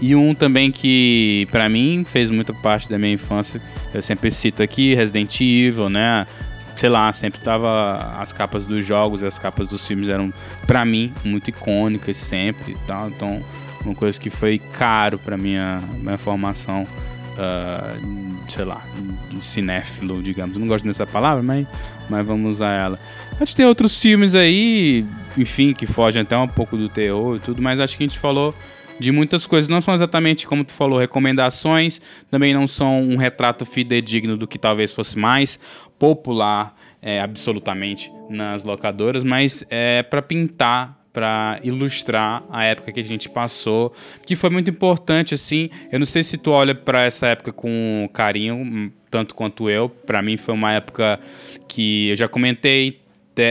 E 0.00 0.14
um 0.14 0.32
também 0.32 0.70
que, 0.70 1.48
para 1.50 1.68
mim, 1.68 2.04
fez 2.06 2.30
muita 2.30 2.54
parte 2.54 2.88
da 2.88 2.96
minha 2.96 3.14
infância, 3.14 3.60
eu 3.92 4.00
sempre 4.00 4.30
cito 4.30 4.62
aqui, 4.62 4.94
Resident 4.94 5.40
Evil, 5.40 5.88
né? 5.88 6.28
sei 6.76 6.90
lá, 6.90 7.12
sempre 7.12 7.40
tava 7.40 8.14
as 8.20 8.32
capas 8.32 8.66
dos 8.66 8.84
jogos 8.84 9.22
e 9.22 9.26
as 9.26 9.38
capas 9.38 9.66
dos 9.66 9.86
filmes 9.86 10.08
eram 10.08 10.32
para 10.66 10.84
mim 10.84 11.12
muito 11.24 11.48
icônicas 11.48 12.18
sempre 12.18 12.72
e 12.72 12.76
tal. 12.86 13.08
Então, 13.08 13.42
uma 13.86 13.94
coisa 13.94 14.18
que 14.20 14.30
foi 14.30 14.58
caro 14.58 15.18
para 15.18 15.36
minha 15.36 15.82
minha 15.98 16.18
formação, 16.18 16.82
uh, 16.82 18.50
sei 18.50 18.64
lá, 18.64 18.82
de 19.30 19.42
cinéfilo, 19.44 20.22
digamos. 20.22 20.58
não 20.58 20.66
gosto 20.66 20.84
dessa 20.84 21.06
palavra, 21.06 21.42
mas 21.42 21.66
mas 22.08 22.26
vamos 22.26 22.56
usar 22.56 22.72
ela. 22.72 22.98
A 23.32 23.44
gente 23.44 23.56
tem 23.56 23.66
outros 23.66 24.00
filmes 24.00 24.34
aí, 24.34 25.04
enfim, 25.36 25.72
que 25.72 25.86
fogem 25.86 26.22
até 26.22 26.36
um 26.36 26.48
pouco 26.48 26.76
do 26.76 26.88
terror 26.88 27.36
e 27.36 27.40
tudo, 27.40 27.60
mas 27.60 27.80
acho 27.80 27.96
que 27.96 28.04
a 28.04 28.06
gente 28.06 28.18
falou 28.18 28.54
de 28.98 29.12
muitas 29.12 29.46
coisas. 29.46 29.68
Não 29.68 29.80
são 29.80 29.94
exatamente, 29.94 30.46
como 30.46 30.64
tu 30.64 30.72
falou, 30.72 30.98
recomendações, 30.98 32.00
também 32.30 32.54
não 32.54 32.66
são 32.66 33.02
um 33.02 33.16
retrato 33.16 33.66
fidedigno 33.66 34.36
do 34.36 34.46
que 34.46 34.58
talvez 34.58 34.92
fosse 34.92 35.18
mais 35.18 35.58
popular, 35.98 36.74
é, 37.02 37.20
absolutamente, 37.20 38.12
nas 38.28 38.64
locadoras, 38.64 39.22
mas 39.22 39.64
é 39.70 40.02
para 40.02 40.22
pintar 40.22 40.95
para 41.16 41.58
ilustrar 41.64 42.44
a 42.50 42.64
época 42.64 42.92
que 42.92 43.00
a 43.00 43.02
gente 43.02 43.26
passou, 43.26 43.90
que 44.26 44.36
foi 44.36 44.50
muito 44.50 44.68
importante 44.68 45.32
assim. 45.32 45.70
Eu 45.90 45.98
não 45.98 46.04
sei 46.04 46.22
se 46.22 46.36
tu 46.36 46.50
olha 46.50 46.74
para 46.74 47.04
essa 47.04 47.28
época 47.28 47.52
com 47.52 48.06
carinho, 48.12 48.92
tanto 49.10 49.34
quanto 49.34 49.70
eu. 49.70 49.88
Para 49.88 50.20
mim 50.20 50.36
foi 50.36 50.52
uma 50.52 50.74
época 50.74 51.18
que 51.66 52.10
eu 52.10 52.16
já 52.16 52.28
comentei 52.28 53.00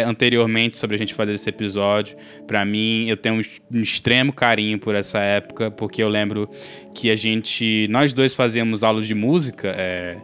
anteriormente 0.06 0.78
sobre 0.78 0.96
a 0.96 1.00
gente 1.00 1.16
fazer 1.16 1.34
esse 1.34 1.50
episódio. 1.50 2.16
Para 2.46 2.64
mim, 2.64 3.08
eu 3.08 3.18
tenho 3.18 3.42
um 3.72 3.82
extremo 3.82 4.32
carinho 4.32 4.78
por 4.78 4.94
essa 4.94 5.18
época, 5.18 5.72
porque 5.72 6.04
eu 6.04 6.08
lembro 6.08 6.48
que 6.94 7.10
a 7.10 7.16
gente, 7.16 7.88
nós 7.90 8.14
dois 8.14 8.36
fazíamos 8.36 8.84
aulas 8.84 9.08
de 9.08 9.16
música. 9.16 9.70
É, 9.70 10.18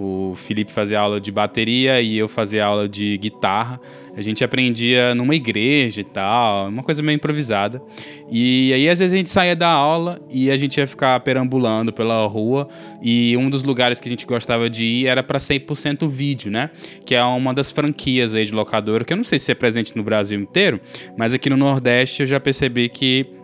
o 0.00 0.34
Felipe 0.36 0.70
fazia 0.70 1.00
aula 1.00 1.20
de 1.20 1.32
bateria 1.32 2.00
e 2.00 2.16
eu 2.16 2.28
fazia 2.28 2.64
aula 2.64 2.88
de 2.88 3.18
guitarra. 3.18 3.80
A 4.16 4.22
gente 4.22 4.44
aprendia 4.44 5.12
numa 5.12 5.34
igreja 5.34 6.00
e 6.00 6.04
tal, 6.04 6.68
uma 6.68 6.84
coisa 6.84 7.02
meio 7.02 7.16
improvisada. 7.16 7.82
E 8.30 8.72
aí 8.72 8.88
às 8.88 9.00
vezes 9.00 9.12
a 9.12 9.16
gente 9.16 9.28
saía 9.28 9.56
da 9.56 9.68
aula 9.68 10.20
e 10.30 10.52
a 10.52 10.56
gente 10.56 10.78
ia 10.78 10.86
ficar 10.86 11.18
perambulando 11.20 11.92
pela 11.92 12.24
rua 12.26 12.68
e 13.02 13.36
um 13.36 13.50
dos 13.50 13.64
lugares 13.64 14.00
que 14.00 14.08
a 14.08 14.10
gente 14.10 14.24
gostava 14.24 14.70
de 14.70 14.84
ir 14.84 15.06
era 15.08 15.22
para 15.22 15.38
100% 15.38 16.08
vídeo, 16.08 16.48
né? 16.48 16.70
Que 17.04 17.16
é 17.16 17.24
uma 17.24 17.52
das 17.52 17.72
franquias 17.72 18.36
aí 18.36 18.44
de 18.44 18.52
locadora, 18.52 19.04
que 19.04 19.12
eu 19.12 19.16
não 19.16 19.24
sei 19.24 19.40
se 19.40 19.50
é 19.50 19.54
presente 19.54 19.96
no 19.96 20.04
Brasil 20.04 20.38
inteiro, 20.38 20.80
mas 21.16 21.34
aqui 21.34 21.50
no 21.50 21.56
Nordeste 21.56 22.22
eu 22.22 22.26
já 22.26 22.38
percebi 22.38 22.88
que 22.88 23.37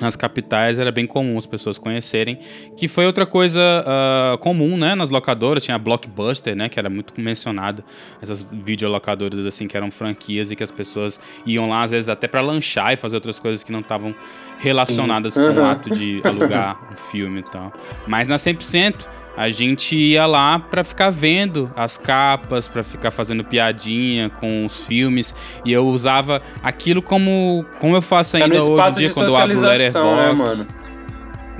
nas 0.00 0.16
capitais 0.16 0.78
era 0.78 0.90
bem 0.90 1.06
comum 1.06 1.36
as 1.38 1.46
pessoas 1.46 1.78
conhecerem, 1.78 2.38
que 2.76 2.88
foi 2.88 3.06
outra 3.06 3.26
coisa 3.26 3.60
uh, 3.60 4.38
comum, 4.38 4.76
né, 4.76 4.94
nas 4.94 5.10
locadoras, 5.10 5.64
tinha 5.64 5.74
a 5.74 5.78
Blockbuster, 5.78 6.54
né, 6.56 6.68
que 6.68 6.78
era 6.78 6.88
muito 6.88 7.18
mencionada, 7.20 7.84
essas 8.20 8.46
videolocadoras 8.50 9.44
assim 9.46 9.66
que 9.66 9.76
eram 9.76 9.90
franquias 9.90 10.50
e 10.50 10.56
que 10.56 10.62
as 10.62 10.70
pessoas 10.70 11.20
iam 11.46 11.68
lá 11.68 11.82
às 11.82 11.90
vezes 11.90 12.08
até 12.08 12.28
para 12.28 12.40
lanchar 12.40 12.92
e 12.92 12.96
fazer 12.96 13.16
outras 13.16 13.38
coisas 13.38 13.62
que 13.62 13.72
não 13.72 13.80
estavam 13.80 14.14
relacionadas 14.58 15.34
com 15.34 15.40
o 15.40 15.64
ato 15.64 15.90
de 15.90 16.20
alugar 16.24 16.78
um 16.92 16.96
filme 16.96 17.40
e 17.40 17.44
tal. 17.44 17.72
Mas 18.06 18.28
na 18.28 18.36
100% 18.36 19.08
a 19.38 19.50
gente 19.50 19.94
ia 19.94 20.26
lá 20.26 20.58
para 20.58 20.82
ficar 20.82 21.10
vendo 21.10 21.70
as 21.76 21.96
capas, 21.96 22.66
para 22.66 22.82
ficar 22.82 23.12
fazendo 23.12 23.44
piadinha 23.44 24.28
com 24.28 24.66
os 24.66 24.84
filmes, 24.84 25.32
e 25.64 25.72
eu 25.72 25.86
usava 25.86 26.42
aquilo 26.60 27.00
como 27.00 27.64
como 27.78 27.94
eu 27.94 28.02
faço 28.02 28.36
ainda 28.36 28.56
é 28.56 28.60
hoje 28.60 28.68
em 28.68 28.98
dia 28.98 29.14
quando 29.14 29.28
eu 29.28 29.36
abro 29.36 29.56
o 29.56 29.60
Letterboxd. 29.60 30.68
Né? 30.68 30.78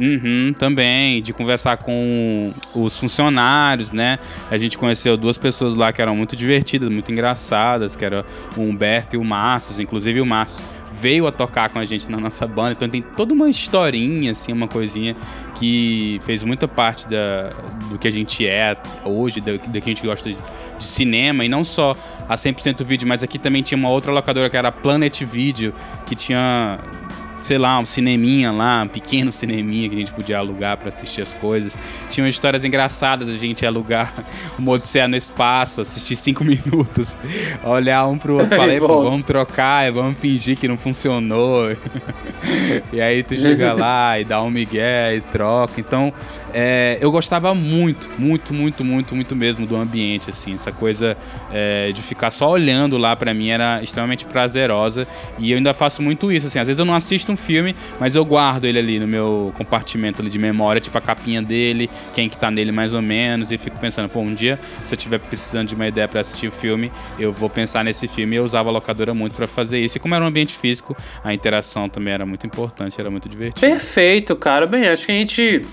Uhum, 0.01 0.53
também, 0.57 1.23
de 1.23 1.33
conversar 1.33 1.77
com 1.77 2.53
os 2.75 2.97
funcionários, 2.97 3.91
né? 3.93 4.19
A 4.51 4.57
gente 4.57 4.79
conheceu 4.79 5.17
duas 5.17 5.37
pessoas 5.37 5.75
lá 5.75 5.93
que 5.93 6.01
eram 6.01 6.15
muito 6.17 6.37
divertidas, 6.37 6.89
muito 6.89 7.11
engraçadas, 7.11 7.95
que 7.97 8.05
era 8.05 8.25
o 8.57 8.61
Humberto 8.61 9.17
e 9.17 9.19
o 9.19 9.25
Márcio, 9.25 9.81
inclusive 9.81 10.21
o 10.21 10.27
Márcio 10.27 10.65
veio 11.01 11.27
a 11.27 11.33
tocar 11.33 11.69
com 11.69 11.79
a 11.79 11.85
gente 11.85 12.11
na 12.11 12.19
nossa 12.19 12.47
banda, 12.47 12.73
então 12.73 12.89
tem 12.89 13.03
toda 13.03 13.33
uma 13.33 13.49
historinha, 13.49 14.33
assim, 14.33 14.53
uma 14.53 14.69
coisinha 14.69 15.17
que 15.55 16.21
fez 16.25 16.43
muita 16.43 16.67
parte 16.67 17.09
da, 17.09 17.51
do 17.91 17.99
que 17.99 18.09
a 18.09 18.11
gente 18.11 18.47
é 18.47 18.77
hoje, 19.05 19.41
do, 19.41 19.59
do 19.59 19.73
que 19.73 19.79
a 19.79 19.95
gente 19.95 20.05
gosta 20.05 20.29
de, 20.31 20.37
de 20.79 20.85
cinema, 20.85 21.45
e 21.45 21.49
não 21.49 21.65
só 21.65 21.97
a 22.29 22.35
100% 22.35 22.85
vídeo, 22.85 23.07
mas 23.07 23.23
aqui 23.23 23.39
também 23.39 23.63
tinha 23.63 23.79
uma 23.79 23.91
outra 23.91 24.13
locadora 24.13 24.51
que 24.51 24.57
era 24.57 24.69
a 24.69 24.73
Planet 24.73 25.23
Video, 25.23 25.75
que 26.05 26.15
tinha 26.15 26.79
sei 27.41 27.59
lá, 27.59 27.79
um 27.79 27.85
cineminha 27.85 28.51
lá, 28.51 28.83
um 28.83 28.89
pequeno 28.89 29.31
cineminha 29.33 29.89
que 29.89 29.95
a 29.95 29.99
gente 29.99 30.13
podia 30.13 30.39
alugar 30.39 30.77
para 30.77 30.89
assistir 30.89 31.23
as 31.23 31.35
coisas. 31.35 31.77
Tinham 32.11 32.27
histórias 32.27 32.65
engraçadas, 32.65 33.29
a 33.29 33.37
gente 33.37 33.63
ia 33.63 33.69
alugar 33.69 34.13
uma 34.59 34.73
Odisseia 34.73 35.09
no 35.09 35.17
espaço, 35.17 35.81
assistir 35.81 36.17
cinco 36.17 36.45
minutos, 36.45 37.17
olhar 37.65 38.07
um 38.07 38.19
pro 38.19 38.39
outro, 38.39 38.57
falei, 38.57 38.79
pô, 38.81 39.03
vamos 39.03 39.25
trocar, 39.25 39.91
vamos 39.93 40.19
fingir 40.19 40.57
que 40.57 40.69
não 40.69 40.77
funcionou. 40.77 41.77
e 42.93 43.01
aí 43.01 43.23
tu 43.23 43.35
chega 43.35 43.73
lá 43.73 44.19
e 44.19 44.25
dá 44.25 44.43
um 44.43 44.51
migué 44.51 45.17
e 45.17 45.21
troca. 45.21 45.81
Então, 45.81 46.13
é, 46.53 46.99
eu 47.01 47.11
gostava 47.11 47.55
muito, 47.55 48.09
muito, 48.19 48.55
muito, 48.55 48.85
muito, 48.85 49.15
muito 49.15 49.37
mesmo 49.37 49.67
do 49.67 49.77
ambiente, 49.77 50.31
assim. 50.31 50.55
Essa 50.55 50.73
coisa 50.73 51.17
é, 51.53 51.93
de 51.93 52.03
ficar 52.03 52.31
só 52.31 52.51
olhando 52.51 52.97
lá 52.97 53.15
para 53.15 53.35
mim 53.35 53.49
era 53.49 53.83
extremamente 53.83 54.25
prazerosa. 54.25 55.07
E 55.39 55.53
eu 55.53 55.59
ainda 55.59 55.75
faço 55.75 56.03
muito 56.03 56.31
isso, 56.33 56.47
assim. 56.47 56.59
Às 56.59 56.69
vezes 56.69 56.79
eu 56.79 56.85
não 56.85 56.95
assisto 56.95 57.33
um 57.33 57.37
filme, 57.37 57.75
mas 58.01 58.15
eu 58.15 58.25
guardo 58.25 58.65
ele 58.65 58.79
ali 58.79 58.99
no 58.99 59.07
meu 59.07 59.53
compartimento 59.57 60.23
de 60.23 60.39
memória, 60.39 60.81
tipo 60.81 60.97
a 60.97 61.01
capinha 61.01 61.43
dele, 61.43 61.89
quem 62.15 62.29
que 62.29 62.37
tá 62.37 62.51
nele 62.51 62.73
mais 62.73 62.95
ou 62.95 63.03
menos. 63.03 63.53
E 63.53 63.59
fico 63.59 63.77
pensando, 63.79 64.09
pô, 64.09 64.21
um 64.21 64.35
dia, 64.35 64.59
se 64.85 64.95
eu 64.95 64.99
tiver 64.99 65.19
precisando 65.19 65.69
de 65.69 65.75
uma 65.75 65.87
ideia 65.87 66.09
para 66.09 66.21
assistir 66.21 66.47
o 66.47 66.49
um 66.49 66.53
filme, 66.53 66.91
eu 67.19 67.33
vou 67.33 67.51
pensar 67.51 67.85
nesse 67.85 68.09
filme. 68.09 68.37
Eu 68.37 68.45
usava 68.45 68.69
a 68.69 68.73
locadora 68.73 69.13
muito 69.15 69.35
para 69.35 69.47
fazer 69.47 69.79
isso. 69.79 69.97
E 69.97 70.01
como 70.01 70.15
era 70.15 70.25
um 70.25 70.29
ambiente 70.29 70.55
físico, 70.55 70.97
a 71.23 71.33
interação 71.33 71.89
também 71.89 72.15
era 72.15 72.25
muito 72.25 72.47
importante, 72.47 72.99
era 72.99 73.11
muito 73.11 73.29
divertido. 73.29 73.61
Perfeito, 73.61 74.35
cara. 74.37 74.67
Bem, 74.67 74.89
acho 74.89 75.07
que 75.07 75.13
a 75.13 75.15
gente 75.15 75.67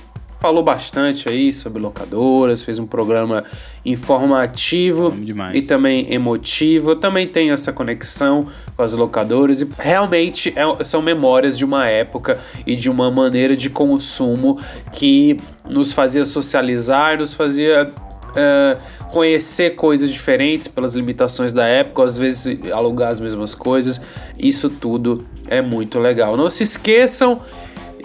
falou 0.45 0.61
bastante 0.61 1.27
aí 1.27 1.51
sobre 1.51 1.81
locadoras, 1.81 2.61
fez 2.61 2.77
um 2.77 2.85
programa 2.85 3.43
informativo 3.83 5.11
e 5.55 5.63
também 5.63 6.13
emotivo. 6.13 6.91
Eu 6.91 6.95
também 6.97 7.25
tenho 7.25 7.51
essa 7.51 7.73
conexão 7.73 8.45
com 8.77 8.83
as 8.83 8.93
locadoras 8.93 9.61
e 9.61 9.67
realmente 9.79 10.53
é, 10.55 10.83
são 10.83 11.01
memórias 11.01 11.57
de 11.57 11.65
uma 11.65 11.87
época 11.87 12.37
e 12.63 12.75
de 12.75 12.91
uma 12.91 13.09
maneira 13.09 13.55
de 13.55 13.71
consumo 13.71 14.59
que 14.93 15.39
nos 15.67 15.91
fazia 15.91 16.27
socializar, 16.27 17.17
nos 17.17 17.33
fazia 17.33 17.91
Uh, 18.35 19.05
conhecer 19.13 19.77
coisas 19.77 20.09
diferentes 20.09 20.67
pelas 20.67 20.93
limitações 20.93 21.53
da 21.53 21.65
época, 21.65 22.03
às 22.03 22.17
vezes 22.17 22.59
alugar 22.69 23.09
as 23.09 23.17
mesmas 23.17 23.55
coisas. 23.55 24.01
Isso 24.37 24.69
tudo 24.69 25.25
é 25.47 25.61
muito 25.61 25.99
legal. 25.99 26.35
Não 26.35 26.49
se 26.49 26.63
esqueçam 26.63 27.39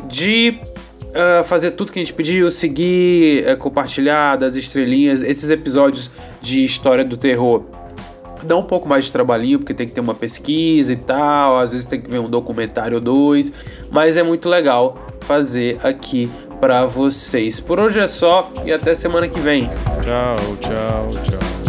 de 0.06 0.60
uh, 1.10 1.44
fazer 1.44 1.72
tudo 1.72 1.92
que 1.92 1.98
a 1.98 2.02
gente 2.02 2.12
pediu, 2.12 2.50
seguir, 2.50 3.46
uh, 3.46 3.56
compartilhar 3.56 4.36
das 4.36 4.56
estrelinhas. 4.56 5.22
Esses 5.22 5.50
episódios 5.50 6.10
de 6.40 6.64
história 6.64 7.04
do 7.04 7.16
terror 7.16 7.64
dá 8.42 8.56
um 8.56 8.62
pouco 8.62 8.88
mais 8.88 9.06
de 9.06 9.12
trabalhinho, 9.12 9.58
porque 9.58 9.74
tem 9.74 9.86
que 9.86 9.92
ter 9.92 10.00
uma 10.00 10.14
pesquisa 10.14 10.92
e 10.92 10.96
tal, 10.96 11.58
às 11.58 11.72
vezes 11.72 11.86
tem 11.86 12.00
que 12.00 12.10
ver 12.10 12.18
um 12.18 12.28
documentário 12.28 12.96
ou 12.96 13.00
dois, 13.00 13.52
mas 13.90 14.16
é 14.16 14.22
muito 14.22 14.48
legal 14.48 14.96
fazer 15.20 15.78
aqui 15.82 16.30
para 16.60 16.86
vocês. 16.86 17.60
Por 17.60 17.78
hoje 17.78 18.00
é 18.00 18.06
só 18.06 18.50
e 18.64 18.72
até 18.72 18.94
semana 18.94 19.28
que 19.28 19.40
vem. 19.40 19.68
Tchau, 20.02 20.56
tchau, 20.60 21.10
tchau. 21.22 21.59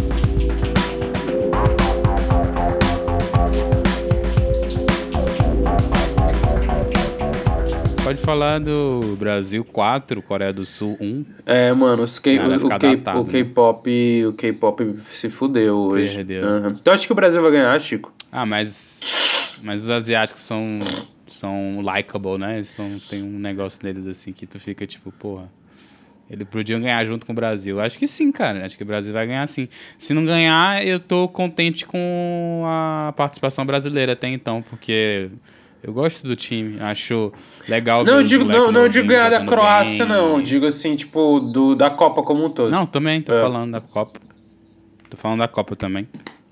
Pode 8.11 8.23
falar 8.23 8.59
do 8.59 9.15
Brasil 9.17 9.63
4, 9.63 10.21
Coreia 10.21 10.51
do 10.51 10.65
Sul 10.65 10.97
1. 10.99 11.25
É, 11.45 11.71
mano, 11.71 12.03
os 12.03 12.19
K, 12.19 12.39
o, 12.39 13.21
o 13.21 13.25
K-pop, 13.25 14.25
o 14.25 14.33
K-pop 14.33 14.95
se 15.05 15.29
fudeu 15.29 15.77
hoje. 15.77 16.15
Perdeu. 16.17 16.45
Uhum. 16.45 16.69
Então 16.71 16.93
acho 16.93 17.05
que 17.07 17.13
o 17.13 17.15
Brasil 17.15 17.41
vai 17.41 17.51
ganhar, 17.51 17.79
Chico. 17.79 18.13
Ah, 18.29 18.45
mas 18.45 19.57
mas 19.63 19.83
os 19.83 19.89
asiáticos 19.89 20.43
são 20.43 20.81
são 21.25 21.79
likable, 21.81 22.37
né? 22.37 22.55
Eles 22.55 22.67
são, 22.67 22.99
tem 23.09 23.23
um 23.23 23.39
negócio 23.39 23.79
neles 23.81 24.05
assim 24.05 24.33
que 24.33 24.45
tu 24.45 24.59
fica 24.59 24.85
tipo, 24.85 25.09
porra. 25.13 25.49
Eles 26.29 26.45
podiam 26.49 26.81
ganhar 26.81 27.05
junto 27.05 27.25
com 27.25 27.31
o 27.31 27.35
Brasil. 27.35 27.79
Acho 27.79 27.97
que 27.97 28.07
sim, 28.07 28.29
cara. 28.29 28.65
Acho 28.65 28.75
que 28.75 28.83
o 28.83 28.85
Brasil 28.85 29.13
vai 29.13 29.25
ganhar 29.25 29.47
sim. 29.47 29.69
Se 29.97 30.13
não 30.13 30.25
ganhar, 30.25 30.85
eu 30.85 30.99
tô 30.99 31.29
contente 31.29 31.85
com 31.85 32.63
a 32.65 33.13
participação 33.15 33.65
brasileira 33.65 34.11
até 34.11 34.27
então, 34.27 34.61
porque 34.61 35.29
eu 35.83 35.91
gosto 35.91 36.27
do 36.27 36.35
time, 36.35 36.79
acho 36.79 37.33
legal. 37.67 38.03
Não, 38.03 38.21
digo, 38.21 38.43
não, 38.43 38.71
não 38.71 38.87
digo 38.87 39.07
ganhar 39.07 39.29
da 39.29 39.43
Croácia, 39.45 40.05
bem. 40.05 40.15
não. 40.15 40.41
Digo 40.41 40.67
assim, 40.67 40.95
tipo, 40.95 41.39
do, 41.39 41.73
da 41.73 41.89
Copa 41.89 42.21
como 42.21 42.45
um 42.45 42.49
todo. 42.49 42.69
Não, 42.69 42.85
também, 42.85 43.21
tô 43.21 43.33
é. 43.33 43.41
falando 43.41 43.71
da 43.71 43.81
Copa. 43.81 44.19
Tô 45.09 45.17
falando 45.17 45.39
da 45.39 45.47
Copa 45.47 45.75
também. 45.75 46.07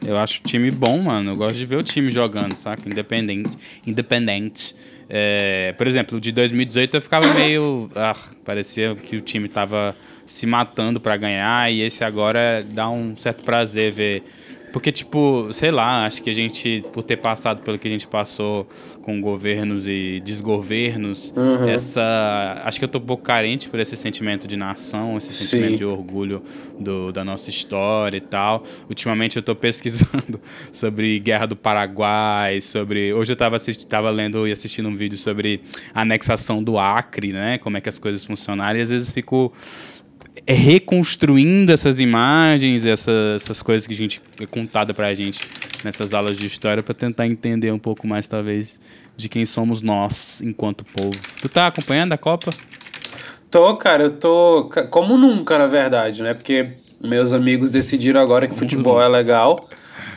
Eu 0.06 0.18
acho 0.18 0.40
o 0.40 0.44
time 0.44 0.72
bom, 0.72 0.98
mano. 1.00 1.32
Eu 1.32 1.36
gosto 1.36 1.56
de 1.56 1.66
ver 1.66 1.76
o 1.76 1.84
time 1.84 2.10
jogando, 2.10 2.56
saca? 2.56 2.90
Independente. 2.90 3.58
Independente. 3.86 4.76
É, 5.10 5.74
por 5.78 5.88
exemplo, 5.88 6.20
de 6.20 6.32
2018 6.32 6.98
eu 6.98 7.02
ficava 7.02 7.32
meio. 7.34 7.90
Ah, 7.96 8.16
parecia 8.46 8.96
que 8.96 9.18
o 9.18 9.22
time 9.22 9.48
tava 9.48 9.96
se 10.26 10.48
matando 10.48 11.00
para 11.00 11.18
ganhar. 11.18 11.72
E 11.72 11.82
esse 11.82 12.04
agora 12.04 12.62
dá 12.72 12.90
um 12.90 13.16
certo 13.16 13.44
prazer 13.44 13.92
ver 13.92 14.24
porque, 14.72 14.92
tipo, 14.92 15.50
sei 15.52 15.72
lá, 15.72 16.06
acho 16.06 16.22
que 16.22 16.30
a 16.30 16.34
gente, 16.34 16.84
por 16.94 17.04
ter 17.04 17.18
passado 17.18 17.62
pelo 17.62 17.78
que 17.78 17.88
a 17.88 17.92
gente 17.92 18.08
passou 18.08 18.68
com 19.02 19.20
governos 19.20 19.88
e 19.88 20.22
desgovernos, 20.24 21.34
uhum. 21.36 21.68
essa. 21.68 22.62
Acho 22.64 22.78
que 22.78 22.86
eu 22.86 22.90
tô 22.90 23.00
um 23.00 23.02
pouco 23.02 23.24
carente 23.24 23.68
por 23.68 23.80
esse 23.80 23.98
sentimento 23.98 24.48
de 24.48 24.56
nação, 24.56 25.18
esse 25.18 25.34
sentimento 25.34 25.72
Sim. 25.72 25.78
de 25.78 25.86
orgulho 25.86 26.44
do, 26.80 27.12
da 27.12 27.26
nossa 27.26 27.50
história 27.50 28.18
e 28.18 28.22
tal. 28.22 28.64
Ultimamente 28.88 29.38
eu 29.38 29.42
tô 29.42 29.56
pesquisando 29.56 30.40
sobre 30.72 31.20
Guerra 31.20 31.48
do 31.48 31.56
Paraguai, 31.56 32.62
sobre. 32.62 33.14
Hoje 33.14 33.32
eu 33.32 33.36
tava, 33.36 33.56
assisti... 33.56 33.88
tava 33.88 34.10
lendo 34.10 34.48
e 34.48 34.52
assistindo 34.52 34.88
um 34.88 34.96
vídeo 34.96 35.18
sobre 35.18 35.62
a 35.94 36.02
anexação 36.02 36.64
do 36.64 36.78
Acre, 36.78 37.34
né? 37.34 37.58
Como 37.58 37.78
é 37.78 37.82
que 37.82 37.90
as 37.90 37.98
coisas 37.98 38.24
funcionaram, 38.24 38.78
e 38.78 38.82
às 38.82 38.90
vezes 38.90 39.12
fico 39.12 39.52
é 40.46 40.54
reconstruindo 40.54 41.72
essas 41.72 42.00
imagens, 42.00 42.86
essas, 42.86 43.42
essas 43.42 43.62
coisas 43.62 43.88
que 43.88 43.94
a 43.94 43.98
gente 43.98 44.22
é 44.40 44.46
contada 44.46 44.94
pra 44.94 45.14
gente 45.14 45.42
nessas 45.84 46.14
aulas 46.14 46.38
de 46.38 46.46
história 46.46 46.84
para 46.84 46.94
tentar 46.94 47.28
entender 47.28 47.72
um 47.72 47.80
pouco 47.80 48.08
mais, 48.08 48.28
talvez, 48.28 48.80
de 49.16 49.30
quem 49.30 49.46
somos 49.46 49.82
nós 49.82 50.42
enquanto 50.42 50.84
povo. 50.86 51.18
Tu 51.42 51.50
tá 51.50 51.68
acompanhando 51.68 52.14
a 52.14 52.18
Copa? 52.18 52.52
Tô, 53.50 53.76
cara, 53.76 54.04
eu 54.04 54.12
tô. 54.12 54.70
Como 54.90 55.18
nunca, 55.18 55.58
na 55.58 55.66
verdade, 55.66 56.22
né? 56.22 56.34
Porque 56.34 56.70
meus 57.04 57.34
amigos 57.34 57.72
decidiram 57.72 58.22
agora 58.22 58.48
que 58.48 58.56
futebol 58.56 59.02
é 59.02 59.08
legal. 59.08 59.68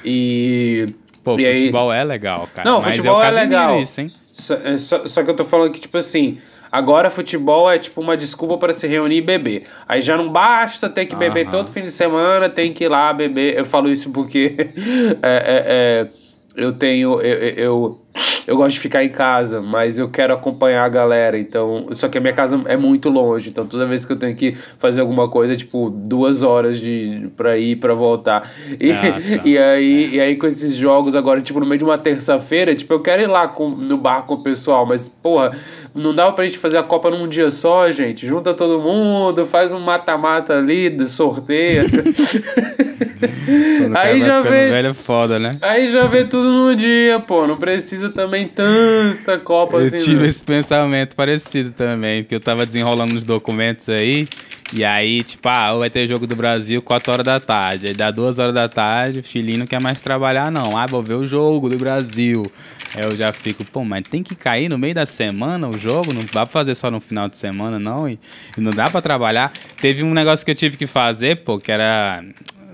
E. 0.04 0.86
Pô, 1.24 1.38
e 1.38 1.58
futebol 1.58 1.90
aí... 1.90 2.00
é 2.00 2.04
legal, 2.04 2.48
cara. 2.52 2.68
Não, 2.68 2.80
Mas 2.80 2.96
futebol 2.96 3.22
é, 3.22 3.28
é 3.28 3.30
legal. 3.30 3.80
Isso, 3.80 4.00
hein? 4.00 4.12
Só, 4.32 4.54
é, 4.54 4.76
só, 4.76 5.06
só 5.06 5.22
que 5.22 5.30
eu 5.30 5.34
tô 5.36 5.44
falando 5.44 5.70
que, 5.70 5.80
tipo 5.80 5.96
assim, 5.96 6.38
Agora 6.72 7.10
futebol 7.10 7.70
é 7.70 7.78
tipo 7.78 8.00
uma 8.00 8.16
desculpa 8.16 8.56
para 8.56 8.72
se 8.72 8.86
reunir 8.86 9.18
e 9.18 9.20
beber. 9.20 9.64
Aí 9.86 10.00
já 10.00 10.16
não 10.16 10.30
basta 10.30 10.88
ter 10.88 11.04
que 11.04 11.14
beber 11.14 11.50
todo 11.50 11.70
fim 11.70 11.82
de 11.82 11.90
semana, 11.90 12.48
tem 12.48 12.72
que 12.72 12.84
ir 12.84 12.88
lá 12.88 13.12
beber. 13.12 13.58
Eu 13.58 13.66
falo 13.66 13.90
isso 13.90 14.10
porque 14.10 14.56
é, 15.22 15.36
é, 15.36 15.64
é, 15.66 16.08
eu 16.56 16.72
tenho. 16.72 17.20
eu, 17.20 17.38
eu 17.56 18.02
eu 18.46 18.56
gosto 18.56 18.74
de 18.74 18.80
ficar 18.80 19.04
em 19.04 19.08
casa, 19.08 19.60
mas 19.60 19.98
eu 19.98 20.08
quero 20.08 20.34
acompanhar 20.34 20.84
a 20.84 20.88
galera. 20.88 21.38
Então, 21.38 21.86
só 21.92 22.08
que 22.08 22.18
a 22.18 22.20
minha 22.20 22.32
casa 22.32 22.60
é 22.66 22.76
muito 22.76 23.08
longe. 23.08 23.50
Então, 23.50 23.64
toda 23.66 23.86
vez 23.86 24.04
que 24.04 24.12
eu 24.12 24.16
tenho 24.16 24.34
que 24.34 24.52
fazer 24.78 25.00
alguma 25.00 25.28
coisa, 25.28 25.54
tipo, 25.56 25.90
duas 25.90 26.42
horas 26.42 26.80
de 26.80 27.30
pra 27.36 27.56
ir 27.56 27.76
pra 27.76 27.94
voltar. 27.94 28.50
E, 28.80 28.90
ah, 28.90 29.12
tá. 29.12 29.20
e, 29.44 29.56
aí, 29.56 30.14
e 30.14 30.20
aí, 30.20 30.36
com 30.36 30.46
esses 30.46 30.74
jogos 30.74 31.14
agora, 31.14 31.40
tipo, 31.40 31.60
no 31.60 31.66
meio 31.66 31.78
de 31.78 31.84
uma 31.84 31.98
terça-feira, 31.98 32.74
tipo, 32.74 32.92
eu 32.92 33.00
quero 33.00 33.22
ir 33.22 33.28
lá 33.28 33.46
com, 33.46 33.68
no 33.68 33.96
bar 33.96 34.22
com 34.22 34.34
o 34.34 34.42
pessoal, 34.42 34.84
mas, 34.84 35.08
porra, 35.08 35.56
não 35.94 36.14
dá 36.14 36.30
pra 36.32 36.44
gente 36.44 36.58
fazer 36.58 36.78
a 36.78 36.82
Copa 36.82 37.10
num 37.10 37.28
dia 37.28 37.50
só, 37.50 37.90
gente. 37.90 38.26
Junta 38.26 38.54
todo 38.54 38.80
mundo, 38.80 39.44
faz 39.44 39.72
um 39.72 39.78
mata-mata 39.78 40.56
ali, 40.56 41.06
sorteia. 41.08 41.84
aí 43.94 44.20
já 44.20 44.40
vê. 44.40 44.70
Velho 44.70 44.88
é 44.88 44.94
foda, 44.94 45.38
né? 45.38 45.50
Aí 45.60 45.88
já 45.88 46.06
vê 46.06 46.24
tudo 46.24 46.48
num 46.48 46.74
dia, 46.74 47.20
pô. 47.20 47.46
Não 47.46 47.56
precisa 47.56 48.08
também 48.08 48.48
tanta 48.48 49.38
Copa 49.38 49.76
eu 49.76 49.86
assim. 49.86 49.96
Eu 49.96 50.02
tive 50.02 50.22
não. 50.22 50.26
esse 50.26 50.42
pensamento 50.42 51.14
parecido 51.14 51.72
também, 51.72 52.22
porque 52.22 52.34
eu 52.34 52.40
tava 52.40 52.64
desenrolando 52.64 53.14
os 53.14 53.24
documentos 53.24 53.88
aí. 53.88 54.28
E 54.74 54.84
aí, 54.84 55.22
tipo, 55.22 55.46
ah, 55.50 55.74
vai 55.74 55.90
ter 55.90 56.06
jogo 56.06 56.26
do 56.26 56.34
Brasil 56.34 56.80
4 56.80 57.12
horas 57.12 57.24
da 57.24 57.38
tarde. 57.38 57.88
Aí 57.88 57.94
dá 57.94 58.10
2 58.10 58.38
horas 58.38 58.54
da 58.54 58.68
tarde, 58.68 59.18
o 59.18 59.22
filhinho 59.22 59.58
não 59.58 59.66
quer 59.66 59.80
mais 59.80 60.00
trabalhar, 60.00 60.50
não. 60.50 60.76
Ah, 60.76 60.86
vou 60.86 61.02
ver 61.02 61.14
o 61.14 61.26
jogo 61.26 61.68
do 61.68 61.76
Brasil. 61.76 62.50
Eu 62.96 63.14
já 63.14 63.32
fico, 63.32 63.64
pô, 63.64 63.84
mas 63.84 64.02
tem 64.08 64.22
que 64.22 64.34
cair 64.34 64.70
no 64.70 64.78
meio 64.78 64.94
da 64.94 65.04
semana 65.04 65.68
o 65.68 65.76
jogo? 65.76 66.14
Não 66.14 66.22
dá 66.22 66.46
pra 66.46 66.46
fazer 66.46 66.74
só 66.74 66.90
no 66.90 67.00
final 67.00 67.28
de 67.28 67.36
semana, 67.36 67.78
não? 67.78 68.08
E, 68.08 68.18
e 68.56 68.60
não 68.60 68.70
dá 68.70 68.88
pra 68.88 69.02
trabalhar. 69.02 69.52
Teve 69.78 70.02
um 70.02 70.14
negócio 70.14 70.44
que 70.44 70.50
eu 70.50 70.54
tive 70.54 70.78
que 70.78 70.86
fazer, 70.86 71.36
pô, 71.44 71.58
que 71.58 71.70
era 71.70 72.24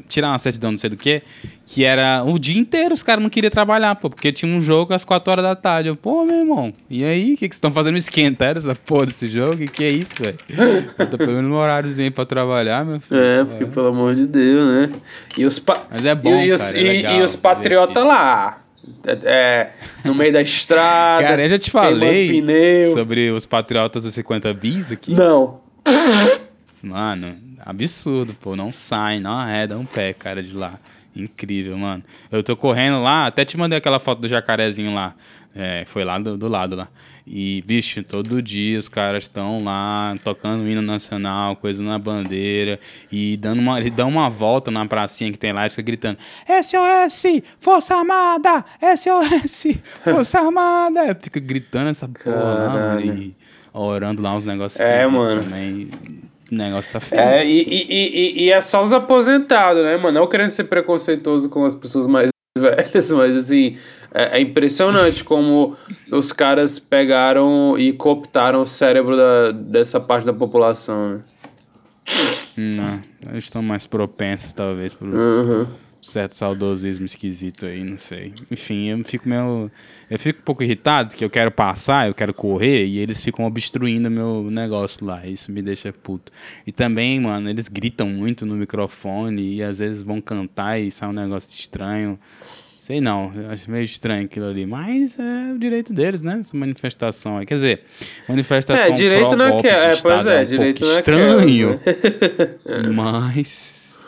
tirar 0.09 0.29
uma 0.29 0.39
certidão, 0.39 0.73
não 0.73 0.79
sei 0.79 0.91
do 0.91 0.97
que, 0.97 1.23
que 1.67 1.85
era 1.85 2.25
o 2.25 2.39
dia 2.39 2.59
inteiro 2.59 2.95
os 2.95 3.03
caras 3.03 3.23
não 3.23 3.31
queriam 3.31 3.51
trabalhar, 3.51 3.95
pô, 3.97 4.09
porque 4.09 4.33
tinha 4.33 4.51
um 4.51 4.61
jogo 4.61 4.95
às 4.95 5.05
4 5.05 5.31
horas 5.31 5.45
da 5.45 5.55
tarde. 5.55 5.89
Eu, 5.89 5.97
pô, 5.97 6.25
meu 6.25 6.37
irmão, 6.37 6.73
e 6.89 7.05
aí? 7.05 7.35
O 7.35 7.37
que, 7.37 7.49
que 7.49 7.55
vocês 7.55 7.57
estão 7.57 7.71
fazendo? 7.71 7.97
Esquentaram 7.97 8.59
essa 8.59 8.75
porra 8.75 9.07
desse 9.07 9.29
jogo? 9.29 9.63
O 9.63 9.71
que, 9.71 9.85
é 9.85 9.91
isso, 9.91 10.15
velho? 10.19 10.39
Tô 11.11 11.19
pegando 11.19 11.49
um 11.49 11.55
horáriozinho 11.55 12.11
pra 12.11 12.25
trabalhar, 12.25 12.85
meu 12.85 13.01
filho. 13.01 13.21
É, 13.21 13.45
porque 13.45 13.65
é. 13.65 13.67
pelo 13.67 13.89
amor 13.89 14.15
de 14.15 14.27
Deus, 14.27 14.67
né? 14.67 14.91
E 15.37 15.45
os 15.45 15.59
pa... 15.59 15.83
Mas 15.91 16.05
é 16.05 16.15
bom, 16.15 16.41
e, 16.41 16.57
cara, 16.57 16.79
é 16.79 16.83
legal, 16.83 17.15
e, 17.15 17.19
e 17.19 17.23
os 17.23 17.37
patriotas 17.37 18.05
lá. 18.05 18.63
É, 19.07 19.19
é, 19.25 19.73
no 20.05 20.15
meio 20.15 20.33
da 20.33 20.41
estrada. 20.41 21.23
Cara, 21.23 21.43
eu 21.43 21.49
já 21.49 21.59
te 21.59 21.71
falei 21.71 22.43
sobre 22.95 23.31
os 23.31 23.45
patriotas 23.45 24.03
dos 24.03 24.15
50 24.15 24.53
bis 24.55 24.93
aqui. 24.93 25.13
Não. 25.13 25.61
Mano, 26.83 27.37
absurdo, 27.65 28.35
pô. 28.35 28.57
Não 28.57 28.73
sai, 28.73 29.21
não 29.21 29.33
arreda 29.33 29.79
um 29.79 29.85
pé, 29.85 30.13
cara, 30.13 30.43
de 30.43 30.55
lá. 30.55 30.79
Incrível, 31.15 31.77
mano. 31.77 32.03
Eu 32.31 32.43
tô 32.43 32.57
correndo 32.57 33.03
lá, 33.03 33.27
até 33.27 33.45
te 33.45 33.57
mandei 33.57 33.79
aquela 33.79 33.99
foto 33.99 34.21
do 34.21 34.29
jacarezinho 34.29 34.95
lá. 34.95 35.15
É, 35.55 35.85
foi 35.87 36.05
lá 36.05 36.19
do, 36.19 36.37
do 36.37 36.49
lado 36.49 36.77
lá. 36.77 36.89
E, 37.27 37.63
bicho, 37.67 38.03
todo 38.03 38.41
dia 38.41 38.79
os 38.79 38.89
caras 38.89 39.25
estão 39.25 39.63
lá 39.63 40.17
tocando 40.25 40.67
hino 40.67 40.81
nacional, 40.81 41.57
coisa 41.57 41.83
na 41.83 41.99
bandeira, 41.99 42.81
e 43.13 43.37
dando 43.37 43.59
uma, 43.59 43.79
eles 43.79 43.93
dão 43.93 44.09
uma 44.09 44.31
volta 44.31 44.71
na 44.71 44.87
pracinha 44.87 45.31
que 45.31 45.39
tem 45.39 45.53
lá 45.53 45.67
e 45.67 45.71
fica 45.71 45.83
gritando: 45.83 46.19
SOS, 46.47 47.43
Força 47.61 47.97
Armada! 47.97 48.65
SOS, 48.97 49.79
Força 50.05 50.39
Armada! 50.39 51.15
Fica 51.21 51.39
gritando 51.39 51.91
essa 51.91 52.09
porra 52.09 52.95
lá, 52.95 53.01
e 53.03 53.35
orando 53.75 54.23
lá 54.23 54.35
uns 54.35 54.47
negócios 54.47 54.81
é, 54.81 55.07
mano. 55.07 55.43
também. 55.43 55.91
O 56.51 56.55
negócio 56.55 56.93
tá 56.93 57.01
feio. 57.01 57.21
É, 57.21 57.47
e, 57.47 57.63
e, 57.63 57.87
e, 57.89 58.45
e 58.45 58.53
é 58.53 58.61
só 58.61 58.83
os 58.83 58.93
aposentados, 58.93 59.83
né, 59.83 59.97
mano? 59.97 60.21
Não 60.21 60.27
querendo 60.27 60.51
ser 60.51 60.65
preconceituoso 60.65 61.49
com 61.49 61.65
as 61.65 61.75
pessoas 61.75 62.07
mais 62.07 62.31
velhas, 62.59 63.11
mas 63.11 63.37
assim, 63.37 63.77
é, 64.15 64.39
é, 64.39 64.41
impressionante 64.41 65.23
como 65.23 65.77
os 66.11 66.33
caras 66.33 66.79
pegaram 66.79 67.77
e 67.79 67.93
cooptaram 67.93 68.63
o 68.63 68.67
cérebro 68.67 69.17
da, 69.17 69.53
dessa 69.53 70.01
parte 70.01 70.25
da 70.27 70.33
população, 70.33 71.11
né? 71.11 71.21
Não, 72.57 73.03
eles 73.31 73.45
estão 73.45 73.63
mais 73.63 73.87
propensos, 73.87 74.53
talvez, 74.53 74.95
por. 74.95 75.09
Uhum 75.09 75.67
certo 76.01 76.33
saudosismo 76.33 77.05
esquisito 77.05 77.67
aí, 77.67 77.83
não 77.83 77.99
sei. 77.99 78.33
Enfim, 78.51 78.89
eu 78.89 79.05
fico 79.05 79.29
meio. 79.29 79.71
Eu 80.11 80.19
fico 80.19 80.41
um 80.41 80.45
pouco 80.45 80.63
irritado 80.63 81.15
que 81.15 81.25
eu 81.25 81.31
quero 81.31 81.51
passar, 81.51 82.09
eu 82.09 82.15
quero 82.15 82.33
correr 82.33 82.87
e 82.87 82.99
eles 82.99 83.23
ficam 83.23 83.45
obstruindo 83.45 84.11
meu 84.11 84.51
negócio 84.51 85.05
lá. 85.05 85.27
Isso 85.27 85.51
me 85.51 85.61
deixa 85.61 85.93
puto. 85.93 86.33
E 86.67 86.73
também, 86.73 87.21
mano, 87.21 87.49
eles 87.51 87.69
gritam 87.69 88.09
muito 88.09 88.47
no 88.47 88.55
microfone 88.55 89.57
e 89.57 89.63
às 89.63 89.79
vezes 89.79 90.03
vão 90.03 90.21
cantar 90.21 90.79
e 90.79 90.91
sai 90.91 91.09
um 91.09 91.13
negócio 91.13 91.59
estranho. 91.59 92.19
Sei 92.77 93.01
não, 93.01 93.33
eu 93.35 93.51
acho 93.51 93.71
meio 93.71 93.83
estranho 93.83 94.25
aquilo 94.25 94.47
ali, 94.47 94.65
mas 94.65 95.19
é 95.19 95.53
o 95.53 95.59
direito 95.59 95.93
deles, 95.93 96.23
né? 96.23 96.39
Essa 96.41 96.57
manifestação 96.57 97.39
aí. 97.39 97.45
Quer 97.45 97.55
dizer, 97.55 97.83
manifestação. 98.29 98.87
É, 98.87 98.93
direito 98.93 99.37
não 99.37 99.47
é 99.47 99.61
que 99.61 99.67
é, 99.67 99.97
pois 99.97 100.27
é, 100.27 100.39
é 100.39 100.43
um 100.43 100.45
direito 100.47 100.81
não 100.83 100.93
é 100.93 100.97
estranho. 100.97 101.81
Que 101.81 101.91
é, 101.91 102.89
mas. 102.95 103.87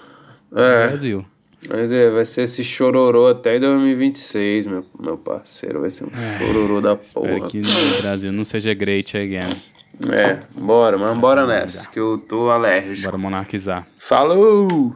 É. 0.52 0.88
Brasil. 0.88 1.24
Mas 1.68 1.92
é, 1.92 2.10
vai 2.10 2.24
ser 2.24 2.42
esse 2.42 2.64
chororô 2.64 3.28
até 3.28 3.58
2026, 3.58 4.66
meu, 4.66 4.84
meu 4.98 5.18
parceiro. 5.18 5.80
Vai 5.80 5.90
ser 5.90 6.04
um 6.04 6.08
é, 6.08 6.38
chororô 6.38 6.80
da 6.80 6.96
porra. 6.96 7.32
Espero 7.32 7.48
que 7.48 7.60
no 7.60 8.02
Brasil 8.02 8.32
não 8.32 8.44
seja 8.44 8.72
great 8.72 9.16
again. 9.16 9.56
É, 10.10 10.40
bora, 10.58 10.96
mas 10.96 11.14
bora 11.18 11.46
nessa, 11.46 11.90
que 11.90 12.00
eu 12.00 12.16
tô 12.16 12.48
alérgico. 12.48 13.10
Bora 13.10 13.18
monarquizar. 13.18 13.84
Falou! 13.98 14.94